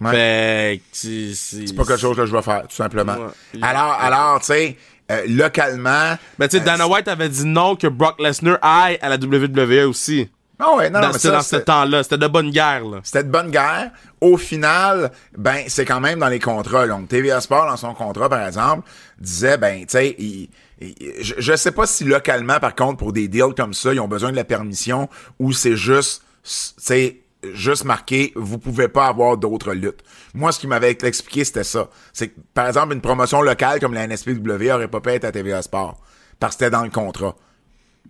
Ouais. 0.01 0.13
Fait 0.13 0.79
que 0.79 0.83
c'est... 0.93 1.35
C'est 1.35 1.75
pas 1.75 1.85
quelque 1.85 2.01
chose 2.01 2.17
que 2.17 2.27
je 2.27 2.33
vais 2.37 2.43
faire, 2.43 2.69
tout 2.69 2.77
simplement. 2.77 3.17
Ouais. 3.17 3.61
Alors, 3.63 3.93
alors, 3.99 4.39
tu 4.41 4.47
sais, 4.47 4.77
euh, 5.11 5.23
localement. 5.29 6.17
Mais 6.39 6.49
tu 6.49 6.57
sais, 6.57 6.63
euh, 6.63 6.67
Dana 6.67 6.87
White 6.89 7.09
avait 7.09 7.29
dit 7.29 7.45
non 7.47 7.77
que 7.77 7.87
Brock 7.87 8.21
Lesnar 8.21 8.59
aille 8.63 8.99
à 9.01 9.09
la 9.09 9.17
WWE 9.17 9.87
aussi. 9.89 10.29
Ah 10.61 10.75
ouais, 10.75 10.91
non, 10.91 11.01
non, 11.01 11.07
mais 11.09 11.13
C'était 11.13 11.29
ça, 11.29 11.33
dans 11.35 11.43
ce 11.43 11.57
temps-là. 11.57 12.03
C'était 12.03 12.19
de 12.19 12.27
bonne 12.27 12.51
guerre, 12.51 12.85
là. 12.85 12.99
C'était 13.05 13.23
de 13.23 13.31
bonne 13.31 13.51
guerre. 13.51 13.93
Au 14.21 14.37
final, 14.37 15.13
ben, 15.37 15.63
c'est 15.69 15.85
quand 15.85 16.01
même 16.01 16.19
dans 16.19 16.27
les 16.29 16.41
contrats. 16.41 16.87
Donc, 16.89 17.07
TVA 17.09 17.41
Sport, 17.41 17.67
dans 17.67 17.77
son 17.77 17.95
contrat, 17.95 18.29
par 18.29 18.45
exemple, 18.45 18.83
disait, 19.21 19.57
ben, 19.57 19.83
tu 19.83 19.87
sais, 19.91 20.17
il- 20.19 20.49
il- 20.81 20.95
je, 21.21 21.35
je 21.39 21.55
sais 21.57 21.71
pas 21.71 21.87
si 21.87 22.03
localement, 22.03 22.59
par 22.59 22.75
contre, 22.75 22.97
pour 22.97 23.13
des 23.13 23.29
deals 23.29 23.55
comme 23.57 23.73
ça, 23.73 23.95
ils 23.95 24.01
ont 24.01 24.09
besoin 24.09 24.33
de 24.33 24.37
la 24.37 24.43
permission 24.43 25.09
ou 25.39 25.53
c'est 25.53 25.77
juste, 25.77 26.23
tu 26.43 26.51
sais, 26.77 27.21
juste 27.53 27.85
marqué, 27.85 28.33
vous 28.37 28.59
pouvez 28.59 28.89
pas 28.89 29.07
avoir 29.07 29.37
d'autres 29.37 29.73
luttes. 29.73 30.01
Moi, 30.35 30.53
ce 30.53 30.59
qui 30.59 30.67
m'avait 30.67 30.91
expliqué, 30.91 31.45
c'était 31.45 31.65
ça. 31.65 31.89
C'est 32.13 32.29
que, 32.29 32.41
par 32.55 32.67
exemple, 32.67 32.95
une 32.95 33.01
promotion 33.01 33.43
locale 33.43 33.81
comme 33.81 33.95
la 33.95 34.07
NSPW 34.07 34.71
aurait 34.73 34.89
pas 34.89 35.01
pu 35.01 35.11
être 35.11 35.25
à 35.25 35.33
TVA 35.33 35.63
Sport. 35.63 36.01
Parce 36.41 36.57
que 36.57 36.65
c'était 36.65 36.71
dans 36.71 36.83
le 36.85 36.91
contrat. 36.91 37.37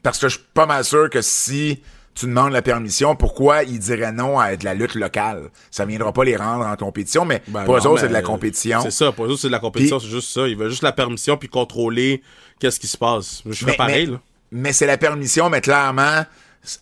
Parce 0.03 0.19
que 0.19 0.29
je 0.29 0.37
suis 0.39 0.47
pas 0.55 0.67
mal 0.67 0.85
sûr 0.85 1.11
que 1.11 1.21
si 1.23 1.83
tu 2.15 2.27
demandes 2.27 2.53
la 2.53 2.63
permission, 2.63 3.15
pourquoi 3.17 3.63
ils 3.65 3.79
diraient 3.79 4.13
non 4.13 4.39
à 4.39 4.57
de 4.57 4.65
la 4.65 4.75
lutte 4.75 4.95
locale? 4.95 5.51
Ça 5.71 5.85
viendra 5.85 6.13
pas 6.13 6.25
les 6.25 6.37
rendre 6.37 6.67
en 6.67 6.77
compétition, 6.77 7.25
mais 7.25 7.43
Ben 7.49 7.65
pour 7.65 7.77
eux 7.77 7.87
autres, 7.87 8.01
c'est 8.01 8.09
de 8.09 8.13
la 8.13 8.23
compétition. 8.23 8.81
C'est 8.83 8.91
ça, 8.91 9.13
pour 9.13 9.27
eux 9.27 9.29
autres, 9.31 9.41
c'est 9.43 9.49
de 9.49 9.53
la 9.53 9.59
compétition, 9.61 9.99
c'est 10.01 10.09
juste 10.09 10.31
ça. 10.31 10.47
Ils 10.49 10.57
veulent 10.57 10.71
juste 10.71 10.83
la 10.83 10.93
permission 10.93 11.37
puis 11.37 11.49
contrôler 11.49 12.23
qu'est-ce 12.59 12.81
qui 12.81 12.89
se 12.89 12.97
passe. 12.99 13.43
Je 13.47 13.65
fais 13.65 13.71
Mais, 13.73 13.77
pareil, 13.77 14.07
mais- 14.07 14.13
là. 14.13 14.21
mais 14.53 14.73
c'est 14.73 14.87
la 14.87 14.99
permission, 14.99 15.49
mais 15.49 15.61
clairement, 15.61 16.25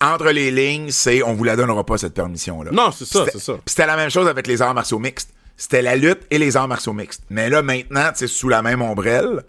entre 0.01 0.31
les 0.31 0.51
lignes, 0.51 0.91
c'est 0.91 1.23
on 1.23 1.35
vous 1.35 1.45
la 1.45 1.57
donnera 1.57 1.85
pas, 1.85 1.99
cette 1.99 2.15
permission-là. 2.15 2.71
Non, 2.73 2.91
c'est 2.91 3.05
ça, 3.05 3.25
c'est 3.31 3.39
ça. 3.39 3.55
C'était 3.67 3.87
la 3.87 3.97
même 3.97 4.11
chose 4.11 4.29
avec 4.29 4.47
les 4.47 4.63
arts 4.63 4.75
martiaux 4.75 4.99
mixtes. 4.99 5.31
C'était 5.57 5.83
la 5.83 5.97
lutte 5.97 6.21
et 6.31 6.39
les 6.39 6.57
arts 6.57 6.69
martiaux 6.69 6.93
mixtes. 6.93 7.23
Mais 7.31 7.49
là, 7.49 7.63
maintenant, 7.63 8.11
sais, 8.15 8.27
sous 8.27 8.49
la 8.49 8.63
même 8.63 8.83
ombrelle, 8.83 9.43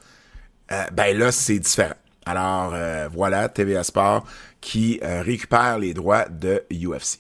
euh, 0.72 0.84
ben 0.94 1.18
là, 1.18 1.32
c'est 1.32 1.60
différent. 1.60 1.96
Alors, 2.26 2.72
euh, 2.74 3.10
voilà, 3.14 3.50
TVA 3.50 3.84
Sport 3.84 4.26
qui 4.62 5.00
euh, 5.04 5.22
récupère 5.22 5.80
les 5.80 5.94
droits 5.94 6.26
de 6.30 6.64
UFC. 6.72 7.20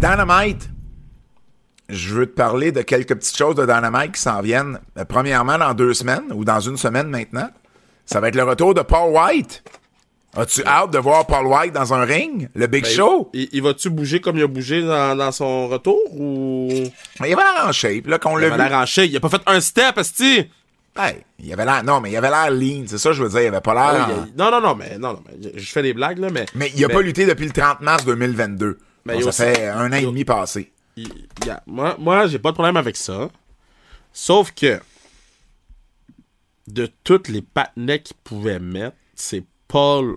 Dynamite, 0.00 0.70
je 1.88 2.14
veux 2.14 2.26
te 2.26 2.34
parler 2.34 2.72
de 2.72 2.82
quelques 2.82 3.14
petites 3.14 3.36
choses 3.36 3.56
de 3.56 3.66
Dynamite 3.66 4.12
qui 4.12 4.20
s'en 4.20 4.40
viennent. 4.40 4.78
Premièrement, 5.08 5.58
dans 5.58 5.74
deux 5.74 5.92
semaines 5.92 6.32
ou 6.32 6.44
dans 6.44 6.60
une 6.60 6.76
semaine 6.76 7.08
maintenant, 7.08 7.50
ça 8.06 8.20
va 8.20 8.28
être 8.28 8.36
le 8.36 8.44
retour 8.44 8.74
de 8.74 8.82
Paul 8.82 9.12
White. 9.14 9.62
As-tu 10.36 10.64
hâte 10.64 10.92
de 10.92 10.98
voir 10.98 11.26
Paul 11.26 11.46
White 11.46 11.72
dans 11.72 11.92
un 11.92 12.04
ring? 12.04 12.48
Le 12.54 12.66
Big 12.68 12.84
Ben, 12.84 12.90
Show? 12.92 13.30
Il, 13.32 13.48
il 13.52 13.62
va-tu 13.62 13.90
bouger 13.90 14.20
comme 14.20 14.36
il 14.36 14.44
a 14.44 14.46
bougé 14.46 14.80
dans, 14.82 15.16
dans 15.16 15.32
son 15.32 15.66
retour 15.68 15.98
ou? 16.12 16.68
Mais 17.20 17.30
il 17.30 17.32
avait 17.32 17.42
l'air 17.42 17.66
en 17.66 17.72
shape, 17.72 18.06
là, 18.06 18.18
qu'on 18.20 18.38
Il 18.38 18.42
l'a 18.42 18.54
avait 18.54 18.62
vu. 18.62 18.68
l'air 18.70 18.78
en 18.78 18.86
shape. 18.86 19.06
Il 19.08 19.16
a 19.16 19.20
pas 19.20 19.28
fait 19.28 19.42
un 19.46 19.60
step, 19.60 19.98
esti! 19.98 20.48
Hey, 20.96 21.16
il 21.40 21.52
avait 21.52 21.64
l'air, 21.64 21.82
non, 21.84 22.00
mais 22.00 22.10
il 22.12 22.16
avait 22.16 22.30
l'air 22.30 22.50
lean, 22.50 22.84
c'est 22.86 22.98
ça 22.98 23.10
que 23.10 23.16
je 23.16 23.22
veux 23.24 23.28
dire, 23.28 23.40
il 23.42 23.46
avait 23.46 23.60
pas 23.60 23.74
l'air... 23.74 24.06
Ah, 24.08 24.24
il 24.26 24.36
Non, 24.36 24.50
non, 24.52 24.60
non, 24.60 24.74
mais 24.76 24.98
non, 24.98 25.14
non, 25.14 25.22
mais 25.26 25.50
je 25.56 25.70
fais 25.72 25.82
des 25.82 25.94
blagues, 25.94 26.18
là, 26.18 26.30
mais. 26.30 26.46
Mais 26.54 26.70
il 26.76 26.84
a 26.84 26.88
pas 26.88 27.00
lutté 27.00 27.26
depuis 27.26 27.46
le 27.46 27.52
30 27.52 27.80
mars 27.80 28.04
2022. 28.04 28.78
Mais 29.04 29.14
Donc, 29.14 29.22
yo, 29.22 29.32
ça 29.32 29.46
fait 29.52 29.66
un 29.68 29.90
an 29.92 29.96
et 29.96 30.02
demi 30.02 30.24
passé. 30.24 30.70
il- 30.96 31.08
il 31.44 31.56
moi, 31.66 31.96
moi 31.98 32.26
j'ai 32.26 32.38
pas 32.38 32.50
de 32.50 32.54
problème 32.54 32.76
avec 32.76 32.96
ça. 32.96 33.28
Sauf 34.12 34.52
que, 34.52 34.80
de 36.72 36.88
toutes 37.04 37.28
les 37.28 37.42
patinets 37.42 38.02
qu'il 38.02 38.16
pouvait 38.24 38.58
mettre, 38.58 38.96
c'est 39.14 39.44
Paul 39.68 40.16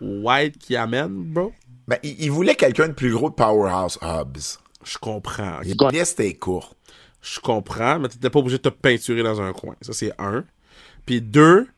White 0.00 0.58
qui 0.58 0.76
amène, 0.76 1.08
bro. 1.32 1.52
Ben, 1.88 1.98
il, 2.02 2.20
il 2.22 2.30
voulait 2.30 2.54
quelqu'un 2.54 2.88
de 2.88 2.92
plus 2.92 3.12
gros 3.12 3.30
de 3.30 3.34
Powerhouse 3.34 3.98
Hobbs. 4.02 4.58
Je 4.84 4.98
comprends. 4.98 5.58
Je 7.22 7.38
comprends, 7.40 7.98
mais 7.98 8.08
t'étais 8.08 8.30
pas 8.30 8.40
obligé 8.40 8.58
de 8.58 8.62
te 8.62 8.68
peinturer 8.68 9.22
dans 9.22 9.40
un 9.40 9.52
coin. 9.52 9.76
Ça, 9.80 9.92
c'est 9.92 10.12
un. 10.18 10.44
Puis 11.06 11.20
deux, 11.20 11.68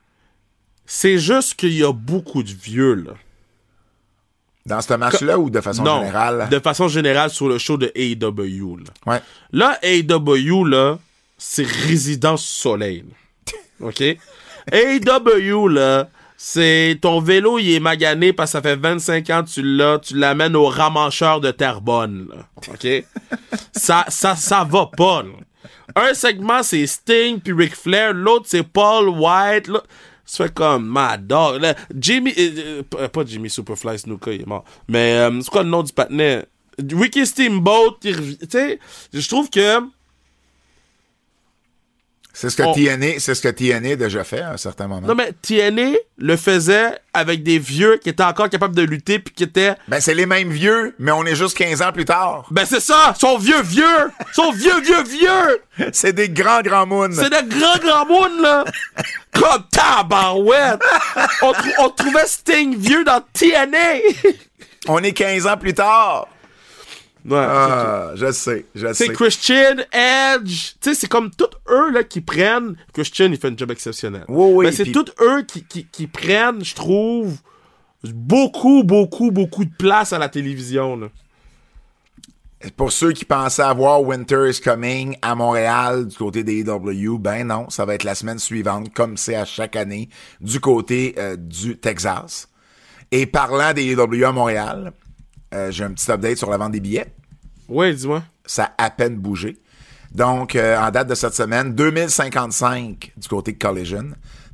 c'est 0.87 1.19
juste 1.19 1.55
qu'il 1.55 1.73
y 1.75 1.85
a 1.85 1.93
beaucoup 1.93 2.43
de 2.43 2.51
vieux, 2.51 2.95
là. 2.95 3.13
Dans 4.67 4.81
ce 4.81 4.95
match-là 4.95 5.39
ou 5.39 5.51
de 5.51 5.61
façon 5.61 5.83
non, 5.83 5.99
générale? 6.01 6.49
de 6.51 6.59
façon 6.59 6.89
générale 6.89 7.29
sur 7.29 7.49
le 7.49 7.59
show 7.59 7.77
de 7.77 7.93
AEW, 7.95 8.79
là. 8.79 9.13
Ouais. 9.13 9.21
Là, 9.53 9.79
AEW, 9.83 10.65
là, 10.65 10.99
c'est 11.37 11.67
Résidence 11.67 12.45
Soleil. 12.45 13.05
là. 13.07 13.15
OK? 13.85 14.03
AEW, 14.73 15.69
là, 15.69 16.09
c'est 16.37 16.99
ton 17.01 17.21
vélo, 17.21 17.59
il 17.59 17.75
est 17.75 17.81
magané 17.81 18.33
parce 18.33 18.51
que 18.51 18.59
ça 18.59 18.63
fait 18.63 18.77
25 18.77 19.31
ans 19.31 19.45
que 19.45 19.51
tu 19.51 19.63
l'as, 19.63 19.99
tu 19.99 20.17
l'amènes 20.17 20.57
au 20.57 20.67
ramancheur 20.67 21.41
de 21.41 21.51
Terrebonne. 21.51 22.29
OK? 22.69 22.87
ça, 23.73 24.05
ça, 24.09 24.35
ça 24.35 24.65
va 24.65 24.91
pas, 24.97 25.23
là. 25.23 25.31
Un 25.97 26.15
segment, 26.15 26.63
c'est 26.63 26.87
Sting 26.87 27.41
puis 27.41 27.53
Ric 27.53 27.77
Flair. 27.77 28.13
L'autre, 28.15 28.47
c'est 28.49 28.63
Paul 28.63 29.09
White. 29.09 29.71
Ça 30.25 30.45
fait 30.45 30.55
comme 30.55 30.87
Mad 30.87 31.27
Dog. 31.27 31.63
Jimmy... 31.95 32.33
euh, 32.37 32.83
euh, 32.97 33.09
pas 33.09 33.25
Jimmy 33.25 33.51
Superfly 33.51 33.99
Snuka, 33.99 34.33
il 34.33 34.43
est 34.43 34.47
mort. 34.47 34.65
Mais 34.89 35.19
euh, 35.19 35.41
c'est 35.41 35.51
quoi 35.51 35.63
le 35.63 35.69
nom 35.69 35.83
du 35.83 35.93
patinet? 35.93 36.47
Ricky 36.79 37.25
Steamboat, 37.25 37.99
tu 38.01 38.15
sais, 38.51 38.81
je 39.13 39.29
trouve 39.29 39.49
que... 39.51 39.81
C'est 42.37 42.51
ce 42.51 42.57
que 42.57 42.63
On- 42.65 42.75
TNA, 42.75 43.21
c'est 43.21 43.35
ce 43.37 43.41
que 43.41 43.49
TNA 43.49 43.93
a 43.93 43.97
déjà 43.97 44.25
fait 44.25 44.41
à 44.41 44.51
un 44.51 44.57
certain 44.57 44.89
moment. 44.89 45.07
Non, 45.07 45.15
mais 45.15 45.33
TNA 45.41 45.93
le 46.19 46.37
faisait 46.37 46.99
avec 47.13 47.45
des 47.45 47.61
vieux 47.61 47.99
qui 48.03 48.09
étaient 48.09 48.25
encore 48.25 48.51
capables 48.51 48.75
de 48.75 48.83
lutter 48.83 49.21
puis 49.21 49.33
qui 49.33 49.45
étaient... 49.45 49.75
Ben, 49.87 50.01
c'est 50.01 50.15
les 50.15 50.27
mêmes 50.27 50.51
vieux, 50.51 50.97
mais 50.99 51.13
on 51.13 51.25
est 51.25 51.37
juste 51.37 51.57
15 51.57 51.81
ans 51.83 51.93
plus 51.93 52.05
tard. 52.05 52.45
Ben 52.51 52.65
c'est 52.67 52.81
ça! 52.81 53.15
Sont 53.19 53.39
vieux, 53.39 53.63
vieux! 53.63 54.11
Sont 54.33 54.51
vieux, 54.51 54.81
vieux, 54.81 55.03
vieux! 55.05 55.63
C'est 55.93 56.13
des 56.13 56.29
grands, 56.29 56.61
grands 56.63 56.87
moons. 56.87 57.09
C'est 57.13 57.31
de 57.31 57.49
grands 57.59 57.79
grands 57.79 58.07
monde, 58.07 58.41
là! 58.41 58.65
Comme 59.33 59.65
tabarouette! 59.71 60.81
On, 61.43 61.53
on 61.79 61.89
trouvait 61.91 62.27
Sting 62.27 62.77
vieux 62.77 63.05
dans 63.05 63.21
TNA! 63.33 64.01
On 64.89 64.99
est 65.03 65.13
15 65.13 65.47
ans 65.47 65.57
plus 65.57 65.75
tard. 65.75 66.29
Ouais. 67.27 67.37
Ah, 67.39 68.11
je 68.17 68.31
sais, 68.33 68.67
je 68.75 68.89
C'est 68.93 69.07
sais. 69.07 69.13
Christian, 69.15 69.77
Edge, 69.93 70.73
tu 70.81 70.91
sais, 70.91 70.95
c'est 70.95 71.07
comme 71.09 71.31
tous 71.31 71.49
eux 71.71 71.91
là 71.91 72.05
qui 72.05 72.21
prennent. 72.21 72.77
Christian, 72.93 73.27
il 73.33 73.39
fait 73.39 73.49
un 73.49 73.57
job 73.57 73.71
exceptionnel. 73.71 74.25
Oui, 74.29 74.51
oui, 74.53 74.67
Mais 74.67 74.73
c'est 74.73 74.83
puis- 74.83 74.93
tous 74.93 75.07
eux 75.23 75.43
qui, 75.43 75.65
qui, 75.65 75.87
qui 75.87 76.07
prennent, 76.07 76.63
je 76.63 76.75
trouve, 76.75 77.39
beaucoup, 78.05 78.83
beaucoup, 78.85 79.31
beaucoup 79.31 79.65
de 79.65 79.73
place 79.79 80.13
à 80.13 80.19
la 80.19 80.29
télévision. 80.29 80.97
Là. 80.97 81.07
Pour 82.77 82.93
ceux 82.93 83.13
qui 83.13 83.25
pensaient 83.27 83.63
avoir 83.63 84.03
Winter 84.03 84.49
is 84.51 84.61
Coming 84.61 85.17
à 85.21 85.35
Montréal 85.35 86.07
du 86.07 86.17
côté 86.17 86.45
des 86.45 86.61
AEW, 86.61 87.19
ben 87.19 87.47
non, 87.47 87.69
ça 87.69 87.85
va 87.85 87.95
être 87.95 88.05
la 88.05 88.15
semaine 88.15 88.39
suivante, 88.39 88.93
comme 88.95 89.17
c'est 89.19 89.35
à 89.35 89.45
chaque 89.45 89.77
année, 89.77 90.09
du 90.41 90.61
côté 90.61 91.15
euh, 91.19 91.37
du 91.37 91.77
Texas. 91.79 92.49
Et 93.11 93.27
parlant 93.27 93.73
des 93.75 93.93
AEW 93.93 94.25
à 94.25 94.33
Montréal, 94.33 94.93
euh, 95.53 95.71
j'ai 95.71 95.85
un 95.85 95.93
petit 95.93 96.11
update 96.11 96.39
sur 96.39 96.51
la 96.51 96.57
vente 96.57 96.73
des 96.73 96.81
billets. 96.81 97.13
Ouais, 97.69 97.93
dis-moi. 97.93 98.23
Ça 98.47 98.73
a 98.79 98.85
à 98.85 98.91
peine 98.91 99.17
bougé. 99.17 99.59
Donc, 100.13 100.55
euh, 100.55 100.79
en 100.79 100.91
date 100.91 101.09
de 101.09 101.15
cette 101.15 101.35
semaine, 101.35 101.75
2055 101.75 103.13
du 103.17 103.29
côté 103.29 103.53
de 103.53 103.59
Collision, 103.59 104.11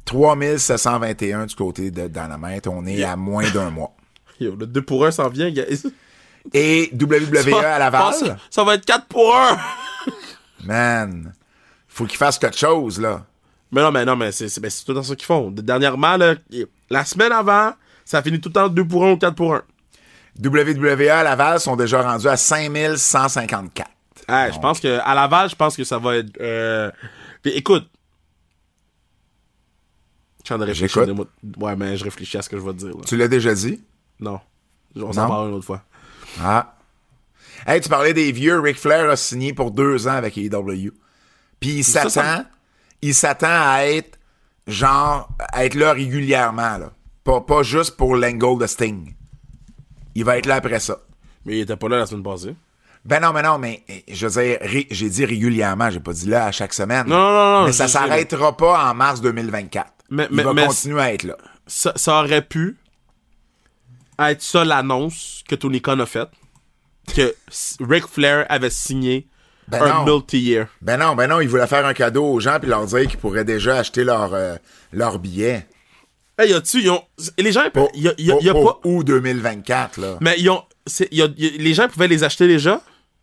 3721 0.06 1.46
du 1.46 1.54
côté 1.54 1.90
de 1.90 2.08
Dynamite. 2.08 2.66
On 2.66 2.86
est 2.86 3.04
à 3.04 3.16
moins 3.16 3.48
d'un 3.50 3.70
mois. 3.70 3.94
Yo, 4.40 4.56
le 4.56 4.66
2 4.66 4.82
pour 4.82 5.04
1 5.04 5.10
s'en 5.10 5.28
vient, 5.28 5.50
guys. 5.50 5.82
Et 6.54 6.90
WWE 6.94 7.54
à 7.62 7.78
Laval, 7.78 8.14
Ça, 8.14 8.36
ça 8.48 8.64
va 8.64 8.74
être 8.74 8.86
4 8.86 9.06
pour 9.06 9.36
1. 9.36 9.58
man, 10.64 11.34
faut 11.86 12.06
qu'il 12.06 12.16
fasse 12.16 12.38
quelque 12.38 12.56
chose, 12.56 12.98
là. 12.98 13.26
Mais 13.70 13.82
non, 13.82 13.92
mais 13.92 14.04
non, 14.04 14.16
mais 14.16 14.32
c'est 14.32 14.48
tout 14.84 14.94
dans 14.94 15.02
ce 15.02 15.12
qu'ils 15.14 15.26
font. 15.26 15.50
Dernièrement, 15.50 16.16
là, 16.16 16.34
la 16.88 17.04
semaine 17.04 17.32
avant, 17.32 17.72
ça 18.04 18.22
finit 18.22 18.40
tout 18.40 18.48
le 18.48 18.54
temps 18.54 18.68
2 18.68 18.84
pour 18.86 19.04
1 19.04 19.12
ou 19.12 19.16
4 19.18 19.34
pour 19.34 19.54
1. 19.54 19.62
WWE 20.42 21.08
à 21.08 21.22
Laval 21.22 21.60
sont 21.60 21.76
déjà 21.76 22.02
rendus 22.02 22.28
à 22.28 22.36
5154. 22.36 23.88
Ouais, 24.28 24.52
je 24.52 24.58
pense 24.58 24.80
que 24.80 24.98
à 25.02 25.14
Laval, 25.14 25.48
je 25.50 25.56
pense 25.56 25.76
que 25.76 25.84
ça 25.84 25.98
va 25.98 26.16
être. 26.16 26.40
Euh... 26.40 26.90
Puis, 27.42 27.52
écoute. 27.52 27.88
Je 30.48 30.54
réfléchir. 30.54 31.06
Ouais, 31.58 31.76
mais 31.76 31.96
je 31.96 32.04
réfléchis 32.04 32.36
à 32.38 32.42
ce 32.42 32.48
que 32.48 32.56
je 32.58 32.62
vais 32.62 32.72
te 32.72 32.78
dire. 32.78 32.88
Là. 32.88 33.02
Tu 33.06 33.16
l'as 33.16 33.28
déjà 33.28 33.54
dit? 33.54 33.80
Non. 34.18 34.40
On 34.96 35.12
s'en 35.12 35.28
parle 35.28 35.48
une 35.48 35.54
autre 35.54 35.66
fois. 35.66 35.82
Ah. 36.42 36.74
Hey, 37.66 37.80
tu 37.80 37.88
parlais 37.88 38.14
des 38.14 38.32
vieux. 38.32 38.58
Ric 38.60 38.78
Flair 38.78 39.10
a 39.10 39.16
signé 39.16 39.52
pour 39.52 39.70
deux 39.70 40.08
ans 40.08 40.14
avec 40.14 40.36
AEW. 40.38 40.92
Puis 41.60 41.70
il 41.70 41.84
s'attend, 41.84 42.08
ça- 42.08 42.44
il 43.02 43.14
s'attend 43.14 43.46
à 43.50 43.84
être, 43.84 44.18
genre, 44.66 45.28
à 45.52 45.64
être 45.64 45.74
là 45.74 45.92
régulièrement, 45.92 46.78
là. 46.78 46.92
Pas, 47.22 47.40
pas 47.42 47.62
juste 47.62 47.96
pour 47.96 48.16
l'angle 48.16 48.58
de 48.60 48.66
Sting. 48.66 49.14
Il 50.14 50.24
va 50.24 50.38
être 50.38 50.46
là 50.46 50.56
après 50.56 50.80
ça. 50.80 50.98
Mais 51.44 51.56
il 51.58 51.60
était 51.60 51.76
pas 51.76 51.88
là 51.88 51.98
la 51.98 52.06
semaine 52.06 52.22
passée. 52.22 52.54
Ben 53.04 53.20
non, 53.20 53.32
mais 53.32 53.42
non, 53.42 53.56
mais 53.58 53.82
je 54.08 54.26
veux 54.26 54.42
dire, 54.42 54.58
j'ai 54.90 55.08
dit 55.08 55.24
régulièrement, 55.24 55.90
j'ai 55.90 56.00
pas 56.00 56.12
dit 56.12 56.28
là 56.28 56.46
à 56.46 56.52
chaque 56.52 56.74
semaine. 56.74 57.06
Non, 57.06 57.16
non, 57.16 57.60
non, 57.60 57.64
Mais 57.66 57.72
ça 57.72 57.88
s'arrêtera 57.88 58.56
pas 58.56 58.90
en 58.90 58.94
mars 58.94 59.20
2024. 59.22 59.90
Mais- 60.10 60.26
il 60.30 60.36
mais- 60.36 60.42
va 60.42 60.52
mais- 60.52 60.66
continuer 60.66 61.00
à 61.00 61.14
être 61.14 61.22
là. 61.22 61.36
Ça, 61.66 61.92
ça 61.96 62.20
aurait 62.20 62.42
pu 62.42 62.76
être 64.18 64.42
ça 64.42 64.64
l'annonce 64.64 65.42
que 65.48 65.54
Tony 65.54 65.80
Khan 65.80 65.98
a 66.00 66.06
faite. 66.06 66.28
Que 67.14 67.34
Ric 67.80 68.06
Flair 68.06 68.44
avait 68.48 68.70
signé 68.70 69.26
Ben 69.68 69.82
un 69.82 70.04
multi-year. 70.04 70.66
Ben 70.82 70.98
non, 70.98 71.14
ben 71.14 71.26
non, 71.28 71.40
il 71.40 71.48
voulait 71.48 71.66
faire 71.66 71.86
un 71.86 71.94
cadeau 71.94 72.24
aux 72.26 72.40
gens 72.40 72.58
puis 72.60 72.68
leur 72.68 72.84
dire 72.86 73.06
qu'ils 73.06 73.18
pourraient 73.18 73.44
déjà 73.44 73.78
acheter 73.78 74.04
leur, 74.04 74.34
euh, 74.34 74.56
leur 74.92 75.18
billet. 75.18 75.66
Hey, 76.42 76.50
y 76.50 76.54
a-tu, 76.54 76.88
ont. 76.88 77.02
Les 77.38 77.52
gens, 77.52 77.68
Pour, 77.72 77.90
y 77.94 78.08
a, 78.08 78.12
y 78.18 78.30
a- 78.30 78.34
pour- 78.34 78.42
y 78.44 78.48
a 78.48 78.52
pour 78.52 78.80
pas. 78.80 78.88
août 78.88 79.04
2024, 79.04 80.00
là. 80.00 80.16
Mais 80.20 80.36
ils 80.38 80.48
ont. 80.50 80.62
y 81.10 81.22
a- 81.22 81.28
y 81.36 81.46
a- 81.46 81.50
les 81.58 81.74
gens 81.74 81.88
pouvaient 81.88 82.08
les 82.08 82.24
acheter 82.24 82.46
déjà? 82.46 82.80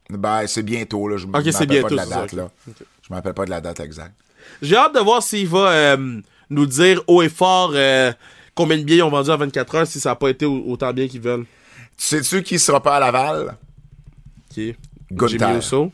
Ben, 0.09 0.45
c'est 0.47 0.63
bientôt, 0.63 1.07
là. 1.07 1.18
Je 1.18 1.26
me 1.26 1.36
Ok, 1.36 1.41
c'est 1.45 1.51
rappelle 1.51 1.68
bientôt, 1.68 1.88
pas 1.88 1.89
de 1.91 1.95
la 1.95 2.05
ça, 2.05 2.22
date, 2.22 2.32
là. 2.34 2.49
Je 2.68 3.07
me 3.09 3.15
rappelle 3.15 3.34
pas 3.34 3.45
de 3.45 3.49
la 3.49 3.61
date 3.61 3.80
exacte. 3.80 4.13
J'ai 4.61 4.76
hâte 4.78 4.93
de 4.95 4.99
voir 4.99 5.22
s'il 5.24 5.47
va 5.47 5.70
euh, 5.72 6.22
nous 6.49 6.65
dire 6.65 7.01
haut 7.07 7.22
et 7.22 7.30
fort 7.30 7.72
euh, 7.76 8.11
combien 8.55 8.78
de 8.78 8.84
billets 8.84 8.97
ils 8.99 9.03
ont 9.03 9.09
vendu 9.09 9.30
à 9.32 9.36
24 9.36 9.76
heures 9.76 9.88
si 9.88 9.99
ça 9.99 10.09
n'a 10.09 10.15
pas 10.15 10.30
été 10.30 10.45
au- 10.45 10.63
autant 10.68 10.93
bien 10.93 11.07
qu'ils 11.07 11.22
veulent. 11.22 11.45
Tu 11.97 12.05
sais-tu 12.05 12.43
qui 12.43 12.59
sera 12.59 12.82
pas 12.82 12.97
à 12.97 12.99
Laval? 12.99 13.57
Qui? 14.53 14.76
Gunther. 15.11 15.61
Jimmy. 15.61 15.91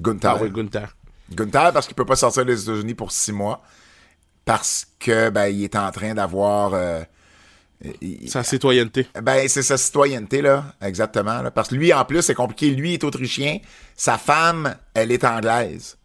Gunther. 0.00 0.36
Ah 0.36 0.42
oui, 0.42 0.50
Gunther. 0.50 0.96
Gunther, 1.30 1.72
parce 1.72 1.86
qu'il 1.86 1.94
peut 1.94 2.04
pas 2.04 2.16
sortir 2.16 2.44
des 2.44 2.62
États-Unis 2.62 2.94
pour 2.94 3.12
six 3.12 3.32
mois. 3.32 3.62
Parce 4.44 4.86
que, 4.98 5.30
ben, 5.30 5.46
il 5.46 5.64
est 5.64 5.76
en 5.76 5.90
train 5.90 6.14
d'avoir... 6.14 6.72
euh, 6.74 7.02
Sa 8.28 8.44
citoyenneté. 8.44 9.06
Ben, 9.20 9.48
c'est 9.48 9.62
sa 9.62 9.76
citoyenneté, 9.76 10.40
là, 10.42 10.64
exactement. 10.80 11.42
là. 11.42 11.50
Parce 11.50 11.68
que 11.68 11.74
lui, 11.74 11.92
en 11.92 12.04
plus, 12.04 12.22
c'est 12.22 12.34
compliqué. 12.34 12.70
Lui 12.70 12.94
est 12.94 13.04
autrichien. 13.04 13.58
Sa 13.96 14.18
femme, 14.18 14.76
elle 14.94 15.10
est 15.10 15.24
anglaise. 15.24 15.98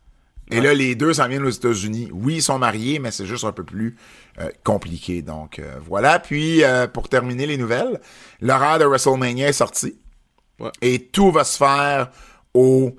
Et 0.50 0.62
là, 0.62 0.74
les 0.74 0.96
deux 0.96 1.14
s'en 1.14 1.28
viennent 1.28 1.46
aux 1.46 1.50
États-Unis. 1.50 2.10
Oui, 2.14 2.36
ils 2.36 2.42
sont 2.42 2.58
mariés, 2.58 3.00
mais 3.00 3.12
c'est 3.12 3.26
juste 3.26 3.44
un 3.44 3.52
peu 3.52 3.64
plus 3.64 3.98
euh, 4.40 4.50
compliqué. 4.64 5.22
Donc, 5.22 5.60
euh, 5.60 5.76
voilà. 5.86 6.20
Puis, 6.20 6.64
euh, 6.64 6.88
pour 6.88 7.10
terminer 7.10 7.46
les 7.46 7.58
nouvelles, 7.58 8.00
l'horaire 8.40 8.80
de 8.80 8.86
WrestleMania 8.86 9.50
est 9.50 9.54
sorti. 9.54 10.00
Ouais. 10.60 10.72
Et 10.82 11.06
tout 11.08 11.32
va 11.32 11.44
se 11.44 11.58
faire 11.58 12.12
au... 12.54 12.96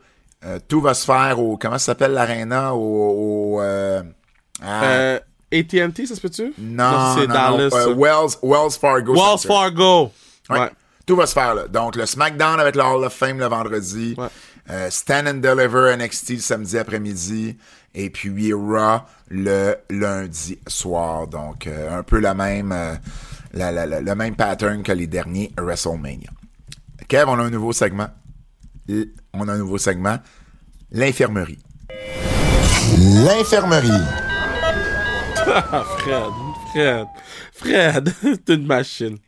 tout 0.69 0.81
va 0.81 0.95
se 0.95 1.05
faire 1.07 1.41
au... 1.41 1.57
Comment 1.57 1.79
ça 1.79 1.87
s'appelle 1.87 2.13
l'arena? 2.13 2.75
Au... 2.75 3.57
au, 3.57 3.61
à- 3.61 5.21
AT&T, 5.53 6.07
ça 6.07 6.15
se 6.15 6.21
peut-tu? 6.21 6.53
non, 6.59 7.15
c'est 7.17 7.27
non, 7.27 7.35
Dallas. 7.35 7.69
non, 7.71 7.77
euh. 7.77 7.95
Wells, 7.95 8.31
Wells 8.43 8.73
Fargo. 8.81 9.15
Wells 9.15 9.39
Center. 9.39 9.49
Fargo. 9.49 10.13
Ouais. 10.51 10.59
Ouais. 10.61 10.71
Tout 11.07 11.17
va 11.17 11.27
se 11.27 11.33
faire 11.33 11.55
là. 11.55 11.67
Donc, 11.69 11.97
le 11.97 12.05
SmackDown 12.05 12.61
avec 12.61 12.77
le 12.77 12.83
Hall 12.83 13.05
of 13.05 13.15
Fame 13.15 13.39
le 13.39 13.47
vendredi. 13.47 14.15
Ouais. 14.19 14.27
Euh, 14.71 14.91
Stand 14.91 15.27
and 15.29 15.35
Deliver 15.41 15.97
NXT 15.97 16.31
le 16.31 16.39
samedi 16.41 16.77
après-midi. 16.79 17.57
Et 17.95 18.11
puis 18.11 18.53
Raw 18.53 19.01
le 19.31 19.77
lundi 19.89 20.59
soir. 20.67 21.27
Donc, 21.27 21.67
euh, 21.67 21.99
un 21.99 22.03
peu 22.03 22.19
la 22.21 22.35
même, 22.35 22.73
euh, 22.73 22.95
la- 23.55 23.73
la- 23.73 23.87
la- 23.87 24.03
le 24.03 24.15
même 24.15 24.37
pattern 24.37 24.83
que 24.83 24.93
les 24.93 25.07
derniers 25.07 25.51
WrestleMania. 25.59 26.29
Kev, 27.09 27.25
on 27.29 27.39
a 27.39 27.43
un 27.45 27.51
nouveau 27.51 27.73
segment. 27.73 28.09
L- 28.89 29.09
On 29.33 29.49
a 29.49 29.53
un 29.55 29.59
nouveau 29.59 29.79
segment. 29.79 30.19
L'infirmerie. 30.91 31.59
L'infirmerie. 32.99 34.28
Ah, 35.51 35.85
Fred. 35.99 36.33
Fred. 36.73 37.07
Fred. 37.53 38.13
T'es 38.45 38.55
une 38.55 38.67
machine. 38.67 39.19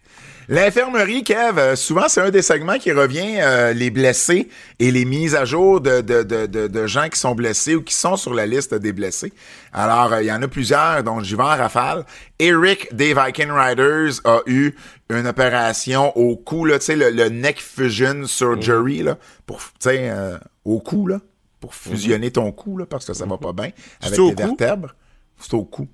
L'infirmerie, 0.48 1.22
Kev, 1.22 1.58
euh, 1.60 1.76
souvent 1.76 2.08
c'est 2.08 2.20
un 2.20 2.30
des 2.30 2.42
segments 2.42 2.78
qui 2.78 2.90
revient, 2.90 3.36
euh, 3.38 3.72
les 3.72 3.88
blessés 3.90 4.48
et 4.80 4.90
les 4.90 5.04
mises 5.04 5.36
à 5.36 5.44
jour 5.44 5.80
de, 5.80 6.00
de, 6.00 6.24
de, 6.24 6.46
de, 6.46 6.66
de 6.66 6.86
gens 6.88 7.08
qui 7.08 7.20
sont 7.20 7.36
blessés 7.36 7.76
ou 7.76 7.82
qui 7.82 7.94
sont 7.94 8.16
sur 8.16 8.34
la 8.34 8.46
liste 8.46 8.74
des 8.74 8.92
blessés. 8.92 9.32
Alors, 9.72 10.12
euh, 10.12 10.22
il 10.22 10.26
y 10.26 10.32
en 10.32 10.42
a 10.42 10.48
plusieurs, 10.48 11.04
dont 11.04 11.20
j'y 11.22 11.36
vais 11.36 11.42
en 11.44 11.46
rafale. 11.46 12.04
Eric 12.40 12.92
des 12.92 13.14
Viking 13.14 13.48
Riders 13.48 14.20
a 14.24 14.40
eu 14.46 14.74
une 15.08 15.28
opération 15.28 16.16
au 16.16 16.34
cou, 16.36 16.64
là, 16.64 16.80
tu 16.80 16.86
sais, 16.86 16.96
le, 16.96 17.10
le 17.10 17.28
neck 17.28 17.60
fusion 17.60 18.26
surgery, 18.26 19.04
là, 19.04 19.18
pour, 19.46 19.58
tu 19.60 19.68
sais, 19.78 20.10
euh, 20.10 20.36
au 20.64 20.80
cou, 20.80 21.06
là, 21.06 21.20
pour 21.60 21.76
fusionner 21.76 22.32
ton 22.32 22.50
cou, 22.50 22.76
là, 22.76 22.86
parce 22.86 23.06
que 23.06 23.14
ça 23.14 23.24
va 23.24 23.38
pas 23.38 23.52
bien 23.52 23.70
avec 24.02 24.18
cou? 24.18 24.34
vertèbres. 24.36 24.96
C'est 25.38 25.54
au 25.54 25.64
cou. 25.64 25.86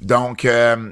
Donc, 0.00 0.44
euh, 0.44 0.90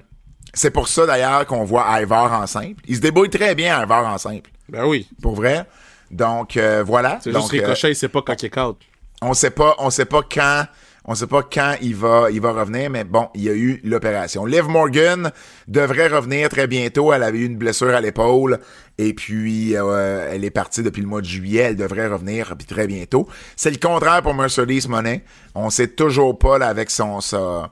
c'est 0.55 0.71
pour 0.71 0.89
ça 0.89 1.07
d'ailleurs 1.07 1.47
qu'on 1.47 1.65
voit 1.65 2.01
Ivar 2.01 2.33
en 2.33 2.47
simple. 2.47 2.83
Il 2.87 2.97
se 2.97 3.01
débrouille 3.01 3.31
très 3.31 3.55
bien, 3.55 3.83
Ivar 3.83 4.07
en 4.07 4.19
simple. 4.19 4.51
Ben 4.69 4.85
oui. 4.85 5.09
Pour 5.23 5.35
vrai. 5.35 5.67
Donc, 6.11 6.57
euh, 6.57 6.83
voilà. 6.85 7.19
C'est 7.23 7.33
juste 7.33 7.51
Ricochet, 7.51 7.91
il 7.91 7.97
sait 7.97 8.09
pas 8.09 8.23
quand 8.23 8.43
il 8.43 8.47
est 8.47 8.59
out. 8.59 8.79
on 9.23 9.35
sait 9.35 9.51
pas, 9.51 9.75
on 9.79 9.91
sait 9.91 10.05
pas 10.05 10.23
quand, 10.23 10.65
On 11.05 11.15
sait 11.15 11.27
pas 11.27 11.43
quand 11.43 11.75
il 11.83 11.95
va, 11.95 12.31
il 12.33 12.41
va 12.41 12.53
revenir, 12.53 12.91
mais 12.91 13.05
bon, 13.05 13.29
il 13.35 13.43
y 13.43 13.49
a 13.49 13.53
eu 13.53 13.81
l'opération. 13.85 14.45
Liv 14.45 14.69
Morgan 14.69 15.31
devrait 15.69 16.09
revenir 16.09 16.49
très 16.49 16.67
bientôt. 16.67 17.13
Elle 17.13 17.23
avait 17.23 17.39
eu 17.39 17.47
une 17.47 17.57
blessure 17.57 17.95
à 17.95 18.01
l'épaule 18.01 18.59
et 18.99 19.15
puis 19.15 19.77
euh, 19.77 20.29
elle 20.33 20.45
est 20.45 20.51
partie 20.51 20.83
depuis 20.83 21.03
le 21.03 21.09
mois 21.09 21.21
de 21.21 21.27
juillet. 21.27 21.63
Elle 21.63 21.77
devrait 21.77 22.09
revenir 22.09 22.55
très 22.67 22.89
bientôt. 22.89 23.29
C'est 23.55 23.71
le 23.71 23.79
contraire 23.79 24.23
pour 24.23 24.35
Mercedes 24.35 24.89
Monet. 24.89 25.23
On 25.55 25.71
sait 25.71 25.89
toujours 25.89 26.39
pas 26.39 26.59
là, 26.59 26.69
avec 26.69 26.91
son 26.91 27.21
sa, 27.21 27.71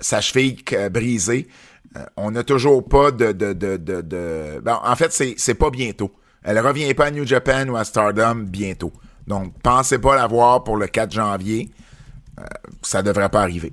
sa 0.00 0.20
cheville 0.20 0.56
euh, 0.72 0.88
brisée. 0.88 1.48
Euh, 1.96 2.04
on 2.16 2.30
n'a 2.30 2.42
toujours 2.44 2.86
pas 2.86 3.10
de... 3.10 3.32
de, 3.32 3.52
de, 3.52 3.76
de. 3.76 4.60
Ben, 4.62 4.80
en 4.82 4.96
fait, 4.96 5.12
c'est, 5.12 5.34
c'est 5.36 5.54
pas 5.54 5.70
bientôt. 5.70 6.12
Elle 6.42 6.58
revient 6.58 6.92
pas 6.94 7.06
à 7.06 7.10
New 7.10 7.26
Japan 7.26 7.68
ou 7.68 7.76
à 7.76 7.84
Stardom 7.84 8.34
bientôt. 8.34 8.92
Donc, 9.26 9.54
pensez 9.62 9.98
pas 9.98 10.16
la 10.16 10.26
voir 10.26 10.64
pour 10.64 10.76
le 10.76 10.86
4 10.86 11.12
janvier. 11.12 11.70
Euh, 12.40 12.44
ça 12.82 13.02
devrait 13.02 13.28
pas 13.28 13.42
arriver. 13.42 13.72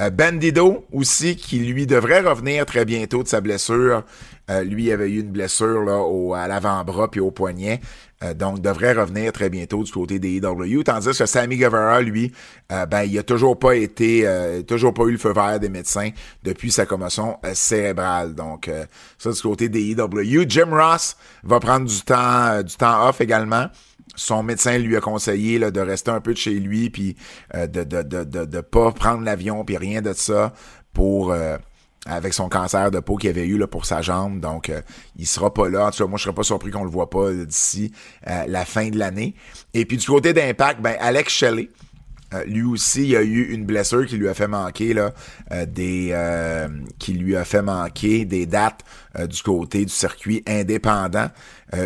Euh, 0.00 0.10
Bandido 0.10 0.84
aussi, 0.92 1.36
qui 1.36 1.58
lui 1.58 1.86
devrait 1.86 2.20
revenir 2.20 2.66
très 2.66 2.84
bientôt 2.84 3.22
de 3.22 3.28
sa 3.28 3.40
blessure. 3.40 4.04
Euh, 4.50 4.64
lui 4.64 4.90
avait 4.90 5.10
eu 5.10 5.20
une 5.20 5.30
blessure 5.30 5.86
au, 5.86 6.34
à 6.34 6.48
l'avant-bras 6.48 7.10
puis 7.10 7.20
au 7.20 7.30
poignet. 7.30 7.80
Euh, 8.22 8.34
donc 8.34 8.60
devrait 8.60 8.92
revenir 8.92 9.32
très 9.32 9.50
bientôt 9.50 9.82
du 9.82 9.90
côté 9.90 10.18
des 10.18 10.36
EW. 10.36 10.82
Tandis 10.84 11.16
que 11.18 11.26
Sammy 11.26 11.56
Guevara, 11.56 12.00
lui, 12.00 12.32
euh, 12.70 12.86
ben 12.86 13.02
il 13.02 13.18
a 13.18 13.22
toujours 13.22 13.58
pas 13.58 13.74
été, 13.74 14.26
euh, 14.26 14.62
toujours 14.62 14.94
pas 14.94 15.04
eu 15.04 15.12
le 15.12 15.18
feu 15.18 15.32
vert 15.32 15.58
des 15.58 15.68
médecins 15.68 16.10
depuis 16.42 16.70
sa 16.70 16.86
commotion 16.86 17.38
cérébrale. 17.52 18.34
Donc 18.34 18.70
ça 19.18 19.32
du 19.32 19.40
côté 19.40 19.68
des 19.68 19.92
EW. 19.92 20.44
Jim 20.48 20.68
Ross 20.70 21.16
va 21.42 21.60
prendre 21.60 21.86
du 21.86 22.00
temps, 22.02 22.62
du 22.62 22.76
temps 22.76 23.08
off 23.08 23.20
également 23.20 23.66
son 24.14 24.42
médecin 24.42 24.78
lui 24.78 24.96
a 24.96 25.00
conseillé 25.00 25.58
là, 25.58 25.70
de 25.70 25.80
rester 25.80 26.10
un 26.10 26.20
peu 26.20 26.32
de 26.32 26.38
chez 26.38 26.54
lui 26.54 26.90
puis 26.90 27.16
de, 27.54 27.66
de, 27.66 28.02
de, 28.02 28.24
de, 28.24 28.44
de 28.44 28.60
pas 28.60 28.92
prendre 28.92 29.22
l'avion 29.22 29.64
puis 29.64 29.76
rien 29.76 30.02
de 30.02 30.12
ça 30.12 30.52
pour 30.92 31.34
avec 32.06 32.34
son 32.34 32.48
cancer 32.48 32.90
de 32.90 32.98
peau 33.00 33.16
qu'il 33.16 33.30
avait 33.30 33.46
eu 33.46 33.56
là, 33.58 33.66
pour 33.66 33.86
sa 33.86 34.02
jambe. 34.02 34.40
Donc, 34.40 34.72
il 35.16 35.26
sera 35.26 35.54
pas 35.54 35.68
là. 35.68 35.86
En 35.86 35.90
tout 35.90 36.06
moi, 36.08 36.18
je 36.18 36.24
serais 36.24 36.34
pas 36.34 36.42
surpris 36.42 36.70
qu'on 36.70 36.84
le 36.84 36.90
voit 36.90 37.10
pas 37.10 37.32
d'ici 37.32 37.92
la 38.26 38.64
fin 38.64 38.88
de 38.90 38.98
l'année. 38.98 39.34
Et 39.72 39.84
puis, 39.86 39.96
du 39.96 40.06
côté 40.06 40.32
d'Impact, 40.32 40.80
ben, 40.80 40.96
Alex 41.00 41.32
Shelley, 41.32 41.70
euh, 42.34 42.44
lui 42.44 42.62
aussi, 42.62 43.08
il 43.08 43.16
a 43.16 43.22
eu 43.22 43.52
une 43.52 43.64
blessure 43.64 44.06
qui 44.06 44.16
lui 44.16 44.28
a 44.28 44.34
fait 44.34 44.48
manquer 44.48 44.94
là, 44.94 45.12
euh, 45.50 45.66
des 45.66 46.10
euh, 46.12 46.68
qui 46.98 47.12
lui 47.14 47.36
a 47.36 47.44
fait 47.44 47.62
manquer 47.62 48.24
des 48.24 48.46
dates 48.46 48.84
du 49.28 49.42
côté 49.42 49.84
du 49.84 49.92
circuit 49.92 50.42
indépendant. 50.46 51.28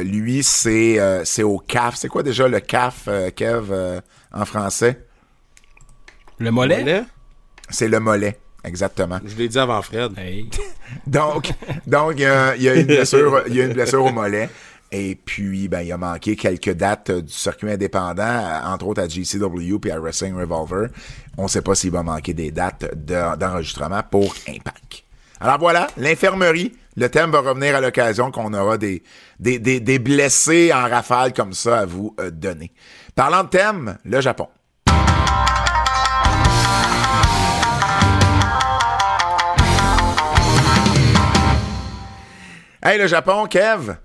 lui, 0.03 0.45
c'est 0.45 1.01
c'est 1.25 1.43
au 1.43 1.59
CAF. 1.59 1.97
C'est 1.97 2.09
quoi 2.09 2.23
déjà 2.23 2.47
le 2.47 2.61
CAF, 2.61 3.09
Kev, 3.35 4.01
en 4.33 4.45
français? 4.45 5.05
Le 6.39 6.53
mollet? 6.53 6.79
Mollet? 6.79 7.05
C'est 7.69 7.89
le 7.89 7.99
mollet. 7.99 8.39
Exactement. 8.63 9.19
Je 9.25 9.37
l'ai 9.37 9.49
dit 9.49 9.59
avant 9.59 9.83
Fred. 9.83 10.17
Hey. 10.19 10.49
Donc, 11.07 11.53
donc 11.87 12.15
il 12.17 12.23
y 12.23 12.27
a, 12.27 12.57
il 12.57 12.63
y 12.63 12.69
a 12.69 12.75
une 12.75 12.87
blessure, 12.87 13.43
il 13.47 13.55
y 13.55 13.61
a 13.61 13.65
une 13.65 13.73
blessure 13.73 14.05
au 14.05 14.13
mollet. 14.13 14.49
Et 14.99 15.15
puis, 15.15 15.69
ben, 15.69 15.83
il 15.83 15.93
a 15.93 15.99
manqué 15.99 16.37
quelques 16.37 16.73
dates 16.73 17.11
euh, 17.11 17.21
du 17.21 17.31
circuit 17.31 17.71
indépendant, 17.71 18.23
euh, 18.23 18.61
entre 18.65 18.87
autres 18.87 19.03
à 19.03 19.07
GCW 19.09 19.79
puis 19.79 19.91
à 19.91 20.01
Wrestling 20.01 20.35
Revolver. 20.35 20.89
On 21.37 21.49
sait 21.49 21.61
pas 21.61 21.75
s'il 21.75 21.91
va 21.91 22.03
manquer 22.03 22.33
des 22.33 22.51
dates 22.51 22.87
de- 23.05 23.37
d'enregistrement 23.37 24.03
pour 24.11 24.35
Impact. 24.49 25.05
Alors 25.39 25.59
voilà, 25.59 25.89
l'infirmerie. 25.99 26.73
Le 26.97 27.11
thème 27.11 27.31
va 27.31 27.41
revenir 27.41 27.77
à 27.77 27.83
l'occasion 27.83 28.31
qu'on 28.31 28.55
aura 28.55 28.79
des, 28.79 29.03
des, 29.39 29.59
des, 29.59 29.81
des 29.81 29.99
blessés 29.99 30.73
en 30.73 30.89
rafale 30.89 31.35
comme 31.35 31.53
ça 31.53 31.81
à 31.81 31.85
vous 31.85 32.15
euh, 32.19 32.31
donner. 32.31 32.73
Parlant 33.15 33.45
de 33.45 33.51
thème, 33.51 33.99
le 34.07 34.23
Japon. 34.23 34.49
Hey, 42.83 42.99
le 42.99 43.07
Japon, 43.09 43.47
Kev. 43.47 43.97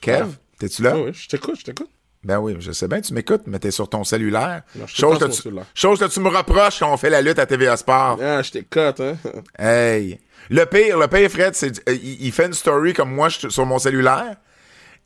Kev, 0.00 0.26
t'es-tu 0.58 0.82
là? 0.82 0.96
Oui, 0.98 1.10
je 1.12 1.28
t'écoute, 1.28 1.56
je 1.58 1.64
t'écoute. 1.64 1.90
Ben 2.24 2.38
oui, 2.40 2.56
je 2.58 2.72
sais 2.72 2.88
bien, 2.88 3.00
tu 3.00 3.14
m'écoutes, 3.14 3.42
mais 3.46 3.58
t'es 3.60 3.70
sur 3.70 3.88
ton 3.88 4.02
cellulaire. 4.02 4.62
Non, 4.74 4.86
je 4.86 4.96
chose, 4.96 5.18
que 5.18 5.26
sur 5.26 5.34
tu, 5.34 5.42
cellulaire. 5.42 5.66
chose 5.74 5.98
que 6.00 6.06
tu 6.06 6.18
me 6.20 6.28
reproches 6.28 6.80
quand 6.80 6.92
on 6.92 6.96
fait 6.96 7.10
la 7.10 7.22
lutte 7.22 7.38
à 7.38 7.46
TVA 7.46 7.76
Sport. 7.76 8.18
Ah, 8.20 8.42
je 8.42 8.50
t'écoute, 8.50 9.00
hein. 9.00 9.16
Hey. 9.58 10.18
Le 10.50 10.64
pire, 10.64 10.98
le 10.98 11.06
pire, 11.08 11.30
Fred, 11.30 11.54
c'est 11.54 11.88
euh, 11.88 11.92
il, 12.02 12.32
fait 12.32 12.46
une 12.46 12.52
story 12.52 12.92
comme 12.94 13.12
moi 13.14 13.28
je- 13.28 13.48
sur 13.48 13.64
mon 13.66 13.78
cellulaire. 13.78 14.36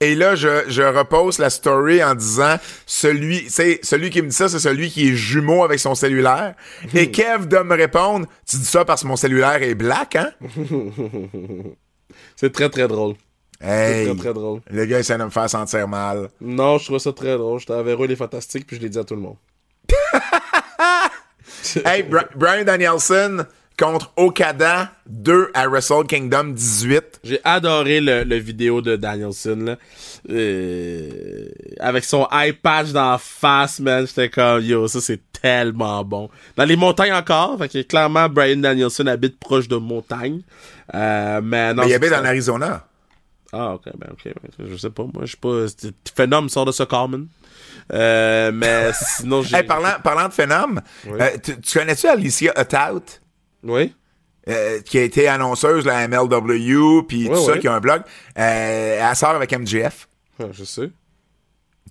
Et 0.03 0.14
là, 0.14 0.34
je, 0.34 0.64
je 0.68 0.82
repose 0.82 1.38
la 1.38 1.51
story 1.51 2.03
en 2.03 2.14
disant 2.14 2.57
celui, 2.86 3.45
c'est 3.51 3.80
celui 3.82 4.09
qui 4.09 4.22
me 4.22 4.28
dit 4.28 4.34
ça, 4.36 4.49
c'est 4.49 4.59
celui 4.59 4.88
qui 4.91 5.11
est 5.11 5.14
jumeau 5.14 5.62
avec 5.62 5.78
son 5.78 5.95
cellulaire. 5.95 6.55
Et 6.95 7.11
Kev 7.12 7.47
doit 7.47 7.64
me 7.64 7.76
répondre, 7.76 8.26
tu 8.49 8.57
dis 8.57 8.64
ça 8.64 8.86
parce 8.86 9.03
que 9.03 9.09
mon 9.09 9.16
cellulaire 9.16 9.62
est 9.62 9.74
black, 9.74 10.16
hein? 10.16 10.32
C'est 12.36 12.53
très, 12.53 12.68
très 12.70 12.88
drôle. 12.88 13.14
C'est 13.61 13.69
Hey. 13.69 14.07
très, 14.07 14.17
très 14.17 14.33
drôle. 14.35 14.61
Le 14.71 14.85
gars 14.87 14.99
essaie 15.01 15.19
de 15.19 15.25
me 15.25 15.31
faire 15.31 15.51
sentir 15.51 15.87
mal. 15.87 16.29
Non, 16.41 16.79
je 16.79 16.87
trouve 16.87 16.99
ça 16.99 17.13
très 17.13 17.37
drôle. 17.37 17.61
J'étais 17.61 17.75
avec 17.75 17.99
eux, 18.01 18.07
les 18.07 18.17
fantastiques, 18.17 18.67
puis 18.67 18.77
je 18.77 18.83
l'ai 18.83 18.89
dit 18.89 18.99
à 18.99 19.05
tout 19.05 19.15
le 19.15 19.21
monde. 19.21 19.37
Hey, 21.85 22.03
Bri- 22.03 22.25
Brian 22.37 22.65
Danielson 22.65 23.45
contre 23.79 24.13
Okada 24.17 24.93
2 25.07 25.51
à 25.55 25.69
Wrestle 25.69 26.05
Kingdom 26.09 26.53
18. 26.55 27.21
J'ai 27.23 27.41
adoré 27.45 28.01
le, 28.01 28.25
le 28.25 28.37
vidéo 28.37 28.81
de 28.81 28.97
Danielson, 28.97 29.57
là. 29.61 29.77
Euh, 30.31 31.49
avec 31.79 32.05
son 32.05 32.27
eye 32.33 32.53
patch 32.55 32.91
dans 32.93 33.13
la 33.13 33.19
face, 33.19 33.79
man. 33.81 34.07
J'étais 34.07 34.29
comme, 34.31 34.63
yo, 34.63 34.89
ça 34.89 35.01
c'est 35.01 35.21
tellement 35.41 36.03
bon. 36.05 36.29
Dans 36.57 36.65
les 36.65 36.77
montagnes 36.77 37.13
encore, 37.13 37.59
fait 37.59 37.69
que 37.69 37.83
clairement, 37.83 38.29
Brian 38.29 38.57
Danielson 38.57 39.07
habite 39.07 39.39
proche 39.39 39.69
de 39.69 39.77
montagnes. 39.77 40.41
Euh, 40.95 41.41
mais 41.43 41.75
non. 41.75 41.83
Mais 41.85 41.91
il 41.91 41.95
habite 41.95 42.13
en 42.13 42.25
Arizona. 42.25 42.85
Ah, 43.53 43.74
ok, 43.74 43.84
ben, 43.96 44.09
ok. 44.12 44.24
ben, 44.24 44.66
Je 44.70 44.76
sais 44.76 44.90
pas, 44.90 45.03
moi, 45.05 45.22
je 45.22 45.26
suis 45.26 45.36
pas. 45.36 45.66
Phénom 46.14 46.48
sort 46.48 46.64
de 46.66 46.72
ce 46.72 46.82
Carmen. 46.84 47.26
Euh, 47.92 48.53
mais 48.53 48.90
sinon, 49.16 49.42
j'ai. 49.42 49.57
Hey, 49.57 49.64
parlant, 49.64 49.94
parlant 50.03 50.28
de 50.28 50.32
phénomène, 50.32 50.82
Oui. 51.07 51.18
euh, 51.20 51.36
tu, 51.42 51.61
tu 51.61 51.78
connais-tu 51.78 52.07
Alicia 52.07 52.53
Atout? 52.55 53.03
Oui? 53.64 53.94
Euh, 54.48 54.80
qui 54.82 54.98
a 54.98 55.03
été 55.03 55.28
annonceuse 55.28 55.86
à 55.88 56.07
MLW, 56.09 57.03
puis 57.07 57.28
tout 57.28 57.44
ça, 57.44 57.59
qui 57.59 57.68
a 57.68 57.74
un 57.74 57.80
blog. 57.80 58.03
Euh, 58.38 58.98
elle 59.11 59.16
sort 59.16 59.30
avec 59.30 59.53
MJF. 59.53 60.09
Ah, 60.40 60.44
je 60.53 60.64
sais. 60.64 60.90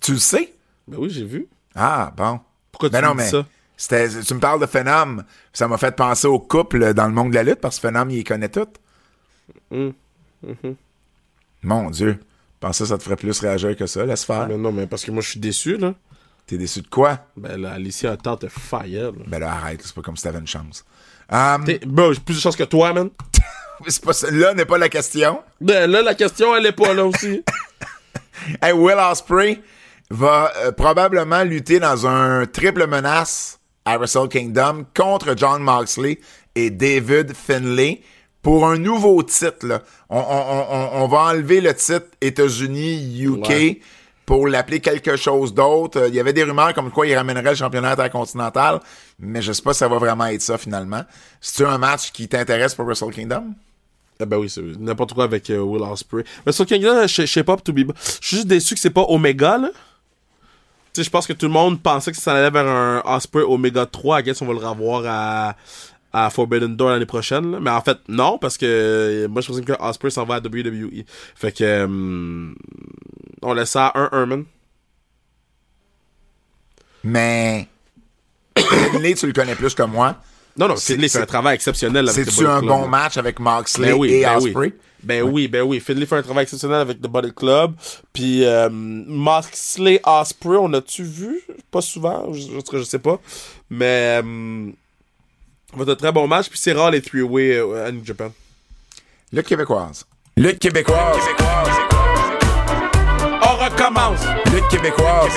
Tu 0.00 0.12
le 0.12 0.18
sais? 0.18 0.52
Ben 0.88 0.96
oui, 0.98 1.10
j'ai 1.10 1.24
vu. 1.24 1.46
Ah, 1.74 2.12
bon. 2.16 2.40
Pourquoi 2.72 2.88
tu 2.88 2.94
Ben 2.94 3.02
me 3.02 3.06
non, 3.06 3.12
dis 3.12 3.18
mais 3.18 3.28
ça? 3.28 3.46
c'était, 3.76 4.08
tu 4.22 4.34
me 4.34 4.40
parles 4.40 4.60
de 4.60 4.66
Phenom. 4.66 5.18
Ça 5.52 5.68
m'a 5.68 5.78
fait 5.78 5.94
penser 5.94 6.26
au 6.26 6.40
couple 6.40 6.92
dans 6.94 7.06
le 7.06 7.12
monde 7.12 7.30
de 7.30 7.34
la 7.36 7.42
lutte, 7.44 7.60
parce 7.60 7.76
que 7.78 7.82
Phenom, 7.86 8.08
il 8.08 8.24
connaît 8.24 8.48
toutes. 8.48 8.76
Hum. 9.70 9.92
Mon 11.62 11.90
Dieu. 11.90 12.18
Je 12.20 12.66
pensais 12.66 12.84
que 12.84 12.88
ça 12.88 12.98
te 12.98 13.02
ferait 13.02 13.16
plus 13.16 13.38
réagir 13.40 13.76
que 13.76 13.86
ça, 13.86 14.04
laisse 14.04 14.24
faire. 14.24 14.46
Mais 14.48 14.56
non, 14.56 14.72
mais 14.72 14.86
parce 14.86 15.04
que 15.04 15.10
moi, 15.10 15.22
je 15.22 15.30
suis 15.30 15.40
déçu, 15.40 15.76
là. 15.76 15.94
T'es 16.46 16.58
déçu 16.58 16.82
de 16.82 16.88
quoi? 16.88 17.20
Ben 17.36 17.60
là, 17.60 17.72
Alicia 17.72 18.12
a 18.12 18.16
tant 18.16 18.36
de 18.36 18.48
fire, 18.48 19.12
là. 19.12 19.24
Ben 19.26 19.38
là, 19.38 19.52
arrête, 19.52 19.80
c'est 19.82 19.94
pas 19.94 20.02
comme 20.02 20.16
si 20.16 20.24
t'avais 20.24 20.40
une 20.40 20.46
chance. 20.46 20.84
Um, 21.30 21.64
j'ai 21.66 21.78
plus 22.20 22.34
de 22.34 22.40
chance 22.40 22.56
que 22.56 22.64
toi, 22.64 22.92
man. 22.92 23.10
pas. 24.04 24.30
Là 24.30 24.54
n'est 24.54 24.64
pas 24.64 24.78
la 24.78 24.88
question. 24.88 25.40
Ben 25.60 25.90
là, 25.90 26.02
la 26.02 26.14
question, 26.14 26.54
elle 26.56 26.66
est 26.66 26.72
pas 26.72 26.92
là 26.92 27.06
aussi. 27.06 27.42
Hey, 28.62 28.72
Will 28.72 28.96
Ospreay 28.98 29.60
va 30.10 30.50
euh, 30.56 30.72
probablement 30.72 31.44
lutter 31.44 31.78
dans 31.78 32.06
un 32.06 32.46
triple 32.46 32.86
menace 32.86 33.60
à 33.84 33.98
Wrestle 33.98 34.28
Kingdom 34.28 34.86
contre 34.96 35.34
John 35.36 35.62
Moxley 35.62 36.20
et 36.54 36.70
David 36.70 37.34
Finlay 37.34 38.00
pour 38.42 38.66
un 38.66 38.78
nouveau 38.78 39.22
titre. 39.22 39.66
là. 39.66 39.82
On, 40.08 40.18
on- 40.18 40.66
on- 41.00 41.02
on 41.04 41.08
va 41.08 41.18
enlever 41.32 41.60
le 41.60 41.74
titre 41.74 42.06
États-Unis, 42.20 43.20
UK 43.22 43.48
Ouais. 43.48 43.80
pour 44.26 44.46
l'appeler 44.48 44.80
quelque 44.80 45.16
chose 45.16 45.52
d'autre. 45.54 46.00
Euh, 46.00 46.08
Il 46.08 46.14
y 46.14 46.20
avait 46.20 46.32
des 46.32 46.44
rumeurs 46.44 46.72
comme 46.74 46.90
quoi 46.90 47.06
il 47.06 47.14
ramènerait 47.14 47.50
le 47.50 47.56
championnat 47.56 47.90
intercontinental, 47.92 48.80
mais 49.18 49.42
je 49.42 49.52
sais 49.52 49.62
pas 49.62 49.72
si 49.72 49.80
ça 49.80 49.88
va 49.88 49.98
vraiment 49.98 50.26
être 50.26 50.42
ça 50.42 50.56
finalement. 50.58 51.02
C'est-tu 51.40 51.66
un 51.68 51.78
match 51.78 52.12
qui 52.12 52.28
t'intéresse 52.28 52.74
pour 52.74 52.84
Wrestle 52.86 53.10
Kingdom? 53.12 53.44
Ah 54.22 54.26
ben 54.26 54.36
oui, 54.36 54.50
c'est 54.50 54.60
n'importe 54.78 55.14
quoi 55.14 55.24
avec 55.24 55.48
euh, 55.50 55.58
Will 55.60 55.82
Ospreay. 55.82 56.24
Mais 56.44 56.52
sur 56.52 56.66
Kingdom, 56.66 57.06
je 57.06 57.24
sais 57.26 57.42
pas, 57.44 57.56
to 57.56 57.72
be... 57.72 57.78
Je 58.20 58.26
suis 58.26 58.36
juste 58.36 58.46
déçu 58.48 58.74
que 58.74 58.80
c'est 58.80 58.90
pas 58.90 59.04
Omega, 59.08 59.56
là. 59.58 59.68
Tu 60.92 61.00
sais, 61.00 61.04
je 61.04 61.10
pense 61.10 61.26
que 61.26 61.32
tout 61.32 61.46
le 61.46 61.52
monde 61.52 61.80
pensait 61.80 62.10
que 62.10 62.18
ça 62.18 62.32
allait 62.34 62.50
vers 62.50 62.66
un 62.66 63.00
Osprey 63.06 63.42
Omega 63.44 63.86
3. 63.86 64.20
I 64.20 64.22
guess 64.24 64.42
on 64.42 64.46
va 64.46 64.52
le 64.54 64.58
revoir 64.58 65.04
à, 65.06 65.56
à 66.12 66.28
Forbidden 66.30 66.74
Door 66.76 66.90
l'année 66.90 67.06
prochaine. 67.06 67.52
là. 67.52 67.58
Mais 67.60 67.70
en 67.70 67.80
fait, 67.82 67.98
non, 68.08 68.38
parce 68.38 68.56
que 68.58 68.66
euh, 68.66 69.28
moi, 69.28 69.42
je 69.42 69.48
pensais 69.48 69.62
que 69.62 69.72
Osprey 69.80 70.10
s'en 70.10 70.24
va 70.24 70.36
à 70.36 70.40
WWE. 70.40 71.04
Fait 71.34 71.52
que... 71.52 71.64
euh, 71.64 72.52
on 73.42 73.52
laisse 73.54 73.70
ça 73.70 73.86
à 73.88 74.16
1 74.16 74.26
man. 74.26 74.44
Mais 77.04 77.66
Finlay, 78.58 79.14
tu 79.14 79.26
le 79.26 79.32
connais 79.32 79.54
plus 79.54 79.74
que 79.74 79.82
moi. 79.84 80.16
Non, 80.58 80.68
non, 80.68 80.76
Finlay 80.76 81.08
fait 81.08 81.22
un 81.22 81.26
travail 81.26 81.54
exceptionnel 81.54 82.08
C'est-tu 82.08 82.46
un 82.46 82.60
bon 82.60 82.86
match 82.88 83.16
avec 83.16 83.38
Moxley 83.38 83.92
Ben 83.92 83.98
oui, 83.98 84.12
et 84.12 84.22
ben 84.22 84.36
Osprey? 84.36 84.52
oui. 84.54 84.72
Ben 85.02 85.22
oui, 85.22 85.48
ben 85.48 85.62
oui. 85.62 85.80
Finlay 85.80 86.04
fait 86.04 86.16
un 86.16 86.22
travail 86.22 86.42
exceptionnel 86.42 86.80
avec 86.80 87.00
The 87.00 87.06
Body 87.06 87.32
Club. 87.32 87.72
Puis 88.12 88.44
euh, 88.44 88.68
Moxley 88.70 89.98
Osprey, 90.04 90.56
on 90.60 90.70
a-tu 90.74 91.04
vu? 91.04 91.40
Pas 91.70 91.80
souvent, 91.80 92.30
je, 92.34 92.40
je, 92.40 92.78
je 92.78 92.82
sais 92.82 92.98
pas. 92.98 93.18
Mais 93.70 94.20
euh, 94.22 94.70
va 95.76 95.82
être 95.84 95.90
un 95.90 95.94
très 95.96 96.12
bon 96.12 96.26
match. 96.26 96.48
Puis 96.48 96.58
c'est 96.58 96.72
rare 96.72 96.90
les 96.90 97.00
three-way 97.02 97.56
euh, 97.56 97.86
à 97.86 97.92
New 97.92 98.04
Japan. 98.04 98.30
Lutte 99.32 99.46
québécoise. 99.46 100.04
Lutte 100.36 100.58
québécoise. 100.58 101.18
On 103.42 103.64
recommence! 103.64 104.20
Lutte 104.52 104.68
québécoise. 104.68 105.32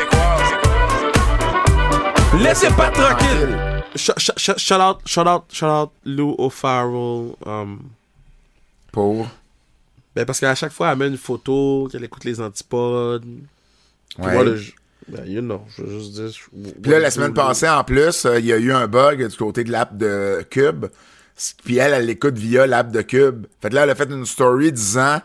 Laissez 2.42 2.70
pas 2.72 2.90
tranquille! 2.90 3.58
Sh- 3.96 4.12
sh- 4.18 4.32
sh- 4.38 4.58
Shout 4.58 4.82
out, 4.82 4.98
shout 5.06 5.28
out, 5.28 5.44
shout 5.52 5.66
out 5.68 5.92
Lou 6.06 6.36
O'Farrell. 6.40 7.36
Um, 7.46 7.80
Pour? 8.92 9.28
ben 10.16 10.26
parce 10.26 10.40
qu'à 10.40 10.56
chaque 10.56 10.72
fois, 10.72 10.92
elle 10.92 10.98
met 10.98 11.08
une 11.08 11.18
photo, 11.18 11.88
qu'elle 11.92 12.04
écoute 12.04 12.24
les 12.24 12.40
antipodes. 12.42 13.26
Ouais. 14.20 14.34
moi, 14.34 14.44
ben, 15.08 15.26
you 15.26 15.41
know, 15.41 15.62
je 15.78 15.84
veux 15.84 15.99
juste 15.99 16.14
dire. 16.14 16.30
je- 16.30 16.72
Puis 16.82 16.91
là, 16.91 16.99
la 16.99 17.12
semaine 17.12 17.34
passée, 17.34 17.68
en 17.70 17.84
plus, 17.84 18.26
euh, 18.26 18.39
il 18.39 18.45
y 18.45 18.54
a 18.54 18.58
eu 18.58 18.72
un 18.72 18.88
bug 18.88 19.28
du 19.28 19.36
côté 19.38 19.64
de 19.64 19.72
l'app 19.72 19.97
de 19.97 20.45
Cube. 20.49 20.86
Puis 21.66 21.78
elle, 21.78 21.93
elle 21.93 22.06
l'écoute 22.06 22.38
via 22.38 22.68
l'app 22.68 22.91
de 22.91 23.01
Cube. 23.01 23.45
Fait 23.62 23.70
que 23.70 23.76
là, 23.76 23.84
elle 23.84 23.89
a 23.89 23.95
fait 23.95 24.10
une 24.10 24.26
story 24.26 24.72
disant 24.72 25.20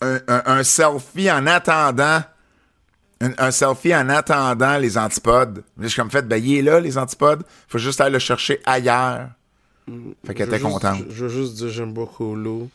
un, 0.00 0.16
un- 0.28 0.42
un 0.46 0.62
selfie 0.62 1.30
en 1.30 1.46
attendant. 1.46 2.22
Un, 3.20 3.30
un 3.38 3.50
selfie 3.50 3.94
en 3.94 4.08
attendant 4.08 4.76
les 4.78 4.98
antipodes. 4.98 5.62
Je 5.80 5.86
suis 5.88 5.96
comme 6.00 6.10
fait, 6.10 6.26
ben, 6.26 6.36
il 6.42 6.58
est 6.58 6.62
là, 6.62 6.80
les 6.80 6.98
antipodes. 6.98 7.42
Faut 7.68 7.78
juste 7.78 8.00
aller 8.00 8.12
le 8.12 8.18
chercher 8.18 8.60
ailleurs. 8.66 9.28
Fait 10.26 10.34
qu'elle 10.34 10.48
était 10.48 10.58
juste- 10.58 10.70
contente. 10.70 10.98
Je, 11.10 11.14
je 11.14 11.24
veux 11.26 11.30
juste 11.30 11.54
dire, 11.56 11.68
j'aime 11.68 11.92
beaucoup 11.92 12.34
Lou. 12.34 12.68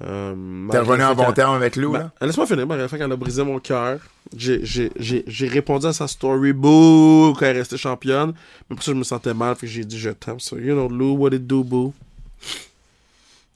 Euh, 0.00 0.68
T'es 0.70 0.78
revenu 0.78 1.02
en 1.02 1.14
bon 1.14 1.32
terme 1.32 1.54
avec 1.56 1.74
Lou, 1.74 1.90
Ben, 1.92 1.98
là? 2.20 2.26
Laisse-moi 2.26 2.46
finir, 2.46 2.66
malgré 2.68 2.86
fait 2.88 2.98
qu'elle 2.98 3.10
a 3.10 3.16
brisé 3.16 3.42
mon 3.42 3.58
cœur. 3.58 3.98
J'ai- 4.36 5.48
répondu 5.48 5.86
à 5.86 5.92
sa 5.92 6.06
story, 6.06 6.52
boo, 6.52 7.34
quand 7.36 7.46
elle 7.46 7.56
est 7.56 7.60
restée 7.60 7.76
championne. 7.78 8.32
Mais 8.70 8.76
pour 8.76 8.84
ça, 8.84 8.92
je 8.92 8.96
me 8.96 9.02
sentais 9.02 9.34
mal, 9.34 9.56
fait 9.56 9.66
que 9.66 9.72
j'ai 9.72 9.84
dit 9.84 9.98
je 9.98 10.10
t'aime. 10.10 10.38
So, 10.38 10.56
you 10.56 10.74
know, 10.74 10.88
Lou, 10.88 11.16
what 11.16 11.30
it 11.34 11.46
do, 11.46 11.64
boo? 11.64 11.92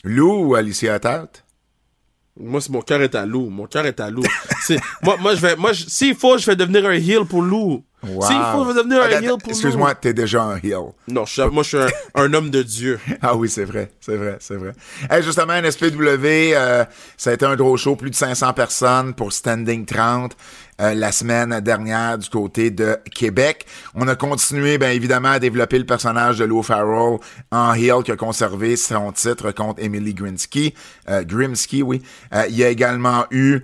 Lou 0.04 0.46
ou 0.48 0.54
Alicia 0.56 0.98
Tate? 0.98 1.44
Moi, 2.40 2.60
c'est 2.60 2.70
mon 2.72 2.80
cœur 2.80 3.02
est 3.02 3.14
à 3.14 3.24
Lou. 3.26 3.48
Mon 3.50 3.66
cœur 3.66 3.86
est 3.86 4.00
à 4.00 4.10
Lou. 4.10 4.22
Moi, 5.02 5.16
moi, 5.20 5.34
je 5.34 5.40
vais, 5.40 5.54
moi, 5.54 5.72
s'il 5.74 6.14
faut, 6.16 6.38
je 6.38 6.46
vais 6.46 6.56
devenir 6.56 6.84
un 6.86 6.92
heel 6.92 7.24
pour 7.24 7.42
Lou. 7.42 7.84
Wow. 8.04 8.22
S'il 8.26 8.36
faut, 8.52 8.74
devenir 8.74 9.00
un 9.02 9.06
Attends, 9.06 9.22
heel 9.22 9.28
pour. 9.40 9.50
Excuse-moi, 9.50 9.94
t'es 9.94 10.12
déjà 10.12 10.42
un 10.42 10.56
heel. 10.56 10.92
Non, 11.08 11.24
je 11.24 11.32
suis- 11.40 11.50
moi, 11.50 11.62
je 11.62 11.68
suis 11.68 11.78
un, 11.78 11.88
un 12.16 12.34
homme 12.34 12.50
de 12.50 12.62
Dieu. 12.62 12.98
Ah 13.22 13.36
oui, 13.36 13.48
c'est 13.48 13.64
vrai, 13.64 13.90
c'est 14.00 14.16
vrai, 14.16 14.36
c'est 14.40 14.56
vrai. 14.56 14.72
Hey, 15.08 15.22
justement, 15.22 15.52
NSPW, 15.52 16.54
euh, 16.54 16.84
ça 17.16 17.30
a 17.30 17.32
été 17.34 17.44
un 17.46 17.54
gros 17.54 17.76
show, 17.76 17.94
plus 17.94 18.10
de 18.10 18.14
500 18.16 18.52
personnes 18.52 19.14
pour 19.14 19.32
Standing 19.32 19.86
30 19.86 20.36
euh, 20.80 20.94
la 20.94 21.12
semaine 21.12 21.60
dernière 21.60 22.18
du 22.18 22.28
côté 22.28 22.70
de 22.70 22.96
Québec. 23.14 23.66
On 23.94 24.08
a 24.08 24.16
continué, 24.16 24.78
bien 24.78 24.90
évidemment, 24.90 25.28
à 25.30 25.38
développer 25.38 25.78
le 25.78 25.86
personnage 25.86 26.38
de 26.38 26.44
Lou 26.44 26.62
Farrell 26.62 27.18
en 27.52 27.74
heel 27.74 28.02
qui 28.04 28.10
a 28.10 28.16
conservé 28.16 28.74
son 28.76 29.12
titre 29.12 29.52
contre 29.52 29.80
Emily 29.82 30.14
Grinsky, 30.14 30.74
euh, 31.08 31.22
Grimsky, 31.22 31.82
oui. 31.82 32.02
Euh, 32.34 32.44
il 32.48 32.56
y 32.56 32.64
a 32.64 32.68
également 32.68 33.26
eu 33.30 33.60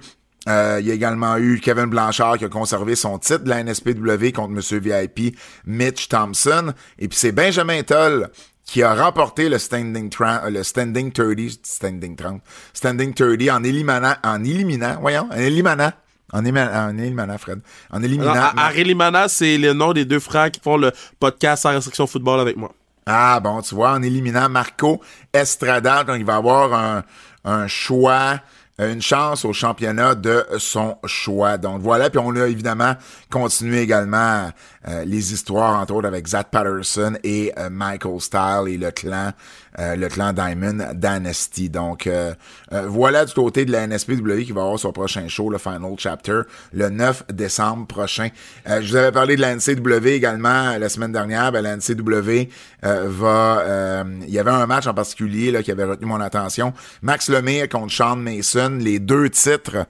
euh, 0.49 0.79
il 0.81 0.87
y 0.87 0.91
a 0.91 0.95
également 0.95 1.37
eu 1.37 1.61
Kevin 1.61 1.87
Blanchard 1.87 2.39
qui 2.39 2.45
a 2.45 2.49
conservé 2.49 2.97
son 2.97 3.19
titre 3.19 3.45
de 3.45 3.51
la 3.51 3.63
NSPW 3.63 4.33
contre 4.35 4.49
Monsieur 4.51 4.81
VIP 4.81 5.37
Mitch 5.67 6.09
Thompson. 6.09 6.73
Et 6.99 7.07
puis 7.09 7.19
c'est 7.19 7.33
Benjamin 7.33 7.83
Toll 7.83 8.29
qui 8.65 8.83
a 8.83 8.95
remporté 8.95 9.49
le 9.49 9.59
standing, 9.59 10.11
euh, 10.21 10.51
le 10.51 10.63
standing 10.63 11.13
30, 11.13 11.37
standing 11.63 12.17
30, 12.17 12.43
standing 12.75 13.15
30 13.15 13.49
en 13.51 13.65
éliminant, 13.65 14.15
en 14.23 14.45
éliminant, 14.45 14.99
voyons, 15.01 15.29
en 15.31 15.37
éliminant, 15.39 15.91
en, 16.33 16.45
en 16.47 16.99
éliminant, 16.99 17.39
Fred, 17.39 17.61
en 17.91 18.03
éliminant. 18.03 18.33
Alors, 18.33 18.53
à- 18.59 19.29
c'est 19.29 19.57
le 19.57 19.73
nom 19.73 19.93
des 19.95 20.05
deux 20.05 20.21
frères 20.21 20.51
qui 20.51 20.61
font 20.61 20.77
le 20.77 20.93
podcast 21.19 21.63
sans 21.63 21.71
restriction 21.71 22.07
football 22.07 22.41
avec 22.41 22.57
moi. 22.57 22.73
Ah 23.07 23.41
bon, 23.41 23.63
tu 23.63 23.75
vois, 23.75 23.93
en 23.93 24.03
éliminant 24.03 24.51
Marco 24.51 25.01
Estrada, 25.33 26.05
donc 26.05 26.17
il 26.19 26.27
va 26.27 26.37
avoir 26.37 26.75
un, 26.75 27.05
un 27.45 27.67
choix, 27.69 28.39
une 28.79 29.03
chance 29.03 29.45
au 29.45 29.53
championnat 29.53 30.15
de 30.15 30.45
son 30.59 30.97
choix. 31.05 31.59
Donc 31.59 31.81
voilà, 31.81 32.11
puis 32.11 32.19
on 32.19 32.35
a 32.37 32.47
évidemment 32.47 32.95
continué 33.31 33.81
également 33.81 34.51
euh, 34.87 35.05
les 35.05 35.33
histoires, 35.33 35.81
entre 35.81 35.95
autres 35.95 36.07
avec 36.07 36.27
Zach 36.27 36.49
Patterson 36.51 37.15
et 37.25 37.53
euh, 37.59 37.71
Michael 37.71 38.21
Style 38.21 38.65
et 38.69 38.77
le 38.77 38.91
clan, 38.91 39.33
euh, 39.79 39.97
le 39.97 40.09
clan 40.09 40.33
Diamond 40.33 40.79
Dynasty. 40.95 41.69
Donc 41.69 42.07
euh, 42.07 42.35
euh, 42.73 42.87
voilà 42.89 43.25
du 43.25 43.33
côté 43.33 43.65
de 43.65 43.73
la 43.73 43.87
NSPW 43.87 44.43
qui 44.45 44.53
va 44.53 44.63
avoir 44.63 44.79
son 44.79 44.93
prochain 44.93 45.29
show, 45.29 45.51
le 45.51 45.59
Final 45.59 45.95
Chapter, 45.99 46.43
le 46.73 46.89
9 46.89 47.25
décembre 47.33 47.87
prochain. 47.87 48.29
Euh, 48.69 48.81
je 48.83 48.91
vous 48.91 48.97
avais 48.97 49.13
parlé 49.13 49.37
de 49.37 49.41
la 49.41 49.55
NCW 49.55 50.09
également 50.09 50.77
la 50.79 50.89
semaine 50.89 51.13
dernière. 51.13 51.53
Ben, 51.53 51.63
la 51.63 51.77
NCW 51.77 52.49
va... 52.83 54.05
il 54.27 54.31
y 54.33 54.39
avait 54.39 54.51
un 54.51 54.67
match 54.67 54.87
en 54.87 54.95
particulier 54.95 55.51
là, 55.51 55.63
qui 55.63 55.71
avait 55.71 55.85
retenu 55.85 56.07
mon 56.07 56.21
attention. 56.21 56.73
Max 57.03 57.29
Lemire 57.29 57.69
contre 57.69 57.93
Sean 57.93 58.17
Mason, 58.17 58.79
les 58.81 58.99
deux 58.99 59.31
titres 59.31 59.87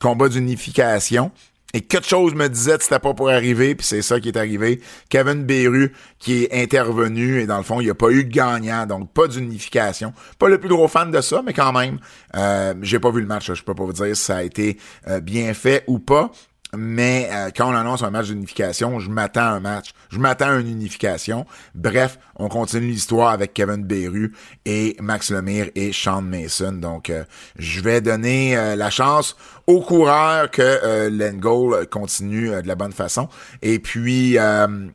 combat 0.00 0.28
d'unification. 0.28 1.32
Et 1.74 1.82
quelque 1.82 2.06
chose 2.06 2.34
me 2.34 2.48
disait 2.48 2.78
que 2.78 2.82
c'était 2.82 2.98
pas 2.98 3.12
pour 3.12 3.28
arriver, 3.28 3.74
puis 3.74 3.86
c'est 3.86 4.00
ça 4.00 4.18
qui 4.20 4.28
est 4.28 4.38
arrivé. 4.38 4.80
Kevin 5.10 5.44
Beru 5.44 5.92
qui 6.18 6.44
est 6.44 6.62
intervenu, 6.62 7.42
et 7.42 7.46
dans 7.46 7.58
le 7.58 7.62
fond, 7.62 7.80
il 7.80 7.84
n'y 7.84 7.90
a 7.90 7.94
pas 7.94 8.10
eu 8.10 8.24
de 8.24 8.32
gagnant, 8.32 8.86
donc 8.86 9.12
pas 9.12 9.28
d'unification. 9.28 10.14
Pas 10.38 10.48
le 10.48 10.58
plus 10.58 10.70
gros 10.70 10.88
fan 10.88 11.10
de 11.10 11.20
ça, 11.20 11.42
mais 11.44 11.52
quand 11.52 11.72
même, 11.72 11.98
euh, 12.36 12.72
j'ai 12.80 12.98
pas 12.98 13.10
vu 13.10 13.20
le 13.20 13.26
match, 13.26 13.52
je 13.52 13.62
peux 13.62 13.74
pas 13.74 13.84
vous 13.84 13.92
dire 13.92 14.16
si 14.16 14.22
ça 14.22 14.38
a 14.38 14.42
été 14.44 14.78
euh, 15.08 15.20
bien 15.20 15.52
fait 15.52 15.84
ou 15.86 15.98
pas. 15.98 16.32
Mais 16.76 17.28
euh, 17.32 17.50
quand 17.54 17.70
on 17.70 17.74
annonce 17.74 18.02
un 18.02 18.10
match 18.10 18.26
d'unification, 18.26 19.00
je 19.00 19.10
m'attends 19.10 19.40
à 19.40 19.50
un 19.52 19.60
match. 19.60 19.90
Je 20.10 20.18
m'attends 20.18 20.48
à 20.48 20.54
une 20.56 20.68
unification. 20.68 21.46
Bref, 21.74 22.18
on 22.36 22.48
continue 22.48 22.88
l'histoire 22.88 23.30
avec 23.30 23.54
Kevin 23.54 23.84
Beru 23.84 24.34
et 24.66 24.96
Max 25.00 25.30
Lemire 25.30 25.70
et 25.74 25.92
Sean 25.92 26.22
Mason. 26.22 26.72
Donc, 26.72 27.10
euh, 27.10 27.24
je 27.58 27.80
vais 27.80 28.00
donner 28.00 28.56
euh, 28.56 28.76
la 28.76 28.90
chance 28.90 29.36
aux 29.66 29.80
coureurs 29.80 30.50
que 30.50 30.62
euh, 30.62 31.10
l'Engol 31.10 31.86
continue 31.88 32.50
euh, 32.50 32.62
de 32.62 32.68
la 32.68 32.74
bonne 32.74 32.92
façon. 32.92 33.28
Et 33.62 33.78
puis, 33.78 34.38
euh, 34.38 34.88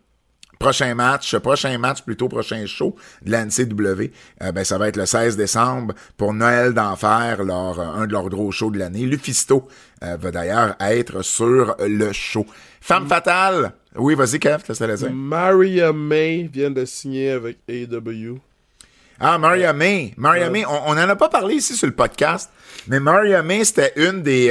prochain 0.63 0.95
match, 0.95 1.35
prochain 1.39 1.77
match, 1.77 2.01
plutôt 2.03 2.29
prochain 2.29 2.65
show 2.65 2.95
de 3.21 3.31
la 3.31 3.45
NCW, 3.45 4.11
euh, 4.41 4.51
ben, 4.53 4.63
ça 4.63 4.77
va 4.77 4.87
être 4.87 4.95
le 4.95 5.05
16 5.05 5.35
décembre 5.35 5.93
pour 6.15 6.33
Noël 6.33 6.73
d'Enfer, 6.73 7.43
leur, 7.43 7.79
euh, 7.79 8.01
un 8.01 8.07
de 8.07 8.13
leurs 8.13 8.29
gros 8.29 8.49
shows 8.51 8.71
de 8.71 8.79
l'année. 8.79 9.01
Lufisto 9.01 9.67
euh, 10.03 10.15
va 10.15 10.31
d'ailleurs 10.31 10.75
être 10.79 11.21
sur 11.21 11.75
le 11.85 12.13
show. 12.13 12.45
Femme 12.79 13.07
fatale, 13.07 13.73
oui, 13.95 14.15
vas-y, 14.15 14.39
Kev, 14.39 14.63
qu'est-ce 14.65 14.83
que? 14.83 15.09
Maria 15.09 15.91
May 15.91 16.49
vient 16.51 16.71
de 16.71 16.85
signer 16.85 17.31
avec 17.31 17.57
AEW. 17.67 18.39
Ah, 19.19 19.37
Maria 19.37 19.73
May. 19.73 20.13
Maria 20.15 20.49
May, 20.49 20.65
on 20.65 20.81
on 20.87 20.91
en 20.91 21.09
a 21.09 21.15
pas 21.17 21.29
parlé 21.29 21.55
ici 21.55 21.75
sur 21.75 21.87
le 21.87 21.93
podcast, 21.93 22.49
mais 22.87 23.01
Maria 23.01 23.43
May, 23.43 23.65
c'était 23.65 23.93
une 23.97 24.21
des, 24.21 24.49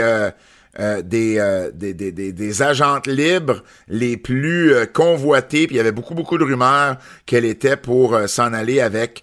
euh, 0.80 1.02
euh, 1.12 1.70
des, 1.74 2.62
agentes 2.62 3.06
libres 3.06 3.62
les 3.88 4.16
plus 4.16 4.72
euh, 4.72 4.86
convoitées, 4.86 5.66
puis 5.66 5.76
il 5.76 5.76
y 5.76 5.80
avait 5.80 5.92
beaucoup, 5.92 6.14
beaucoup 6.14 6.38
de 6.38 6.44
rumeurs 6.44 6.96
qu'elle 7.26 7.44
était 7.44 7.76
pour 7.76 8.18
s'en 8.26 8.54
aller 8.54 8.80
avec 8.80 9.22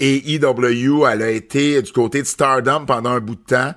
AEW. 0.00 1.06
Elle 1.06 1.22
a 1.22 1.30
été 1.30 1.80
du 1.82 1.92
côté 1.92 2.20
de 2.22 2.26
Stardom 2.26 2.84
pendant 2.84 3.10
un 3.10 3.20
bout 3.20 3.36
de 3.36 3.44
temps. 3.44 3.74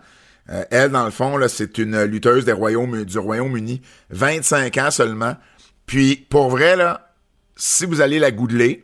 Elle, 0.71 0.91
dans 0.91 1.05
le 1.05 1.11
fond, 1.11 1.39
c'est 1.47 1.77
une 1.77 2.03
lutteuse 2.03 2.45
des 2.45 2.51
Royaumes, 2.51 3.03
du 3.03 3.17
Royaume-Uni, 3.17 3.81
25 4.09 4.77
ans 4.77 4.91
seulement. 4.91 5.35
Puis, 5.85 6.25
pour 6.29 6.49
vrai, 6.49 6.75
si 7.55 7.85
vous 7.85 8.01
allez 8.01 8.19
la 8.19 8.31
googler, 8.31 8.83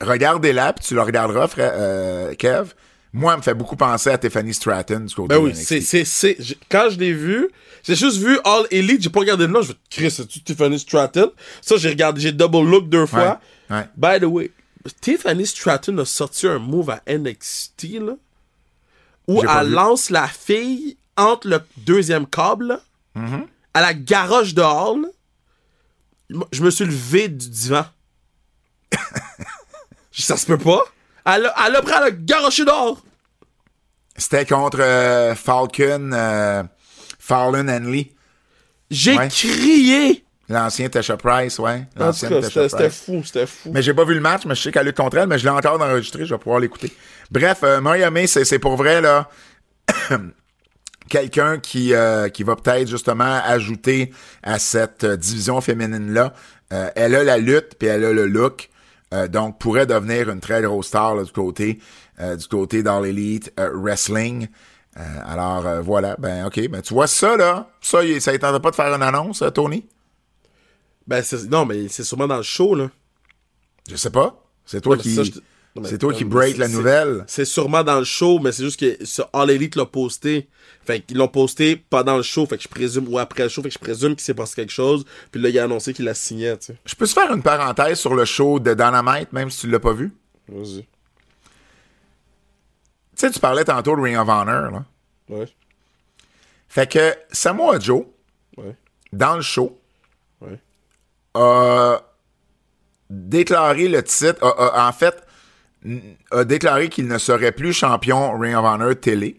regardez-la, 0.00 0.72
puis 0.72 0.84
tu 0.84 0.94
la 0.94 1.04
regarderas, 1.04 1.48
frère, 1.48 2.36
Kev. 2.36 2.74
Moi, 3.12 3.32
elle 3.32 3.38
me 3.38 3.42
fait 3.42 3.54
beaucoup 3.54 3.76
penser 3.76 4.10
à 4.10 4.16
Tiffany 4.18 4.54
Stratton 4.54 5.00
du 5.00 5.14
côté 5.14 5.28
Ben 5.28 5.40
de 5.40 5.44
oui, 5.48 5.54
c'est, 5.54 5.80
c'est, 5.82 6.04
c'est, 6.04 6.38
quand 6.70 6.88
je 6.90 6.98
l'ai 6.98 7.12
vu, 7.12 7.48
j'ai 7.82 7.94
juste 7.94 8.16
vu 8.18 8.38
All 8.44 8.66
Elite, 8.70 9.02
j'ai 9.02 9.10
pas 9.10 9.20
regardé 9.20 9.46
le 9.46 9.52
nom, 9.52 9.60
je 9.60 9.68
vais 9.72 9.78
Chris, 9.90 10.10
c'est-tu 10.10 10.40
Tiffany 10.40 10.78
Stratton? 10.78 11.30
Ça, 11.60 11.76
j'ai 11.76 11.90
regardé, 11.90 12.20
j'ai 12.22 12.32
double 12.32 12.62
look 12.68 12.88
deux 12.88 13.04
fois. 13.06 13.38
ouais. 13.70 13.84
By 13.96 14.18
the 14.18 14.24
way, 14.24 14.50
Tiffany 15.02 15.46
Stratton 15.46 15.98
a 15.98 16.04
sorti 16.06 16.46
un 16.46 16.58
move 16.58 16.88
à 16.90 17.02
NXT, 17.06 17.84
là, 18.00 18.14
où 19.28 19.42
elle 19.42 19.66
vu. 19.66 19.72
lance 19.72 20.08
la 20.10 20.26
fille 20.26 20.96
entre 21.16 21.48
le 21.48 21.60
deuxième 21.78 22.26
câble, 22.26 22.80
Mm-hmm. 23.14 23.46
à 23.74 23.80
la 23.82 23.92
garoche 23.92 24.54
là. 24.54 24.94
Moi, 26.30 26.48
Je 26.50 26.62
me 26.62 26.70
suis 26.70 26.86
levé 26.86 27.28
du 27.28 27.46
divan. 27.50 27.84
Ça 30.12 30.38
se 30.38 30.46
peut 30.46 30.56
pas? 30.56 30.80
Elle 31.24 31.46
a, 31.46 31.54
elle 31.66 31.76
a 31.76 31.82
pris 31.82 31.92
à 31.92 32.00
la 32.00 32.10
garocher 32.10 32.64
dehors. 32.64 33.00
C'était 34.16 34.44
contre 34.46 34.78
euh, 34.80 35.34
Falcon, 35.34 36.10
euh, 36.12 36.62
Fallon 37.18 37.68
Henley. 37.68 38.10
J'ai 38.90 39.16
Ouais. 39.16 39.28
crié. 39.28 40.24
L'ancien 40.48 40.88
Tasha 40.90 41.16
Price, 41.16 41.58
ouais. 41.58 41.70
En 41.70 41.76
tout 41.78 41.86
L'ancienne 41.96 42.30
cas, 42.30 42.40
Tasha 42.42 42.68
c'était 42.68 42.90
fou, 42.90 43.22
c'était 43.24 43.46
fou. 43.46 43.70
Mais 43.72 43.80
j'ai 43.82 43.94
pas 43.94 44.04
vu 44.04 44.12
le 44.14 44.20
match, 44.20 44.42
mais 44.44 44.54
je 44.54 44.60
sais 44.62 44.72
qu'elle 44.72 44.84
lutte 44.84 44.96
contre 44.98 45.16
elle, 45.16 45.28
mais 45.28 45.38
je 45.38 45.44
l'ai 45.44 45.50
encore 45.50 45.80
enregistré, 45.80 46.26
je 46.26 46.34
vais 46.34 46.38
pouvoir 46.38 46.60
l'écouter. 46.60 46.92
Bref, 47.30 47.60
euh, 47.62 47.80
Maria 47.80 48.10
May, 48.10 48.26
c'est 48.26 48.58
pour 48.58 48.76
vrai, 48.76 49.00
là, 49.00 49.30
quelqu'un 51.08 51.58
qui, 51.58 51.94
euh, 51.94 52.28
qui 52.28 52.42
va 52.42 52.56
peut-être 52.56 52.88
justement 52.88 53.40
ajouter 53.44 54.12
à 54.42 54.58
cette 54.58 55.04
euh, 55.04 55.16
division 55.16 55.60
féminine-là. 55.60 56.34
Euh, 56.72 56.90
elle 56.96 57.14
a 57.14 57.24
la 57.24 57.38
lutte, 57.38 57.76
puis 57.78 57.88
elle 57.88 58.04
a 58.04 58.12
le 58.12 58.26
look, 58.26 58.68
euh, 59.12 59.28
donc 59.28 59.58
pourrait 59.58 59.86
devenir 59.86 60.30
une 60.30 60.40
très 60.40 60.62
grosse 60.62 60.88
star 60.88 61.14
là, 61.14 61.24
du 61.24 61.32
côté 61.32 61.78
euh, 62.20 62.36
du 62.36 62.46
côté 62.48 62.82
dans 62.82 63.00
l'élite 63.00 63.52
euh, 63.60 63.70
wrestling. 63.74 64.48
Alors 64.94 65.64
voilà, 65.82 66.16
ben 66.18 66.44
ok, 66.46 66.68
ben 66.68 66.82
tu 66.82 66.92
vois 66.92 67.06
ça 67.06 67.34
là, 67.38 67.70
ça, 67.80 68.04
il- 68.04 68.20
ça 68.20 68.32
ne 68.32 68.58
pas 68.58 68.70
de 68.70 68.76
faire 68.76 68.92
une 68.94 69.02
annonce, 69.02 69.42
Tony? 69.54 69.86
Ben, 71.06 71.22
non, 71.50 71.64
mais 71.64 71.88
c'est 71.88 72.04
sûrement 72.04 72.26
dans 72.28 72.36
le 72.36 72.42
show, 72.42 72.74
là. 72.74 72.90
Je 73.90 73.96
sais 73.96 74.10
pas. 74.10 74.44
C'est 74.66 74.80
toi 74.82 74.96
qui. 74.98 75.14
ça, 75.14 75.22
C'est 75.84 75.96
toi 75.98 76.12
qui 76.12 76.24
break 76.24 76.58
la 76.58 76.68
nouvelle. 76.68 77.24
C'est 77.26 77.46
sûrement 77.46 77.82
dans 77.82 77.98
le 77.98 78.04
show, 78.04 78.38
mais 78.40 78.52
c'est 78.52 78.62
juste 78.64 78.78
que 78.78 79.04
sur 79.06 79.28
All 79.32 79.50
Elite 79.50 79.74
l'a 79.76 79.86
posté. 79.86 80.48
Fait 80.84 81.00
qu'ils 81.00 81.16
l'ont 81.16 81.28
posté 81.28 81.76
pendant 81.76 82.16
le 82.16 82.22
show, 82.22 82.44
fait 82.46 82.56
que 82.58 82.62
je 82.62 82.68
présume, 82.68 83.06
ou 83.08 83.18
après 83.18 83.44
le 83.44 83.48
show, 83.48 83.62
fait 83.62 83.68
que 83.68 83.74
je 83.74 83.78
présume 83.78 84.10
qu'il 84.14 84.20
s'est 84.22 84.34
passé 84.34 84.54
quelque 84.56 84.72
chose. 84.72 85.04
Puis 85.30 85.40
là, 85.40 85.48
il 85.48 85.58
a 85.58 85.64
annoncé 85.64 85.94
qu'il 85.94 86.04
la 86.04 86.12
signait, 86.14 86.58
tu 86.58 86.66
sais. 86.66 86.76
Je 86.84 86.94
peux 86.94 87.06
te 87.06 87.12
faire 87.12 87.32
une 87.32 87.42
parenthèse 87.42 87.98
sur 87.98 88.14
le 88.14 88.24
show 88.26 88.58
de 88.60 88.74
Dynamite, 88.74 89.32
même 89.32 89.48
si 89.48 89.60
tu 89.60 89.70
l'as 89.70 89.80
pas 89.80 89.92
vu? 89.94 90.12
Vas-y. 90.48 90.82
Tu 90.82 90.86
sais, 93.14 93.30
tu 93.30 93.38
parlais 93.40 93.64
tantôt 93.64 93.96
de 93.96 94.00
Ring 94.02 94.16
of 94.18 94.28
Honor, 94.28 94.70
là. 94.72 94.84
Ouais. 95.28 95.46
Fait 96.68 96.90
que 96.90 97.14
Samoa 97.30 97.78
Joe, 97.78 98.04
Ouais. 98.58 98.76
dans 99.12 99.36
le 99.36 99.42
show, 99.42 99.78
Ouais. 100.40 100.58
a 101.34 102.00
déclaré 103.08 103.88
le 103.88 104.02
titre, 104.02 104.42
a- 104.44 104.84
a- 104.84 104.88
en 104.88 104.92
fait, 104.92 105.22
a 106.30 106.44
déclaré 106.44 106.88
qu'il 106.88 107.08
ne 107.08 107.18
serait 107.18 107.52
plus 107.52 107.72
champion 107.72 108.38
Ring 108.38 108.54
of 108.54 108.64
Honor 108.64 108.94
télé. 109.00 109.36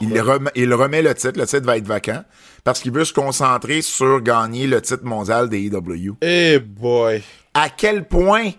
Il 0.00 0.20
remet, 0.20 0.50
il 0.54 0.72
remet 0.72 1.02
le 1.02 1.14
titre, 1.14 1.38
le 1.38 1.46
titre 1.46 1.66
va 1.66 1.76
être 1.76 1.86
vacant, 1.86 2.22
parce 2.62 2.80
qu'il 2.80 2.92
veut 2.92 3.04
se 3.04 3.12
concentrer 3.12 3.82
sur 3.82 4.20
gagner 4.20 4.68
le 4.68 4.80
titre 4.80 5.04
mondial 5.04 5.48
des 5.48 5.66
EW. 5.66 6.14
Eh 6.22 6.60
boy. 6.60 7.22
À 7.52 7.68
quel 7.70 8.06
point 8.06 8.50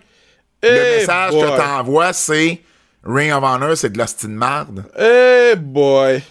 Eh 0.61 0.67
le 0.69 0.97
message 0.99 1.31
boy. 1.31 1.41
que 1.43 1.57
t'envoies, 1.57 2.11
c'est 2.13 2.61
Ring 3.05 3.31
of 3.31 3.43
Honor, 3.43 3.77
c'est 3.77 3.91
de 3.91 3.97
la 3.97 4.07
style 4.07 4.29
marde? 4.31 4.83
Eh 4.99 5.55
boy. 5.55 6.21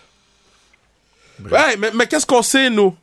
Ouais, 1.50 1.76
mais, 1.78 1.90
mais 1.94 2.06
qu'est-ce 2.06 2.26
qu'on 2.26 2.42
sait, 2.42 2.68
nous? 2.68 2.94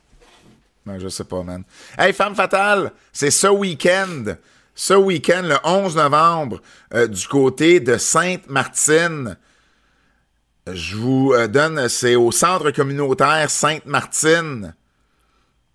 Ben, 0.86 1.00
je 1.00 1.08
sais 1.10 1.24
pas, 1.24 1.42
man. 1.42 1.64
Hey, 1.98 2.14
Femme 2.14 2.36
Fatale, 2.36 2.92
c'est 3.12 3.32
ce 3.32 3.48
week-end. 3.48 4.24
Ce 4.80 4.94
week-end, 4.94 5.42
le 5.44 5.58
11 5.64 5.96
novembre, 5.96 6.62
euh, 6.94 7.08
du 7.08 7.28
côté 7.28 7.80
de 7.80 7.98
Sainte-Martine. 7.98 9.36
Je 10.72 10.96
vous 10.96 11.34
euh, 11.34 11.48
donne, 11.48 11.90
c'est 11.90 12.16
au 12.16 12.32
centre 12.32 12.70
communautaire 12.70 13.50
Sainte-Martine. 13.50 14.76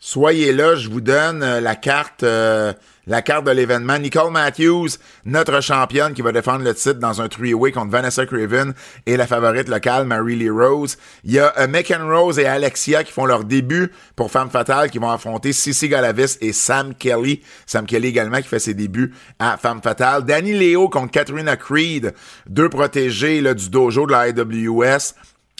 Soyez 0.04 0.52
là, 0.52 0.74
je 0.74 0.88
vous 0.88 1.00
donne 1.00 1.44
euh, 1.44 1.60
la 1.60 1.76
carte, 1.76 2.24
euh, 2.24 2.72
la 3.06 3.22
carte 3.22 3.46
de 3.46 3.52
l'événement. 3.52 4.00
Nicole 4.00 4.32
Matthews, 4.32 4.88
notre 5.24 5.60
championne 5.60 6.12
qui 6.12 6.22
va 6.22 6.32
défendre 6.32 6.64
le 6.64 6.74
titre 6.74 6.98
dans 6.98 7.22
un 7.22 7.28
three-way 7.28 7.70
contre 7.70 7.92
Vanessa 7.92 8.26
Craven 8.26 8.74
et 9.06 9.16
la 9.16 9.28
favorite 9.28 9.68
locale 9.68 10.04
Mary 10.04 10.34
Lee 10.34 10.50
Rose. 10.50 10.98
Il 11.22 11.30
y 11.30 11.38
a 11.38 11.54
euh, 11.56 11.68
Megan 11.68 12.02
Rose 12.02 12.40
et 12.40 12.46
Alexia 12.46 13.04
qui 13.04 13.12
font 13.12 13.26
leur 13.26 13.44
début 13.44 13.92
pour 14.16 14.32
Femme 14.32 14.50
Fatale 14.50 14.90
qui 14.90 14.98
vont 14.98 15.08
affronter 15.08 15.52
Sissy 15.52 15.88
Galavis 15.88 16.36
et 16.40 16.52
Sam 16.52 16.96
Kelly. 16.96 17.40
Sam 17.64 17.86
Kelly 17.86 18.08
également 18.08 18.38
qui 18.38 18.48
fait 18.48 18.58
ses 18.58 18.74
débuts 18.74 19.14
à 19.38 19.56
Femme 19.56 19.82
Fatale. 19.82 20.24
Danny 20.24 20.52
Leo 20.52 20.88
contre 20.88 21.12
Katrina 21.12 21.56
Creed, 21.56 22.12
deux 22.48 22.68
protégés 22.68 23.40
là, 23.40 23.54
du 23.54 23.70
dojo 23.70 24.08
de 24.08 24.10
la 24.10 24.30
IWS 24.30 25.14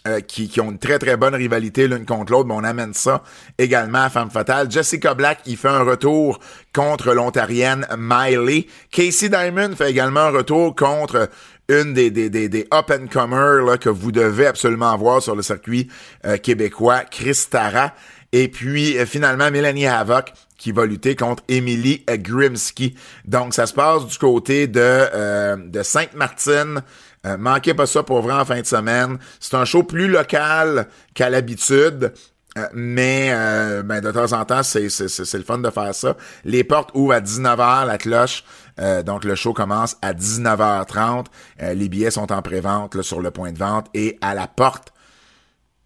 euh, 0.09 0.21
qui, 0.21 0.51
ont 0.61 0.71
une 0.71 0.79
très 0.79 0.99
très 0.99 1.17
bonne 1.17 1.35
rivalité 1.35 1.87
l'une 1.87 2.05
contre 2.05 2.33
l'autre, 2.33 2.49
mais 2.49 2.55
on 2.55 2.65
amène 2.65 2.95
ça 2.95 3.23
également 3.59 4.03
à 4.03 4.11
Femme 4.11 4.31
Fatale. 4.31 4.71
Jessica 4.71 5.15
Black, 5.15 5.41
il 5.47 5.57
fait 5.57 5.69
un 5.69 5.83
retour 5.83 6.41
contre 6.75 7.13
l'Ontarienne 7.13 7.87
Miley. 7.97 8.67
Casey 8.91 9.29
Diamond 9.29 9.77
fait 9.77 9.91
également 9.91 10.21
un 10.21 10.31
retour 10.31 10.75
contre 10.75 11.29
une 11.69 11.95
des, 11.95 12.11
des, 12.11 12.31
des, 12.31 12.49
des 12.49 12.67
up-and-comers 12.73 13.79
que 13.79 13.89
vous 13.89 14.13
devez 14.13 14.47
absolument 14.47 14.97
voir 14.97 15.23
sur 15.23 15.37
le 15.37 15.43
circuit 15.43 15.89
euh, 16.27 16.37
québécois, 16.37 17.03
Chris 17.11 17.47
Tara. 17.51 17.95
Et 18.33 18.49
puis, 18.49 18.99
euh, 18.99 19.07
finalement, 19.07 19.51
Mélanie 19.51 19.87
Havoc 19.87 20.33
qui 20.63 20.71
va 20.71 20.87
lutter 20.87 21.17
contre 21.17 21.43
Emily 21.49 22.05
Grimsky. 22.09 22.95
Donc, 23.25 23.53
ça 23.53 23.67
se 23.67 23.75
passe 23.75 24.07
du 24.07 24.17
côté 24.17 24.69
de, 24.69 24.81
euh, 24.81 25.57
de 25.57 25.83
Sainte-Martine. 25.83 26.83
Euh, 27.27 27.37
manquez 27.39 27.75
pas 27.75 27.87
ça 27.87 28.03
pour 28.03 28.21
vrai 28.23 28.35
en 28.35 28.45
fin 28.45 28.61
de 28.61 28.67
semaine. 28.67 29.19
C'est 29.41 29.55
un 29.55 29.65
show 29.65 29.83
plus 29.85 30.09
local 30.09 30.89
qu'à 31.15 31.31
l'habitude. 31.31 32.13
euh, 32.59 32.67
mais 32.75 33.31
euh, 33.33 33.83
ben, 33.83 34.01
de 34.01 34.11
temps 34.11 34.33
en 34.33 34.45
temps, 34.45 34.63
c'est, 34.63 34.89
c'est, 34.91 35.09
c'est, 35.09 35.25
c'est 35.25 35.39
le 35.39 35.45
fun 35.45 35.59
de 35.59 35.71
faire 35.71 35.95
ça. 35.95 36.17
Les 36.45 36.65
portes 36.65 36.91
ouvrent 36.95 37.15
à 37.15 37.21
19h, 37.21 37.87
la 37.87 37.99
cloche. 37.99 38.45
Euh, 38.81 39.03
donc, 39.03 39.25
le 39.25 39.35
show 39.37 39.53
commence 39.55 39.97
à 40.03 40.13
19h30. 40.13 41.27
Euh, 41.63 41.75
les 41.75 41.89
billets 41.89 42.11
sont 42.11 42.31
en 42.33 42.43
pré-vente 42.43 43.01
sur 43.03 43.21
le 43.21 43.31
point 43.31 43.53
de 43.53 43.59
vente 43.59 43.87
et 43.95 44.19
à 44.21 44.35
la 44.35 44.47
porte. 44.49 44.89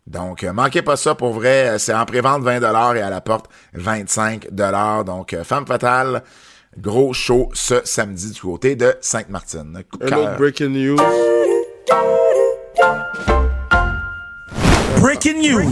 Donc, 0.06 0.44
manquez 0.44 0.82
pas 0.82 0.96
ça 0.96 1.14
pour 1.16 1.32
vrai. 1.32 1.78
C'est 1.78 1.94
en 1.94 2.04
pré-vente 2.04 2.42
20 2.42 2.94
et 2.94 3.02
à 3.02 3.10
la 3.10 3.20
porte 3.20 3.46
25 3.74 4.48
Donc, 5.04 5.36
Femme 5.42 5.66
Fatale, 5.66 6.22
gros 6.78 7.12
show 7.12 7.50
ce 7.54 7.80
samedi 7.84 8.30
du 8.30 8.40
côté 8.40 8.76
de 8.76 8.94
Sainte-Martine. 9.00 9.82
Un 10.00 10.12
autre 10.12 10.36
breaking 10.36 10.68
news. 10.70 10.96
Breaking 15.00 15.40
news. 15.42 15.70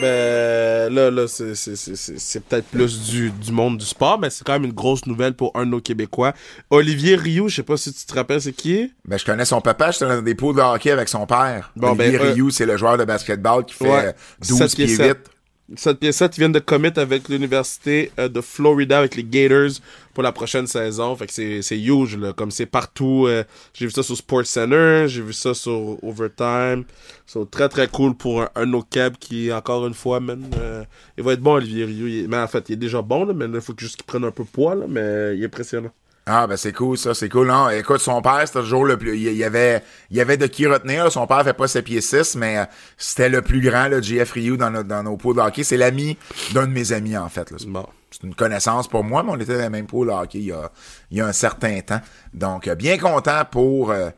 Ben 0.00 0.92
là, 0.92 1.10
là, 1.10 1.26
c'est, 1.28 1.54
c'est, 1.54 1.76
c'est, 1.76 1.96
c'est, 1.96 2.18
c'est 2.18 2.40
peut-être 2.44 2.66
plus 2.66 3.08
du, 3.08 3.30
du 3.30 3.52
monde 3.52 3.78
du 3.78 3.86
sport, 3.86 4.18
mais 4.18 4.28
c'est 4.28 4.44
quand 4.44 4.54
même 4.54 4.64
une 4.64 4.72
grosse 4.72 5.06
nouvelle 5.06 5.34
pour 5.34 5.52
un 5.54 5.64
de 5.64 5.70
nos 5.70 5.80
Québécois. 5.80 6.34
Olivier 6.70 7.16
Rioux, 7.16 7.48
je 7.48 7.56
sais 7.56 7.62
pas 7.62 7.76
si 7.76 7.92
tu 7.92 8.04
te 8.04 8.14
rappelles 8.14 8.42
c'est 8.42 8.52
qui? 8.52 8.92
Ben, 9.06 9.18
je 9.18 9.24
connais 9.24 9.44
son 9.44 9.60
papa, 9.60 9.92
j'étais 9.92 10.06
dans 10.06 10.20
des 10.20 10.34
pots 10.34 10.52
de 10.52 10.60
hockey 10.60 10.90
avec 10.90 11.08
son 11.08 11.26
père. 11.26 11.70
Bon, 11.76 11.92
Olivier 11.92 12.18
ben, 12.18 12.26
euh, 12.26 12.32
Rioux, 12.32 12.50
c'est 12.50 12.66
le 12.66 12.76
joueur 12.76 12.98
de 12.98 13.04
basketball 13.04 13.64
qui 13.64 13.74
fait 13.74 13.88
Ouais, 13.88 14.06
euh, 14.08 14.12
12 14.46 14.58
7 14.58 14.74
pieds 14.74 14.86
pieds 14.86 14.96
7. 14.96 15.06
8. 15.06 15.33
Cette 15.76 15.98
pièce-là, 15.98 16.28
ils 16.30 16.38
viennent 16.38 16.52
de 16.52 16.58
commit 16.58 16.92
avec 16.96 17.28
l'université 17.30 18.12
euh, 18.18 18.28
de 18.28 18.42
Florida, 18.42 18.98
avec 18.98 19.16
les 19.16 19.24
Gators, 19.24 19.80
pour 20.12 20.22
la 20.22 20.30
prochaine 20.30 20.66
saison. 20.66 21.16
Fait 21.16 21.26
que 21.26 21.32
c'est, 21.32 21.62
c'est 21.62 21.78
huge, 21.80 22.18
là. 22.18 22.34
Comme 22.34 22.50
c'est 22.50 22.66
partout. 22.66 23.24
euh, 23.26 23.44
j'ai 23.72 23.86
vu 23.86 23.92
ça 23.92 24.02
sur 24.02 24.14
Sports 24.16 24.44
Center, 24.46 25.06
j'ai 25.08 25.22
vu 25.22 25.32
ça 25.32 25.54
sur 25.54 25.96
Overtime. 26.04 26.84
C'est 27.26 27.50
très 27.50 27.70
très 27.70 27.88
cool 27.88 28.14
pour 28.14 28.42
un, 28.42 28.50
un 28.54 28.66
no-cab 28.66 29.16
qui, 29.16 29.50
encore 29.52 29.86
une 29.86 29.94
fois, 29.94 30.20
man, 30.20 30.44
euh, 30.58 30.84
il 31.16 31.24
va 31.24 31.32
être 31.32 31.40
bon, 31.40 31.54
Olivier 31.54 31.86
Rioux. 31.86 32.28
Mais 32.28 32.36
en 32.36 32.46
fait, 32.46 32.68
il 32.68 32.74
est 32.74 32.76
déjà 32.76 33.00
bon, 33.00 33.24
là, 33.24 33.32
mais 33.32 33.46
il 33.46 33.60
faut 33.62 33.74
juste 33.76 33.96
qu'il 33.96 34.04
prenne 34.04 34.24
un 34.24 34.30
peu 34.32 34.44
poids, 34.44 34.74
là, 34.74 34.84
mais 34.86 35.34
il 35.36 35.42
est 35.42 35.46
impressionnant. 35.46 35.92
Ah, 36.26 36.46
ben 36.46 36.56
c'est 36.56 36.72
cool, 36.72 36.96
ça, 36.96 37.12
c'est 37.12 37.28
cool. 37.28 37.48
Non, 37.48 37.68
écoute, 37.68 38.00
son 38.00 38.22
père, 38.22 38.40
c'était 38.46 38.60
toujours 38.60 38.86
le 38.86 38.96
plus... 38.96 39.14
Il 39.16 39.34
y 39.34 39.44
avait, 39.44 39.82
il 40.10 40.16
y 40.16 40.22
avait 40.22 40.38
de 40.38 40.46
qui 40.46 40.66
retenir. 40.66 41.04
là. 41.04 41.10
Son 41.10 41.26
père 41.26 41.44
fait 41.44 41.52
pas 41.52 41.68
ses 41.68 41.82
pieds 41.82 42.00
6, 42.00 42.36
mais 42.36 42.56
euh, 42.58 42.64
c'était 42.96 43.28
le 43.28 43.42
plus 43.42 43.60
grand, 43.60 43.88
le 43.88 44.00
JF 44.00 44.32
Ryu, 44.32 44.56
dans, 44.56 44.70
notre- 44.70 44.88
dans 44.88 45.02
nos 45.02 45.18
pots 45.18 45.34
de 45.34 45.40
hockey. 45.40 45.64
C'est 45.64 45.76
l'ami 45.76 46.16
d'un 46.54 46.66
de 46.66 46.72
mes 46.72 46.92
amis, 46.92 47.14
en 47.16 47.28
fait. 47.28 47.50
là. 47.50 47.58
C'est 47.60 47.68
Bon. 47.68 47.86
c'est 48.10 48.22
une 48.22 48.34
connaissance 48.34 48.88
pour 48.88 49.04
moi, 49.04 49.22
mais 49.22 49.32
on 49.32 49.36
était 49.38 49.54
dans 49.56 49.62
les 49.64 49.68
mêmes 49.68 49.86
pots 49.86 50.06
de 50.06 50.10
hockey 50.12 50.38
il 50.38 50.44
y 50.46 50.52
a, 50.52 50.70
il 51.10 51.18
y 51.18 51.20
a 51.20 51.26
un 51.26 51.32
certain 51.34 51.78
temps. 51.82 52.00
Donc, 52.32 52.68
euh, 52.68 52.74
bien 52.74 52.96
content 52.96 53.42
pour 53.50 53.90
euh, 53.90 54.08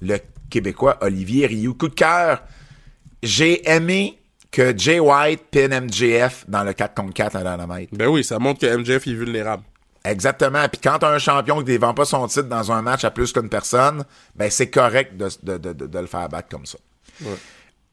le 0.00 0.16
Québécois 0.48 0.96
Olivier 1.02 1.46
Rioux. 1.46 1.74
Coup 1.74 1.88
de 1.88 1.94
cœur, 1.94 2.42
j'ai 3.22 3.68
aimé 3.70 4.18
que 4.50 4.72
Jay 4.76 4.98
White 4.98 5.42
pin 5.52 5.68
MJF 5.80 6.46
dans 6.48 6.64
le 6.64 6.72
4 6.72 6.94
contre 6.94 7.12
4 7.12 7.36
à 7.36 7.40
Dynamite. 7.40 7.90
Ben 7.92 8.08
oui, 8.08 8.24
ça 8.24 8.38
montre 8.38 8.60
que 8.60 8.76
MJF 8.76 9.06
est 9.06 9.12
vulnérable. 9.12 9.62
Exactement. 10.04 10.66
Puis 10.68 10.80
quand 10.82 10.98
t'as 10.98 11.10
un 11.12 11.18
champion 11.18 11.58
qui 11.58 11.64
défend 11.64 11.92
pas 11.94 12.04
son 12.06 12.26
titre 12.26 12.48
dans 12.48 12.72
un 12.72 12.80
match 12.82 13.04
à 13.04 13.10
plus 13.10 13.32
qu'une 13.32 13.48
personne, 13.50 14.04
ben 14.34 14.50
c'est 14.50 14.70
correct 14.70 15.16
de, 15.16 15.28
de, 15.42 15.58
de, 15.58 15.72
de- 15.72 15.86
de 15.86 15.98
le 15.98 16.06
faire 16.06 16.28
battre 16.28 16.48
comme 16.48 16.64
ça. 16.66 16.78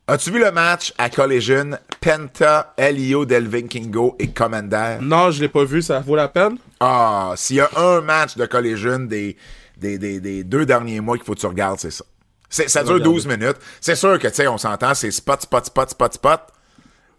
As-tu 0.09 0.31
vu 0.31 0.39
le 0.39 0.51
match 0.51 0.93
à 0.97 1.09
Collision? 1.09 1.71
Penta, 1.99 2.73
Elio, 2.77 3.25
Delvin 3.25 3.67
Kingo 3.67 4.15
et 4.19 4.29
Commander? 4.29 4.99
Non, 5.01 5.31
je 5.31 5.41
l'ai 5.41 5.49
pas 5.49 5.65
vu, 5.65 5.81
ça 5.81 5.99
vaut 5.99 6.15
la 6.15 6.29
peine? 6.29 6.57
Ah, 6.79 7.33
s'il 7.35 7.57
y 7.57 7.59
a 7.59 7.69
un 7.75 7.99
match 7.99 8.37
de 8.37 8.45
Collision 8.45 8.99
des, 8.99 9.35
des, 9.75 9.97
des, 9.97 10.21
des 10.21 10.45
deux 10.45 10.65
derniers 10.65 11.01
mois 11.01 11.17
qu'il 11.17 11.25
faut 11.25 11.33
que 11.35 11.39
tu 11.41 11.45
regardes, 11.45 11.79
c'est 11.79 11.91
ça. 11.91 12.05
Ça 12.49 12.83
dure 12.83 12.93
regarder. 12.93 13.13
12 13.15 13.27
minutes. 13.27 13.57
C'est 13.81 13.95
sûr 13.97 14.17
que, 14.17 14.29
tu 14.29 14.35
sais, 14.35 14.47
on 14.47 14.57
s'entend, 14.57 14.93
c'est 14.93 15.11
spot, 15.11 15.41
spot, 15.41 15.65
spot, 15.65 15.89
spot, 15.89 16.13
spot. 16.13 16.39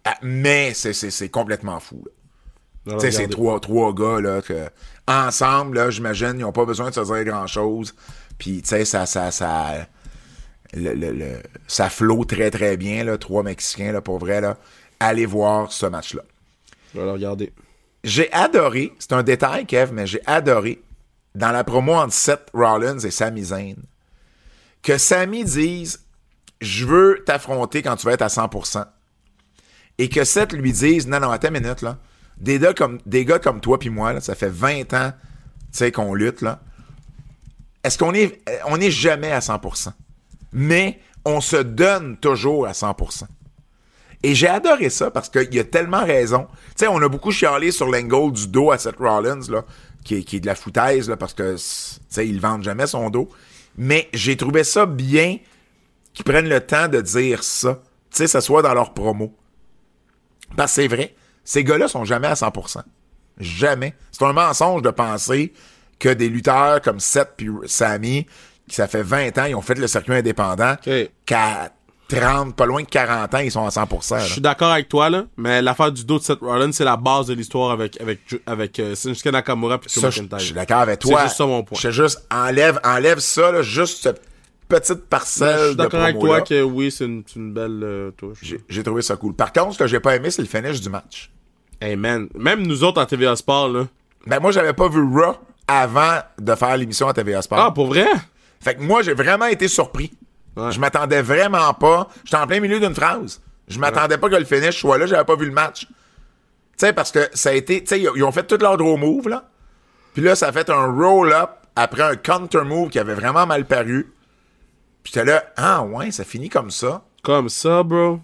Ah, 0.03 0.15
mais 0.23 0.73
c'est- 0.73 0.93
c'est 0.93 1.11
c'est 1.11 1.29
complètement 1.29 1.79
fou. 1.79 2.01
là. 2.03 2.11
Tu 2.95 3.01
sais, 3.01 3.11
c'est 3.11 3.27
trois, 3.27 3.59
trois 3.59 3.93
gars, 3.93 4.19
là, 4.21 4.41
que, 4.41 4.67
ensemble, 5.07 5.77
là, 5.77 5.89
j'imagine, 5.89 6.33
ils 6.35 6.39
n'ont 6.41 6.51
pas 6.51 6.65
besoin 6.65 6.89
de 6.89 6.95
se 6.95 7.01
dire 7.01 7.23
grand-chose. 7.23 7.93
Puis, 8.37 8.61
tu 8.61 8.69
sais, 8.69 8.85
ça, 8.85 9.05
ça, 9.05 9.31
ça, 9.31 9.87
le, 10.73 10.93
le, 10.93 11.11
le- 11.11 11.41
ça 11.67 11.89
flot 11.89 12.25
très, 12.25 12.51
très 12.51 12.77
bien, 12.77 13.03
là, 13.03 13.17
trois 13.17 13.43
Mexicains, 13.43 13.91
là, 13.91 14.01
pour 14.01 14.19
vrai, 14.19 14.41
là. 14.41 14.57
Allez 14.99 15.25
voir 15.25 15.71
ce 15.71 15.85
match-là. 15.85 16.23
Je 16.93 16.99
vais 16.99 17.05
le 17.05 17.11
regarder. 17.11 17.53
j'ai 18.03 18.31
adoré, 18.33 18.93
c'est 18.99 19.13
un 19.13 19.23
détail, 19.23 19.65
Kev, 19.65 19.91
mais 19.93 20.07
j'ai 20.07 20.21
adoré, 20.25 20.81
dans 21.35 21.51
la 21.51 21.63
promo 21.63 21.93
entre 21.93 22.13
Seth 22.13 22.47
Rollins 22.53 22.99
et 22.99 23.11
Sami 23.11 23.43
Zayn, 23.45 23.75
que 24.81 24.97
Sami 24.97 25.43
dise 25.45 26.01
Je 26.61 26.85
veux 26.85 27.23
t'affronter 27.25 27.81
quand 27.81 27.95
tu 27.95 28.05
vas 28.07 28.13
être 28.13 28.21
à 28.23 28.27
100%. 28.27 28.85
Et 29.99 30.09
que 30.09 30.23
Seth 30.23 30.53
lui 30.53 30.71
dise 30.71 31.07
Non, 31.07 31.19
non, 31.19 31.29
attends 31.29 31.49
une 31.53 31.61
minute, 31.61 31.81
là. 31.81 31.97
Des 32.39 32.59
gars 32.59 33.39
comme, 33.39 33.61
toi 33.61 33.79
puis 33.79 33.89
moi, 33.89 34.19
ça 34.21 34.35
fait 34.35 34.49
20 34.49 34.93
ans 34.93 35.11
qu'on 35.93 36.13
lutte, 36.13 36.41
là. 36.41 36.61
Est-ce 37.83 37.97
qu'on 37.97 38.13
est. 38.13 38.41
On 38.67 38.77
n'est 38.77 38.91
jamais 38.91 39.31
à 39.31 39.39
100%. 39.39 39.91
Mais 40.51 40.99
on 41.25 41.41
se 41.41 41.57
donne 41.57 42.17
toujours 42.17 42.67
à 42.67 42.71
100%. 42.71 43.23
Et 44.23 44.35
j'ai 44.35 44.47
adoré 44.47 44.89
ça 44.89 45.11
parce 45.11 45.29
qu'il 45.29 45.57
a 45.59 45.63
tellement 45.63 46.03
raison. 46.03 46.47
Tu 46.69 46.73
sais, 46.77 46.87
on 46.87 47.01
a 47.01 47.07
beaucoup 47.07 47.31
chialé 47.31 47.71
sur 47.71 47.89
l'angle 47.89 48.33
du 48.33 48.47
dos 48.47 48.71
à 48.71 48.77
Seth 48.77 48.97
Rollins, 48.97 49.39
là, 49.49 49.63
qui 50.03 50.15
est, 50.15 50.23
qui 50.23 50.37
est 50.37 50.39
de 50.41 50.45
la 50.45 50.55
foutaise, 50.55 51.13
parce 51.17 51.33
que, 51.33 51.55
tu 51.55 51.61
sais, 52.09 52.25
vendent 52.33 52.63
jamais 52.63 52.87
son 52.87 53.09
dos. 53.09 53.29
Mais 53.77 54.09
j'ai 54.13 54.35
trouvé 54.35 54.65
ça 54.65 54.85
bien 54.85 55.37
qu'ils 56.13 56.25
prennent 56.25 56.49
le 56.49 56.59
temps 56.59 56.89
de 56.89 56.99
dire 56.99 57.43
ça. 57.43 57.81
Tu 58.11 58.17
sais, 58.17 58.27
ça 58.27 58.41
soit 58.41 58.61
dans 58.61 58.73
leur 58.73 58.93
promo. 58.93 59.33
Parce 60.57 60.75
que 60.75 60.81
c'est 60.81 60.87
vrai, 60.89 61.15
ces 61.49 61.63
gars-là 61.63 61.87
sont 61.87 62.05
jamais 62.05 62.27
à 62.27 62.35
100%. 62.35 62.83
Jamais. 63.39 63.95
C'est 64.11 64.23
un 64.23 64.33
mensonge 64.33 64.83
de 64.83 64.91
penser 64.91 65.51
que 65.97 66.09
des 66.09 66.29
lutteurs 66.29 66.79
comme 66.79 66.99
Seth 66.99 67.29
puis 67.37 67.49
Sammy, 67.65 68.27
qui 68.67 68.75
ça 68.75 68.87
fait 68.87 69.01
20 69.01 69.35
ans, 69.39 69.45
ils 69.45 69.55
ont 69.55 69.61
fait 69.63 69.73
le 69.73 69.87
circuit 69.87 70.13
indépendant, 70.13 70.75
qu'à 71.25 71.71
30, 72.07 72.55
pas 72.55 72.67
loin 72.67 72.83
de 72.83 72.87
40 72.87 73.33
ans, 73.33 73.39
ils 73.39 73.51
sont 73.51 73.65
à 73.65 73.69
100%. 73.69 74.11
là. 74.11 74.19
Je 74.19 74.33
suis 74.33 74.41
d'accord 74.41 74.69
avec 74.71 74.89
toi, 74.89 75.09
là, 75.09 75.25
mais 75.37 75.59
l'affaire 75.63 75.91
du 75.91 76.05
dos 76.05 76.19
de 76.19 76.23
Seth 76.23 76.37
Rollins, 76.39 76.71
c'est 76.71 76.83
la 76.83 76.97
base 76.97 77.25
de 77.25 77.33
l'histoire 77.33 77.71
avec, 77.71 77.99
avec, 77.99 78.19
avec 78.45 78.77
euh, 78.77 78.93
Shinsuke 78.93 79.31
Nakamura 79.31 79.79
puis 79.79 79.89
Ça, 79.89 80.11
je 80.11 80.21
McIntyre. 80.21 80.37
je 80.37 80.45
suis 80.45 80.53
d'accord 80.53 80.81
avec 80.81 80.99
toi. 80.99 81.17
C'est 81.17 81.23
juste 81.29 81.37
ça 81.37 81.45
mon 81.47 81.63
point. 81.63 81.79
Je 81.79 81.87
te 81.87 81.91
juste 81.91 82.27
enlève, 82.29 82.79
enlève 82.83 83.17
ça, 83.17 83.51
là, 83.51 83.63
juste 83.63 84.03
cette 84.03 84.21
petite 84.67 84.97
Mais 84.97 85.03
parcelle 85.09 85.59
Je 85.59 85.67
suis 85.69 85.75
d'accord 85.77 86.01
avec 86.01 86.19
toi 86.19 86.41
que 86.41 86.61
oui, 86.61 86.91
c'est 86.91 87.05
une, 87.05 87.53
belle 87.53 87.81
euh, 87.81 88.11
touche. 88.11 88.37
J'ai 88.43 88.61
j'ai 88.69 88.83
trouvé 88.83 89.01
ça 89.01 89.15
cool. 89.15 89.33
Par 89.33 89.51
contre, 89.51 89.73
ce 89.73 89.79
que 89.79 89.87
j'ai 89.87 89.99
pas 89.99 90.15
aimé, 90.15 90.29
c'est 90.29 90.43
le 90.43 90.47
finish 90.47 90.79
du 90.79 90.89
match. 90.89 91.31
Hey 91.81 91.95
man, 91.95 92.27
même 92.35 92.65
nous 92.65 92.83
autres 92.83 93.01
en 93.01 93.05
TVA 93.05 93.35
Sport, 93.35 93.69
là. 93.69 93.87
Ben, 94.27 94.39
moi, 94.39 94.51
j'avais 94.51 94.73
pas 94.73 94.89
vu 94.89 95.01
Raw 95.01 95.35
avant 95.67 96.19
de 96.37 96.55
faire 96.55 96.75
l'émission 96.77 97.07
à 97.07 97.13
TVA 97.13 97.41
Sport. 97.41 97.59
Ah, 97.59 97.71
pour 97.71 97.87
vrai? 97.87 98.07
Fait 98.59 98.75
que 98.75 98.81
moi, 98.81 99.01
j'ai 99.01 99.13
vraiment 99.13 99.45
été 99.45 99.67
surpris. 99.67 100.11
Ouais. 100.57 100.71
Je 100.71 100.79
m'attendais 100.79 101.21
vraiment 101.21 101.73
pas. 101.73 102.09
J'étais 102.25 102.37
en 102.37 102.47
plein 102.47 102.59
milieu 102.59 102.79
d'une 102.79 102.93
phrase. 102.95 103.41
Je 103.69 103.79
m'attendais 103.79 104.17
pas 104.17 104.29
que 104.29 104.35
le 104.35 104.43
finish 104.45 104.79
soit 104.79 104.97
là. 104.97 105.05
J'avais 105.05 105.23
pas 105.23 105.35
vu 105.35 105.45
le 105.45 105.51
match. 105.53 105.85
Tu 105.85 106.85
sais, 106.85 106.91
parce 106.93 107.11
que 107.11 107.29
ça 107.33 107.49
a 107.49 107.53
été. 107.53 107.81
Tu 107.81 107.87
sais, 107.87 108.01
ils 108.01 108.23
ont- 108.23 108.31
fait 108.31 108.43
tout 108.43 108.57
leur 108.59 108.75
draw 108.77 108.97
move, 108.97 109.29
là. 109.29 109.47
Puis 110.13 110.23
là, 110.23 110.35
ça 110.35 110.47
a 110.47 110.51
fait 110.51 110.69
un 110.69 110.87
roll-up 110.91 111.51
après 111.75 112.01
un 112.03 112.15
counter 112.15 112.63
move 112.65 112.89
qui 112.89 112.99
avait 112.99 113.13
vraiment 113.13 113.45
mal 113.45 113.65
paru. 113.65 114.11
Puis 115.03 115.13
j'étais 115.13 115.25
là, 115.25 115.45
ah 115.55 115.83
ouais, 115.83 116.11
ça 116.11 116.25
finit 116.25 116.49
comme 116.49 116.71
ça. 116.71 117.03
Comme 117.23 117.47
ça, 117.47 117.83
bro. 117.83 118.19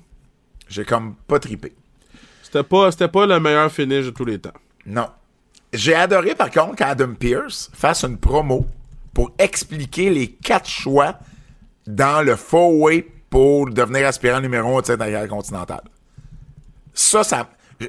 J'ai 0.67 0.83
comme 0.83 1.15
pas 1.27 1.39
tripé. 1.39 1.73
C'était 2.45 2.63
pas, 2.63 2.91
c'était 2.91 3.07
pas 3.07 3.25
le 3.25 3.39
meilleur 3.39 3.71
finish 3.71 4.05
de 4.05 4.11
tous 4.11 4.25
les 4.25 4.37
temps. 4.39 4.51
Non. 4.85 5.07
J'ai 5.73 5.95
adoré, 5.95 6.35
par 6.35 6.51
contre, 6.51 6.75
qu'Adam 6.75 7.13
Pierce 7.15 7.69
fasse 7.73 8.03
une 8.03 8.17
promo 8.17 8.65
pour 9.13 9.31
expliquer 9.39 10.09
les 10.11 10.27
quatre 10.29 10.69
choix 10.69 11.15
dans 11.87 12.21
le 12.23 12.35
four-way 12.35 13.07
pour 13.29 13.69
devenir 13.69 14.05
aspirant 14.07 14.39
numéro 14.39 14.69
1 14.69 14.77
au 14.77 14.81
titre 14.81 15.01
intercontinental. 15.01 15.81
Ça, 16.93 17.23
ça... 17.23 17.49
je- 17.79 17.87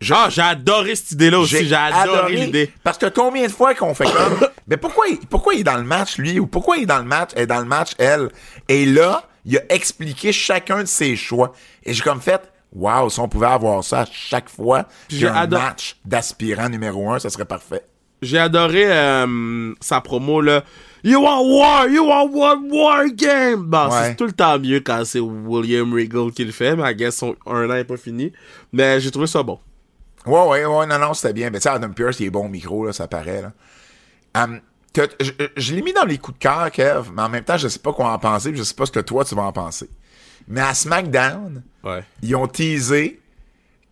je- 0.00 0.14
Ah, 0.14 0.28
j'ai 0.30 0.42
adoré 0.42 0.94
cette 0.96 1.12
idée-là 1.12 1.38
aussi. 1.40 1.66
J'ai 1.66 1.74
adoré, 1.74 2.34
l'idée. 2.46 2.72
Parce 2.82 2.98
que 2.98 3.06
combien 3.06 3.46
de 3.46 3.52
fois 3.52 3.74
qu'on 3.74 3.94
fait 3.94 4.04
comme... 4.10 4.48
mais 4.66 4.76
pourquoi 4.76 5.06
il, 5.08 5.18
pourquoi 5.18 5.54
il 5.54 5.60
est 5.60 5.64
dans 5.64 5.76
le 5.76 5.84
match, 5.84 6.16
lui? 6.18 6.40
Ou 6.40 6.46
pourquoi 6.46 6.78
il 6.78 6.84
est 6.84 6.86
dans 6.86 6.98
le 6.98 7.04
match, 7.04 7.30
elle 7.36 7.42
est 7.42 7.46
dans 7.46 7.60
le 7.60 7.66
match, 7.66 7.92
elle? 7.98 8.30
Et 8.68 8.86
là, 8.86 9.24
il 9.44 9.58
a 9.58 9.62
expliqué 9.72 10.32
chacun 10.32 10.80
de 10.82 10.88
ses 10.88 11.14
choix. 11.14 11.52
Et 11.84 11.92
j'ai 11.94 12.02
comme 12.02 12.20
fait... 12.20 12.40
Wow, 12.74 13.08
si 13.08 13.18
on 13.20 13.28
pouvait 13.28 13.46
avoir 13.46 13.82
ça 13.82 14.00
à 14.00 14.04
chaque 14.10 14.48
fois 14.50 14.86
qu'il 15.08 15.20
y 15.20 15.26
a 15.26 15.32
J'ai 15.32 15.38
un 15.38 15.46
match 15.46 15.96
d'aspirant 16.04 16.68
numéro 16.68 17.10
1, 17.10 17.18
ça 17.20 17.30
serait 17.30 17.44
parfait. 17.46 17.82
J'ai 18.20 18.38
adoré 18.38 18.84
euh, 18.86 19.72
sa 19.80 20.00
promo, 20.00 20.40
là. 20.40 20.64
You 21.04 21.20
want 21.22 21.46
war, 21.48 21.86
you 21.88 22.04
want 22.04 22.30
one 22.34 22.68
war 22.70 23.04
game. 23.14 23.62
Bon, 23.62 23.86
Ouais. 23.88 24.08
c'est 24.08 24.16
tout 24.16 24.26
le 24.26 24.32
temps 24.32 24.58
mieux 24.58 24.80
quand 24.80 25.02
c'est 25.04 25.20
William 25.20 25.92
Regal 25.94 26.32
qui 26.32 26.44
le 26.44 26.50
fait, 26.52 26.74
mais 26.76 26.90
I 26.90 26.94
guess 26.96 27.16
son 27.16 27.36
un 27.46 27.70
an 27.70 27.74
est 27.74 27.84
pas 27.84 27.96
fini. 27.96 28.32
Mais 28.72 29.00
j'ai 29.00 29.10
trouvé 29.12 29.28
ça 29.28 29.42
bon. 29.44 29.60
Ouais, 30.26 30.44
ouais, 30.46 30.64
ouais, 30.66 30.86
non, 30.86 30.98
non, 30.98 31.14
c'était 31.14 31.32
bien. 31.32 31.50
Mais 31.50 31.58
tu 31.58 31.62
sais, 31.62 31.68
Adam 31.70 31.90
Pierce, 31.90 32.18
il 32.20 32.26
est 32.26 32.30
bon 32.30 32.46
au 32.46 32.48
micro, 32.48 32.84
là, 32.84 32.92
ça 32.92 33.06
paraît, 33.06 33.40
là. 33.42 33.52
Hum, 34.42 34.60
je 34.96 35.30
je 35.56 35.74
l'ai 35.74 35.82
mis 35.82 35.92
dans 35.92 36.04
les 36.04 36.18
coups 36.18 36.36
de 36.38 36.42
cœur, 36.42 36.70
Kev, 36.72 37.10
mais 37.14 37.22
en 37.22 37.28
même 37.28 37.44
temps, 37.44 37.56
je 37.56 37.68
sais 37.68 37.78
pas 37.78 37.92
quoi 37.92 38.10
en 38.12 38.18
penser, 38.18 38.50
puis 38.50 38.58
je 38.58 38.64
sais 38.64 38.74
pas 38.74 38.84
ce 38.84 38.92
que 38.92 39.00
toi, 39.00 39.24
tu 39.24 39.36
vas 39.36 39.42
en 39.42 39.52
penser. 39.52 39.88
Mais 40.48 40.60
à 40.60 40.74
SmackDown, 40.74 41.62
Ouais. 41.84 42.02
ils 42.22 42.34
ont 42.34 42.46
teasé 42.48 43.20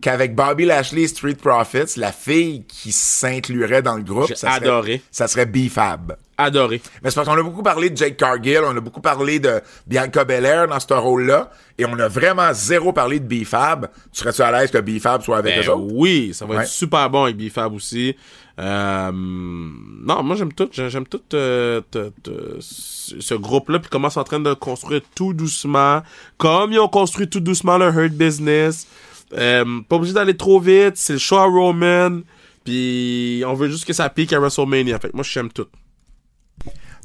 qu'avec 0.00 0.34
Bobby 0.34 0.64
Lashley 0.64 1.02
et 1.02 1.08
Street 1.08 1.34
Profits, 1.34 1.98
la 1.98 2.12
fille 2.12 2.64
qui 2.66 2.92
s'inclurait 2.92 3.82
dans 3.82 3.96
le 3.96 4.02
groupe, 4.02 4.28
ça 4.34 4.48
serait, 4.56 5.02
ça 5.10 5.28
serait 5.28 5.46
B-Fab. 5.46 6.16
Adoré. 6.38 6.82
Mais 7.02 7.10
c'est 7.10 7.16
parce 7.16 7.28
qu'on 7.28 7.38
a 7.38 7.42
beaucoup 7.42 7.62
parlé 7.62 7.88
de 7.90 7.96
Jake 7.96 8.16
Cargill, 8.16 8.60
on 8.64 8.76
a 8.76 8.80
beaucoup 8.80 9.00
parlé 9.00 9.38
de 9.40 9.60
Bianca 9.86 10.24
Belair 10.24 10.68
dans 10.68 10.78
ce 10.80 10.92
rôle-là, 10.92 11.50
et 11.78 11.84
on 11.86 11.98
a 11.98 12.08
vraiment 12.08 12.52
zéro 12.52 12.92
parlé 12.92 13.20
de 13.20 13.26
B-Fab. 13.26 13.88
Tu 14.12 14.20
serais-tu 14.20 14.42
à 14.42 14.52
l'aise 14.52 14.70
que 14.70 14.78
B-Fab 14.78 15.22
soit 15.22 15.38
avec 15.38 15.54
Ben 15.56 15.64
eux 15.64 15.70
autres? 15.70 15.92
oui, 15.94 16.32
ça 16.34 16.44
va 16.44 16.56
Ouais. 16.56 16.62
être 16.62 16.68
super 16.68 17.08
bon 17.10 17.24
avec 17.24 17.36
B-Fab 17.36 17.72
aussi. 17.72 18.14
Euh, 18.58 19.10
non, 19.12 20.22
moi 20.22 20.34
j'aime 20.36 20.52
tout, 20.52 20.68
j'aime 20.72 21.06
tout 21.06 21.20
euh, 21.34 21.80
te- 21.90 22.10
te- 22.22 22.56
ce 22.60 23.34
groupe-là, 23.34 23.78
puis 23.78 23.88
comment 23.90 24.08
c'est 24.10 24.20
en 24.20 24.24
train 24.24 24.40
de 24.40 24.54
construire 24.54 25.02
tout 25.14 25.34
doucement, 25.34 26.02
comme 26.38 26.72
ils 26.72 26.78
ont 26.78 26.88
construit 26.88 27.28
tout 27.28 27.40
doucement 27.40 27.76
leur 27.78 27.96
Hurt 27.98 28.12
Business. 28.12 28.86
Euh, 29.34 29.64
pas 29.88 29.96
obligé 29.96 30.14
d'aller 30.14 30.36
trop 30.36 30.60
vite, 30.60 30.92
c'est 30.96 31.14
le 31.14 31.18
show 31.18 31.36
à 31.36 31.44
Roman, 31.44 32.20
puis 32.64 33.42
on 33.46 33.54
veut 33.54 33.68
juste 33.68 33.84
que 33.84 33.92
ça 33.92 34.08
pique 34.08 34.32
à 34.32 34.38
WrestleMania. 34.40 34.98
Fait 34.98 35.08
que 35.10 35.16
moi 35.16 35.24
j'aime 35.28 35.50
tout. 35.52 35.66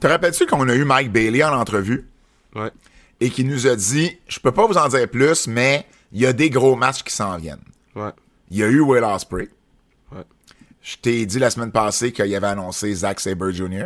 Te 0.01 0.07
rappelles-tu 0.07 0.45
qu'on 0.47 0.67
a 0.67 0.75
eu 0.75 0.83
Mike 0.83 1.11
Bailey 1.13 1.43
en 1.43 1.53
entrevue? 1.57 2.07
Ouais. 2.53 2.71
et 3.21 3.29
qui 3.29 3.45
nous 3.45 3.65
a 3.65 3.75
dit 3.77 4.17
Je 4.27 4.39
peux 4.41 4.51
pas 4.51 4.67
vous 4.67 4.77
en 4.77 4.89
dire 4.89 5.07
plus, 5.09 5.47
mais 5.47 5.85
il 6.11 6.19
y 6.19 6.25
a 6.25 6.33
des 6.33 6.49
gros 6.49 6.75
matchs 6.75 7.03
qui 7.03 7.13
s'en 7.13 7.37
viennent. 7.37 7.63
Ouais. 7.95 8.11
Il 8.49 8.57
y 8.57 8.63
a 8.63 8.67
eu 8.67 8.81
Will 8.81 9.03
Ospreay. 9.05 9.47
Ouais. 10.11 10.23
Je 10.81 10.97
t'ai 10.97 11.25
dit 11.25 11.39
la 11.39 11.49
semaine 11.49 11.71
passée 11.71 12.11
qu'il 12.11 12.35
avait 12.35 12.47
annoncé 12.47 12.93
Zack 12.93 13.21
Sabre 13.21 13.51
Jr. 13.51 13.85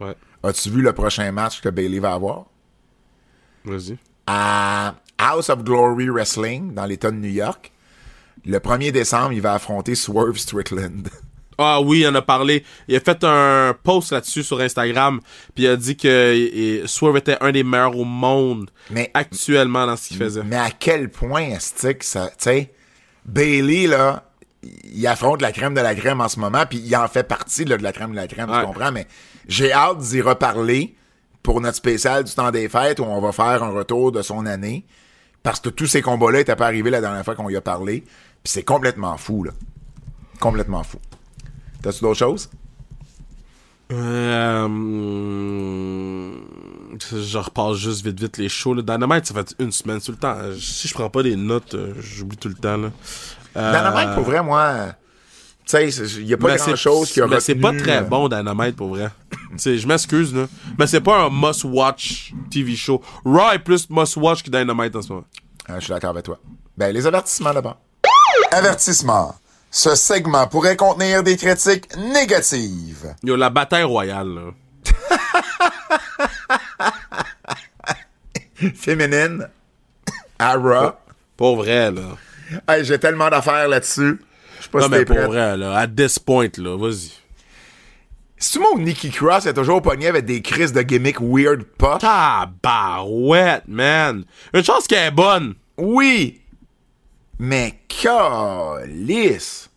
Ouais. 0.00 0.14
As-tu 0.42 0.70
vu 0.70 0.80
le 0.80 0.94
prochain 0.94 1.30
match 1.32 1.60
que 1.60 1.68
Bailey 1.68 1.98
va 1.98 2.14
avoir? 2.14 2.46
Vas-y. 3.66 3.98
À 4.26 4.94
House 5.18 5.50
of 5.50 5.62
Glory 5.64 6.08
Wrestling, 6.08 6.72
dans 6.72 6.86
l'État 6.86 7.10
de 7.10 7.16
New 7.16 7.28
York. 7.28 7.70
Le 8.46 8.58
1er 8.58 8.92
décembre, 8.92 9.32
il 9.32 9.42
va 9.42 9.52
affronter 9.54 9.94
Swerve 9.94 10.38
Strickland. 10.38 11.08
Ah 11.62 11.80
oui, 11.80 12.00
il 12.00 12.06
en 12.08 12.14
a 12.14 12.22
parlé. 12.22 12.64
Il 12.88 12.96
a 12.96 13.00
fait 13.00 13.22
un 13.22 13.74
post 13.82 14.12
là-dessus 14.12 14.42
sur 14.42 14.60
Instagram, 14.60 15.20
puis 15.54 15.64
il 15.64 15.68
a 15.68 15.76
dit 15.76 15.96
que 15.96 16.34
et, 16.34 16.82
Swerve 16.86 17.18
était 17.18 17.36
un 17.42 17.52
des 17.52 17.62
meilleurs 17.62 17.96
au 17.96 18.04
monde 18.04 18.70
Mais- 18.90 19.10
actuellement 19.14 19.86
dans 19.86 19.96
ce 19.96 20.08
qu'il 20.08 20.16
faisait. 20.16 20.42
Mais 20.42 20.56
à 20.56 20.70
quel 20.70 21.10
point, 21.10 21.58
Stick, 21.58 22.02
ça, 22.02 22.28
tu 22.28 22.34
sais, 22.38 22.72
Bailey, 23.26 23.86
là, 23.86 24.24
il 24.92 25.06
affronte 25.06 25.42
la 25.42 25.52
crème 25.52 25.74
de 25.74 25.80
la 25.80 25.94
crème 25.94 26.20
en 26.20 26.28
ce 26.28 26.40
moment, 26.40 26.64
puis 26.68 26.78
il 26.84 26.96
en 26.96 27.08
fait 27.08 27.24
partie 27.24 27.64
là, 27.64 27.76
de 27.76 27.82
la 27.82 27.92
crème 27.92 28.10
de 28.12 28.16
la 28.16 28.26
crème, 28.26 28.50
Ouais. 28.50 28.60
tu 28.60 28.66
comprends? 28.66 28.92
Mais 28.92 29.06
j'ai 29.48 29.72
hâte 29.72 29.98
d'y 29.98 30.20
reparler 30.22 30.94
pour 31.42 31.60
notre 31.60 31.76
spécial 31.76 32.24
du 32.24 32.34
temps 32.34 32.50
des 32.50 32.68
fêtes 32.68 33.00
où 33.00 33.04
on 33.04 33.20
va 33.20 33.32
faire 33.32 33.62
un 33.62 33.70
retour 33.70 34.12
de 34.12 34.22
son 34.22 34.46
année, 34.46 34.84
parce 35.42 35.60
que 35.60 35.68
tous 35.70 35.86
ces 35.86 36.02
combats-là 36.02 36.38
n'étaient 36.38 36.56
pas 36.56 36.66
arrivés 36.66 36.90
la 36.90 37.00
dernière 37.00 37.24
fois 37.24 37.34
qu'on 37.34 37.48
y 37.48 37.56
a 37.56 37.60
parlé, 37.62 38.00
puis 38.42 38.52
c'est 38.52 38.62
complètement 38.62 39.16
fou, 39.16 39.44
là. 39.44 39.52
Complètement 40.40 40.82
fou. 40.82 40.98
T'as-tu 41.82 42.00
d'autres 42.00 42.18
choses? 42.18 42.50
Euh, 43.92 44.64
hum, 44.64 46.40
je 47.10 47.38
repasse 47.38 47.76
juste 47.76 48.04
vite 48.04 48.20
vite 48.20 48.38
les 48.38 48.48
shows. 48.48 48.74
Là. 48.74 48.82
Dynamite, 48.82 49.26
ça 49.26 49.34
fait 49.34 49.54
une 49.58 49.72
semaine 49.72 50.00
tout 50.00 50.12
le 50.12 50.18
temps. 50.18 50.36
Si 50.58 50.86
je 50.88 50.94
prends 50.94 51.10
pas 51.10 51.22
des 51.22 51.36
notes, 51.36 51.74
euh, 51.74 51.94
j'oublie 51.98 52.36
tout 52.36 52.48
le 52.48 52.54
temps. 52.54 52.76
Là. 52.76 52.90
Euh, 53.56 53.72
Dynamite, 53.72 54.14
pour 54.14 54.24
vrai, 54.24 54.42
moi, 54.42 54.94
tu 55.64 55.90
sais, 55.90 56.18
il 56.18 56.26
n'y 56.26 56.32
a 56.32 56.36
pas 56.36 56.56
grand-chose 56.56 57.10
qui 57.10 57.20
a 57.20 57.26
Mais 57.26 57.40
c'est 57.40 57.54
pas 57.54 57.72
très 57.72 57.98
euh, 57.98 58.02
bon, 58.02 58.28
Dynamite, 58.28 58.76
pour 58.76 58.88
vrai. 58.88 59.08
T'sais, 59.56 59.78
je 59.78 59.86
m'excuse, 59.86 60.34
là. 60.34 60.46
Mais 60.78 60.86
c'est 60.86 61.00
pas 61.00 61.24
un 61.24 61.30
must-watch 61.30 62.32
TV 62.50 62.76
show. 62.76 63.00
Raw 63.24 63.52
est 63.52 63.58
plus 63.58 63.88
must-watch 63.90 64.42
que 64.42 64.50
Dynamite 64.50 64.94
en 64.94 65.02
ce 65.02 65.12
moment. 65.12 65.24
Ah, 65.68 65.78
je 65.78 65.84
suis 65.84 65.92
d'accord 65.92 66.10
avec 66.10 66.24
toi. 66.24 66.38
Ben, 66.76 66.92
les 66.94 67.06
avertissements 67.06 67.52
d'abord. 67.52 67.76
Avertissement. 68.52 69.34
Ce 69.70 69.94
segment 69.94 70.46
pourrait 70.48 70.76
contenir 70.76 71.22
des 71.22 71.36
critiques 71.36 71.96
négatives. 71.96 73.14
Yo, 73.22 73.36
la 73.36 73.50
bataille 73.50 73.84
royale, 73.84 74.28
là. 74.28 74.42
Féminine. 78.74 79.48
À 80.38 80.54
Raw. 80.56 80.92
Pour 81.36 81.56
vrai, 81.56 81.92
là. 81.92 82.16
Hey, 82.68 82.84
j'ai 82.84 82.98
tellement 82.98 83.30
d'affaires 83.30 83.68
là-dessus. 83.68 84.20
Je 84.58 84.64
sais 84.64 84.70
pas 84.70 84.80
Non, 84.80 84.84
si 84.86 84.90
mais 84.90 85.04
pour 85.04 85.16
vrai, 85.18 85.56
là, 85.56 85.76
à 85.78 85.86
this 85.86 86.18
point, 86.18 86.48
là, 86.58 86.76
vas-y. 86.76 87.12
Si 88.36 88.52
tu 88.52 88.58
mon 88.58 88.78
Nikki 88.78 89.10
Cross 89.10 89.46
est 89.46 89.54
toujours 89.54 89.82
pogné 89.82 90.08
avec 90.08 90.24
des 90.24 90.40
crises 90.42 90.72
de 90.72 90.80
gimmick 90.82 91.18
weird 91.20 91.62
poche. 91.62 92.00
Tabarouette, 92.00 93.64
man. 93.68 94.24
Une 94.54 94.64
chance 94.64 94.86
qu'elle 94.86 95.08
est 95.08 95.10
bonne. 95.10 95.54
Oui. 95.76 96.39
Mais 97.42 97.80
calice. 97.88 99.70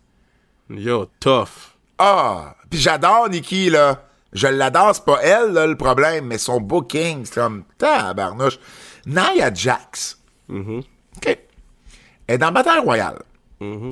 Yo, 0.70 1.06
tough. 1.22 1.78
Ah. 1.98 2.56
Puis 2.70 2.78
j'adore 2.78 3.30
Nikki, 3.30 3.70
là. 3.70 4.04
Je 4.34 4.48
l'adore, 4.48 4.94
c'est 4.94 5.06
pas 5.06 5.20
elle, 5.24 5.54
là, 5.54 5.66
le 5.66 5.78
problème, 5.78 6.26
mais 6.26 6.38
son 6.38 6.60
booking, 6.60 7.24
c'est 7.24 7.36
comme 7.36 7.64
tabarnouche. 7.78 8.60
Nia 9.06 9.54
Jax. 9.54 10.20
OK. 10.50 10.66
Elle 11.26 11.38
est 12.28 12.38
dans 12.38 12.52
Bataille 12.52 12.82
Royale. 12.82 13.22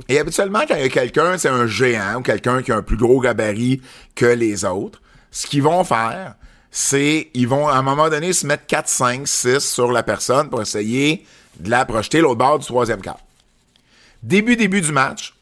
Et 0.10 0.20
habituellement, 0.20 0.64
quand 0.68 0.76
il 0.76 0.82
y 0.82 0.86
a 0.86 0.90
quelqu'un, 0.90 1.38
c'est 1.38 1.48
un 1.48 1.66
géant 1.66 2.18
ou 2.18 2.22
quelqu'un 2.24 2.62
qui 2.62 2.74
a 2.74 2.76
un 2.76 2.82
plus 2.82 2.98
gros 2.98 3.22
gabarit 3.22 3.82
que 4.16 4.26
les 4.26 4.66
autres, 4.66 5.02
ce 5.32 5.48
qu'ils 5.48 5.64
vont 5.64 5.86
faire, 5.86 6.36
c'est 6.72 7.30
ils 7.34 7.48
vont 7.48 7.70
à 7.70 7.76
un 7.76 7.82
moment 7.82 8.10
donné 8.10 8.34
se 8.34 8.46
mettre 8.46 8.66
4, 8.66 8.90
5, 8.90 9.26
6 9.26 9.60
sur 9.60 9.94
la 9.94 10.04
personne 10.04 10.50
pour 10.50 10.62
essayer 10.62 11.26
de 11.62 11.70
la 11.70 11.86
projeter 11.86 12.20
l'autre 12.20 12.36
bord 12.36 12.60
du 12.60 12.66
troisième 12.66 13.00
quart. 13.00 13.20
Début, 14.24 14.56
début 14.56 14.82
du 14.82 14.92
match, 14.92 15.34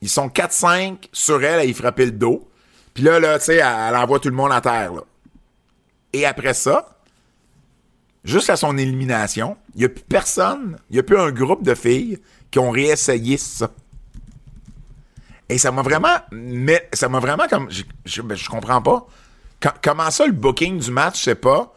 ils 0.00 0.08
sont 0.08 0.28
4-5 0.28 1.08
sur 1.12 1.42
elle 1.44 1.60
à 1.60 1.64
y 1.64 1.72
frapper 1.74 2.06
le 2.06 2.12
dos. 2.12 2.48
Puis 2.94 3.02
là, 3.02 3.20
là, 3.20 3.38
tu 3.38 3.46
sais, 3.46 3.56
elle, 3.56 3.66
elle 3.88 3.96
envoie 3.96 4.18
tout 4.20 4.28
le 4.28 4.34
monde 4.34 4.52
à 4.52 4.60
terre, 4.60 4.92
là. 4.94 5.02
Et 6.12 6.24
après 6.24 6.54
ça, 6.54 6.96
jusqu'à 8.24 8.56
son 8.56 8.78
élimination, 8.78 9.56
il 9.74 9.80
n'y 9.80 9.84
a 9.84 9.88
plus 9.90 10.04
personne, 10.04 10.78
il 10.90 10.94
n'y 10.94 11.00
a 11.00 11.02
plus 11.02 11.18
un 11.18 11.30
groupe 11.30 11.62
de 11.62 11.74
filles 11.74 12.18
qui 12.50 12.58
ont 12.58 12.70
réessayé 12.70 13.36
ça. 13.36 13.70
Et 15.48 15.58
ça 15.58 15.70
m'a 15.70 15.82
vraiment, 15.82 16.16
mais 16.32 16.88
ça 16.92 17.08
m'a 17.08 17.20
vraiment 17.20 17.46
comme, 17.48 17.70
je, 17.70 17.82
je, 18.04 18.22
ben, 18.22 18.34
je 18.34 18.48
comprends 18.48 18.82
pas. 18.82 19.06
Co- 19.60 19.68
comment 19.82 20.10
ça, 20.10 20.26
le 20.26 20.32
booking 20.32 20.78
du 20.80 20.90
match, 20.90 21.22
c'est 21.22 21.34
pas, 21.36 21.72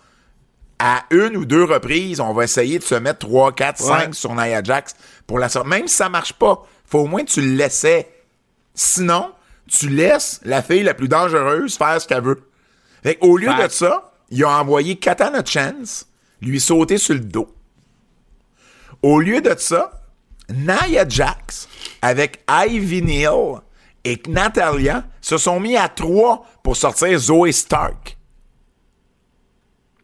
à 0.80 1.03
une 1.11 1.36
ou 1.38 1.45
deux 1.45 1.66
reprises, 1.66 2.20
on 2.20 2.34
va 2.34 2.45
essayer 2.45 2.80
de 2.80 2.84
se 2.84 2.95
mettre 2.95 3.20
3, 3.20 3.52
4, 3.53 3.78
5 3.78 3.99
Ouais. 4.07 4.14
sur 4.14 4.34
Nia 4.34 4.64
Jax 4.64 4.95
pour 5.30 5.38
la 5.39 5.47
sortir. 5.47 5.69
Même 5.69 5.88
si 5.88 5.95
ça 5.95 6.10
marche 6.10 6.34
pas, 6.34 6.65
faut 6.85 7.01
au 7.01 7.06
moins 7.07 7.23
que 7.23 7.30
tu 7.30 7.41
le 7.41 7.53
laissais. 7.56 8.11
Sinon, 8.73 9.31
tu 9.68 9.88
laisses 9.88 10.41
la 10.43 10.64
fille 10.64 10.81
la 10.81 10.95
plus 10.95 11.07
dangereuse 11.07 11.77
faire 11.77 12.01
ce 12.01 12.07
qu'elle 12.07 12.23
veut. 12.23 12.41
Fait 13.03 13.19
au 13.22 13.38
lieu 13.38 13.45
Fact. 13.47 13.64
de 13.64 13.68
ça, 13.72 14.11
ils 14.31 14.43
ont 14.43 14.49
envoyé 14.49 14.95
Katana 14.97 15.45
Chance 15.45 16.07
lui 16.41 16.60
sauter 16.60 16.97
sur 16.97 17.14
le 17.14 17.19
dos. 17.19 17.47
Au 19.03 19.19
lieu 19.19 19.39
de 19.39 19.53
ça, 19.57 19.91
Nia 20.49 21.07
Jax 21.07 21.68
avec 22.01 22.43
Ivy 22.49 23.03
Neal 23.03 23.61
et 24.03 24.19
Natalia 24.27 25.03
se 25.22 25.38
sont 25.38 25.60
mis 25.60 25.77
à 25.77 25.89
trois 25.89 26.43
pour 26.64 26.76
sortir 26.76 27.18
Zoe 27.19 27.51
Stark. 27.51 28.18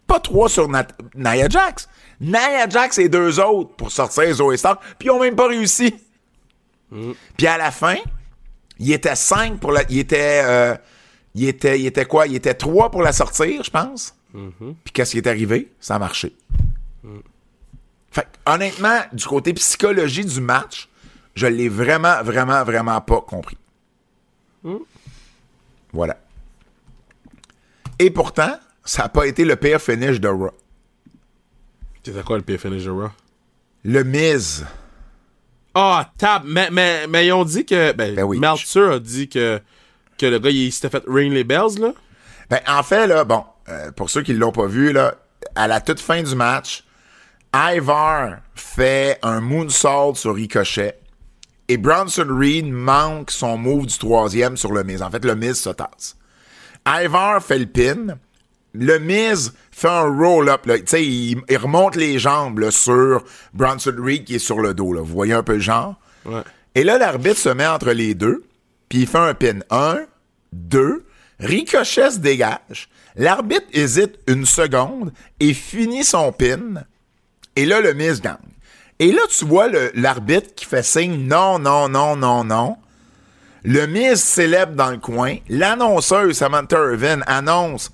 Pas 0.05 0.19
trois 0.19 0.49
sur 0.49 0.67
Nat- 0.69 0.87
Nia 1.15 1.49
Jax. 1.49 1.89
Nia 2.21 2.67
Jax 2.69 2.97
et 2.97 3.09
deux 3.09 3.39
autres 3.39 3.75
pour 3.75 3.91
sortir 3.91 4.33
Zoe 4.33 4.55
Stark, 4.57 4.81
puis 4.97 5.07
ils 5.07 5.11
ont 5.11 5.19
même 5.19 5.35
pas 5.35 5.47
réussi. 5.47 5.93
Puis 7.37 7.47
à 7.47 7.57
la 7.57 7.71
fin, 7.71 7.97
il 8.79 8.91
était 8.93 9.15
cinq 9.15 9.59
pour 9.59 9.71
la. 9.71 9.81
Il 9.89 9.99
était. 9.99 10.41
euh, 10.45 10.75
il 11.33 11.47
était. 11.47 11.79
Il 11.79 11.85
était 11.85 12.05
quoi? 12.05 12.27
Il 12.27 12.35
était 12.35 12.53
trois 12.53 12.89
pour 12.91 13.01
la 13.03 13.11
sortir, 13.11 13.63
je 13.63 13.71
pense. 13.71 14.15
Puis 14.83 14.91
qu'est-ce 14.93 15.11
qui 15.11 15.17
est 15.17 15.27
arrivé? 15.27 15.71
Ça 15.79 15.95
a 15.95 15.99
marché. 15.99 16.33
Fait 18.11 18.21
que, 18.23 18.51
honnêtement, 18.51 18.99
du 19.11 19.25
côté 19.25 19.53
psychologie 19.53 20.23
du 20.23 20.39
match, 20.39 20.87
je 21.35 21.47
l'ai 21.47 21.67
vraiment, 21.69 22.23
vraiment, 22.23 22.63
vraiment 22.63 23.01
pas 23.01 23.19
compris. 23.21 23.57
Voilà. 25.91 26.17
Et 27.99 28.09
pourtant, 28.11 28.57
ça 28.85 29.03
n'a 29.03 29.09
pas 29.09 29.25
été 29.25 29.43
le 29.45 29.55
pire 29.55 29.81
finish 29.81 30.19
de 30.19 30.27
Raw. 30.27 30.51
C'était 32.05 32.21
quoi 32.21 32.37
le 32.37 32.43
pire 32.43 32.59
finish 32.59 32.83
de 32.83 32.91
Raw? 32.91 33.09
Le 33.83 34.03
Miz. 34.03 34.63
Ah, 35.73 36.11
tab, 36.17 36.43
mais, 36.45 36.69
mais, 36.71 37.07
mais 37.07 37.25
ils 37.25 37.33
ont 37.33 37.43
dit 37.43 37.65
que. 37.65 37.93
Ben, 37.93 38.13
Ben 38.13 38.23
oui. 38.23 38.39
Meltzer 38.39 38.93
a 38.93 38.99
dit 38.99 39.27
que, 39.27 39.59
que 40.17 40.25
le 40.27 40.37
gars, 40.37 40.51
il 40.51 40.71
s'était 40.71 40.89
fait 40.89 41.03
ring 41.07 41.33
les 41.33 41.43
bells, 41.43 41.79
là. 41.79 41.93
Ben, 42.49 42.59
en 42.67 42.83
fait, 42.83 43.07
là, 43.07 43.23
bon, 43.23 43.43
euh, 43.69 43.91
pour 43.91 44.11
ceux 44.11 44.21
qui 44.21 44.33
l'ont 44.33 44.51
pas 44.51 44.67
vu, 44.67 44.91
là, 44.91 45.15
à 45.55 45.67
la 45.67 45.81
toute 45.81 45.99
fin 45.99 46.21
du 46.21 46.35
match, 46.35 46.83
Ivar 47.55 48.37
fait 48.53 49.17
un 49.23 49.41
moonsault 49.41 50.13
sur 50.15 50.35
Ricochet 50.35 50.99
et 51.67 51.77
Bronson 51.77 52.27
Reed 52.29 52.71
manque 52.71 53.31
son 53.31 53.57
move 53.57 53.87
du 53.87 53.97
troisième 53.97 54.57
sur 54.57 54.71
le 54.71 54.83
Miz. 54.83 55.01
En 55.01 55.09
fait, 55.09 55.25
le 55.25 55.35
Miz 55.35 55.59
se 55.59 55.71
tasse. 55.71 56.15
Ivar 56.87 57.41
fait 57.41 57.57
le 57.57 57.65
pin. 57.65 58.17
Le 58.73 58.99
Miz 58.99 59.53
fait 59.75 59.89
un 59.89 60.03
roll-up. 60.03 60.65
là. 60.65 60.77
Tu 60.79 60.83
sais, 60.87 61.05
il, 61.05 61.41
il 61.49 61.57
remonte 61.57 61.95
les 61.95 62.17
jambes 62.17 62.59
là, 62.59 62.71
sur 62.71 63.23
Bronson 63.53 63.93
Reed 63.97 64.23
qui 64.23 64.35
est 64.35 64.39
sur 64.39 64.59
le 64.59 64.73
dos. 64.73 64.93
Là. 64.93 65.01
Vous 65.01 65.13
voyez 65.13 65.33
un 65.33 65.43
peu 65.43 65.55
le 65.55 65.59
genre? 65.59 65.95
Ouais. 66.25 66.41
Et 66.75 66.83
là, 66.83 66.97
l'arbitre 66.97 67.37
se 67.37 67.49
met 67.49 67.67
entre 67.67 67.91
les 67.91 68.15
deux, 68.15 68.43
puis 68.87 68.99
il 68.99 69.07
fait 69.07 69.17
un 69.17 69.33
pin. 69.33 69.59
Un, 69.69 69.99
deux, 70.53 71.05
Ricochet 71.39 72.11
se 72.11 72.19
dégage. 72.19 72.87
L'arbitre 73.17 73.65
hésite 73.73 74.17
une 74.27 74.45
seconde 74.45 75.11
et 75.41 75.53
finit 75.53 76.05
son 76.05 76.31
pin. 76.31 76.83
Et 77.57 77.65
là, 77.65 77.81
le 77.81 77.93
Miz 77.93 78.21
gagne. 78.21 78.37
Et 78.99 79.11
là, 79.11 79.21
tu 79.29 79.43
vois 79.43 79.67
l'arbitre 79.93 80.55
qui 80.55 80.63
fait 80.65 80.83
signe 80.83 81.27
non, 81.27 81.59
non, 81.59 81.89
non, 81.89 82.15
non, 82.15 82.45
non. 82.45 82.77
Le 83.63 83.87
Miz 83.87 84.21
célèbre 84.21 84.73
dans 84.73 84.91
le 84.91 84.97
coin. 84.99 85.35
L'annonceuse, 85.49 86.37
Samantha 86.37 86.77
Irvin, 86.77 87.19
annonce. 87.27 87.91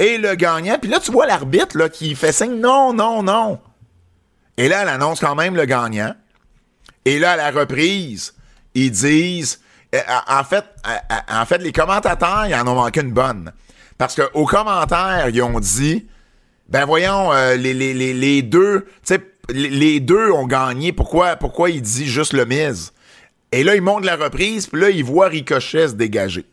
Et 0.00 0.18
le 0.18 0.34
gagnant. 0.34 0.76
Puis 0.80 0.90
là, 0.90 0.98
tu 0.98 1.12
vois 1.12 1.26
l'arbitre 1.26 1.86
qui 1.88 2.16
fait 2.16 2.32
signe 2.32 2.58
non, 2.58 2.92
non, 2.92 3.22
non. 3.22 3.60
Et 4.56 4.68
là, 4.68 4.82
elle 4.82 4.88
annonce 4.88 5.20
quand 5.20 5.36
même 5.36 5.54
le 5.54 5.64
gagnant. 5.66 6.14
Et 7.04 7.18
là, 7.20 7.32
à 7.32 7.36
la 7.36 7.50
reprise, 7.52 8.34
ils 8.74 8.90
disent. 8.90 9.60
euh, 9.94 10.00
En 10.26 10.42
fait, 10.42 10.64
euh, 10.88 11.16
en 11.40 11.46
fait, 11.46 11.58
les 11.58 11.70
commentateurs, 11.72 12.46
ils 12.48 12.54
en 12.54 12.66
ont 12.66 12.74
manqué 12.74 13.00
une 13.02 13.12
bonne. 13.12 13.52
Parce 13.98 14.16
qu'aux 14.16 14.46
commentaires, 14.46 15.28
ils 15.28 15.42
ont 15.42 15.60
dit 15.60 16.06
ben 16.68 16.86
voyons, 16.86 17.32
euh, 17.32 17.56
les, 17.56 17.74
les, 17.74 17.92
les, 17.92 18.14
les 18.14 18.42
deux, 18.42 18.86
les, 19.50 20.00
deux 20.00 20.30
ont 20.30 20.46
gagné. 20.46 20.92
Pourquoi, 20.92 21.36
pourquoi 21.36 21.68
il 21.70 21.82
dit 21.82 22.06
juste 22.06 22.32
le 22.32 22.46
Miz? 22.46 22.92
Et 23.52 23.64
là, 23.64 23.74
il 23.74 23.82
monte 23.82 24.04
la 24.04 24.16
reprise, 24.16 24.68
puis 24.68 24.80
là, 24.80 24.90
il 24.90 25.04
voit 25.04 25.26
Ricochet 25.26 25.88
se 25.88 25.94
dégager. 25.94 26.46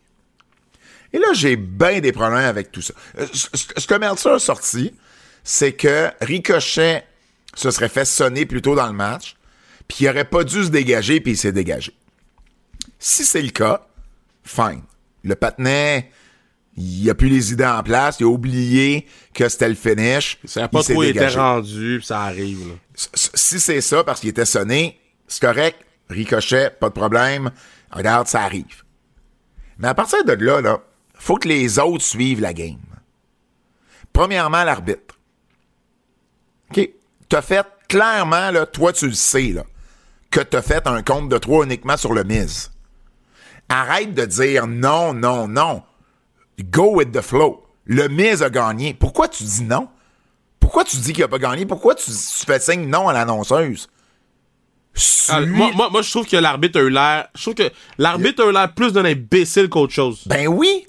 Et 1.14 1.20
là, 1.20 1.28
j'ai 1.34 1.56
bien 1.56 2.00
des 2.00 2.12
problèmes 2.12 2.46
avec 2.46 2.72
tout 2.72 2.82
ça. 2.82 2.94
Euh, 3.20 3.26
Ce 3.34 3.88
que 3.88 3.96
Meltzer 3.96 4.34
a 4.34 4.40
sorti, 4.40 4.94
c'est 5.44 5.74
que 5.74 6.10
Ricochet 6.22 7.04
se 7.56 7.72
serait 7.72 7.90
fait 7.90 8.06
sonner 8.06 8.46
plus 8.46 8.62
tôt 8.62 8.76
dans 8.76 8.88
le 8.88 8.94
match, 8.94 9.36
puis 9.88 10.00
il 10.02 10.10
aurait 10.10 10.26
pas 10.26 10.44
dû 10.44 10.64
se 10.66 10.70
dégager, 10.70 11.20
puis 11.22 11.32
il 11.34 11.38
s'est 11.38 11.52
dégagé. 11.54 11.94
Si 13.00 13.24
c'est 13.26 13.42
le 13.42 13.50
cas, 13.52 13.88
fine. 14.44 14.82
Le 15.24 15.36
patinet, 15.36 16.12
il 16.76 17.10
a 17.10 17.16
plus 17.16 17.30
les 17.30 17.52
idées 17.54 17.66
en 17.66 17.82
place, 17.84 18.18
il 18.20 18.26
a 18.26 18.28
oublié 18.28 19.08
que 19.34 19.50
c'était 19.50 19.70
le 19.70 19.76
finish. 19.76 20.38
Ça 20.46 20.62
a 20.62 20.64
il 20.66 20.70
pas 20.70 20.84
trop 20.84 21.04
été 21.04 21.14
dégagé. 21.14 21.40
rendu, 21.40 22.02
ça 22.02 22.22
arrive, 22.22 22.68
là. 22.68 22.74
Si 22.96 23.60
c'est 23.60 23.82
ça, 23.82 24.04
parce 24.04 24.20
qu'il 24.20 24.30
était 24.30 24.46
sonné, 24.46 25.00
c'est 25.28 25.42
correct. 25.42 25.80
Ricochet, 26.10 26.72
pas 26.80 26.90
de 26.90 26.94
problème. 26.94 27.52
Regarde, 27.92 28.28
ça 28.28 28.42
arrive. 28.42 28.84
Mais 29.78 29.88
à 29.88 29.94
partir 29.94 30.24
de 30.24 30.34
là, 30.34 30.62
là, 30.62 30.82
faut 31.20 31.36
que 31.36 31.48
les 31.48 31.80
autres 31.80 32.04
suivent 32.04 32.42
la 32.42 32.54
game. 32.54 32.78
Premièrement, 34.14 34.64
l'arbitre. 34.64 35.18
OK? 36.72 36.90
T'as 37.30 37.42
fait 37.42 37.66
clairement, 37.88 38.52
là, 38.52 38.66
toi, 38.66 38.94
tu 38.94 39.08
le 39.08 39.14
sais, 39.14 39.50
là, 39.50 39.64
que 40.32 40.40
t'as 40.40 40.62
fait 40.62 40.88
un 40.88 41.04
compte 41.04 41.30
de 41.30 41.38
trois 41.38 41.66
uniquement 41.66 41.98
sur 41.98 42.14
le 42.14 42.24
mise. 42.24 42.72
Arrête 43.70 44.14
de 44.14 44.26
dire 44.26 44.68
non, 44.68 45.14
non, 45.14 45.48
non. 45.48 45.84
Go 46.60 46.96
with 46.96 47.12
the 47.12 47.22
flow. 47.22 47.66
Le 47.86 48.08
Miz 48.08 48.42
a 48.42 48.50
gagné. 48.50 48.94
Pourquoi 48.94 49.28
tu 49.28 49.44
dis 49.44 49.64
non? 49.64 49.90
Pourquoi 50.60 50.84
tu 50.84 50.98
dis 50.98 51.14
qu'il 51.14 51.24
a 51.24 51.28
pas 51.28 51.40
gagné? 51.40 51.66
Pourquoi 51.66 51.96
tu, 51.96 52.12
tu 52.12 52.46
fais 52.46 52.60
signe 52.60 52.90
non 52.90 53.08
à 53.08 53.14
l'annonceuse? 53.14 53.88
Ah, 55.30 55.42
moi, 55.42 55.72
moi, 55.92 56.02
je 56.02 56.10
trouve 56.10 56.26
que 56.26 56.38
l'arbitre 56.38 56.80
a 56.80 56.84
eu 56.84 56.90
l'air. 56.90 57.28
Je 57.36 57.42
trouve 57.42 57.54
que 57.54 57.72
l'arbitre 57.98 58.44
a 58.44 58.50
eu 58.50 58.52
l'air 58.52 58.74
plus 58.74 58.94
d'un 58.94 59.06
imbécile 59.06 59.70
qu'autre 59.70 59.94
chose. 59.94 60.24
Ben 60.26 60.48
oui! 60.48 60.88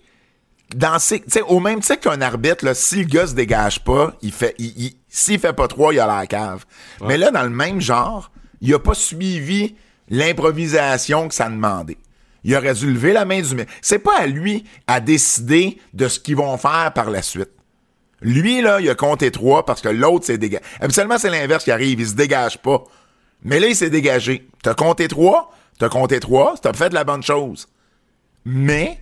Dans 0.76 0.98
sais, 0.98 1.22
au 1.46 1.60
même 1.60 1.80
titre 1.80 2.00
qu'un 2.00 2.20
arbitre, 2.20 2.64
là, 2.64 2.74
si 2.74 2.96
le 2.96 3.04
gars 3.04 3.26
se 3.26 3.34
dégage 3.34 3.82
pas, 3.84 4.14
il 4.20 4.32
fait, 4.32 4.54
il, 4.58 4.66
il- 4.76 4.96
s'il 5.08 5.38
fait 5.38 5.54
pas 5.54 5.66
trois, 5.68 5.94
il 5.94 6.00
a 6.00 6.06
la 6.06 6.26
cave. 6.26 6.64
Mais 7.06 7.16
là, 7.16 7.30
dans 7.30 7.42
le 7.42 7.48
même 7.50 7.80
genre, 7.80 8.30
il 8.60 8.74
a 8.74 8.78
pas 8.78 8.92
suivi 8.94 9.74
l'improvisation 10.10 11.28
que 11.28 11.34
ça 11.34 11.48
demandait. 11.48 11.96
Il 12.44 12.54
aurait 12.54 12.74
dû 12.74 12.92
lever 12.92 13.12
la 13.12 13.24
main 13.24 13.40
du 13.40 13.54
mec. 13.54 13.68
C'est 13.82 13.98
pas 13.98 14.18
à 14.18 14.26
lui 14.26 14.64
à 14.86 15.00
décider 15.00 15.78
de 15.94 16.06
ce 16.08 16.20
qu'ils 16.20 16.36
vont 16.36 16.56
faire 16.58 16.92
par 16.94 17.10
la 17.10 17.22
suite. 17.22 17.50
Lui, 18.20 18.60
là, 18.62 18.80
il 18.80 18.88
a 18.90 18.94
compté 18.94 19.30
trois 19.30 19.64
parce 19.64 19.80
que 19.80 19.88
l'autre 19.88 20.26
s'est 20.26 20.38
dégagé. 20.38 20.62
Habituellement, 20.80 21.18
c'est 21.18 21.30
l'inverse 21.30 21.64
qui 21.64 21.70
arrive. 21.70 22.00
Il 22.00 22.06
se 22.08 22.14
dégage 22.14 22.58
pas. 22.58 22.84
Mais 23.42 23.58
là, 23.60 23.68
il 23.68 23.76
s'est 23.76 23.90
dégagé. 23.90 24.48
T'as 24.62 24.74
compté 24.74 25.08
trois, 25.08 25.50
T'as 25.78 25.88
compté 25.88 26.18
trois, 26.18 26.54
t'as 26.60 26.72
fait 26.72 26.88
de 26.88 26.94
la 26.94 27.04
bonne 27.04 27.22
chose. 27.22 27.68
Mais, 28.44 28.98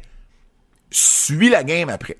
suis 1.00 1.48
la 1.48 1.64
game 1.64 1.88
après. 1.88 2.18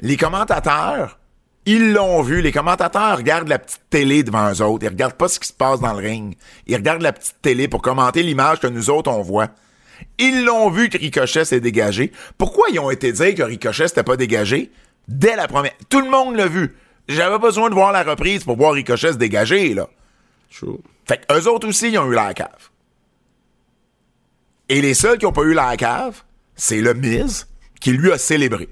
Les 0.00 0.16
commentateurs, 0.16 1.18
ils 1.64 1.92
l'ont 1.92 2.22
vu. 2.22 2.42
Les 2.42 2.52
commentateurs 2.52 3.16
regardent 3.16 3.48
la 3.48 3.58
petite 3.58 3.82
télé 3.90 4.22
devant 4.22 4.52
eux 4.52 4.62
autres. 4.62 4.84
Ils 4.84 4.90
regardent 4.90 5.14
pas 5.14 5.28
ce 5.28 5.40
qui 5.40 5.48
se 5.48 5.52
passe 5.52 5.80
dans 5.80 5.92
le 5.92 6.06
ring. 6.06 6.36
Ils 6.66 6.76
regardent 6.76 7.02
la 7.02 7.12
petite 7.12 7.40
télé 7.42 7.68
pour 7.68 7.82
commenter 7.82 8.22
l'image 8.22 8.60
que 8.60 8.66
nous 8.66 8.90
autres, 8.90 9.10
on 9.10 9.22
voit. 9.22 9.48
Ils 10.18 10.44
l'ont 10.44 10.70
vu 10.70 10.88
que 10.88 10.98
Ricochet 10.98 11.44
s'est 11.44 11.60
dégagé. 11.60 12.12
Pourquoi 12.38 12.68
ils 12.70 12.78
ont 12.78 12.90
été 12.90 13.12
dire 13.12 13.34
que 13.34 13.42
Ricochet 13.42 13.88
s'était 13.88 14.02
pas 14.02 14.16
dégagé? 14.16 14.70
Dès 15.08 15.36
la 15.36 15.48
première. 15.48 15.72
Tout 15.88 16.00
le 16.00 16.10
monde 16.10 16.36
l'a 16.36 16.46
vu. 16.46 16.76
J'avais 17.08 17.38
besoin 17.38 17.70
de 17.70 17.74
voir 17.74 17.92
la 17.92 18.02
reprise 18.02 18.44
pour 18.44 18.56
voir 18.56 18.72
Ricochet 18.72 19.12
se 19.12 19.18
dégager, 19.18 19.74
là. 19.74 19.88
True. 20.54 20.78
Fait 21.06 21.24
que 21.24 21.34
eux 21.34 21.48
autres 21.48 21.68
aussi, 21.68 21.90
ils 21.90 21.98
ont 21.98 22.10
eu 22.10 22.14
la 22.14 22.34
cave. 22.34 22.70
Et 24.68 24.80
les 24.80 24.94
seuls 24.94 25.18
qui 25.18 25.26
ont 25.26 25.32
pas 25.32 25.42
eu 25.42 25.54
la 25.54 25.76
cave, 25.76 26.22
c'est 26.56 26.80
le 26.80 26.94
Miz, 26.94 27.46
qui 27.80 27.92
lui 27.92 28.12
a 28.12 28.18
célébré. 28.18 28.68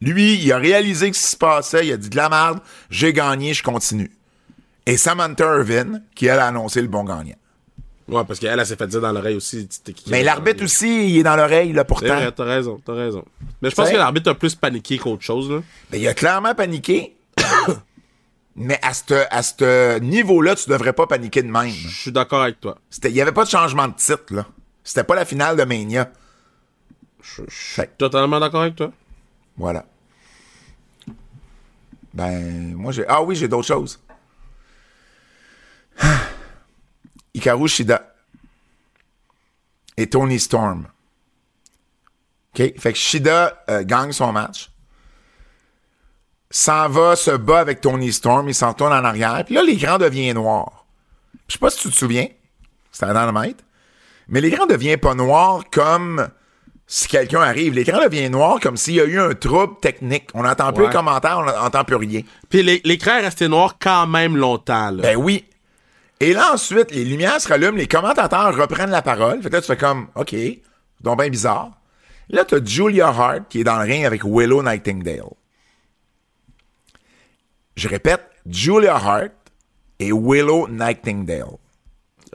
Lui, 0.00 0.34
il 0.34 0.52
a 0.52 0.58
réalisé 0.58 1.06
ce 1.12 1.18
qui 1.18 1.28
se 1.28 1.36
passait, 1.36 1.86
il 1.86 1.92
a 1.92 1.96
dit 1.96 2.10
de 2.10 2.16
la 2.16 2.28
merde, 2.28 2.60
j'ai 2.90 3.12
gagné, 3.12 3.54
je 3.54 3.62
continue. 3.62 4.10
Et 4.84 4.96
Samantha 4.96 5.44
Irvin, 5.56 6.00
qui 6.14 6.26
elle 6.26 6.38
a 6.38 6.46
annoncé 6.46 6.80
le 6.82 6.88
bon 6.88 7.04
gagnant. 7.04 7.34
Ouais, 8.08 8.22
parce 8.24 8.38
qu'elle, 8.38 8.58
elle 8.58 8.66
s'est 8.66 8.76
fait 8.76 8.86
dire 8.86 9.00
dans 9.00 9.10
l'oreille 9.10 9.34
aussi. 9.34 9.68
Mais 10.08 10.22
l'arbitre 10.22 10.62
aussi, 10.62 11.10
il 11.10 11.18
est 11.18 11.22
dans 11.24 11.34
l'oreille, 11.34 11.72
là, 11.72 11.84
pourtant. 11.84 12.30
t'as 12.30 12.44
raison, 12.44 12.80
t'as 12.84 12.94
raison. 12.94 13.24
Mais 13.60 13.70
je 13.70 13.74
pense 13.74 13.90
que 13.90 13.96
l'arbitre 13.96 14.30
a 14.30 14.34
plus 14.34 14.54
paniqué 14.54 14.98
qu'autre 14.98 15.22
chose, 15.22 15.50
là. 15.50 15.60
Ben, 15.90 16.00
il 16.00 16.06
a 16.06 16.14
clairement 16.14 16.54
paniqué. 16.54 17.16
Mais 18.58 18.78
à 18.80 18.94
ce 18.94 19.94
à 19.94 19.98
niveau-là, 20.00 20.54
tu 20.54 20.70
devrais 20.70 20.92
pas 20.94 21.06
paniquer 21.06 21.42
de 21.42 21.50
même. 21.50 21.68
Je 21.68 21.88
suis 21.88 22.12
d'accord 22.12 22.42
avec 22.42 22.60
toi. 22.60 22.78
Il 23.04 23.10
y 23.10 23.20
avait 23.20 23.32
pas 23.32 23.44
de 23.44 23.50
changement 23.50 23.88
de 23.88 23.94
titre, 23.94 24.24
là. 24.30 24.46
C'était 24.82 25.04
pas 25.04 25.16
la 25.16 25.24
finale 25.24 25.56
de 25.56 25.64
Mania. 25.64 26.10
Je 27.34 27.42
je 27.48 27.54
suis 27.54 27.82
totalement 27.98 28.40
d'accord 28.40 28.62
avec 28.62 28.76
toi. 28.76 28.92
Voilà. 29.56 29.84
Ben, 32.14 32.74
moi, 32.74 32.92
j'ai. 32.92 33.04
Ah 33.08 33.22
oui, 33.22 33.36
j'ai 33.36 33.48
d'autres 33.48 33.66
choses. 33.66 34.00
Hikaru 37.34 37.68
Shida 37.68 38.14
et 39.96 40.08
Tony 40.08 40.38
Storm. 40.38 40.86
OK? 42.54 42.78
Fait 42.78 42.92
que 42.92 42.98
Shida 42.98 43.62
euh, 43.68 43.84
gagne 43.84 44.12
son 44.12 44.32
match. 44.32 44.70
S'en 46.48 46.88
va, 46.88 47.16
se 47.16 47.32
bat 47.32 47.58
avec 47.58 47.80
Tony 47.80 48.12
Storm. 48.12 48.48
Il 48.48 48.54
s'en 48.54 48.72
tourne 48.72 48.92
en 48.92 49.04
arrière. 49.04 49.44
Puis 49.44 49.56
là, 49.56 49.62
l'écran 49.62 49.98
devient 49.98 50.32
noir. 50.32 50.86
Je 51.48 51.54
sais 51.54 51.58
pas 51.58 51.70
si 51.70 51.80
tu 51.80 51.90
te 51.90 51.94
souviens. 51.94 52.28
C'était 52.92 53.06
un 53.06 53.26
Dynamite. 53.26 53.62
Mais 54.28 54.40
l'écran 54.40 54.66
devient 54.66 54.96
pas 54.96 55.14
noir 55.14 55.64
comme 55.70 56.28
si 56.86 57.08
quelqu'un 57.08 57.40
arrive. 57.40 57.74
L'écran 57.74 57.98
devient 58.02 58.30
noir 58.30 58.60
comme 58.60 58.76
s'il 58.76 58.94
y 58.94 59.00
a 59.00 59.04
eu 59.04 59.18
un 59.18 59.34
trouble 59.34 59.74
technique. 59.80 60.28
On 60.34 60.42
n'entend 60.44 60.72
plus 60.72 60.84
Ouais. 60.84 60.88
les 60.90 60.94
commentaires, 60.96 61.38
on 61.38 61.44
n'entend 61.44 61.84
plus 61.84 61.96
rien. 61.96 62.20
Puis 62.48 62.62
l'é- 62.62 62.80
l'écran 62.84 63.12
est 63.18 63.22
resté 63.22 63.48
noir 63.48 63.76
quand 63.80 64.06
même 64.06 64.36
longtemps, 64.36 64.90
là. 64.90 65.02
Ben 65.02 65.16
oui. 65.16 65.44
Et 66.20 66.32
là, 66.32 66.52
ensuite, 66.54 66.92
les 66.92 67.04
lumières 67.04 67.40
se 67.40 67.48
rallument, 67.48 67.76
les 67.76 67.88
commentateurs 67.88 68.56
reprennent 68.56 68.90
la 68.90 69.02
parole. 69.02 69.42
Fait 69.42 69.48
que 69.50 69.54
là, 69.56 69.60
tu 69.60 69.66
fais 69.66 69.76
comme, 69.76 70.06
OK, 70.14 70.34
donc 71.00 71.18
bien 71.18 71.28
bizarre. 71.28 71.72
Là, 72.30 72.44
tu 72.44 72.54
as 72.54 72.64
Julia 72.64 73.08
Hart 73.08 73.42
qui 73.48 73.60
est 73.60 73.64
dans 73.64 73.76
le 73.76 73.82
ring 73.84 74.04
avec 74.04 74.24
Willow 74.24 74.62
Nightingale. 74.62 75.22
Je 77.76 77.88
répète, 77.88 78.22
Julia 78.48 78.94
Hart 78.94 79.32
et 79.98 80.10
Willow 80.12 80.68
Nightingale. 80.68 81.58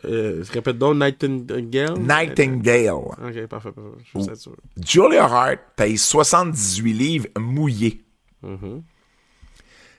Euh, 0.05 0.43
répète 0.51 0.77
donc 0.77 0.95
Nightingale? 0.97 1.97
Nightingale. 1.99 2.89
Ok, 2.93 3.45
parfait, 3.47 3.71
parfait. 3.71 3.71
Je 4.13 4.19
suis 4.21 4.35
sûr. 4.35 4.55
Julia 4.83 5.25
Hart 5.25 5.59
paye 5.75 5.97
78 5.97 6.93
livres 6.93 7.27
mouillés. 7.37 8.03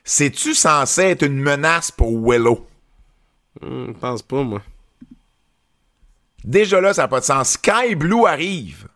C'est-tu 0.03 0.53
censé 0.53 1.03
être 1.03 1.23
une 1.23 1.39
menace 1.39 1.89
pour 1.91 2.11
Willow? 2.11 2.67
Je 3.61 3.91
pense 3.93 4.21
pas, 4.21 4.43
moi. 4.43 4.61
Déjà 6.43 6.81
là, 6.81 6.93
ça 6.93 7.03
n'a 7.03 7.07
pas 7.07 7.21
de 7.21 7.25
sens. 7.25 7.51
Sky 7.51 7.95
Blue 7.95 8.25
arrive. 8.25 8.87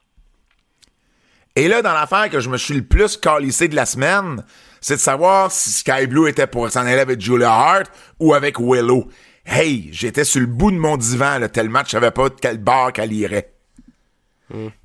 Et 1.55 1.67
là, 1.67 1.81
dans 1.81 1.93
l'affaire 1.93 2.29
que 2.29 2.39
je 2.39 2.49
me 2.49 2.57
suis 2.57 2.75
le 2.75 2.83
plus 2.83 3.17
calissé 3.17 3.67
de 3.67 3.75
la 3.75 3.85
semaine, 3.85 4.43
c'est 4.81 4.95
de 4.95 4.99
savoir 4.99 5.51
si 5.51 5.71
Sky 5.71 6.05
Blue 6.05 6.27
était 6.27 6.45
pour 6.45 6.69
s'en 6.69 6.81
aller 6.81 6.99
avec 6.99 7.21
Julia 7.21 7.51
Hart 7.51 7.89
ou 8.19 8.33
avec 8.33 8.59
Willow. 8.59 9.07
Hey, 9.47 9.89
j'étais 9.93 10.25
sur 10.25 10.41
le 10.41 10.45
bout 10.45 10.71
de 10.71 10.77
mon 10.77 10.97
divan, 10.97 11.39
là, 11.39 11.47
tellement 11.49 11.81
je 11.85 11.91
savais 11.91 12.11
pas 12.11 12.29
de 12.29 12.35
quel 12.39 12.57
bar 12.57 12.91
qu'elle 12.93 13.13
irait. 13.13 13.53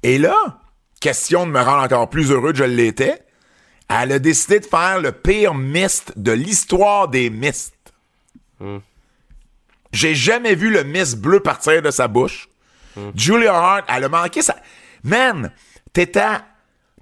Et 0.02 0.18
là, 0.18 0.36
question 1.00 1.46
de 1.46 1.50
me 1.50 1.60
rendre 1.60 1.82
encore 1.82 2.08
plus 2.08 2.30
heureux 2.30 2.52
que 2.52 2.58
je 2.58 2.64
l'étais, 2.64 3.22
elle 3.88 4.12
a 4.12 4.18
décidé 4.18 4.60
de 4.60 4.66
faire 4.66 5.00
le 5.00 5.12
pire 5.12 5.54
mist 5.54 6.12
de 6.16 6.32
l'histoire 6.32 7.08
des 7.08 7.28
mists. 7.28 7.74
J'ai 9.92 10.14
jamais 10.14 10.54
vu 10.54 10.70
le 10.70 10.84
mist 10.84 11.16
bleu 11.18 11.40
partir 11.40 11.82
de 11.82 11.90
sa 11.90 12.08
bouche. 12.08 12.48
Julia 13.14 13.54
Hart, 13.54 13.84
elle 13.88 14.04
a 14.04 14.08
manqué 14.08 14.42
sa... 14.42 14.56
Man, 15.02 15.52
t'étais... 15.92 16.20
à- 16.20 16.46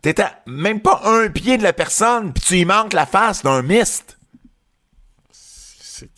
T'étais 0.03 0.23
à 0.23 0.41
même 0.47 0.81
pas 0.81 1.03
un 1.05 1.29
pied 1.29 1.59
de 1.59 1.63
la 1.63 1.75
personne, 1.75 2.33
puis 2.33 2.43
tu 2.43 2.57
y 2.57 2.65
manques 2.65 2.95
la 2.95 3.05
face 3.05 3.43
d'un 3.43 3.61
mist. 3.61 4.17
C'est 5.31 6.09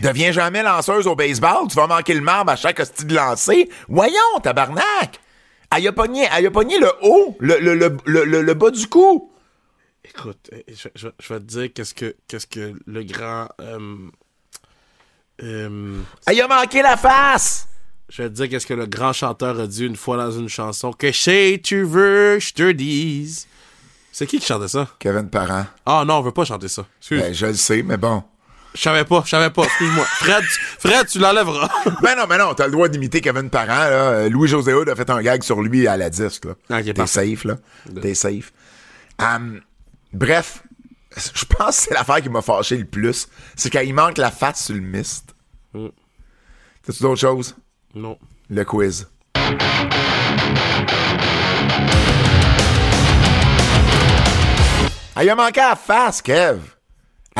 Deviens 0.00 0.32
jamais 0.32 0.62
lanceuse 0.62 1.06
au 1.06 1.14
baseball, 1.14 1.68
tu 1.68 1.74
vas 1.76 1.86
manquer 1.86 2.14
le 2.14 2.20
marbre 2.22 2.52
à 2.52 2.56
chaque 2.56 2.80
hostie 2.80 3.04
de 3.04 3.14
lancer. 3.14 3.68
Voyons, 3.88 4.40
tabarnak! 4.42 5.20
Elle 5.76 5.86
a 5.86 5.92
pogné, 5.92 6.26
elle 6.36 6.46
a 6.46 6.50
pogné 6.50 6.78
le 6.78 6.90
haut, 7.02 7.36
le, 7.38 7.58
le, 7.60 7.74
le, 7.74 7.96
le, 8.06 8.24
le- 8.24 8.42
le 8.42 8.54
bas 8.54 8.70
du 8.70 8.86
cou. 8.88 9.30
Écoute, 10.04 10.50
euh, 10.52 10.60
je, 10.68 10.88
je- 10.94 11.08
je 11.20 11.32
vais 11.34 11.40
te 11.40 11.44
dire 11.44 11.68
qu'est-ce 11.74 11.94
que, 11.94 12.16
qu'est-ce 12.26 12.46
que 12.46 12.72
le 12.86 13.02
grand. 13.04 13.48
euh, 13.60 13.96
euh, 15.42 16.00
Elle 16.26 16.40
a 16.40 16.48
manqué 16.48 16.82
la 16.82 16.96
face! 16.96 17.66
je 18.08 18.22
vais 18.22 18.28
te 18.28 18.34
dire 18.34 18.48
qu'est-ce 18.48 18.66
que 18.66 18.74
le 18.74 18.86
grand 18.86 19.12
chanteur 19.12 19.60
a 19.60 19.66
dit 19.68 19.86
une 19.86 19.94
fois 19.94 20.16
dans 20.16 20.32
une 20.32 20.48
chanson. 20.48 20.92
Que 20.92 21.12
chez 21.12 21.60
tu 21.62 21.84
veux, 21.84 22.40
je 22.40 22.52
te 22.52 22.72
dise. 22.72 23.46
C'est 24.10 24.26
qui 24.26 24.40
qui 24.40 24.46
chantait 24.46 24.66
ça? 24.66 24.88
Kevin 24.98 25.30
Parent. 25.30 25.66
Ah 25.86 26.02
non, 26.04 26.14
on 26.16 26.20
veut 26.22 26.32
pas 26.32 26.44
chanter 26.44 26.66
ça. 26.66 26.84
Excuse. 26.98 27.20
Ben, 27.20 27.32
je 27.32 27.46
le 27.46 27.54
sais, 27.54 27.82
mais 27.84 27.96
bon. 27.96 28.24
Je 28.74 28.80
savais 28.82 29.04
pas, 29.04 29.22
je 29.24 29.30
savais 29.30 29.50
pas, 29.50 29.64
excuse-moi. 29.64 30.04
Fred, 30.04 30.42
tu- 30.44 30.60
Fred, 30.78 31.06
tu 31.08 31.18
l'enlèveras. 31.18 31.68
Ben 32.02 32.16
non, 32.16 32.26
mais 32.28 32.38
non, 32.38 32.54
t'as 32.54 32.66
le 32.66 32.72
droit 32.72 32.88
d'imiter 32.88 33.20
Kevin 33.20 33.50
Parent, 33.50 33.66
là. 33.66 34.10
Euh, 34.10 34.28
Louis-José 34.28 34.72
Hood 34.72 34.88
a 34.88 34.94
fait 34.94 35.10
un 35.10 35.20
gag 35.22 35.42
sur 35.42 35.60
lui 35.60 35.88
à 35.88 35.96
la 35.96 36.08
disque, 36.08 36.44
là. 36.44 36.54
Ah, 36.70 36.82
T'es 36.82 37.06
safe, 37.06 37.44
là. 37.44 37.56
T'es 38.00 38.14
safe. 38.14 38.52
Bref, 40.12 40.62
je 41.16 41.44
pense 41.44 41.76
que 41.78 41.82
c'est 41.84 41.94
l'affaire 41.94 42.20
qui 42.22 42.28
m'a 42.28 42.42
fâché 42.42 42.76
le 42.76 42.84
plus. 42.84 43.28
C'est 43.56 43.70
qu'il 43.70 43.92
manque 43.94 44.18
la 44.18 44.30
face 44.30 44.66
sur 44.66 44.74
le 44.74 44.80
mist. 44.80 45.34
Mm. 45.74 45.88
T'as-tu 46.86 47.02
d'autres 47.02 47.20
choses? 47.20 47.56
non. 47.94 48.18
Le 48.48 48.64
quiz. 48.64 49.06
Elle 55.16 55.28
a 55.28 55.34
manqué 55.34 55.60
la 55.60 55.76
face, 55.76 56.22
Kev. 56.22 56.60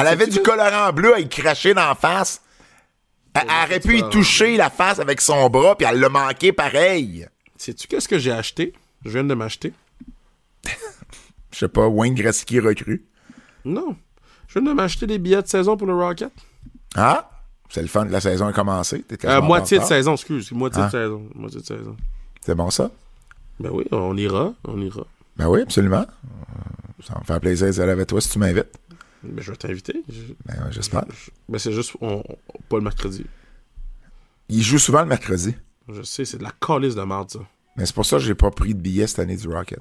Elle 0.00 0.06
avait 0.06 0.26
du 0.26 0.40
colorant 0.40 0.92
bleu 0.92 1.14
à 1.14 1.20
y 1.20 1.28
cracher 1.28 1.74
dans 1.74 1.86
la 1.86 1.94
face. 1.94 2.42
Elle, 3.34 3.42
elle 3.44 3.68
aurait 3.68 3.80
pu 3.80 3.98
y 3.98 4.08
toucher 4.10 4.56
la 4.56 4.70
face 4.70 4.98
avec 4.98 5.20
son 5.20 5.48
bras, 5.50 5.76
puis 5.76 5.86
elle 5.88 6.00
l'a 6.00 6.08
manqué 6.08 6.52
pareil. 6.52 7.26
Sais-tu 7.56 7.86
qu'est-ce 7.86 8.08
que 8.08 8.18
j'ai 8.18 8.32
acheté? 8.32 8.72
Je 9.04 9.10
viens 9.10 9.24
de 9.24 9.34
m'acheter. 9.34 9.72
Je 11.52 11.58
sais 11.58 11.68
pas, 11.68 11.86
Wayne 11.86 12.14
Gretzky 12.14 12.60
recrue. 12.60 13.04
Non. 13.64 13.96
Je 14.48 14.58
viens 14.58 14.68
de 14.70 14.74
m'acheter 14.74 15.06
des 15.06 15.18
billets 15.18 15.42
de 15.42 15.46
saison 15.48 15.76
pour 15.76 15.86
le 15.86 15.94
Rocket. 15.94 16.30
Ah? 16.96 17.30
C'est 17.68 17.82
le 17.82 17.88
fun 17.88 18.04
de 18.04 18.10
la 18.10 18.20
saison 18.20 18.46
a 18.48 18.52
commencé. 18.52 19.04
Euh, 19.24 19.40
moitié 19.40 19.78
de 19.78 19.84
saison, 19.84 20.14
excuse. 20.14 20.50
Moitié 20.50 20.82
Ah. 20.82 20.86
de 20.86 20.90
saison. 20.90 21.28
Moitié 21.36 21.60
de 21.60 21.66
saison. 21.66 21.96
C'est 22.44 22.54
bon, 22.56 22.68
ça? 22.70 22.90
Ben 23.60 23.70
oui, 23.72 23.84
on 23.92 24.16
ira. 24.16 24.52
On 24.64 24.80
ira. 24.80 25.06
Ben 25.36 25.46
oui, 25.48 25.62
absolument. 25.62 26.04
Ça 27.06 27.14
va 27.14 27.20
me 27.20 27.24
faire 27.24 27.40
plaisir 27.40 27.68
d'être 27.68 27.78
avec 27.80 28.08
toi 28.08 28.20
si 28.20 28.30
tu 28.30 28.38
m'invites. 28.40 28.76
Ben, 29.22 29.42
je 29.42 29.50
vais 29.50 29.56
t'inviter. 29.56 30.02
Ben, 30.46 30.70
j'espère. 30.70 31.04
je- 31.10 31.30
Ben, 31.48 31.58
c'est 31.58 31.72
juste 31.72 31.92
on- 32.00 32.22
on- 32.28 32.62
pas 32.68 32.76
le 32.76 32.82
mercredi. 32.82 33.26
Il 34.48 34.62
joue 34.62 34.78
souvent 34.78 35.00
le 35.02 35.06
mercredi. 35.06 35.54
Je 35.88 36.02
sais, 36.02 36.24
c'est 36.24 36.38
de 36.38 36.42
la 36.44 36.52
calice 36.64 36.94
de 36.94 37.02
merde, 37.02 37.30
ça. 37.30 37.40
Mais 37.76 37.86
c'est 37.86 37.94
pour 37.94 38.06
ça 38.06 38.16
que 38.16 38.22
j'ai 38.22 38.34
pas 38.34 38.50
pris 38.50 38.74
de 38.74 38.80
billets 38.80 39.06
cette 39.06 39.20
année 39.20 39.36
du 39.36 39.48
Rocket. 39.48 39.80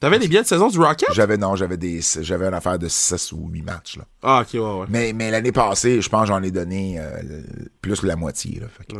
T'avais 0.00 0.18
des 0.18 0.26
billets 0.26 0.42
de 0.42 0.46
saison 0.46 0.68
du 0.68 0.78
Rocket? 0.78 1.08
J'avais, 1.12 1.36
non, 1.36 1.54
j'avais 1.54 1.76
des, 1.76 2.00
j'avais 2.22 2.46
une 2.48 2.54
affaire 2.54 2.78
de 2.78 2.88
6 2.88 3.30
ou 3.32 3.48
8 3.48 3.62
matchs, 3.62 3.96
là. 3.98 4.04
Ah, 4.22 4.42
ok, 4.42 4.54
ouais, 4.54 4.60
ouais. 4.80 4.86
Mais, 4.88 5.12
mais 5.12 5.30
l'année 5.30 5.52
passée, 5.52 6.00
je 6.00 6.08
pense 6.08 6.22
que 6.22 6.28
j'en 6.28 6.42
ai 6.42 6.50
donné 6.50 6.98
euh, 6.98 7.42
plus 7.80 8.00
que 8.00 8.06
la 8.06 8.16
moitié, 8.16 8.58
là. 8.60 8.66
Fait 8.68 8.84
que- 8.84 8.96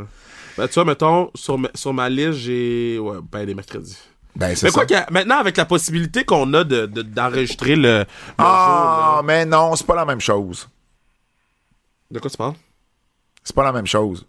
Ben, 0.57 0.69
tu 0.69 0.75
vois, 0.75 0.85
mettons, 0.85 1.31
sur 1.35 1.59
ma, 1.59 1.71
sur 1.75 1.93
ma 1.93 2.09
liste, 2.09 2.33
j'ai. 2.39 2.99
Ouais, 3.01 3.17
ben, 3.33 3.47
des 3.47 3.55
mercredis. 3.55 3.99
Ben, 4.35 4.55
c'est 4.57 4.67
Mais 4.67 4.71
ça. 4.71 4.85
quoi 4.85 4.87
que, 4.87 5.13
maintenant, 5.13 5.39
avec 5.39 5.57
la 5.57 5.65
possibilité 5.67 6.25
qu'on 6.25 6.53
a 6.55 6.65
de, 6.65 6.87
de- 6.87 7.03
d'enregistrer 7.03 7.77
le. 7.77 7.99
le 8.01 8.05
Ah, 8.39 9.15
jour, 9.17 9.25
mais 9.25 9.45
non, 9.45 9.77
c'est 9.77 9.87
pas 9.87 9.95
la 9.95 10.05
même 10.07 10.21
chose. 10.21 10.69
De 12.11 12.19
quoi 12.19 12.31
tu 12.31 12.37
parles? 12.37 12.55
C'est 13.45 13.55
pas 13.55 13.65
la 13.65 13.73
même 13.73 13.87
chose. 13.87 14.27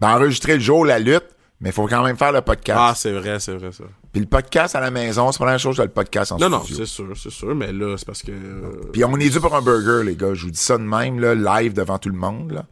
Ben, 0.00 0.10
enregistrer 0.16 0.54
le 0.54 0.60
jour, 0.60 0.84
la 0.84 0.98
lutte, 0.98 1.24
mais 1.60 1.70
il 1.70 1.72
faut 1.72 1.86
quand 1.86 2.02
même 2.04 2.16
faire 2.16 2.32
le 2.32 2.40
podcast. 2.42 2.78
Ah, 2.80 2.92
c'est 2.96 3.12
vrai, 3.12 3.40
c'est 3.40 3.54
vrai, 3.56 3.72
ça. 3.72 3.84
Puis 4.12 4.20
le 4.20 4.26
podcast 4.28 4.76
à 4.76 4.80
la 4.80 4.90
maison, 4.90 5.32
c'est 5.32 5.38
pas 5.38 5.46
la 5.46 5.52
même 5.52 5.58
chose 5.60 5.76
que 5.76 5.82
le 5.82 5.88
podcast 5.88 6.32
en 6.32 6.38
Non, 6.38 6.48
non, 6.50 6.62
studio. 6.62 6.84
c'est 6.84 6.90
sûr, 6.90 7.08
c'est 7.16 7.30
sûr, 7.30 7.54
mais 7.54 7.72
là, 7.72 7.96
c'est 7.96 8.04
parce 8.06 8.22
que... 8.22 8.30
euh, 8.32 8.90
Puis 8.92 9.04
on 9.04 9.16
est 9.16 9.28
dû 9.30 9.40
pour 9.40 9.54
un 9.54 9.62
burger, 9.62 10.04
les 10.04 10.16
gars. 10.16 10.34
Je 10.34 10.44
vous 10.44 10.50
dis 10.50 10.58
ça 10.60 10.76
de 10.76 10.82
même, 10.82 11.18
là, 11.18 11.34
live 11.34 11.72
devant 11.72 11.98
tout 11.98 12.10
le 12.10 12.16
monde, 12.18 12.52
là. 12.52 12.64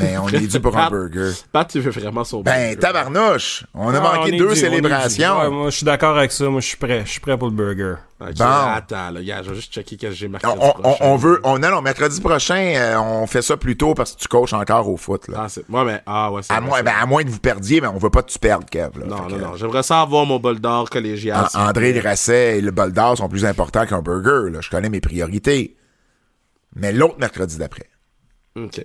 Mais 0.00 0.18
on 0.18 0.28
est 0.28 0.40
dû 0.48 0.60
pour 0.60 0.76
un 0.76 0.90
burger. 0.90 1.30
Pat, 1.52 1.66
tu 1.70 1.78
veux 1.78 1.92
vraiment 1.92 2.24
son 2.24 2.42
Ben, 2.42 2.52
burger. 2.74 2.76
tabarnouche! 2.78 3.64
On 3.74 3.94
a 3.94 3.98
Ah, 3.98 4.00
manqué 4.00 4.18
on 4.18 4.26
est 4.26 4.30
deux 4.32 4.36
dû, 4.38 4.44
on 4.44 4.50
est 4.50 4.54
dû. 4.54 4.60
célébrations. 4.60 5.38
Ouais, 5.38 5.50
moi, 5.50 5.70
je 5.70 5.76
suis 5.76 5.84
d'accord 5.86 6.18
avec 6.18 6.32
ça. 6.32 6.44
Moi, 6.48 6.60
je 6.60 6.66
suis 6.66 6.76
prêt. 6.76 7.02
Je 7.06 7.10
suis 7.12 7.20
prêt 7.20 7.38
pour 7.38 7.48
le 7.48 7.54
burger. 7.54 7.94
Ok, 8.20 8.34
Bon. 8.34 8.44
attends, 8.44 9.10
là, 9.12 9.22
gars, 9.22 9.42
je 9.44 9.50
vais 9.50 9.54
juste 9.54 9.72
checker 9.72 9.96
qu'est-ce 9.96 10.10
que 10.10 10.18
j'ai 10.18 10.26
marqué. 10.28 10.48
On, 10.48 10.74
on- 10.84 10.96
on 11.00 11.16
veut, 11.16 11.40
on, 11.44 11.58
non, 11.60 11.70
non, 11.70 11.80
mercredi 11.80 12.20
prochain, 12.20 12.72
euh, 12.76 12.96
on 12.98 13.26
fait 13.28 13.40
ça 13.40 13.56
plus 13.56 13.76
tôt 13.76 13.94
parce 13.94 14.14
que 14.14 14.18
tu 14.20 14.26
coaches 14.26 14.52
encore 14.52 14.88
au 14.88 14.96
foot, 14.96 15.28
là. 15.28 15.42
Ah, 15.44 15.48
c'est... 15.48 15.64
Mais... 15.68 16.02
Ah, 16.04 16.32
ouais, 16.32 16.42
c'est 16.42 16.52
à, 16.52 16.58
vrai, 16.58 16.68
moins, 16.68 16.82
ben, 16.82 16.94
à 17.00 17.06
moins 17.06 17.22
que 17.22 17.28
vous 17.30 17.38
perdiez, 17.38 17.80
mais 17.80 17.86
on 17.86 17.98
veut 17.98 18.10
pas 18.10 18.22
que 18.22 18.30
tu 18.32 18.38
perdes, 18.40 18.68
Kev. 18.68 18.98
Là. 18.98 19.06
Non, 19.06 19.16
Fait 19.16 19.22
non, 19.22 19.28
que, 19.28 19.42
non. 19.44 19.56
J'aimerais 19.56 19.84
ça 19.84 20.00
avoir 20.02 20.26
mon 20.26 20.40
bol 20.40 20.58
d'or 20.58 20.90
collégial. 20.90 21.46
An- 21.54 21.68
André. 21.68 21.92
Grasset 21.92 22.58
et 22.58 22.60
le 22.60 22.72
bol 22.72 22.92
d'or 22.92 23.16
sont 23.16 23.28
plus 23.28 23.44
importants 23.46 23.86
qu'un 23.86 24.02
burger. 24.02 24.50
Là. 24.50 24.58
Je 24.60 24.68
connais 24.68 24.90
mes 24.90 25.00
priorités. 25.00 25.76
Mais 26.74 26.92
l'autre 26.92 27.18
mercredi 27.20 27.56
d'après. 27.56 27.88
OK. 28.56 28.84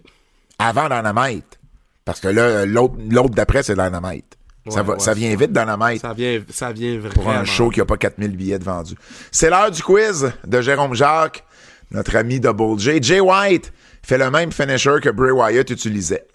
Avant 0.64 0.88
Dynamite. 0.90 1.60
Parce 2.06 2.20
que 2.20 2.28
là, 2.28 2.66
l'autre, 2.66 2.96
d'après, 3.34 3.64
c'est 3.64 3.76
Dynamite. 3.76 4.38
ça, 4.70 4.78
Ouais, 4.80 4.84
va, 4.84 4.94
ouais, 4.94 5.00
ça 5.00 5.14
vient 5.14 5.36
vite, 5.36 5.52
Dynamite, 5.52 6.02
Ça 6.02 6.14
vient, 6.14 6.42
ça 6.50 6.72
vient 6.72 6.98
vraiment. 7.00 7.14
pour 7.14 7.30
un 7.30 7.46
show 7.46 7.70
qui 7.70 7.82
a 7.82 7.86
pas 7.86 7.98
4000 7.98 8.36
billets 8.36 8.60
de 8.60 8.64
vendus. 8.64 8.96
C'est 9.32 9.50
l'heure 9.50 9.72
du 9.72 9.82
quiz 9.84 10.32
de 10.46 10.62
Jérôme 10.62 10.94
Jacques, 10.96 11.44
notre 11.92 12.16
ami 12.16 12.40
Double 12.40 12.80
J. 12.80 13.02
Jay 13.02 13.20
White 13.20 13.72
fait 14.02 14.18
le 14.18 14.30
même 14.32 14.52
finisher 14.52 14.96
que 15.02 15.10
Bray 15.10 15.32
Wyatt 15.32 15.70
utilisait. 15.70 16.26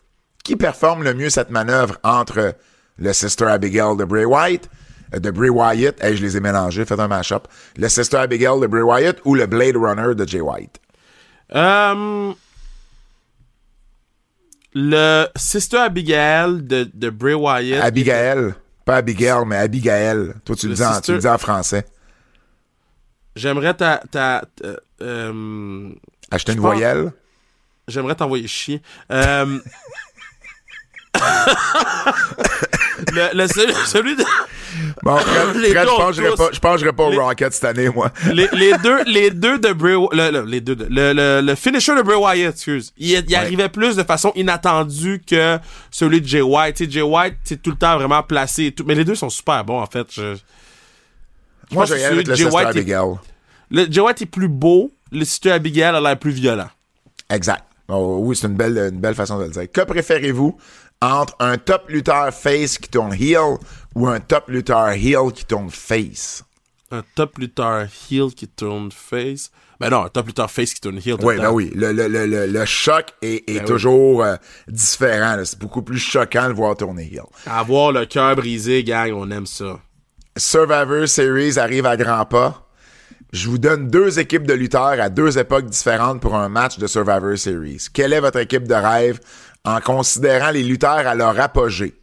Qui 0.45 0.57
performe 0.57 1.03
le 1.05 1.13
mieux 1.15 1.29
cette 1.31 1.51
manœuvre 1.51 1.97
entre 2.03 2.55
le 2.99 3.13
Sister 3.13 3.45
Abigail 3.47 3.97
de 3.97 4.05
Bray 4.05 4.25
Wyatt, 4.25 4.69
euh, 5.15 5.19
de 5.19 5.31
Bray 5.31 5.51
Wyatt, 5.51 6.03
hey, 6.03 6.17
je 6.17 6.23
les 6.23 6.37
ai 6.37 6.41
mélangés, 6.41 6.85
faites 6.87 6.99
un 7.01 7.09
mash-up, 7.09 7.47
le 7.77 7.89
Sister 7.89 8.17
Abigail 8.19 8.59
de 8.61 8.67
Bray 8.67 8.83
Wyatt 8.83 9.19
ou 9.25 9.35
le 9.35 9.47
Blade 9.47 9.77
Runner 9.77 10.15
de 10.15 10.27
Jay 10.27 10.41
White? 10.41 10.81
Euh, 11.55 12.33
le 14.75 15.27
Sister 15.37 15.79
Abigail 15.79 16.63
de, 16.63 16.89
de 16.93 17.11
Bray 17.11 17.35
Wyatt. 17.35 17.83
Abigail, 17.83 18.55
pas 18.85 18.97
Abigail, 18.97 19.45
mais 19.47 19.57
Abigail. 19.57 20.33
Toi, 20.45 20.57
tu 20.57 20.67
le, 20.67 20.71
Le 20.73 20.77
dis, 20.77 20.83
en, 20.83 20.93
Sister- 20.95 21.05
tu 21.07 21.13
le 21.13 21.19
dis 21.19 21.29
en 21.29 21.39
français. 21.39 21.85
J'aimerais 23.37 23.75
ta, 23.75 24.03
ta, 24.11 24.43
ta- 24.57 24.81
euh, 25.03 25.91
Acheter 26.31 26.53
une 26.53 26.59
pense- 26.59 26.65
voyelle? 26.73 27.13
j'aimerais 27.87 28.15
t'envoyer 28.15 28.47
chier. 28.49 28.83
Euh, 29.13 29.59
le, 33.13 33.37
le- 33.37 33.47
celui, 33.87 34.17
de, 34.17 34.25
Bon, 35.03 35.17
je 35.19 35.23
serais 36.79 36.93
pas- 36.93 37.05
au 37.05 37.11
Rocket 37.11 37.53
cette 37.53 37.65
année, 37.65 37.89
moi. 37.89 38.11
les, 38.33 38.49
les 38.53 38.73
deux, 38.79 39.03
les 39.05 39.31
deux 39.31 39.59
de 39.59 39.73
Bray, 39.73 39.95
le, 39.95 40.31
le- 40.31 40.45
les 40.45 40.61
deux, 40.61 40.77
de- 40.77 40.87
le, 40.91 41.13
le, 41.13 41.41
le 41.47 41.55
finisher 41.55 41.95
de 41.97 42.03
Bray 42.03 42.17
Wyatt, 42.19 42.55
excuse. 42.55 42.93
Il, 42.99 43.25
il 43.29 43.35
arrivait 43.37 43.69
plus 43.69 43.97
de 43.97 44.03
façon 44.03 44.33
inattendue 44.35 45.23
que 45.27 45.59
celui 45.91 46.21
de 46.21 46.27
Jay 46.27 46.43
White. 46.43 46.91
Jay 46.91 47.03
White, 47.03 47.37
c'est 47.45 47.63
tout 47.63 47.71
le 47.71 47.77
temps 47.77 47.97
vraiment 47.97 48.23
placé 48.23 48.67
et 48.67 48.73
tout. 48.73 48.85
Mais 48.87 48.95
les 48.95 49.05
deux 49.05 49.15
sont 49.15 49.31
super 49.31 49.65
bons, 49.65 49.81
en 49.81 49.87
fait. 49.87 50.07
Je, 50.11 50.37
Moi, 51.73 51.85
je 51.87 51.95
aller 51.95 52.05
avec 52.05 52.29
le 52.29 52.35
Jay 52.35 52.45
White 52.45 52.77
est- 52.77 52.95
le 53.71 53.87
Jay 53.91 54.01
White 54.01 54.23
est 54.23 54.27
plus 54.27 54.49
beau. 54.49 54.91
Le 55.11 55.25
Sister 55.25 55.53
Abigail 55.53 55.95
a 55.95 56.01
l'air 56.01 56.19
plus 56.19 56.33
violent. 56.33 56.69
Exact. 57.31 57.65
Oh, 57.91 58.19
oui, 58.21 58.37
c'est 58.37 58.47
une 58.47 58.55
belle, 58.55 58.77
une 58.93 59.01
belle 59.01 59.15
façon 59.15 59.39
de 59.39 59.45
le 59.45 59.51
dire. 59.51 59.63
Que 59.73 59.81
préférez-vous? 59.81 60.59
Entre 61.01 61.35
un 61.41 61.59
top 61.59 61.89
lutteur 61.89 62.33
face 62.33 62.79
qui 62.79 62.89
tourne 62.89 63.13
heel 63.15 63.57
ou 63.95 64.07
un 64.09 64.21
top 64.21 64.49
lutteur 64.49 64.89
heel 64.91 65.33
qui 65.35 65.45
tourne 65.45 65.71
face? 65.71 66.45
Un 66.91 67.03
top 67.15 67.39
lutteur 67.39 67.87
heel 68.11 68.33
qui 68.35 68.49
tourne 68.49 68.91
face. 68.91 69.51
Ben 69.79 69.91
non, 69.91 70.05
un 70.07 70.09
top 70.09 70.27
lutteur 70.29 70.51
face 70.51 70.75
qui 70.75 70.81
tourne 70.81 70.97
heel. 70.99 71.17
Oui, 71.23 71.37
ben 71.37 71.51
oui. 71.51 71.71
Le, 71.75 71.93
le, 71.93 72.09
le, 72.09 72.47
le, 72.47 72.65
choc 72.65 73.07
est, 73.23 73.49
est 73.49 73.55
Ben 73.55 73.61
oui. 73.61 73.65
toujours 73.67 74.23
euh, 74.25 74.37
différent. 74.67 75.37
C'est 75.45 75.59
beaucoup 75.59 75.83
plus 75.83 75.99
choquant 75.99 76.45
de 76.45 76.49
le 76.49 76.55
voir 76.55 76.77
tourner 76.77 77.05
heel. 77.05 77.23
Avoir 77.47 77.93
le 77.93 78.05
cœur 78.07 78.35
brisé, 78.37 78.83
gang, 78.83 79.13
on 79.13 79.31
aime 79.31 79.47
ça. 79.47 79.79
Survivor 80.37 81.07
Series 81.07 81.59
arrive 81.59 81.87
à 81.87 81.97
grands 81.97 82.25
pas. 82.25 82.65
Je 83.33 83.49
vous 83.51 83.59
donne 83.59 83.89
deux 83.89 84.19
équipes 84.19 84.47
de 84.47 84.55
lutteurs 84.55 84.99
à 85.01 85.11
deux 85.11 85.37
époques 85.39 85.67
différentes 85.67 86.21
pour 86.23 86.35
un 86.35 86.49
match 86.49 86.79
de 86.79 86.87
Survivor 86.87 87.37
Series. 87.37 87.87
Quelle 87.93 88.15
est 88.15 88.21
votre 88.21 88.39
équipe 88.39 88.67
de 88.67 88.73
rêve? 88.75 89.21
En 89.69 89.81
considérant 89.81 90.51
les 90.51 90.63
lutteurs 90.63 91.07
à 91.07 91.15
leur 91.15 91.39
apogée? 91.39 91.95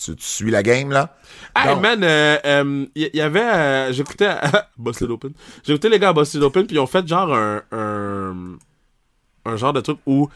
Tu, 0.00 0.16
tu 0.16 0.24
suis 0.24 0.50
la 0.50 0.62
game, 0.62 0.90
là? 0.90 1.16
Hey 1.56 1.68
Donc, 1.68 1.82
man, 1.82 1.98
il 2.00 2.04
euh, 2.04 2.38
euh, 2.44 2.86
y, 2.96 3.16
y 3.16 3.20
avait, 3.20 3.40
euh, 3.40 3.92
j'écoutais 3.92 4.34
Boston 4.76 5.12
Open, 5.12 5.32
j'écoutais 5.62 5.88
les 5.88 5.98
gars 5.98 6.08
à 6.08 6.12
Boston 6.12 6.42
Open 6.42 6.66
puis 6.66 6.76
ils 6.76 6.80
ont 6.80 6.86
fait 6.86 7.06
genre 7.06 7.32
un, 7.32 7.62
un, 7.70 8.56
un 9.44 9.56
genre 9.56 9.72
de 9.72 9.80
truc 9.80 9.98
où 10.06 10.28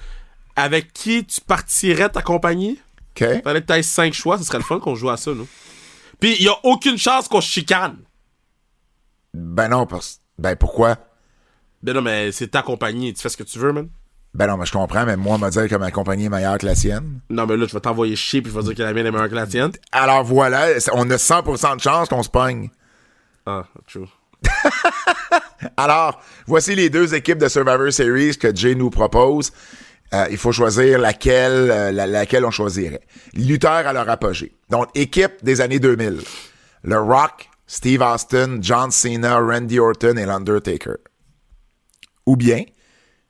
avec 0.54 0.92
qui 0.92 1.24
tu 1.24 1.40
partirais 1.40 2.08
ta 2.08 2.22
compagnie, 2.22 2.78
OK. 3.10 3.42
fallait 3.42 3.60
que 3.60 3.66
t'aies 3.66 3.82
cinq 3.82 4.12
choix, 4.12 4.38
ce 4.38 4.44
serait 4.44 4.58
le 4.58 4.64
fun 4.64 4.78
qu'on 4.78 4.94
joue 4.94 5.10
à 5.10 5.16
ça, 5.16 5.32
nous. 5.32 5.48
Puis 6.20 6.36
il 6.38 6.44
y 6.44 6.48
a 6.48 6.56
aucune 6.64 6.98
chance 6.98 7.28
qu'on 7.28 7.40
se 7.40 7.48
chicane. 7.48 7.96
Ben 9.34 9.68
non, 9.68 9.86
parce... 9.86 10.20
Ben 10.38 10.56
pourquoi? 10.56 10.98
Ben 11.82 11.94
non, 11.94 12.02
mais 12.02 12.32
c'est 12.32 12.48
ta 12.48 12.62
compagnie, 12.62 13.12
tu 13.12 13.22
fais 13.22 13.28
ce 13.28 13.36
que 13.36 13.44
tu 13.44 13.58
veux, 13.58 13.72
man. 13.72 13.88
Ben 14.38 14.46
non, 14.46 14.56
mais 14.56 14.66
je 14.66 14.72
comprends, 14.72 15.04
mais 15.04 15.16
moi, 15.16 15.36
me 15.36 15.50
dire 15.50 15.68
que 15.68 15.74
ma 15.74 15.90
compagnie 15.90 16.26
est 16.26 16.28
meilleure 16.28 16.58
que 16.58 16.66
la 16.66 16.76
sienne. 16.76 17.20
Non, 17.28 17.44
mais 17.44 17.56
là, 17.56 17.66
je 17.66 17.72
vais 17.74 17.80
t'envoyer 17.80 18.14
chier 18.14 18.40
puis 18.40 18.52
je 18.52 18.56
vais 18.56 18.62
dire 18.62 18.74
que 18.76 18.82
la 18.82 18.92
mienne 18.94 19.06
est 19.06 19.10
meilleure 19.10 19.28
que 19.28 19.34
la 19.34 19.48
tienne. 19.48 19.72
Alors 19.90 20.22
voilà, 20.22 20.68
on 20.92 21.10
a 21.10 21.16
100% 21.16 21.76
de 21.76 21.80
chance 21.80 22.08
qu'on 22.08 22.22
se 22.22 22.28
pogne. 22.30 22.70
Ah, 23.44 23.64
true. 23.88 24.06
Alors, 25.76 26.20
voici 26.46 26.74
les 26.76 26.88
deux 26.88 27.14
équipes 27.14 27.38
de 27.38 27.48
Survivor 27.48 27.92
Series 27.92 28.36
que 28.38 28.54
Jay 28.54 28.74
nous 28.76 28.90
propose. 28.90 29.50
Euh, 30.14 30.26
il 30.30 30.36
faut 30.38 30.52
choisir 30.52 30.98
laquelle, 31.00 31.70
euh, 31.70 31.90
la- 31.92 32.06
laquelle 32.06 32.44
on 32.44 32.50
choisirait. 32.52 33.02
Lutteurs 33.34 33.86
à 33.86 33.92
leur 33.92 34.08
apogée. 34.08 34.52
Donc, 34.70 34.86
équipe 34.94 35.42
des 35.42 35.60
années 35.60 35.80
2000. 35.80 36.20
Le 36.84 36.98
Rock, 37.00 37.50
Steve 37.66 38.00
Austin, 38.02 38.58
John 38.60 38.90
Cena, 38.90 39.38
Randy 39.38 39.78
Orton 39.80 40.16
et 40.16 40.24
l'Undertaker. 40.24 40.94
Ou 42.24 42.36
bien, 42.36 42.62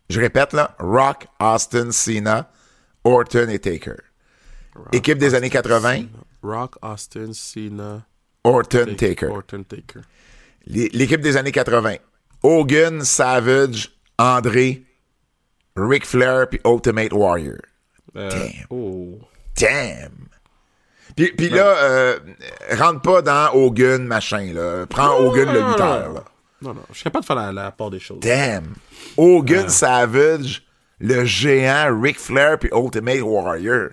je 0.08 0.20
répète 0.20 0.52
là, 0.52 0.74
Rock, 0.78 1.26
Austin, 1.40 1.90
Cena, 1.90 2.50
Orton 3.04 3.48
et 3.48 3.58
Taker. 3.58 3.96
équipe 4.92 5.18
des 5.18 5.34
années 5.34 5.50
80, 5.50 6.04
Rock, 6.42 6.76
Austin, 6.82 7.32
Cena, 7.32 8.02
Orton, 8.44 8.94
Taker. 8.96 9.28
Orton, 9.28 9.64
Taker. 9.64 10.00
L'équipe 10.66 11.20
des 11.20 11.36
années 11.36 11.52
80. 11.52 11.96
Hogan, 12.42 13.02
Savage, 13.04 13.90
André, 14.18 14.84
Ric 15.76 16.06
Flair 16.06 16.48
puis 16.48 16.60
Ultimate 16.64 17.12
Warrior. 17.12 17.58
Euh, 18.16 18.30
Damn. 18.30 18.66
Oh. 18.70 19.18
Damn! 19.56 20.28
Puis, 21.16 21.32
puis 21.32 21.48
là, 21.48 21.76
euh, 21.82 22.18
rentre 22.78 23.02
pas 23.02 23.22
dans 23.22 23.52
Hogan, 23.54 24.04
machin, 24.04 24.52
là. 24.52 24.86
Prends 24.86 25.16
Hogan, 25.18 25.52
le 25.52 25.68
lutteur, 25.70 26.12
là. 26.12 26.24
Non, 26.60 26.74
non, 26.74 26.82
je 26.90 26.94
suis 26.94 27.04
capable 27.04 27.22
de 27.22 27.26
faire 27.26 27.36
la, 27.36 27.52
la 27.52 27.70
part 27.70 27.90
des 27.90 28.00
choses. 28.00 28.20
Damn! 28.20 28.74
Hogan, 29.16 29.68
Savage, 29.68 30.64
le 30.98 31.24
géant, 31.24 31.96
Ric 32.00 32.18
Flair 32.18 32.58
puis 32.58 32.70
Ultimate 32.74 33.20
Warrior. 33.20 33.90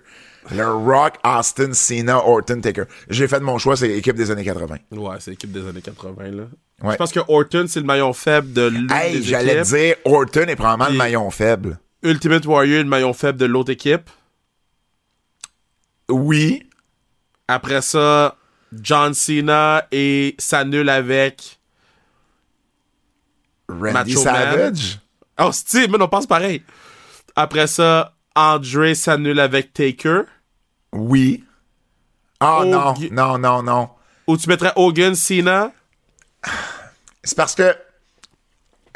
Le 0.51 0.67
Rock, 0.67 1.15
Austin, 1.23 1.73
Cena, 1.73 2.19
Orton, 2.23 2.61
Taker. 2.61 2.83
J'ai 3.09 3.27
fait 3.27 3.39
mon 3.39 3.57
choix, 3.57 3.75
c'est 3.75 3.87
l'équipe 3.87 4.15
des 4.15 4.29
années 4.29 4.43
80. 4.43 4.75
Ouais, 4.91 5.15
c'est 5.19 5.31
l'équipe 5.31 5.51
des 5.51 5.67
années 5.67 5.81
80, 5.81 6.23
là. 6.31 6.43
Ouais. 6.83 6.91
Je 6.91 6.97
pense 6.97 7.11
que 7.11 7.19
Orton, 7.27 7.65
c'est 7.67 7.79
le 7.79 7.85
maillon 7.85 8.13
faible 8.13 8.53
de 8.53 8.67
l'une 8.67 8.91
Hey, 8.91 9.13
des 9.13 9.23
j'allais 9.23 9.61
dire, 9.63 9.95
Orton 10.05 10.41
est 10.47 10.55
probablement 10.55 10.89
le 10.91 10.97
maillon 10.97 11.31
faible. 11.31 11.79
Ultimate 12.03 12.45
Warrior, 12.45 12.83
le 12.83 12.89
maillon 12.89 13.13
faible 13.13 13.39
de 13.39 13.45
l'autre 13.45 13.71
équipe. 13.71 14.07
Oui, 16.09 16.69
Après 17.47 17.81
ça, 17.81 18.37
John 18.73 19.13
Cena 19.13 19.87
et 19.91 20.35
s'annule 20.37 20.89
avec... 20.89 21.59
Randy 23.69 23.93
Macho 23.93 24.21
Savage? 24.21 24.99
Oh, 25.39 25.51
Steve, 25.51 25.89
mais 25.89 26.01
on 26.01 26.07
pense 26.07 26.27
pareil. 26.27 26.63
Après 27.35 27.67
ça, 27.67 28.13
André 28.35 28.95
s'annule 28.95 29.39
avec 29.39 29.73
Taker. 29.73 30.21
Oui. 30.93 31.43
Ah 32.39 32.59
Oh, 32.61 32.65
non, 32.65 32.93
non, 33.11 33.37
non, 33.37 33.63
non. 33.63 33.89
Ou 34.27 34.37
tu 34.37 34.47
mettrais 34.49 34.71
Hogan, 34.75 35.15
Cena? 35.15 35.71
C'est 37.23 37.35
parce 37.35 37.55
que 37.55 37.75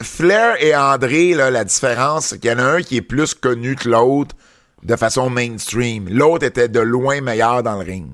Flair 0.01 0.61
et 0.63 0.75
André, 0.75 1.33
là, 1.33 1.49
la 1.51 1.63
différence, 1.65 2.27
c'est 2.27 2.39
qu'il 2.39 2.51
y 2.51 2.53
en 2.53 2.59
a 2.59 2.63
un 2.63 2.81
qui 2.81 2.97
est 2.97 3.01
plus 3.01 3.33
connu 3.33 3.75
que 3.75 3.89
l'autre 3.89 4.35
de 4.83 4.95
façon 4.95 5.29
mainstream. 5.29 6.07
L'autre 6.09 6.45
était 6.45 6.69
de 6.69 6.79
loin 6.79 7.21
meilleur 7.21 7.63
dans 7.63 7.75
le 7.75 7.83
ring. 7.85 8.11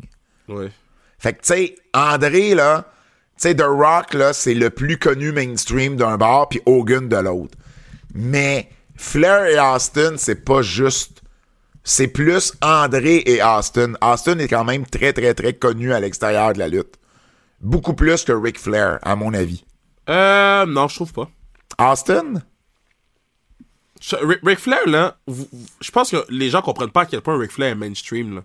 Ouais. 0.48 0.72
Fait 1.20 1.34
que, 1.34 1.42
tu 1.42 1.48
sais, 1.48 1.76
André, 1.94 2.56
là, 2.56 2.86
tu 3.38 3.42
sais, 3.50 3.56
The 3.56 3.64
Rock, 3.66 4.14
là, 4.14 4.34
c'est 4.34 4.54
le 4.54 4.70
plus 4.70 4.98
connu 4.98 5.32
mainstream 5.32 5.96
d'un 5.98 6.18
bar, 6.18 6.50
puis 6.50 6.62
Hogan 6.66 7.10
de 7.10 7.18
l'autre. 7.18 7.58
Mais 8.14 8.70
Flair 8.96 9.46
et 9.46 9.60
Austin, 9.60 10.16
c'est 10.18 10.44
pas 10.46 10.62
juste 10.62 11.22
c'est 11.88 12.08
plus 12.08 12.54
André 12.62 13.22
et 13.28 13.44
Austin. 13.44 13.94
Austin 14.02 14.40
est 14.40 14.48
quand 14.48 14.64
même 14.64 14.86
très, 14.88 15.14
très, 15.14 15.36
très 15.36 15.54
connu 15.54 15.94
à 15.94 16.00
l'extérieur 16.00 16.54
de 16.54 16.60
la 16.60 16.68
lutte. 16.68 16.96
Beaucoup 17.62 17.94
plus 17.94 18.24
que 18.24 18.32
Ric 18.32 18.60
Flair, 18.60 18.98
à 19.04 19.16
mon 19.16 19.34
avis. 19.36 19.64
Euh, 20.10 20.66
non, 20.66 20.88
je 20.88 20.96
trouve 20.96 21.14
pas. 21.14 21.30
Austin? 21.78 22.42
Je- 24.02 24.16
Ric, 24.16 24.40
Ric 24.44 24.60
Flair, 24.60 24.88
là, 24.88 25.18
je 25.80 25.92
pense 25.92 26.10
que 26.12 26.26
les 26.30 26.50
gens 26.50 26.62
comprennent 26.62 26.90
pas 26.92 27.02
à 27.02 27.06
quel 27.06 27.22
point 27.22 27.38
Ric 27.38 27.52
Flair 27.52 27.72
est 27.72 27.76
mainstream, 27.76 28.36
là. 28.36 28.42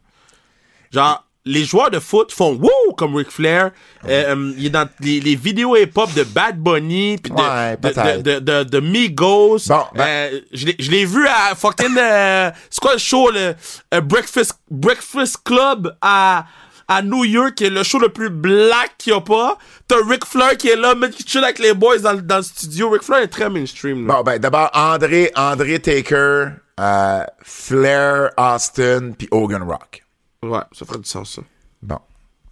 Genre, 0.90 1.26
les 1.46 1.64
joueurs 1.64 1.90
de 1.90 1.98
foot 1.98 2.32
font 2.32 2.52
wouh 2.54 2.94
comme 2.96 3.16
Ric 3.16 3.30
Flair. 3.30 3.70
Euh, 4.06 4.34
euh, 4.34 4.52
il 4.58 4.66
est 4.66 4.70
dans 4.70 4.88
les, 5.00 5.20
les 5.20 5.36
vidéos 5.36 5.74
hip-hop 5.76 6.12
de 6.14 6.22
Bad 6.24 6.58
Bunny, 6.58 7.16
pis 7.16 7.30
de, 7.30 7.34
Ouais, 7.36 7.76
de, 7.76 8.22
de, 8.22 8.38
de, 8.40 8.62
de, 8.64 8.80
Migos. 8.80 9.58
Bon, 9.68 9.84
ben- 9.94 10.04
Euh, 10.06 10.40
je 10.52 10.66
l'ai- 10.66 10.76
je 10.78 10.90
l'ai 10.90 11.04
vu 11.06 11.26
à 11.26 11.54
fucking, 11.54 11.96
euh, 11.98 12.50
c'est 12.68 12.80
quoi 12.80 12.92
le 12.92 12.98
show, 12.98 13.30
le 13.30 13.54
euh, 13.94 14.00
Breakfast, 14.02 14.58
Breakfast 14.70 15.38
Club 15.44 15.96
à, 16.02 16.44
à 16.88 17.02
New 17.02 17.24
York, 17.24 17.54
qui 17.54 17.64
est 17.64 17.70
le 17.70 17.82
show 17.84 17.98
le 17.98 18.10
plus 18.10 18.28
black 18.30 18.92
qu'il 18.98 19.12
y 19.12 19.16
a 19.16 19.20
pas. 19.20 19.56
T'as 19.88 19.96
Ric 20.08 20.26
Flair 20.26 20.56
qui 20.58 20.68
est 20.68 20.76
là, 20.76 20.94
mec, 20.94 21.12
qui 21.12 21.26
chill 21.26 21.42
avec 21.42 21.58
les 21.58 21.72
boys 21.72 21.98
dans, 21.98 22.12
le- 22.12 22.22
dans 22.22 22.36
le 22.38 22.42
studio. 22.42 22.90
Ric 22.90 23.02
Flair 23.02 23.20
est 23.22 23.28
très 23.28 23.48
mainstream, 23.48 24.06
là. 24.06 24.14
Bon, 24.16 24.22
ben, 24.22 24.38
d'abord, 24.38 24.70
André, 24.74 25.30
André 25.34 25.78
Taker, 25.80 26.48
euh, 26.78 27.22
Flair, 27.42 28.30
Austin, 28.36 29.12
puis 29.16 29.26
Hogan 29.30 29.62
Rock. 29.62 30.02
Ouais, 30.42 30.60
ça 30.72 30.86
ferait 30.86 30.98
du 30.98 31.04
sens, 31.08 31.34
ça. 31.34 31.42
Bon. 31.82 31.98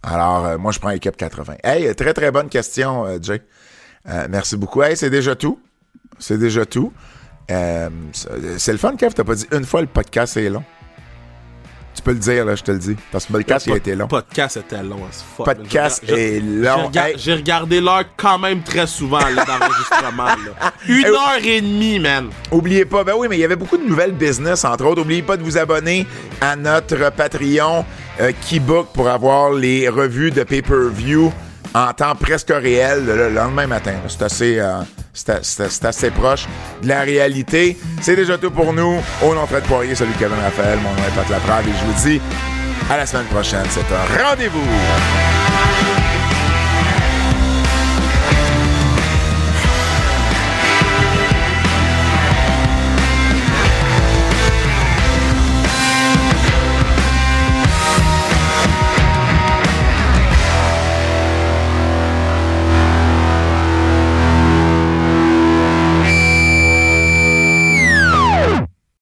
Alors, 0.03 0.45
euh, 0.45 0.57
moi, 0.59 0.71
je 0.71 0.77
prends 0.77 0.91
équipe 0.91 1.17
80. 1.17 1.55
Hey, 1.63 1.95
très, 1.95 2.13
très 2.13 2.29
bonne 2.29 2.47
question, 2.47 3.03
euh, 3.07 3.17
Jay. 3.19 3.41
Euh, 4.07 4.27
merci 4.29 4.57
beaucoup. 4.57 4.83
Hey, 4.83 4.95
c'est 4.95 5.09
déjà 5.09 5.35
tout. 5.35 5.59
C'est 6.19 6.37
déjà 6.37 6.67
tout. 6.67 6.93
C'est 7.47 7.89
c'est 8.59 8.71
le 8.71 8.77
fun, 8.77 8.95
Kev. 8.95 9.15
T'as 9.15 9.23
pas 9.23 9.33
dit 9.33 9.47
une 9.51 9.65
fois 9.65 9.81
le 9.81 9.87
podcast 9.87 10.37
est 10.37 10.51
long. 10.51 10.63
Tu 11.99 12.03
peux 12.03 12.13
le 12.13 12.19
dire, 12.19 12.45
là, 12.45 12.55
je 12.55 12.63
te 12.63 12.71
le 12.71 12.79
dis. 12.79 12.95
Parce 13.11 13.25
que 13.25 13.33
le 13.33 13.39
podcast, 13.39 13.65
il 13.67 13.75
été 13.75 13.93
long. 13.93 14.07
Podcast 14.07 14.55
était 14.55 14.81
long 14.81 15.01
fuck. 15.35 15.45
Podcast 15.45 16.01
est 16.07 16.39
long. 16.39 16.89
J'ai 17.17 17.33
regardé 17.33 17.81
l'heure 17.81 18.05
quand 18.15 18.39
même 18.39 18.63
très 18.63 18.87
souvent 18.87 19.19
là, 19.19 19.43
dans 19.43 19.57
l'enregistrement. 19.57 20.27
Une 20.87 21.05
heure 21.07 21.43
et 21.43 21.59
demie, 21.59 21.99
man. 21.99 22.29
Oubliez 22.51 22.85
pas, 22.85 23.03
ben 23.03 23.15
oui, 23.17 23.27
mais 23.29 23.35
il 23.35 23.41
y 23.41 23.43
avait 23.43 23.57
beaucoup 23.57 23.75
de 23.75 23.83
nouvelles 23.83 24.13
business, 24.13 24.63
entre 24.63 24.85
autres. 24.85 25.01
Oubliez 25.01 25.23
pas 25.23 25.35
de 25.35 25.43
vous 25.43 25.57
abonner 25.57 26.07
à 26.39 26.55
notre 26.55 27.11
Patreon 27.11 27.83
euh, 28.21 28.31
Keybook 28.47 28.93
pour 28.93 29.09
avoir 29.09 29.51
les 29.51 29.89
revues 29.89 30.31
de 30.31 30.43
pay-per-view 30.43 31.33
en 31.73 31.93
temps 31.93 32.15
presque 32.15 32.49
réel 32.51 33.05
le, 33.05 33.15
le 33.15 33.29
lendemain 33.29 33.67
matin. 33.67 33.93
C'est 34.07 34.21
assez, 34.23 34.59
euh, 34.59 34.81
assez 35.83 36.11
proche 36.11 36.45
de 36.81 36.87
la 36.87 37.01
réalité. 37.01 37.77
C'est 38.01 38.15
déjà 38.15 38.37
tout 38.37 38.51
pour 38.51 38.73
nous. 38.73 39.01
Au 39.23 39.35
nom 39.35 39.43
de 39.43 39.47
Fred 39.47 39.63
Poirier, 39.63 39.95
celui 39.95 40.13
de 40.13 40.17
Kevin 40.17 40.37
Raphaël, 40.43 40.79
mon 40.79 40.91
nom 40.91 41.07
est 41.07 41.15
Pat 41.15 41.29
Laprade 41.29 41.65
et 41.67 41.71
je 41.71 41.85
vous 41.85 42.09
dis 42.09 42.21
à 42.89 42.97
la 42.97 43.05
semaine 43.05 43.25
prochaine. 43.25 43.65
C'est 43.69 43.81
un 43.81 44.23
rendez-vous. 44.29 45.38